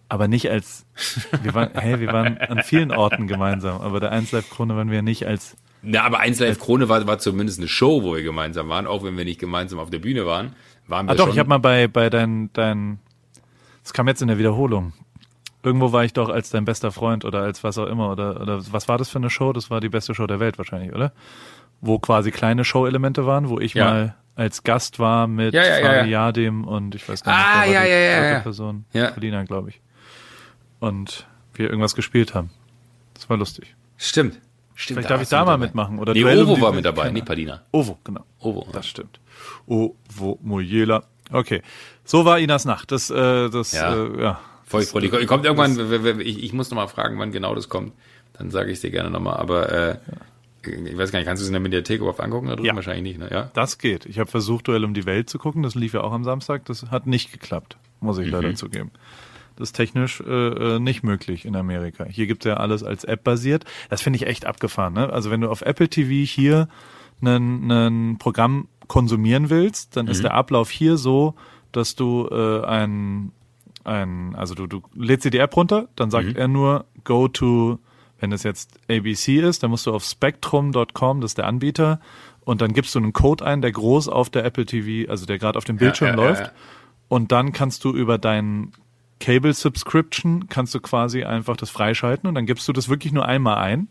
Aber 0.09 0.27
nicht 0.27 0.49
als. 0.49 0.85
Wir 1.41 1.53
waren, 1.53 1.69
hey, 1.73 1.99
wir 1.99 2.11
waren 2.11 2.37
an 2.37 2.63
vielen 2.63 2.91
Orten 2.91 3.27
gemeinsam, 3.27 3.79
aber 3.79 3.99
der 3.99 4.11
1 4.11 4.31
Live 4.31 4.49
Krone 4.49 4.75
waren 4.75 4.91
wir 4.91 5.01
nicht 5.01 5.25
als. 5.27 5.55
Na, 5.83 6.03
aber 6.03 6.19
1 6.19 6.39
Live 6.39 6.59
Krone 6.59 6.89
war, 6.89 7.05
war 7.07 7.19
zumindest 7.19 7.59
eine 7.59 7.67
Show, 7.67 8.03
wo 8.03 8.15
wir 8.15 8.23
gemeinsam 8.23 8.67
waren, 8.69 8.87
auch 8.87 9.03
wenn 9.03 9.15
wir 9.17 9.25
nicht 9.25 9.39
gemeinsam 9.39 9.79
auf 9.79 9.89
der 9.89 9.99
Bühne 9.99 10.25
waren. 10.25 10.55
waren 10.87 11.05
wir 11.05 11.11
ah, 11.11 11.15
doch, 11.15 11.25
schon 11.25 11.33
ich 11.33 11.39
habe 11.39 11.49
mal 11.49 11.59
bei, 11.59 11.87
bei 11.87 12.09
dein, 12.09 12.51
dein. 12.53 12.99
Das 13.83 13.93
kam 13.93 14.07
jetzt 14.07 14.21
in 14.21 14.27
der 14.27 14.37
Wiederholung. 14.37 14.93
Irgendwo 15.63 15.91
war 15.91 16.03
ich 16.03 16.13
doch 16.13 16.29
als 16.29 16.49
dein 16.49 16.65
bester 16.65 16.91
Freund 16.91 17.23
oder 17.23 17.41
als 17.41 17.63
was 17.63 17.77
auch 17.77 17.85
immer 17.85 18.11
oder, 18.11 18.41
oder 18.41 18.61
was 18.71 18.87
war 18.87 18.97
das 18.97 19.09
für 19.09 19.19
eine 19.19 19.29
Show? 19.29 19.53
Das 19.53 19.69
war 19.69 19.79
die 19.79 19.89
beste 19.89 20.15
Show 20.15 20.25
der 20.25 20.39
Welt 20.39 20.57
wahrscheinlich, 20.57 20.93
oder? 20.93 21.13
Wo 21.81 21.99
quasi 21.99 22.31
kleine 22.31 22.63
Show-Elemente 22.63 23.25
waren, 23.25 23.49
wo 23.49 23.59
ich 23.59 23.73
ja. 23.73 23.85
mal 23.85 24.15
als 24.35 24.63
Gast 24.63 24.97
war 24.99 25.27
mit 25.27 25.53
ja, 25.53 25.63
ja, 25.63 25.79
ja, 25.79 26.05
Jadim 26.05 26.63
und 26.63 26.95
ich 26.95 27.07
weiß 27.07 27.23
gar 27.23 27.31
nicht, 27.31 27.45
ah, 27.45 27.65
ja, 27.65 27.83
ja, 27.85 27.97
ja, 27.97 28.33
ja. 28.33 28.39
Person, 28.39 28.85
ja. 28.93 29.11
Berliner, 29.11 29.45
glaube 29.45 29.69
ich. 29.69 29.81
Und 30.79 31.27
wir 31.53 31.69
irgendwas 31.69 31.95
gespielt 31.95 32.33
haben. 32.33 32.49
Das 33.13 33.29
war 33.29 33.37
lustig. 33.37 33.75
Stimmt. 33.97 34.39
Stimmt 34.73 34.97
Vielleicht 34.97 35.11
darf 35.11 35.21
ich 35.21 35.29
da 35.29 35.45
mal 35.45 35.51
dabei. 35.51 35.65
mitmachen. 35.65 35.99
Oder 35.99 36.13
nee, 36.13 36.23
Ovo 36.23 36.59
war 36.59 36.71
mit 36.71 36.85
dabei, 36.85 37.11
nicht 37.11 37.25
Padina. 37.25 37.61
Ovo, 37.71 37.99
genau. 38.03 38.25
Ovo. 38.39 38.67
Das 38.71 38.87
stimmt. 38.87 39.19
Ovo 39.67 40.39
Mojela. 40.41 41.03
Okay. 41.31 41.61
So 42.03 42.25
war 42.25 42.39
Inas 42.39 42.65
Nacht. 42.65 42.91
Das, 42.91 43.09
äh, 43.09 43.49
das, 43.49 43.71
ja. 43.71 43.93
Äh, 43.93 44.21
ja. 44.21 44.39
Feuchtfreudig. 44.65 45.27
Kommt 45.27 45.45
irgendwann, 45.45 46.21
ich, 46.21 46.43
ich 46.43 46.53
muss 46.53 46.71
noch 46.71 46.77
mal 46.77 46.87
fragen, 46.87 47.19
wann 47.19 47.31
genau 47.31 47.53
das 47.55 47.69
kommt. 47.69 47.93
Dann 48.33 48.51
sage 48.51 48.71
ich 48.71 48.75
es 48.75 48.81
dir 48.81 48.91
gerne 48.91 49.09
nochmal. 49.09 49.37
Aber 49.37 49.69
äh, 49.71 49.97
ja. 50.65 50.71
ich 50.85 50.97
weiß 50.97 51.11
gar 51.11 51.19
nicht, 51.19 51.27
kannst 51.27 51.41
du 51.41 51.43
es 51.43 51.49
in 51.49 51.53
der 51.53 51.61
Mediathek 51.61 51.99
überhaupt 51.99 52.21
angucken? 52.21 52.47
Da 52.47 52.55
ja. 52.61 52.75
Wahrscheinlich 52.75 53.03
nicht, 53.03 53.19
ne? 53.19 53.29
Ja? 53.31 53.51
Das 53.53 53.77
geht. 53.77 54.05
Ich 54.05 54.19
habe 54.19 54.29
versucht, 54.29 54.67
Duell 54.67 54.85
um 54.85 54.93
die 54.93 55.05
Welt 55.05 55.29
zu 55.29 55.39
gucken. 55.39 55.63
Das 55.63 55.75
lief 55.75 55.93
ja 55.93 56.01
auch 56.01 56.13
am 56.13 56.23
Samstag. 56.23 56.65
Das 56.65 56.89
hat 56.89 57.05
nicht 57.05 57.31
geklappt, 57.31 57.77
muss 57.99 58.17
ich 58.17 58.27
mhm. 58.27 58.33
leider 58.33 58.55
zugeben. 58.55 58.91
Das 59.57 59.69
ist 59.69 59.73
technisch 59.73 60.21
äh, 60.21 60.75
äh 60.75 60.79
nicht 60.79 61.03
möglich 61.03 61.45
in 61.45 61.55
Amerika. 61.55 62.05
Hier 62.05 62.25
gibt 62.25 62.45
es 62.45 62.49
ja 62.49 62.57
alles 62.57 62.83
als 62.83 63.03
App 63.03 63.23
basiert. 63.23 63.65
Das 63.89 64.01
finde 64.01 64.17
ich 64.17 64.25
echt 64.25 64.45
abgefahren. 64.45 64.93
Ne? 64.93 65.11
Also 65.11 65.29
wenn 65.29 65.41
du 65.41 65.49
auf 65.49 65.61
Apple 65.61 65.89
TV 65.89 66.25
hier 66.25 66.67
ein 67.23 68.15
Programm 68.17 68.67
konsumieren 68.91 69.49
willst, 69.49 69.95
dann 69.95 70.07
mhm. 70.07 70.11
ist 70.11 70.21
der 70.21 70.33
Ablauf 70.33 70.69
hier 70.69 70.97
so, 70.97 71.35
dass 71.71 71.95
du 71.95 72.27
äh, 72.29 72.65
ein 72.65 73.31
ein, 73.85 74.35
also 74.35 74.53
du, 74.53 74.67
du 74.67 74.81
lädst 74.93 75.23
dir 75.25 75.31
die 75.31 75.37
App 75.37 75.55
runter, 75.55 75.87
dann 75.95 76.11
sagt 76.11 76.27
mhm. 76.27 76.35
er 76.35 76.47
nur 76.49 76.85
go 77.05 77.29
to, 77.29 77.79
wenn 78.19 78.33
es 78.33 78.43
jetzt 78.43 78.77
ABC 78.89 79.39
ist, 79.39 79.63
dann 79.63 79.71
musst 79.71 79.87
du 79.87 79.93
auf 79.93 80.03
spectrum.com, 80.03 81.21
das 81.21 81.31
ist 81.31 81.37
der 81.37 81.47
Anbieter, 81.47 82.01
und 82.41 82.61
dann 82.61 82.73
gibst 82.73 82.93
du 82.93 82.99
einen 82.99 83.13
Code 83.13 83.45
ein, 83.45 83.61
der 83.61 83.71
groß 83.71 84.09
auf 84.09 84.29
der 84.29 84.43
Apple 84.43 84.65
TV, 84.65 85.09
also 85.09 85.25
der 85.25 85.39
gerade 85.39 85.57
auf 85.57 85.63
dem 85.63 85.77
Bildschirm 85.77 86.09
ja, 86.09 86.15
ja, 86.15 86.21
läuft. 86.21 86.47
Ja, 86.47 86.51
und 87.07 87.31
dann 87.31 87.53
kannst 87.53 87.85
du 87.85 87.93
über 87.93 88.17
deinen 88.17 88.73
Cable 89.21 89.53
Subscription 89.53 90.49
kannst 90.49 90.75
du 90.75 90.81
quasi 90.81 91.23
einfach 91.23 91.55
das 91.55 91.69
freischalten 91.69 92.27
und 92.27 92.35
dann 92.35 92.45
gibst 92.45 92.67
du 92.67 92.73
das 92.73 92.89
wirklich 92.89 93.13
nur 93.13 93.25
einmal 93.25 93.55
ein 93.55 93.87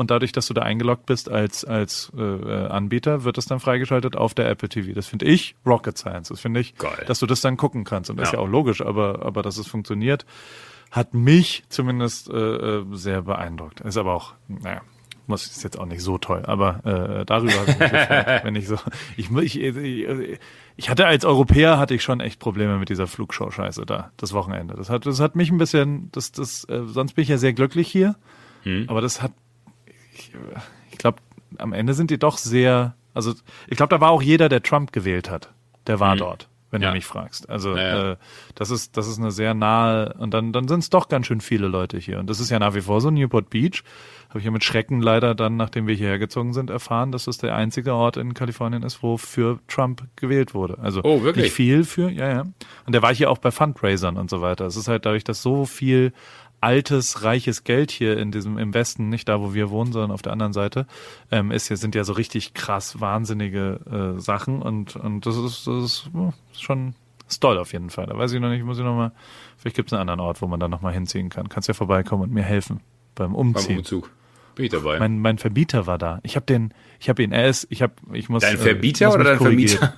und 0.00 0.10
dadurch, 0.10 0.32
dass 0.32 0.46
du 0.46 0.54
da 0.54 0.62
eingeloggt 0.62 1.04
bist 1.04 1.28
als, 1.30 1.62
als 1.62 2.10
äh, 2.16 2.22
äh, 2.22 2.68
Anbieter, 2.68 3.22
wird 3.24 3.36
das 3.36 3.44
dann 3.44 3.60
freigeschaltet 3.60 4.16
auf 4.16 4.32
der 4.32 4.48
Apple 4.48 4.70
TV. 4.70 4.94
Das 4.94 5.06
finde 5.06 5.26
ich 5.26 5.56
Rocket 5.66 5.98
Science. 5.98 6.30
Das 6.30 6.40
finde 6.40 6.60
ich, 6.60 6.74
Geil. 6.76 7.04
dass 7.06 7.18
du 7.18 7.26
das 7.26 7.42
dann 7.42 7.58
gucken 7.58 7.84
kannst. 7.84 8.08
Und 8.08 8.16
das 8.16 8.28
ja. 8.28 8.30
ist 8.30 8.32
ja 8.32 8.38
auch 8.38 8.48
logisch, 8.48 8.80
aber, 8.80 9.26
aber 9.26 9.42
dass 9.42 9.58
es 9.58 9.66
funktioniert, 9.66 10.24
hat 10.90 11.12
mich 11.12 11.64
zumindest 11.68 12.30
äh, 12.30 12.34
äh 12.34 12.84
sehr 12.92 13.20
beeindruckt. 13.20 13.82
Ist 13.82 13.98
aber 13.98 14.14
auch, 14.14 14.32
naja, 14.48 14.80
muss 15.26 15.46
ist 15.46 15.62
jetzt 15.64 15.78
auch 15.78 15.84
nicht 15.84 16.00
so 16.00 16.16
toll, 16.16 16.44
aber 16.46 16.80
äh, 16.86 17.26
darüber 17.26 17.52
ich 17.66 17.78
gefreut, 17.78 18.40
wenn 18.44 18.54
ich 18.54 18.68
so 18.68 18.76
ich, 19.18 19.30
ich, 19.30 19.54
ich, 19.54 20.38
ich 20.76 20.88
hatte 20.88 21.06
als 21.06 21.26
Europäer 21.26 21.78
hatte 21.78 21.94
ich 21.94 22.02
schon 22.02 22.20
echt 22.20 22.40
Probleme 22.40 22.78
mit 22.78 22.88
dieser 22.88 23.06
Flugshow-Scheiße 23.06 23.84
da 23.84 24.12
das 24.16 24.32
Wochenende. 24.32 24.76
Das 24.76 24.88
hat 24.88 25.04
das 25.04 25.20
hat 25.20 25.36
mich 25.36 25.50
ein 25.50 25.58
bisschen 25.58 26.08
das 26.12 26.32
das 26.32 26.64
äh, 26.70 26.84
sonst 26.86 27.12
bin 27.12 27.22
ich 27.22 27.28
ja 27.28 27.36
sehr 27.36 27.52
glücklich 27.52 27.86
hier, 27.86 28.16
hm. 28.62 28.86
aber 28.88 29.02
das 29.02 29.20
hat 29.20 29.32
ich, 30.20 30.32
ich 30.92 30.98
glaube, 30.98 31.18
am 31.58 31.72
Ende 31.72 31.94
sind 31.94 32.10
die 32.10 32.18
doch 32.18 32.38
sehr, 32.38 32.94
also 33.14 33.32
ich 33.68 33.76
glaube, 33.76 33.94
da 33.94 34.00
war 34.00 34.10
auch 34.10 34.22
jeder, 34.22 34.48
der 34.48 34.62
Trump 34.62 34.92
gewählt 34.92 35.30
hat, 35.30 35.52
der 35.86 36.00
war 36.00 36.14
mhm. 36.14 36.18
dort, 36.18 36.48
wenn 36.70 36.82
ja. 36.82 36.88
du 36.88 36.94
mich 36.94 37.06
fragst. 37.06 37.48
Also 37.48 37.76
ja, 37.76 38.12
äh, 38.12 38.16
das 38.54 38.70
ist 38.70 38.96
das 38.96 39.08
ist 39.08 39.18
eine 39.18 39.30
sehr 39.30 39.54
nahe 39.54 40.14
und 40.18 40.32
dann 40.32 40.52
dann 40.52 40.68
sind 40.68 40.80
es 40.80 40.90
doch 40.90 41.08
ganz 41.08 41.26
schön 41.26 41.40
viele 41.40 41.68
Leute 41.68 41.98
hier 41.98 42.18
und 42.18 42.28
das 42.28 42.40
ist 42.40 42.50
ja 42.50 42.58
nach 42.58 42.74
wie 42.74 42.82
vor 42.82 43.00
so 43.00 43.10
Newport 43.10 43.50
Beach. 43.50 43.82
Habe 44.28 44.38
ich 44.38 44.44
ja 44.44 44.52
mit 44.52 44.62
Schrecken 44.62 45.02
leider 45.02 45.34
dann, 45.34 45.56
nachdem 45.56 45.88
wir 45.88 45.96
hierher 45.96 46.20
gezogen 46.20 46.52
sind, 46.52 46.70
erfahren, 46.70 47.10
dass 47.10 47.24
das 47.24 47.38
der 47.38 47.56
einzige 47.56 47.94
Ort 47.94 48.16
in 48.16 48.32
Kalifornien 48.32 48.84
ist, 48.84 49.02
wo 49.02 49.16
für 49.16 49.58
Trump 49.66 50.04
gewählt 50.14 50.54
wurde. 50.54 50.78
Also 50.78 51.00
oh, 51.02 51.24
wirklich? 51.24 51.46
nicht 51.46 51.52
viel 51.52 51.82
für, 51.82 52.10
ja, 52.10 52.28
ja. 52.28 52.40
Und 52.86 52.92
der 52.92 53.02
war 53.02 53.12
hier 53.12 53.28
auch 53.28 53.38
bei 53.38 53.50
Fundraisern 53.50 54.16
und 54.16 54.30
so 54.30 54.40
weiter. 54.40 54.66
Es 54.66 54.76
ist 54.76 54.86
halt 54.86 55.04
dadurch, 55.04 55.24
dass 55.24 55.42
so 55.42 55.64
viel 55.64 56.12
altes, 56.60 57.22
reiches 57.22 57.64
Geld 57.64 57.90
hier 57.90 58.18
in 58.18 58.32
diesem, 58.32 58.58
im 58.58 58.74
Westen, 58.74 59.08
nicht 59.08 59.28
da, 59.28 59.40
wo 59.40 59.54
wir 59.54 59.70
wohnen, 59.70 59.92
sondern 59.92 60.10
auf 60.10 60.22
der 60.22 60.32
anderen 60.32 60.52
Seite, 60.52 60.86
ähm, 61.30 61.50
ist 61.50 61.68
hier, 61.68 61.76
sind 61.76 61.94
ja 61.94 62.04
so 62.04 62.12
richtig 62.12 62.54
krass 62.54 63.00
wahnsinnige 63.00 64.16
äh, 64.16 64.20
Sachen 64.20 64.62
und, 64.62 64.96
und 64.96 65.26
das 65.26 65.36
ist, 65.36 65.66
das 65.66 65.84
ist 65.84 66.10
schon 66.58 66.94
ist 67.30 67.40
toll 67.40 67.58
auf 67.58 67.72
jeden 67.72 67.90
Fall. 67.90 68.06
Da 68.06 68.18
weiß 68.18 68.32
ich 68.32 68.40
noch 68.40 68.50
nicht, 68.50 68.64
muss 68.64 68.78
ich 68.78 68.84
noch 68.84 68.96
mal, 68.96 69.12
vielleicht 69.56 69.76
gibt 69.76 69.88
es 69.88 69.92
einen 69.92 70.00
anderen 70.00 70.20
Ort, 70.20 70.42
wo 70.42 70.46
man 70.48 70.58
dann 70.58 70.70
noch 70.70 70.82
mal 70.82 70.92
hinziehen 70.92 71.28
kann. 71.28 71.48
Kannst 71.48 71.68
ja 71.68 71.74
vorbeikommen 71.74 72.24
und 72.24 72.32
mir 72.32 72.42
helfen 72.42 72.80
beim 73.14 73.34
Umziehen. 73.34 73.68
Beim 73.68 73.76
Umzug. 73.78 74.10
Bin 74.56 74.64
ich 74.64 74.72
dabei. 74.72 74.98
Mein, 74.98 75.20
mein 75.20 75.38
Verbieter 75.38 75.86
war 75.86 75.96
da. 75.96 76.18
Ich 76.24 76.34
habe 76.34 76.46
den, 76.46 76.74
ich 76.98 77.08
habe 77.08 77.22
ihn, 77.22 77.32
er 77.32 77.48
ist, 77.48 77.68
ich 77.70 77.82
habe, 77.82 77.94
ich 78.12 78.28
muss. 78.28 78.42
Dein 78.42 78.58
Verbieter 78.58 79.04
äh, 79.04 79.08
muss 79.08 79.14
oder 79.14 79.24
dein 79.24 79.38
Vermieter? 79.38 79.94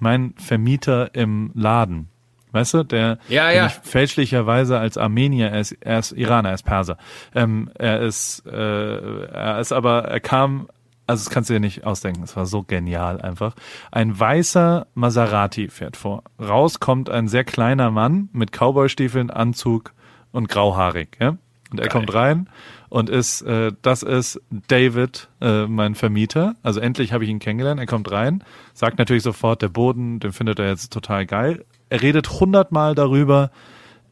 Mein 0.00 0.34
Vermieter 0.36 1.14
im 1.14 1.50
Laden. 1.54 2.08
Weißt 2.54 2.72
du, 2.72 2.84
der 2.84 3.18
ja, 3.28 3.50
ja. 3.50 3.68
fälschlicherweise 3.68 4.78
als 4.78 4.96
Armenier, 4.96 5.48
er 5.48 5.58
ist, 5.58 5.72
er 5.80 5.98
ist 5.98 6.12
Iraner, 6.12 6.50
er 6.50 6.54
ist 6.54 6.62
Perser. 6.62 6.98
Ähm, 7.34 7.68
er 7.74 8.00
ist, 8.00 8.46
äh, 8.46 9.24
er 9.26 9.58
ist 9.58 9.72
aber, 9.72 10.04
er 10.04 10.20
kam, 10.20 10.68
also 11.08 11.24
das 11.24 11.30
kannst 11.34 11.50
du 11.50 11.54
dir 11.54 11.60
nicht 11.60 11.82
ausdenken, 11.82 12.22
es 12.22 12.36
war 12.36 12.46
so 12.46 12.62
genial 12.62 13.20
einfach. 13.20 13.56
Ein 13.90 14.18
weißer 14.18 14.86
Maserati 14.94 15.66
fährt 15.66 15.96
vor. 15.96 16.22
Raus 16.40 16.78
kommt 16.78 17.10
ein 17.10 17.26
sehr 17.26 17.42
kleiner 17.42 17.90
Mann 17.90 18.28
mit 18.32 18.52
Cowboystiefeln, 18.52 19.30
Anzug 19.30 19.92
und 20.30 20.48
grauhaarig, 20.48 21.16
ja. 21.20 21.36
Und 21.72 21.80
er 21.80 21.88
Geil. 21.88 21.88
kommt 21.88 22.14
rein 22.14 22.48
und 22.88 23.10
ist, 23.10 23.42
äh, 23.42 23.72
das 23.82 24.04
ist 24.04 24.40
David, 24.68 25.28
äh, 25.40 25.66
mein 25.66 25.96
Vermieter. 25.96 26.54
Also 26.62 26.78
endlich 26.78 27.12
habe 27.12 27.24
ich 27.24 27.30
ihn 27.30 27.40
kennengelernt. 27.40 27.80
Er 27.80 27.86
kommt 27.86 28.12
rein, 28.12 28.44
sagt 28.74 28.98
natürlich 28.98 29.24
sofort, 29.24 29.60
der 29.60 29.70
Boden, 29.70 30.20
den 30.20 30.32
findet 30.32 30.60
er 30.60 30.68
jetzt 30.68 30.92
total 30.92 31.26
geil 31.26 31.64
er 31.94 32.02
redet 32.02 32.28
hundertmal 32.40 32.96
darüber, 32.96 33.52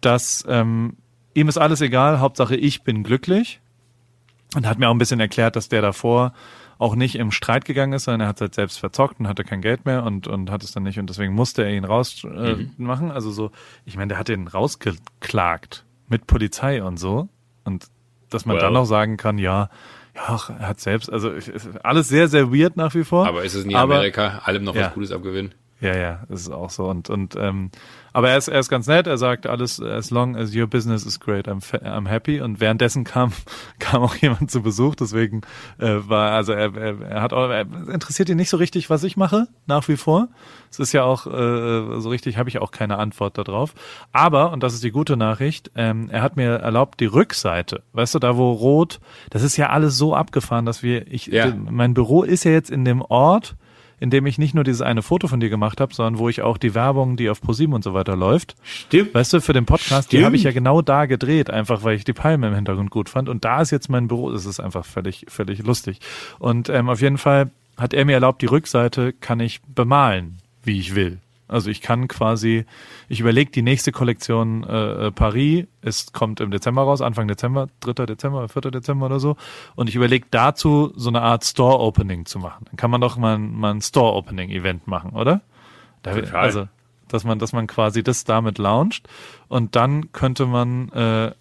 dass 0.01 0.45
ähm, 0.49 0.97
ihm 1.35 1.49
ist 1.49 1.59
alles 1.59 1.81
egal, 1.81 2.21
Hauptsache 2.21 2.55
ich 2.55 2.85
bin 2.85 3.03
glücklich. 3.03 3.61
Und 4.55 4.69
hat 4.69 4.79
mir 4.79 4.89
auch 4.89 4.95
ein 4.95 4.99
bisschen 4.99 5.19
erklärt, 5.19 5.57
dass 5.57 5.69
der 5.69 5.83
davor 5.83 6.33
auch 6.79 6.95
nicht 6.95 7.17
im 7.17 7.33
Streit 7.33 7.65
gegangen 7.65 7.95
ist, 7.95 8.05
sondern 8.05 8.21
er 8.21 8.29
hat 8.29 8.37
es 8.37 8.41
halt 8.43 8.55
selbst 8.55 8.79
verzockt 8.79 9.19
und 9.19 9.27
hatte 9.27 9.43
kein 9.43 9.63
Geld 9.63 9.85
mehr 9.85 10.05
und, 10.05 10.29
und 10.29 10.49
hat 10.51 10.63
es 10.63 10.71
dann 10.71 10.85
nicht 10.85 11.01
und 11.01 11.11
deswegen 11.11 11.33
musste 11.33 11.65
er 11.65 11.73
ihn 11.73 11.85
rausmachen. 11.85 12.37
Äh, 12.39 12.71
mhm. 12.77 13.11
Also 13.11 13.33
so, 13.33 13.51
ich 13.85 13.97
meine, 13.97 14.11
der 14.11 14.19
hat 14.19 14.29
ihn 14.29 14.47
rausgeklagt 14.47 15.85
mit 16.09 16.29
Polizei 16.29 16.85
und 16.85 16.99
so. 16.99 17.29
Und 17.65 17.87
dass 18.31 18.47
man 18.47 18.57
well. 18.57 18.63
dann 18.63 18.75
noch 18.75 18.85
sagen 18.85 19.17
kann, 19.17 19.39
ja, 19.39 19.71
Ja, 20.15 20.39
er 20.59 20.69
hat 20.69 20.79
selbst, 20.81 21.11
also 21.11 21.33
alles 21.83 22.09
sehr, 22.09 22.29
sehr 22.29 22.53
weird 22.53 22.77
nach 22.77 22.95
wie 22.95 23.05
vor. 23.05 23.27
Aber 23.27 23.43
ist 23.43 23.55
es 23.55 23.65
nie 23.65 23.75
aber, 23.75 23.95
Amerika, 23.95 24.43
allem 24.45 24.63
noch 24.63 24.75
ja. 24.75 24.87
was 24.87 24.95
Gutes 24.95 25.11
abgewinnen? 25.11 25.55
Ja, 25.83 25.97
ja, 25.97 26.21
ist 26.29 26.49
auch 26.49 26.71
so. 26.71 26.85
Und, 26.87 27.11
und 27.11 27.35
ähm, 27.37 27.71
aber 28.13 28.31
er 28.31 28.37
ist, 28.39 28.47
er 28.47 28.61
ist 28.61 28.69
ganz 28.69 28.87
nett, 28.87 29.09
er 29.09 29.19
sagt 29.19 29.47
alles, 29.49 29.81
as 29.83 30.11
long 30.11 30.37
as 30.37 30.55
your 30.55 30.69
business 30.69 31.05
is 31.05 31.19
great, 31.19 31.49
I'm, 31.49 31.61
I'm 31.83 32.07
happy. 32.09 32.41
Und 32.41 32.61
währenddessen 32.61 33.03
kam, 33.03 33.33
kam 33.81 34.03
auch 34.03 34.15
jemand 34.15 34.49
zu 34.51 34.63
Besuch, 34.63 34.95
deswegen 34.95 35.41
äh, 35.79 35.97
war, 36.07 36.31
also 36.33 36.53
er, 36.53 36.73
er, 36.77 37.01
er 37.01 37.21
hat 37.23 37.33
auch, 37.33 37.49
er 37.51 37.63
interessiert 37.93 38.29
ihn 38.29 38.37
nicht 38.37 38.51
so 38.51 38.59
richtig, 38.59 38.91
was 38.91 39.03
ich 39.03 39.17
mache, 39.17 39.49
nach 39.67 39.89
wie 39.89 39.97
vor. 39.97 40.29
Es 40.71 40.79
ist 40.79 40.93
ja 40.93 41.03
auch, 41.03 41.27
äh, 41.27 42.01
so 42.01 42.11
richtig 42.11 42.37
habe 42.39 42.49
ich 42.49 42.59
auch 42.61 42.71
keine 42.71 42.99
Antwort 42.99 43.37
darauf. 43.37 43.75
Aber, 44.13 44.53
und 44.53 44.63
das 44.63 44.75
ist 44.75 44.85
die 44.85 44.93
gute 44.93 45.17
Nachricht, 45.17 45.73
ähm, 45.75 46.09
er 46.11 46.23
hat 46.23 46.37
mir 46.37 46.51
erlaubt, 46.61 47.01
die 47.01 47.07
Rückseite, 47.07 47.83
weißt 47.93 48.15
du, 48.15 48.19
da 48.21 48.37
wo 48.37 48.53
rot, 48.53 49.01
das 49.31 49.43
ist 49.43 49.57
ja 49.57 49.71
alles 49.71 49.99
so 49.99 50.15
abgefahren, 50.15 50.65
dass 50.65 50.85
wir, 50.85 51.11
ich, 51.13 51.27
Ja. 51.27 51.53
mein 51.53 51.93
Büro 51.93 52.23
ist 52.23 52.45
ja 52.45 52.53
jetzt 52.53 52.71
in 52.71 52.85
dem 52.85 53.03
Ort, 53.03 53.57
in 54.03 54.11
dem 54.11 54.27
ich 54.27 54.37
nicht 54.37 54.53
nur 54.53 54.65
dieses 54.65 54.83
eine 54.83 55.01
Foto 55.01 55.29
von 55.29 55.39
dir 55.39 55.49
gemacht 55.49 55.81
habe, 55.81 55.95
sondern 55.95 56.19
wo 56.19 56.29
ich 56.29 56.43
auch 56.43 56.59
die 56.59 56.75
Werbung, 56.75 57.17
die 57.17 57.31
auf 57.31 57.41
ProSieben 57.41 57.73
und 57.73 57.85
so 57.85 57.95
weiter 57.95 58.17
läuft, 58.17 58.57
Stimmt. 58.65 59.15
weißt 59.15 59.33
du, 59.35 59.41
für 59.41 59.53
den 59.53 59.65
Podcast, 59.65 60.11
die 60.11 60.17
Stimmt. 60.17 60.27
habe 60.27 60.37
ich 60.37 60.43
ja 60.43 60.51
genau 60.51 60.83
da 60.83 61.07
gedreht, 61.07 61.51
einfach 61.51 61.85
weil 61.85 61.95
ich 61.95 62.03
die 62.03 62.13
Palme 62.13 62.49
im 62.49 62.55
Hintergrund 62.57 62.91
gut 62.91 63.09
fand. 63.09 63.29
Und 63.29 63.45
da 63.45 63.63
ist 63.63 63.71
jetzt 63.71 63.89
mein 63.89 64.09
Büro, 64.09 64.33
das 64.33 64.45
ist 64.45 64.59
einfach 64.59 64.85
völlig, 64.85 65.27
völlig 65.29 65.63
lustig. 65.63 66.01
Und 66.41 66.69
ähm, 66.69 66.89
auf 66.89 67.01
jeden 67.01 67.17
Fall 67.17 67.53
hat 67.77 67.95
er 67.95 68.05
mir 68.05 68.15
erlaubt, 68.15 68.43
die 68.43 68.47
Rückseite 68.47 69.13
kann 69.13 69.39
ich 69.39 69.63
bemalen, 69.63 70.39
wie 70.65 70.81
ich 70.81 70.97
will. 70.97 71.21
Also 71.53 71.71
ich 71.71 71.81
kann 71.81 72.09
quasi, 72.09 72.65
ich 73.09 73.21
überlege 73.21 73.51
die 73.51 73.63
nächste 73.63 73.93
Kollektion 73.93 74.65
äh, 74.65 75.07
äh, 75.07 75.11
Paris, 75.13 75.67
es 75.83 76.13
kommt 76.13 76.41
im 76.41 76.51
Dezember 76.51 76.83
raus, 76.83 77.01
Anfang 77.01 77.29
Dezember, 77.29 77.69
3. 77.81 78.07
Dezember, 78.07 78.49
4. 78.49 78.71
Dezember 78.71 79.07
oder 79.07 79.21
so. 79.21 79.37
Und 79.75 79.89
ich 79.89 79.95
überlege 79.97 80.27
dazu 80.31 80.93
so 80.97 81.09
eine 81.11 81.23
Art 81.23 81.45
Store-Opening 81.45 82.27
zu 82.27 82.39
machen. 82.39 82.65
Dann 82.67 82.77
kann 82.77 82.91
man 82.91 83.01
doch 83.01 83.17
mal, 83.17 83.37
ein- 83.37 83.53
mal 83.55 83.73
ein 83.75 83.83
Store-Opening-Event 83.83 84.87
machen, 84.87 85.11
oder? 85.11 85.43
Da. 86.03 86.13
Also, 86.33 86.69
dass 87.09 87.25
man, 87.25 87.39
dass 87.39 87.53
man 87.53 87.67
quasi 87.67 88.03
das 88.03 88.25
damit 88.25 88.59
launcht 88.59 89.09
und 89.49 89.77
dann 89.77 90.13
könnte 90.13 90.47
man 90.47 90.89
äh, 90.91 91.33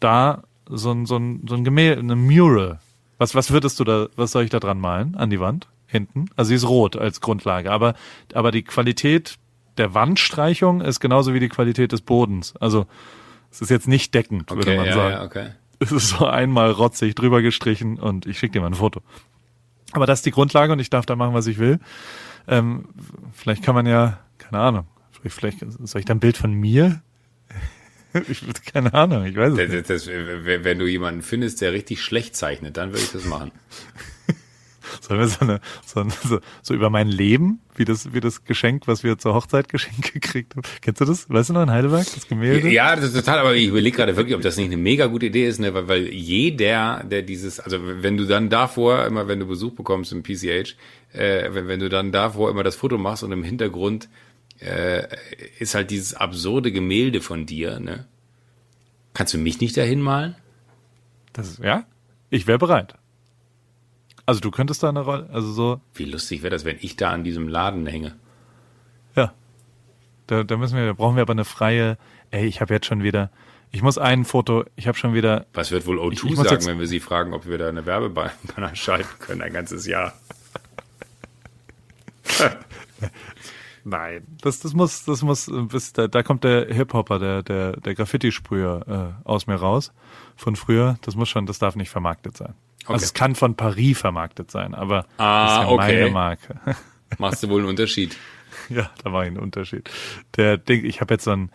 da 0.00 0.42
so 0.70 0.90
ein, 0.92 1.06
so 1.06 1.16
ein, 1.16 1.44
so 1.48 1.54
ein 1.54 1.64
Gemälde, 1.64 2.00
eine 2.00 2.16
Mural. 2.16 2.78
Was, 3.18 3.34
was 3.34 3.50
würdest 3.50 3.78
du 3.80 3.84
da, 3.84 4.06
was 4.16 4.32
soll 4.32 4.44
ich 4.44 4.50
da 4.50 4.60
dran 4.60 4.80
malen? 4.80 5.14
An 5.16 5.28
die 5.30 5.40
Wand? 5.40 5.66
Hinten? 5.86 6.26
Also 6.36 6.50
sie 6.50 6.54
ist 6.54 6.68
rot 6.68 6.96
als 6.96 7.20
Grundlage, 7.20 7.70
aber, 7.72 7.94
aber 8.34 8.50
die 8.50 8.62
Qualität 8.62 9.36
der 9.78 9.94
Wandstreichung 9.94 10.80
ist 10.80 11.00
genauso 11.00 11.34
wie 11.34 11.40
die 11.40 11.48
Qualität 11.48 11.92
des 11.92 12.00
Bodens. 12.02 12.54
Also 12.56 12.86
es 13.50 13.60
ist 13.62 13.70
jetzt 13.70 13.88
nicht 13.88 14.14
deckend, 14.14 14.50
würde 14.50 14.62
Okay, 14.62 14.76
man 14.76 14.86
ja, 14.86 14.92
sagen. 14.92 15.12
ja, 15.14 15.24
okay. 15.24 15.48
Es 15.80 15.92
ist 15.92 16.08
so 16.08 16.26
einmal 16.26 16.70
rotzig 16.72 17.14
drüber 17.14 17.40
gestrichen 17.40 17.98
und 17.98 18.26
ich 18.26 18.38
schicke 18.38 18.54
dir 18.54 18.60
mal 18.60 18.66
ein 18.68 18.74
Foto. 18.74 19.00
Aber 19.92 20.06
das 20.06 20.18
ist 20.18 20.26
die 20.26 20.32
Grundlage 20.32 20.72
und 20.72 20.80
ich 20.80 20.90
darf 20.90 21.06
da 21.06 21.16
machen, 21.16 21.34
was 21.34 21.46
ich 21.46 21.58
will. 21.58 21.78
Ähm, 22.46 22.88
vielleicht 23.32 23.62
kann 23.62 23.74
man 23.74 23.86
ja, 23.86 24.18
keine 24.38 24.58
Ahnung, 24.60 24.86
vielleicht, 25.24 25.60
soll 25.60 26.00
ich 26.00 26.04
da 26.04 26.14
ein 26.14 26.20
Bild 26.20 26.36
von 26.36 26.52
mir? 26.52 27.00
Ich, 28.26 28.42
keine 28.72 28.94
Ahnung, 28.94 29.26
ich 29.26 29.36
weiß 29.36 29.52
es 29.52 29.58
Das, 29.58 29.68
nicht. 29.68 29.90
das, 29.90 30.04
das, 30.06 30.08
wenn 30.64 30.78
du 30.78 30.86
jemanden 30.86 31.20
findest, 31.20 31.60
der 31.60 31.74
richtig 31.74 32.02
schlecht 32.02 32.34
zeichnet, 32.34 32.78
dann 32.78 32.88
würde 32.90 33.02
ich 33.02 33.12
das 33.12 33.26
machen. 33.26 33.52
Sollen 35.00 35.20
wir 35.20 35.28
so, 35.28 35.40
eine, 35.40 35.60
so, 35.84 36.00
eine, 36.00 36.10
so, 36.10 36.40
so 36.62 36.74
über 36.74 36.90
mein 36.90 37.08
Leben, 37.08 37.60
wie 37.76 37.84
das, 37.84 38.12
wie 38.12 38.20
das 38.20 38.44
Geschenk, 38.44 38.86
was 38.86 39.04
wir 39.04 39.18
zur 39.18 39.34
Hochzeit 39.34 39.68
geschenkt 39.68 40.12
gekriegt 40.12 40.54
haben. 40.54 40.62
Kennst 40.80 41.00
du 41.00 41.04
das? 41.04 41.28
Weißt 41.30 41.50
du 41.50 41.54
noch 41.54 41.62
in 41.62 41.70
Heidelberg, 41.70 42.06
das 42.14 42.26
Gemälde? 42.26 42.68
Ja, 42.68 42.96
das 42.96 43.06
ist 43.06 43.14
total, 43.14 43.38
aber 43.38 43.54
ich 43.54 43.68
überlege 43.68 43.96
gerade 43.96 44.16
wirklich, 44.16 44.34
ob 44.34 44.42
das 44.42 44.56
nicht 44.56 44.66
eine 44.66 44.76
mega 44.76 45.06
gute 45.06 45.26
Idee 45.26 45.46
ist, 45.46 45.60
ne? 45.60 45.74
weil, 45.74 45.88
weil 45.88 46.08
jeder, 46.08 47.04
der 47.04 47.22
dieses, 47.22 47.60
also 47.60 47.78
wenn 47.80 48.16
du 48.16 48.26
dann 48.26 48.50
davor, 48.50 49.06
immer 49.06 49.28
wenn 49.28 49.40
du 49.40 49.46
Besuch 49.46 49.72
bekommst 49.72 50.12
im 50.12 50.22
PCH, 50.22 50.76
äh, 51.12 51.52
wenn, 51.52 51.68
wenn 51.68 51.80
du 51.80 51.88
dann 51.88 52.12
davor 52.12 52.50
immer 52.50 52.62
das 52.62 52.76
Foto 52.76 52.98
machst 52.98 53.22
und 53.22 53.32
im 53.32 53.42
Hintergrund 53.42 54.08
äh, 54.60 55.06
ist 55.58 55.74
halt 55.74 55.90
dieses 55.90 56.14
absurde 56.14 56.72
Gemälde 56.72 57.20
von 57.20 57.46
dir, 57.46 57.80
ne? 57.80 58.06
Kannst 59.14 59.34
du 59.34 59.38
mich 59.38 59.60
nicht 59.60 59.76
dahin 59.76 60.00
malen? 60.00 60.36
Das 61.32 61.48
ist, 61.48 61.58
ja? 61.58 61.86
Ich 62.30 62.46
wäre 62.46 62.58
bereit. 62.58 62.94
Also 64.28 64.40
du 64.40 64.50
könntest 64.50 64.82
da 64.82 64.90
eine 64.90 65.00
Rolle, 65.00 65.26
also 65.32 65.50
so, 65.52 65.80
Wie 65.94 66.04
lustig 66.04 66.42
wäre 66.42 66.50
das, 66.50 66.66
wenn 66.66 66.76
ich 66.82 66.96
da 66.96 67.12
an 67.12 67.24
diesem 67.24 67.48
Laden 67.48 67.86
hänge. 67.86 68.14
Ja. 69.16 69.32
Da, 70.26 70.44
da 70.44 70.58
müssen 70.58 70.76
wir, 70.76 70.84
da 70.84 70.92
brauchen 70.92 71.16
wir 71.16 71.22
aber 71.22 71.32
eine 71.32 71.46
freie. 71.46 71.96
Ey, 72.30 72.44
ich 72.44 72.60
habe 72.60 72.74
jetzt 72.74 72.84
schon 72.84 73.02
wieder. 73.02 73.30
Ich 73.70 73.80
muss 73.80 73.96
ein 73.96 74.26
Foto. 74.26 74.64
Ich 74.76 74.86
habe 74.86 74.98
schon 74.98 75.14
wieder. 75.14 75.46
Was 75.54 75.70
wird 75.70 75.86
wohl 75.86 75.98
O2 75.98 76.12
Ich- 76.12 76.24
ich 76.24 76.36
sagen, 76.36 76.48
jetzt- 76.50 76.66
wenn 76.66 76.78
wir 76.78 76.86
sie 76.86 77.00
fragen, 77.00 77.32
ob 77.32 77.46
wir 77.46 77.56
da 77.56 77.70
eine 77.70 77.86
Werbebanner 77.86 78.74
schalten 78.74 79.08
können, 79.18 79.40
ein 79.40 79.54
ganzes 79.54 79.86
Jahr? 79.86 80.12
Nein. 83.84 84.26
Das, 84.42 84.60
das 84.60 84.74
muss, 84.74 85.06
das 85.06 85.22
muss. 85.22 85.50
Bis, 85.70 85.94
da, 85.94 86.06
da 86.06 86.22
kommt 86.22 86.44
der 86.44 86.66
Hip 86.66 86.92
Hopper, 86.92 87.18
der, 87.18 87.42
der, 87.42 87.72
der 87.80 87.94
Graffiti-Sprüher 87.94 89.14
äh, 89.24 89.26
aus 89.26 89.46
mir 89.46 89.54
raus 89.56 89.90
von 90.36 90.54
früher. 90.54 90.98
Das 91.00 91.16
muss 91.16 91.30
schon. 91.30 91.46
Das 91.46 91.58
darf 91.58 91.76
nicht 91.76 91.88
vermarktet 91.88 92.36
sein. 92.36 92.52
Okay. 92.88 92.94
Also 92.94 93.04
es 93.04 93.14
kann 93.14 93.34
von 93.34 93.54
Paris 93.54 93.98
vermarktet 94.00 94.50
sein, 94.50 94.74
aber 94.74 95.06
Ah, 95.18 95.44
das 95.44 95.52
ist 95.52 95.58
ja 95.60 95.68
okay. 95.68 96.00
meine 96.00 96.10
Marke. 96.10 96.60
Machst 97.18 97.42
du 97.42 97.48
wohl 97.48 97.60
einen 97.60 97.68
Unterschied? 97.68 98.16
Ja, 98.68 98.90
da 99.04 99.12
war 99.12 99.22
ein 99.22 99.38
Unterschied. 99.38 99.88
Der 100.36 100.56
Ding, 100.58 100.84
ich 100.84 101.00
habe 101.00 101.14
jetzt 101.14 101.24
so 101.24 101.30
ein. 101.32 101.50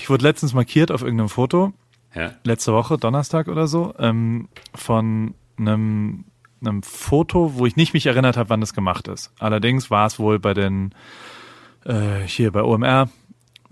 Ich 0.00 0.08
wurde 0.08 0.22
letztens 0.22 0.54
markiert 0.54 0.90
auf 0.92 1.02
irgendeinem 1.02 1.28
Foto 1.28 1.72
Ja. 2.14 2.32
letzte 2.44 2.72
Woche, 2.72 2.98
Donnerstag 2.98 3.48
oder 3.48 3.66
so, 3.66 3.94
ähm, 3.98 4.48
von 4.74 5.34
einem, 5.58 6.24
einem 6.60 6.82
Foto, 6.82 7.54
wo 7.56 7.66
ich 7.66 7.76
nicht 7.76 7.92
mich 7.92 8.06
erinnert 8.06 8.36
habe, 8.36 8.48
wann 8.50 8.60
das 8.60 8.74
gemacht 8.74 9.08
ist. 9.08 9.32
Allerdings 9.38 9.90
war 9.90 10.06
es 10.06 10.18
wohl 10.18 10.38
bei 10.38 10.54
den, 10.54 10.94
äh, 11.84 12.20
hier 12.26 12.52
bei 12.52 12.62
OMR, 12.62 13.08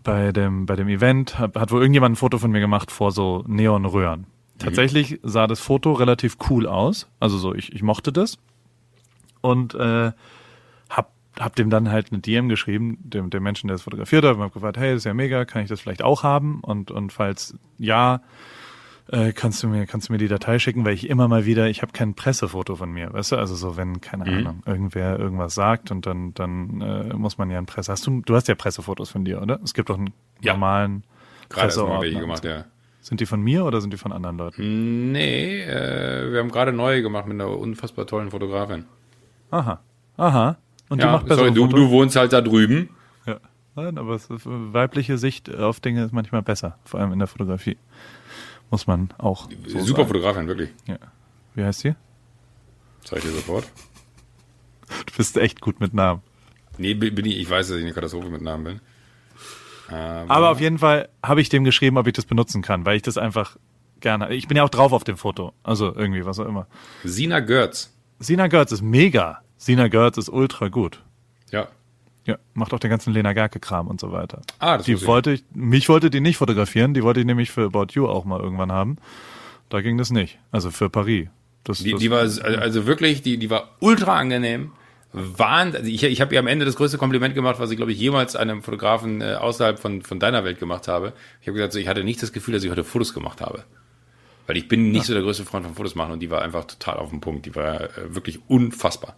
bei 0.02 0.32
dem, 0.32 0.66
bei 0.66 0.74
dem 0.76 0.88
Event, 0.88 1.38
hat, 1.38 1.54
hat 1.56 1.70
wohl 1.70 1.80
irgendjemand 1.80 2.14
ein 2.14 2.16
Foto 2.16 2.38
von 2.38 2.50
mir 2.50 2.60
gemacht 2.60 2.90
vor 2.90 3.12
so 3.12 3.44
Neonröhren. 3.46 4.26
Tatsächlich 4.59 5.18
sah 5.22 5.46
das 5.46 5.61
Foto 5.61 5.92
relativ 5.92 6.36
cool 6.48 6.66
aus. 6.66 7.09
Also 7.20 7.38
so, 7.38 7.55
ich, 7.55 7.72
ich 7.72 7.82
mochte 7.82 8.12
das. 8.12 8.38
Und 9.40 9.74
äh, 9.74 10.12
hab, 10.88 11.12
hab 11.38 11.57
dem 11.57 11.70
dann 11.70 11.90
halt 11.90 12.12
eine 12.12 12.20
DM 12.20 12.48
geschrieben, 12.48 12.98
dem, 13.02 13.30
dem 13.30 13.42
Menschen, 13.42 13.66
der 13.68 13.74
es 13.74 13.82
fotografiert 13.82 14.24
hat, 14.24 14.36
und 14.36 14.42
hab 14.42 14.55
gefragt, 14.55 14.76
hey, 14.78 14.92
das 14.92 14.98
ist 14.98 15.05
ja 15.05 15.14
mega, 15.14 15.44
kann 15.44 15.62
ich 15.62 15.68
das 15.68 15.80
vielleicht 15.80 16.02
auch 16.02 16.22
haben? 16.22 16.61
Und, 16.61 16.90
und 16.90 17.12
falls 17.12 17.55
ja, 17.78 18.22
äh, 19.09 19.32
kannst 19.32 19.62
du 19.62 19.68
mir, 19.68 19.86
kannst 19.86 20.09
du 20.09 20.12
mir 20.12 20.18
die 20.18 20.28
Datei 20.28 20.59
schicken, 20.59 20.84
weil 20.86 20.94
ich 20.94 21.11
immer 21.11 21.28
mal 21.28 21.44
wieder, 21.44 21.68
ich 21.68 21.82
habe 21.82 21.92
kein 21.92 22.14
Pressefoto 22.14 22.76
von 22.76 22.90
mir, 22.90 23.12
weißt 23.12 23.32
du? 23.32 23.36
Also 23.36 23.55
so, 23.55 23.76
wenn, 23.76 24.00
keine 24.00 24.24
Ahnung, 24.24 24.62
irgendwer 24.64 25.18
irgendwas 25.18 25.55
sagt 25.55 25.90
und 25.90 26.07
dann, 26.07 26.32
dann 26.32 26.80
äh, 26.80 27.12
muss 27.14 27.36
man 27.36 27.50
ja 27.50 27.59
ein 27.59 27.66
Presse. 27.66 27.92
Hast 27.92 28.07
du, 28.07 28.22
du 28.24 28.34
hast 28.34 28.48
ja 28.48 28.55
Pressefotos 28.55 29.11
von 29.11 29.24
dir, 29.26 29.42
oder? 29.42 29.61
Es 29.62 29.74
gibt 29.74 29.90
doch 29.90 29.98
einen 29.98 30.14
Ja. 30.40 30.55
normalen 30.55 31.05
Gerade 31.50 31.66
erst 31.66 31.76
mal 31.78 32.00
welche 32.00 32.20
gemacht, 32.20 32.44
ja. 32.44 32.64
Sind 33.05 33.20
die 33.20 33.26
von 33.26 33.42
mir 33.42 33.66
oder 33.66 33.82
sind 33.82 33.92
die 33.92 33.98
von 33.98 34.12
anderen 34.12 34.38
Leuten? 34.38 35.12
Nee, 35.12 35.61
äh, 35.61 36.32
wir 36.32 36.40
haben 36.40 36.50
gerade 36.50 36.72
neue 36.72 37.02
gemacht 37.02 37.26
mit 37.26 37.34
einer 37.34 37.50
unfassbar 37.50 38.07
tollen 38.07 38.30
Fotografin. 38.30 38.86
Aha. 39.50 39.80
Aha. 40.16 40.57
Und 40.88 41.02
die 41.02 41.05
Ja, 41.05 41.12
macht 41.12 41.26
bessere 41.26 41.48
sorry, 41.55 41.55
du, 41.55 41.66
du 41.66 41.90
wohnst 41.90 42.16
halt 42.16 42.32
da 42.32 42.40
drüben. 42.40 42.88
Ja. 43.26 43.40
Nein, 43.76 43.98
aber 43.98 44.14
es 44.14 44.30
ist, 44.30 44.44
weibliche 44.46 45.18
Sicht 45.18 45.55
auf 45.55 45.80
Dinge 45.80 46.02
ist 46.02 46.12
manchmal 46.14 46.40
besser, 46.40 46.78
vor 46.86 46.98
allem 46.98 47.12
in 47.12 47.18
der 47.18 47.28
Fotografie. 47.28 47.76
Muss 48.70 48.86
man 48.86 49.11
auch 49.18 49.50
so 49.66 49.80
Super 49.80 49.98
sagen. 49.98 50.09
Fotografin, 50.09 50.48
wirklich. 50.48 50.70
Ja. 50.86 50.96
Wie 51.55 51.62
heißt 51.62 51.80
sie? 51.80 51.94
Zeig 53.05 53.20
dir 53.20 53.32
sofort. 53.32 53.70
Du 55.05 55.14
bist 55.14 55.36
echt 55.36 55.61
gut 55.61 55.78
mit 55.78 55.92
Namen. 55.92 56.22
Nee, 56.78 56.94
bin 56.94 57.26
ich, 57.26 57.36
ich 57.38 57.50
weiß, 57.50 57.68
dass 57.68 57.76
ich 57.76 57.84
eine 57.84 57.92
Katastrophe 57.92 58.30
mit 58.30 58.40
Namen 58.40 58.64
bin. 58.64 58.80
Ähm, 59.91 60.30
Aber 60.30 60.51
auf 60.51 60.61
jeden 60.61 60.78
Fall 60.78 61.09
habe 61.22 61.41
ich 61.41 61.49
dem 61.49 61.64
geschrieben, 61.64 61.99
ob 61.99 62.07
ich 62.07 62.12
das 62.12 62.24
benutzen 62.24 62.62
kann, 62.62 62.85
weil 62.87 62.97
ich 62.97 63.03
das 63.03 63.18
einfach 63.18 63.57
gerne. 64.01 64.32
Ich 64.35 64.49
bin 64.49 64.57
ja 64.57 64.62
auch 64.64 64.70
drauf 64.70 64.93
auf 64.93 65.05
dem 65.05 65.16
Foto. 65.16 65.53
Also 65.62 65.95
irgendwie, 65.95 66.24
was 66.24 66.39
auch 66.39 66.47
immer. 66.47 66.66
Sina 67.05 67.41
Görz. 67.41 67.93
Sina 68.18 68.47
Görz 68.47 68.72
ist 68.72 68.82
mega. 68.82 69.41
Sina 69.57 69.89
Görz 69.89 70.16
ist 70.18 70.28
ultra 70.28 70.68
gut. 70.68 71.03
Ja. 71.51 71.68
Ja, 72.26 72.39
macht 72.55 72.72
auch 72.72 72.78
den 72.78 72.91
ganzen 72.91 73.12
Lena 73.12 73.35
Gerke-Kram 73.35 73.87
und 73.87 74.01
so 74.01 74.11
weiter. 74.11 74.41
Ah, 74.59 74.78
das 74.78 74.87
die 74.87 74.95
ich. 74.95 75.07
wollte 75.07 75.32
ich, 75.32 75.45
mich 75.53 75.89
wollte 75.91 76.09
die 76.09 76.20
nicht 76.20 76.39
fotografieren, 76.39 76.95
die 76.95 77.03
wollte 77.03 77.20
ich 77.20 77.26
nämlich 77.26 77.51
für 77.51 77.66
About 77.66 77.89
You 77.93 78.07
auch 78.07 78.24
mal 78.24 78.41
irgendwann 78.41 78.72
haben. 78.72 78.97
Da 79.68 79.82
ging 79.82 79.99
das 79.99 80.11
nicht. 80.11 80.39
Also 80.51 80.70
für 80.70 80.89
Paris. 80.89 81.28
Das, 81.64 81.78
Die, 81.78 81.93
das, 81.93 82.01
die 82.01 82.11
war 82.11 82.20
also 82.20 82.43
also 82.43 82.87
wirklich, 82.87 83.22
die, 83.22 83.39
die 83.39 83.51
war 83.51 83.70
ultra 83.80 84.16
angenehm. 84.18 84.72
Wahnsinn. 85.14 85.80
Also 85.82 85.90
ich, 85.92 86.02
ich 86.02 86.20
habe 86.20 86.34
ihr 86.34 86.40
am 86.40 86.48
Ende 86.48 86.64
das 86.64 86.74
größte 86.74 86.98
Kompliment 86.98 87.34
gemacht, 87.34 87.60
was 87.60 87.70
ich, 87.70 87.76
glaube 87.76 87.92
ich, 87.92 87.98
jemals 87.98 88.34
einem 88.34 88.62
Fotografen 88.62 89.20
äh, 89.20 89.34
außerhalb 89.34 89.78
von, 89.78 90.02
von 90.02 90.18
deiner 90.18 90.44
Welt 90.44 90.58
gemacht 90.58 90.88
habe. 90.88 91.12
Ich 91.40 91.46
habe 91.46 91.56
gesagt, 91.56 91.72
so, 91.72 91.78
ich 91.78 91.86
hatte 91.86 92.02
nicht 92.02 92.20
das 92.20 92.32
Gefühl, 92.32 92.54
dass 92.54 92.64
ich 92.64 92.70
heute 92.70 92.84
Fotos 92.84 93.14
gemacht 93.14 93.40
habe. 93.40 93.64
Weil 94.46 94.56
ich 94.56 94.68
bin 94.68 94.90
nicht 94.90 95.06
so 95.06 95.14
der 95.14 95.22
größte 95.22 95.44
Freund 95.44 95.64
von 95.64 95.74
Fotos 95.74 95.94
machen 95.94 96.12
und 96.12 96.20
die 96.20 96.30
war 96.30 96.42
einfach 96.42 96.64
total 96.64 96.96
auf 96.96 97.10
dem 97.10 97.20
Punkt. 97.20 97.46
Die 97.46 97.54
war 97.54 97.82
äh, 97.82 98.14
wirklich 98.14 98.40
unfassbar. 98.48 99.14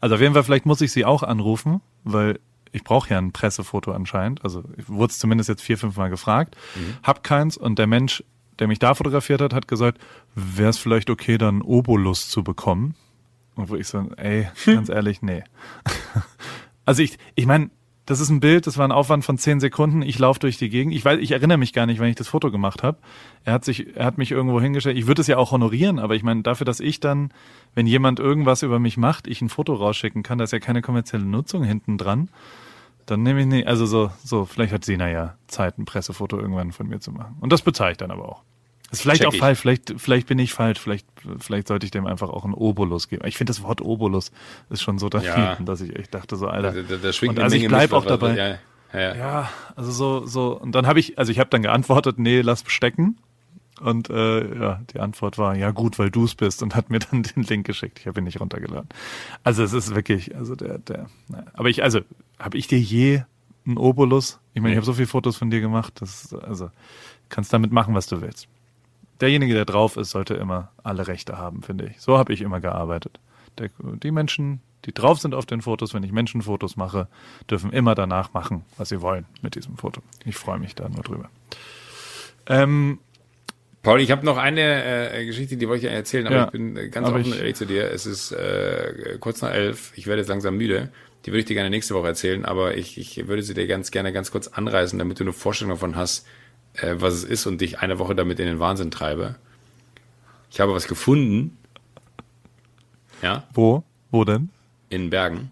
Also 0.00 0.14
auf 0.14 0.20
jeden 0.20 0.32
Fall, 0.32 0.42
vielleicht 0.42 0.66
muss 0.66 0.80
ich 0.80 0.90
sie 0.90 1.04
auch 1.04 1.22
anrufen, 1.22 1.82
weil 2.02 2.40
ich 2.72 2.82
brauche 2.82 3.10
ja 3.10 3.18
ein 3.18 3.32
Pressefoto 3.32 3.92
anscheinend. 3.92 4.42
Also 4.42 4.64
ich 4.78 4.88
wurde 4.88 5.10
es 5.10 5.18
zumindest 5.18 5.48
jetzt 5.48 5.62
vier, 5.62 5.76
fünf 5.76 5.96
Mal 5.96 6.08
gefragt. 6.08 6.56
Hab 7.02 7.22
keins 7.22 7.56
und 7.56 7.78
der 7.78 7.86
Mensch, 7.86 8.24
der 8.58 8.68
mich 8.68 8.78
da 8.78 8.94
fotografiert 8.94 9.40
hat, 9.40 9.52
hat 9.52 9.68
gesagt, 9.68 9.98
wäre 10.34 10.70
es 10.70 10.78
vielleicht 10.78 11.10
okay, 11.10 11.36
dann 11.36 11.62
Obolus 11.62 12.28
zu 12.28 12.42
bekommen. 12.42 12.94
Und 13.54 13.68
wo 13.68 13.76
ich 13.76 13.88
so, 13.88 14.10
ey, 14.16 14.48
ganz 14.66 14.88
ehrlich, 14.88 15.22
nee. 15.22 15.44
Also 16.86 17.02
ich, 17.02 17.18
ich 17.36 17.46
meine, 17.46 17.70
das 18.10 18.18
ist 18.18 18.30
ein 18.30 18.40
Bild, 18.40 18.66
das 18.66 18.76
war 18.76 18.84
ein 18.84 18.90
Aufwand 18.90 19.24
von 19.24 19.38
zehn 19.38 19.60
Sekunden. 19.60 20.02
Ich 20.02 20.18
laufe 20.18 20.40
durch 20.40 20.58
die 20.58 20.68
Gegend. 20.68 20.92
Ich 20.92 21.04
weiß, 21.04 21.20
ich 21.20 21.30
erinnere 21.30 21.58
mich 21.58 21.72
gar 21.72 21.86
nicht, 21.86 22.00
wenn 22.00 22.08
ich 22.08 22.16
das 22.16 22.26
Foto 22.26 22.50
gemacht 22.50 22.82
habe. 22.82 22.98
Er 23.44 23.52
hat 23.52 23.64
sich, 23.64 23.94
er 23.94 24.04
hat 24.04 24.18
mich 24.18 24.32
irgendwo 24.32 24.60
hingestellt. 24.60 24.98
Ich 24.98 25.06
würde 25.06 25.20
es 25.20 25.28
ja 25.28 25.36
auch 25.36 25.52
honorieren, 25.52 26.00
aber 26.00 26.16
ich 26.16 26.24
meine, 26.24 26.42
dafür, 26.42 26.64
dass 26.64 26.80
ich 26.80 26.98
dann, 26.98 27.32
wenn 27.76 27.86
jemand 27.86 28.18
irgendwas 28.18 28.64
über 28.64 28.80
mich 28.80 28.96
macht, 28.96 29.28
ich 29.28 29.40
ein 29.42 29.48
Foto 29.48 29.74
rausschicken 29.74 30.24
kann, 30.24 30.38
da 30.38 30.44
ist 30.44 30.52
ja 30.52 30.58
keine 30.58 30.82
kommerzielle 30.82 31.24
Nutzung 31.24 31.62
hinten 31.62 31.98
dran. 31.98 32.30
Dann 33.06 33.22
nehme 33.22 33.42
ich 33.42 33.46
nicht, 33.46 33.68
also 33.68 33.86
so, 33.86 34.10
so, 34.24 34.44
vielleicht 34.44 34.72
hat 34.72 34.84
Sina 34.84 35.08
ja 35.08 35.36
Zeit, 35.46 35.78
ein 35.78 35.84
Pressefoto 35.84 36.36
irgendwann 36.36 36.72
von 36.72 36.88
mir 36.88 36.98
zu 36.98 37.12
machen. 37.12 37.36
Und 37.38 37.52
das 37.52 37.62
bezahle 37.62 37.92
ich 37.92 37.98
dann 37.98 38.10
aber 38.10 38.28
auch. 38.28 38.42
Das 38.90 38.98
ist 38.98 39.02
vielleicht 39.02 39.20
Check 39.22 39.28
auch 39.28 39.34
ich. 39.34 39.38
falsch, 39.40 39.58
vielleicht, 39.60 39.94
vielleicht 39.98 40.26
bin 40.26 40.38
ich 40.40 40.52
falsch, 40.52 40.80
vielleicht, 40.80 41.06
vielleicht 41.38 41.68
sollte 41.68 41.86
ich 41.86 41.92
dem 41.92 42.06
einfach 42.06 42.28
auch 42.28 42.44
einen 42.44 42.54
Obolus 42.54 43.08
geben. 43.08 43.24
Ich 43.26 43.36
finde 43.38 43.52
das 43.52 43.62
Wort 43.62 43.80
Obolus 43.80 44.32
ist 44.68 44.82
schon 44.82 44.98
so 44.98 45.08
da 45.08 45.22
Ja. 45.22 45.56
dass 45.60 45.80
ich 45.80 45.94
echt 45.96 46.12
dachte 46.14 46.36
so, 46.36 46.48
Alter. 46.48 46.72
Da, 46.72 46.82
da, 46.82 46.96
da 46.96 47.12
schwingt 47.12 47.38
Und 47.38 47.44
also 47.44 47.56
ich 47.56 47.68
bleib 47.68 47.92
auch 47.92 48.04
dabei. 48.04 48.36
Ja, 48.36 48.58
ja, 49.00 49.14
ja. 49.16 49.50
Also 49.76 49.92
so, 49.92 50.26
so, 50.26 50.58
und 50.60 50.72
dann 50.72 50.86
habe 50.88 50.98
ich, 50.98 51.18
also 51.18 51.30
ich 51.30 51.38
habe 51.38 51.50
dann 51.50 51.62
geantwortet, 51.62 52.18
nee, 52.18 52.40
lass 52.40 52.64
stecken. 52.66 53.16
Und 53.80 54.10
äh, 54.10 54.58
ja, 54.60 54.80
die 54.92 55.00
Antwort 55.00 55.38
war, 55.38 55.54
ja 55.56 55.70
gut, 55.70 55.98
weil 55.98 56.10
du 56.10 56.24
es 56.24 56.34
bist 56.34 56.62
und 56.62 56.74
hat 56.74 56.90
mir 56.90 56.98
dann 56.98 57.22
den 57.36 57.44
Link 57.44 57.66
geschickt. 57.66 57.98
Ich 58.00 58.06
habe 58.08 58.20
ihn 58.20 58.24
nicht 58.24 58.40
runtergeladen. 58.40 58.88
Also 59.44 59.62
es 59.62 59.72
ist 59.72 59.94
wirklich, 59.94 60.34
also 60.36 60.54
der, 60.56 60.78
der, 60.78 61.06
naja. 61.28 61.44
aber 61.54 61.68
ich, 61.70 61.82
also, 61.82 62.00
habe 62.38 62.58
ich 62.58 62.66
dir 62.66 62.78
je 62.80 63.22
einen 63.64 63.78
Obolus? 63.78 64.40
Ich 64.52 64.60
meine, 64.60 64.72
ich 64.72 64.74
Nee. 64.74 64.76
habe 64.78 64.86
so 64.86 64.94
viele 64.94 65.06
Fotos 65.06 65.36
von 65.36 65.48
dir 65.50 65.60
gemacht, 65.60 65.94
das 66.00 66.34
also 66.34 66.70
kannst 67.28 67.52
damit 67.52 67.70
machen, 67.72 67.94
was 67.94 68.06
du 68.08 68.20
willst. 68.20 68.48
Derjenige, 69.20 69.54
der 69.54 69.64
drauf 69.64 69.96
ist, 69.96 70.10
sollte 70.10 70.34
immer 70.34 70.72
alle 70.82 71.06
Rechte 71.06 71.36
haben, 71.38 71.62
finde 71.62 71.86
ich. 71.86 72.00
So 72.00 72.16
habe 72.18 72.32
ich 72.32 72.40
immer 72.40 72.60
gearbeitet. 72.60 73.20
Der, 73.58 73.70
die 73.78 74.10
Menschen, 74.10 74.60
die 74.86 74.94
drauf 74.94 75.18
sind 75.20 75.34
auf 75.34 75.44
den 75.46 75.60
Fotos, 75.60 75.92
wenn 75.92 76.02
ich 76.02 76.12
Menschenfotos 76.12 76.76
mache, 76.76 77.08
dürfen 77.50 77.72
immer 77.72 77.94
danach 77.94 78.32
machen, 78.32 78.64
was 78.78 78.88
sie 78.88 79.00
wollen 79.02 79.26
mit 79.42 79.54
diesem 79.56 79.76
Foto. 79.76 80.00
Ich 80.24 80.36
freue 80.36 80.58
mich 80.58 80.74
da 80.74 80.88
nur 80.88 81.02
drüber. 81.02 81.28
Ähm, 82.46 82.98
Paul, 83.82 84.00
ich 84.00 84.10
habe 84.10 84.26
noch 84.26 84.36
eine 84.36 85.10
äh, 85.12 85.24
Geschichte, 85.26 85.56
die 85.56 85.68
wollte 85.68 85.86
ich 85.86 85.92
erzählen, 85.92 86.26
aber 86.26 86.36
Ja, 86.36 86.44
ich 86.46 86.50
bin 86.50 86.76
äh, 86.76 86.88
ganz 86.88 87.08
offen 87.08 87.20
ich- 87.20 87.38
ehrlich 87.38 87.56
zu 87.56 87.66
dir. 87.66 87.90
Es 87.90 88.06
ist 88.06 88.32
äh, 88.32 89.16
kurz 89.20 89.40
nach 89.42 89.52
elf. 89.52 89.92
Ich 89.96 90.06
werde 90.06 90.20
jetzt 90.20 90.28
langsam 90.28 90.56
müde. 90.56 90.90
Die 91.24 91.30
würde 91.32 91.40
ich 91.40 91.44
dir 91.46 91.54
gerne 91.54 91.68
nächste 91.70 91.94
Woche 91.94 92.06
erzählen, 92.08 92.44
aber 92.46 92.76
ich, 92.78 92.96
ich 92.96 93.26
würde 93.28 93.42
sie 93.42 93.52
dir 93.52 93.66
ganz 93.66 93.90
gerne 93.90 94.10
ganz 94.12 94.30
kurz 94.30 94.48
anreißen, 94.48 94.98
damit 94.98 95.18
du 95.20 95.24
eine 95.24 95.34
Vorstellung 95.34 95.74
davon 95.74 95.94
hast, 95.96 96.26
äh, 96.74 96.94
was 96.98 97.14
es 97.14 97.24
ist 97.24 97.46
und 97.46 97.60
dich 97.60 97.78
eine 97.80 97.98
Woche 97.98 98.14
damit 98.14 98.38
in 98.40 98.46
den 98.46 98.58
Wahnsinn 98.60 98.90
treibe. 98.90 99.36
Ich 100.50 100.60
habe 100.60 100.72
was 100.74 100.88
gefunden. 100.88 101.56
Ja, 103.22 103.44
wo? 103.52 103.84
Wo 104.10 104.24
denn? 104.24 104.50
in 104.88 105.08
Bergen. 105.08 105.50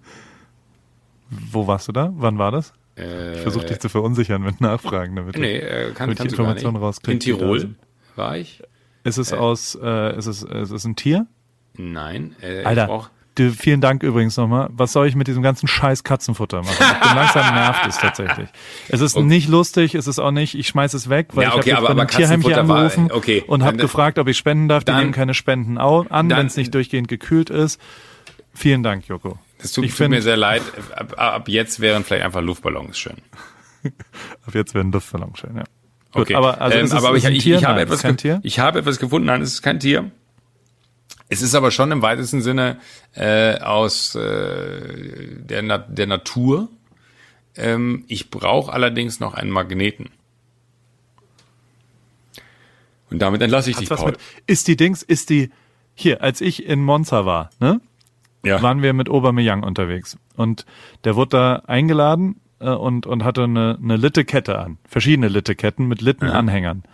Wo 1.31 1.67
warst 1.69 1.87
du 1.89 1.93
da? 1.93 2.13
Wann 2.17 2.39
war 2.39 2.51
das? 2.51 2.73
Äh, 2.97 3.35
Ich 3.35 3.41
versuche 3.43 3.67
dich 3.67 3.79
zu 3.79 3.89
verunsichern 3.89 4.43
mit 4.43 4.61
Nachfragen, 4.61 5.15
damit 5.15 5.37
Nee, 5.39 5.59
äh, 5.59 5.93
kann, 5.93 6.09
damit 6.09 6.19
die 6.19 6.25
Informationen 6.25 6.81
nicht. 6.81 7.09
In 7.09 7.21
Tirol 7.21 7.75
war 8.17 8.37
ich. 8.37 8.63
Ist 9.05 9.19
es 9.19 9.33
aus, 9.33 9.79
äh, 9.81 10.19
ist 10.19 10.27
es, 10.27 10.43
ist 10.43 10.71
es 10.73 10.85
ein 10.85 10.97
Tier? 10.97 11.27
Nein. 11.75 12.35
Äh, 12.43 12.63
Ich 12.63 12.67
Alter, 12.67 13.11
du, 13.39 13.53
vielen 13.53 13.81
Dank 13.81 14.03
übrigens 14.03 14.37
nochmal. 14.37 14.69
Was 14.73 14.93
soll 14.93 15.07
ich 15.07 15.15
mit 15.15 15.27
diesem 15.29 15.43
ganzen 15.43 15.67
scheiß 15.69 16.05
Katzenfutter 16.05 16.63
machen? 16.63 16.73
Ich 16.81 17.09
bin 17.09 17.17
langsam 17.17 17.55
nervt 17.55 17.87
es 17.87 17.99
tatsächlich. 17.99 18.49
Es 18.89 19.01
ist 19.01 19.17
nicht 19.19 19.49
lustig, 19.49 19.95
es 19.95 20.07
ist 20.07 20.19
auch 20.19 20.31
nicht, 20.31 20.55
ich 20.55 20.69
schmeiß 20.69 20.95
es 20.95 21.09
weg, 21.09 21.29
weil 21.33 21.45
Ja, 21.45 21.51
ich 21.51 21.57
okay, 21.57 21.73
habe 21.75 21.87
bei 21.87 21.91
aber 21.93 22.01
einem 22.03 22.11
Tierheim 22.11 22.41
hier 22.43 22.51
Katzenfutter 22.51 22.69
war- 22.69 22.77
angerufen 22.85 23.11
okay, 23.13 23.45
und 23.47 23.63
habe 23.63 23.77
gefragt, 23.79 24.19
ob 24.19 24.29
ich 24.29 24.37
spenden 24.37 24.69
darf. 24.69 24.85
Die 24.85 24.87
dann- 24.93 25.01
nehmen 25.01 25.13
keine 25.13 25.35
Spenden 25.35 25.79
an, 25.79 26.31
wenn 26.31 26.47
es 26.47 26.57
nicht 26.57 26.75
durchgehend 26.75 27.09
gekühlt 27.09 27.51
ist. 27.51 27.81
Vielen 28.55 28.83
Dank, 28.83 29.07
Joko. 29.09 29.39
es 29.59 29.73
tut, 29.73 29.85
ich 29.85 29.91
tut 29.93 29.99
find- 29.99 30.11
mir 30.11 30.23
sehr 30.23 30.37
leid. 30.37 30.63
Ab, 30.97 31.15
ab 31.17 31.49
jetzt 31.49 31.81
wären 31.81 32.05
vielleicht 32.05 32.25
einfach 32.25 32.41
Luftballons 32.43 32.99
schön. 32.99 33.17
Ab 34.47 34.55
jetzt 34.55 34.75
werden 34.75 34.91
Luftballon 34.93 35.35
schön, 35.37 35.57
ja. 35.57 35.65
Gut, 36.13 36.23
Okay. 36.23 36.35
aber 36.35 36.61
also 36.61 36.79
ähm, 36.79 36.91
aber 36.93 37.17
ich, 37.17 37.27
ein 37.27 37.35
ich, 37.35 37.47
ich, 37.47 37.65
habe 37.65 37.81
etwas 37.81 38.03
ich 38.43 38.59
habe 38.59 38.79
etwas 38.79 38.99
gefunden, 38.99 39.27
nein, 39.27 39.43
es 39.43 39.53
ist 39.53 39.63
kein 39.63 39.79
Tier. 39.79 40.11
Es 41.29 41.43
ist 41.43 41.55
aber 41.55 41.71
schon 41.71 41.93
im 41.93 42.03
weitesten 42.03 42.41
Sinne 42.41 42.79
äh, 43.15 43.59
aus 43.59 44.15
äh, 44.15 45.37
der, 45.41 45.63
Na 45.63 45.79
der 45.79 46.07
Natur. 46.07 46.69
Ähm, 47.57 48.05
ich 48.09 48.31
brauche 48.31 48.73
allerdings 48.73 49.21
noch 49.21 49.35
einen 49.35 49.51
Magneten. 49.51 50.11
Und 53.11 53.21
damit 53.21 53.43
entlasse 53.43 53.71
ich 53.71 53.77
dich, 53.77 53.91
was 53.91 54.01
Paul. 54.01 54.13
mit, 54.13 54.21
ist 54.47 54.69
die 54.69 54.77
Dings, 54.77 55.03
ist 55.03 55.31
die, 55.31 55.51
hier, 55.95 56.23
als 56.23 56.41
ich 56.41 56.65
in 56.67 56.83
Monza 56.83 57.25
war, 57.27 57.51
ne, 57.59 57.81
ja. 58.45 58.63
waren 58.63 58.83
wir 58.83 58.93
mit 58.93 59.09
Aubameyang 59.09 59.63
unterwegs. 59.63 60.19
Und 60.37 60.67
der 61.05 61.17
wurde 61.17 61.31
da 61.31 61.57
eingeladen 61.67 62.41
äh, 62.61 62.71
und, 62.71 63.07
und 63.07 63.25
hatte 63.25 63.45
eine, 63.45 63.79
eine 63.83 63.97
Litte-Kette 63.97 64.59
an. 64.59 64.79
Verschiedene 64.87 65.29
Litte-Ketten 65.29 65.89
mit 65.89 66.01
Litten-Anhängern. 66.01 66.85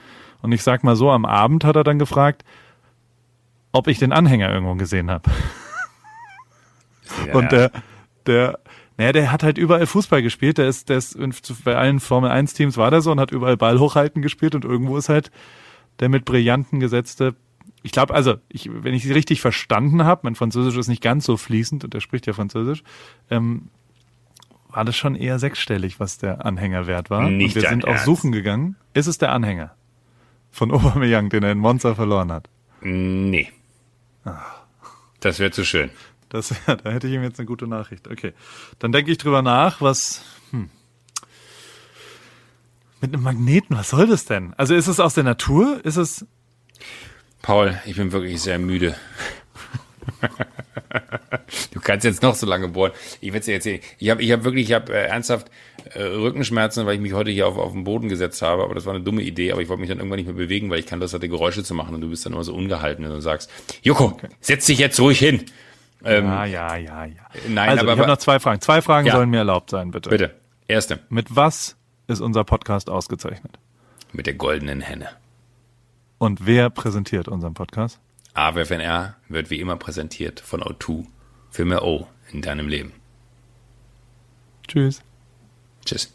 Und 0.43 0.53
ich 0.53 0.63
sag 0.63 0.85
mal 0.85 0.97
so, 0.97 1.11
am 1.11 1.25
Abend 1.25 1.65
hat 1.65 1.77
er 1.77 1.85
dann 1.85 1.99
gefragt, 1.99 2.45
ob 3.75 3.89
ich 3.89 3.99
den 3.99 4.13
Anhänger 4.13 4.51
irgendwo 4.51 4.77
gesehen 4.77 5.11
habe. 5.11 5.29
Ja, 7.27 7.35
Und 7.35 7.51
der, 7.53 7.71
der, 8.25 8.61
naja, 8.97 9.13
der 9.13 9.33
hat 9.33 9.43
halt 9.43 9.59
überall 9.59 9.87
Fußball 9.87 10.23
gespielt. 10.23 10.59
Der 10.59 10.69
ist, 10.69 10.89
der 10.89 10.99
ist 10.99 11.19
bei 11.65 11.77
allen 11.77 11.99
Formel 11.99 12.31
1 12.31 12.55
Teams 12.55 12.77
war 12.77 12.91
der 12.91 13.01
so 13.01 13.11
und 13.11 13.19
hat 13.21 13.33
überall 13.33 13.57
Ball 13.57 13.81
hochhalten 13.81 14.23
gespielt 14.23 14.55
und 14.55 14.65
irgendwo 14.65 14.97
ist 14.97 15.09
halt 15.09 15.31
der 15.99 16.09
mit 16.09 16.25
Brillanten 16.25 16.79
gesetzte. 16.79 17.35
Ich 17.83 17.91
glaube, 17.91 18.15
also, 18.15 18.37
ich, 18.49 18.71
wenn 18.73 18.95
ich 18.95 19.03
sie 19.03 19.13
richtig 19.13 19.41
verstanden 19.41 20.05
habe, 20.05 20.21
mein 20.23 20.37
Französisch 20.37 20.77
ist 20.77 20.89
nicht 20.89 21.03
ganz 21.03 21.25
so 21.27 21.37
fließend 21.37 21.83
und 21.85 21.95
er 21.95 22.01
spricht 22.01 22.27
ja 22.27 22.33
Französisch, 22.33 22.85
ähm, 23.29 23.69
war 24.71 24.85
das 24.85 24.97
schon 24.97 25.17
eher 25.17 25.41
sechsstellig, 25.41 25.99
was 25.99 26.19
der 26.19 26.47
Anhänger 26.47 26.87
wert 26.87 27.11
war. 27.11 27.29
Nicht 27.29 27.57
und 27.57 27.63
wir 27.63 27.69
sind 27.69 27.85
auch 27.85 27.91
Ernst. 27.91 28.05
suchen 28.05 28.31
gegangen. 28.31 28.77
Ist 28.95 29.09
es 29.09 29.19
der 29.19 29.33
Anhänger 29.33 29.75
von 30.53 30.71
Aubameyang, 30.73 31.29
den 31.29 31.43
er 31.43 31.51
in 31.53 31.59
Monza 31.59 31.97
verloren 31.97 32.31
hat? 32.31 32.49
Nee. 32.81 33.51
Das 35.21 35.39
wäre 35.39 35.51
zu 35.51 35.65
schön. 35.65 35.91
Das, 36.29 36.51
ja, 36.67 36.77
da 36.77 36.91
hätte 36.91 37.07
ich 37.07 37.15
ihm 37.15 37.23
jetzt 37.23 37.39
eine 37.39 37.47
gute 37.47 37.67
Nachricht. 37.67 38.09
Okay. 38.09 38.33
Dann 38.79 38.93
denke 38.93 39.11
ich 39.11 39.19
drüber 39.19 39.43
nach, 39.43 39.81
was. 39.81 40.23
Hm. 40.51 40.71
Mit 43.01 43.13
einem 43.13 43.23
Magneten, 43.23 43.77
was 43.77 43.91
soll 43.91 44.07
das 44.07 44.25
denn? 44.25 44.55
Also 44.57 44.75
ist 44.75 44.87
es 44.87 44.99
aus 44.99 45.15
der 45.15 45.25
Natur? 45.25 45.81
Ist 45.85 45.97
es. 45.97 46.27
Paul, 47.43 47.79
ich 47.85 47.97
bin 47.97 48.13
wirklich 48.13 48.41
sehr 48.41 48.59
müde. 48.59 48.97
du 51.73 51.81
kannst 51.81 52.05
jetzt 52.05 52.23
noch 52.23 52.35
so 52.35 52.47
lange 52.47 52.69
bohren. 52.69 52.93
Ich 53.21 53.33
werde 53.33 53.45
dir 53.45 53.55
erzählen. 53.55 53.81
Ich 53.99 54.11
habe 54.11 54.23
ich 54.23 54.33
hab 54.33 54.45
wirklich, 54.45 54.69
ich 54.69 54.75
habe 54.75 54.93
äh, 54.93 55.07
ernsthaft 55.07 55.51
Rückenschmerzen, 55.95 56.87
weil 56.87 56.95
ich 56.95 57.01
mich 57.01 57.13
heute 57.13 57.31
hier 57.31 57.47
auf, 57.47 57.57
auf 57.59 57.73
den 57.73 57.85
Boden 57.85 58.09
gesetzt 58.09 58.41
habe. 58.43 58.63
Aber 58.65 58.75
das 58.75 58.87
war 58.87 58.95
eine 58.95 59.05
dumme 59.05 59.23
Idee. 59.23 59.53
Aber 59.53 59.61
ich 59.63 59.69
wollte 59.69 59.81
mich 59.81 59.89
dann 59.89 59.99
irgendwann 59.99 60.17
nicht 60.19 60.27
mehr 60.27 60.35
bewegen, 60.35 60.71
weil 60.71 60.79
ich 60.79 60.87
kann 60.87 61.01
Lust 61.01 61.15
hatte, 61.15 61.29
Geräusche 61.29 61.63
zu 61.65 61.75
machen. 61.75 61.95
Und 61.95 62.01
du 62.01 62.09
bist 62.11 62.25
dann 62.27 62.33
immer 62.33 62.45
so 62.45 62.55
ungehalten, 62.55 63.05
du 63.05 63.21
sagst, 63.21 63.51
Joko, 63.83 64.19
setz 64.41 64.67
dich 64.67 64.79
jetzt 64.79 64.99
ruhig 65.01 65.19
hin. 65.19 65.45
Ähm, 66.05 66.27
Ja, 66.27 66.45
ja, 66.45 66.77
ja, 66.77 67.05
ja. 67.05 67.15
Nein, 67.49 67.71
also, 67.71 67.83
aber- 67.83 67.93
ich 67.95 67.99
habe 67.99 68.09
noch 68.11 68.19
zwei 68.19 68.39
Fragen. 68.41 68.61
Zwei 68.61 68.83
Fragen 68.83 69.07
Ja. 69.07 69.15
sollen 69.15 69.31
mir 69.31 69.39
erlaubt 69.39 69.71
sein, 69.71 69.91
bitte. 69.91 70.11
Bitte. 70.11 70.35
Erste. 70.69 71.01
Mit 71.09 71.35
was 71.37 71.77
ist 72.07 72.21
unser 72.21 72.45
Podcast 72.45 72.89
ausgezeichnet? 72.91 73.59
Mit 74.13 74.27
der 74.27 74.35
goldenen 74.35 74.81
Henne. 74.81 75.09
Und 76.19 76.47
wer 76.47 76.71
präsentiert 76.71 77.29
unseren 77.29 77.55
Podcast? 77.55 78.01
AWFNR 78.35 79.17
wird 79.29 79.51
wie 79.51 79.61
immer 79.61 79.77
präsentiert 79.77 80.41
von 80.41 80.63
O2 80.63 81.05
für 81.51 81.65
mehr 81.65 81.85
O 81.85 82.07
in 82.33 82.43
deinem 82.43 82.69
Leben. 82.69 82.93
Tschüss. 84.69 85.03
Tschüss. 85.85 86.14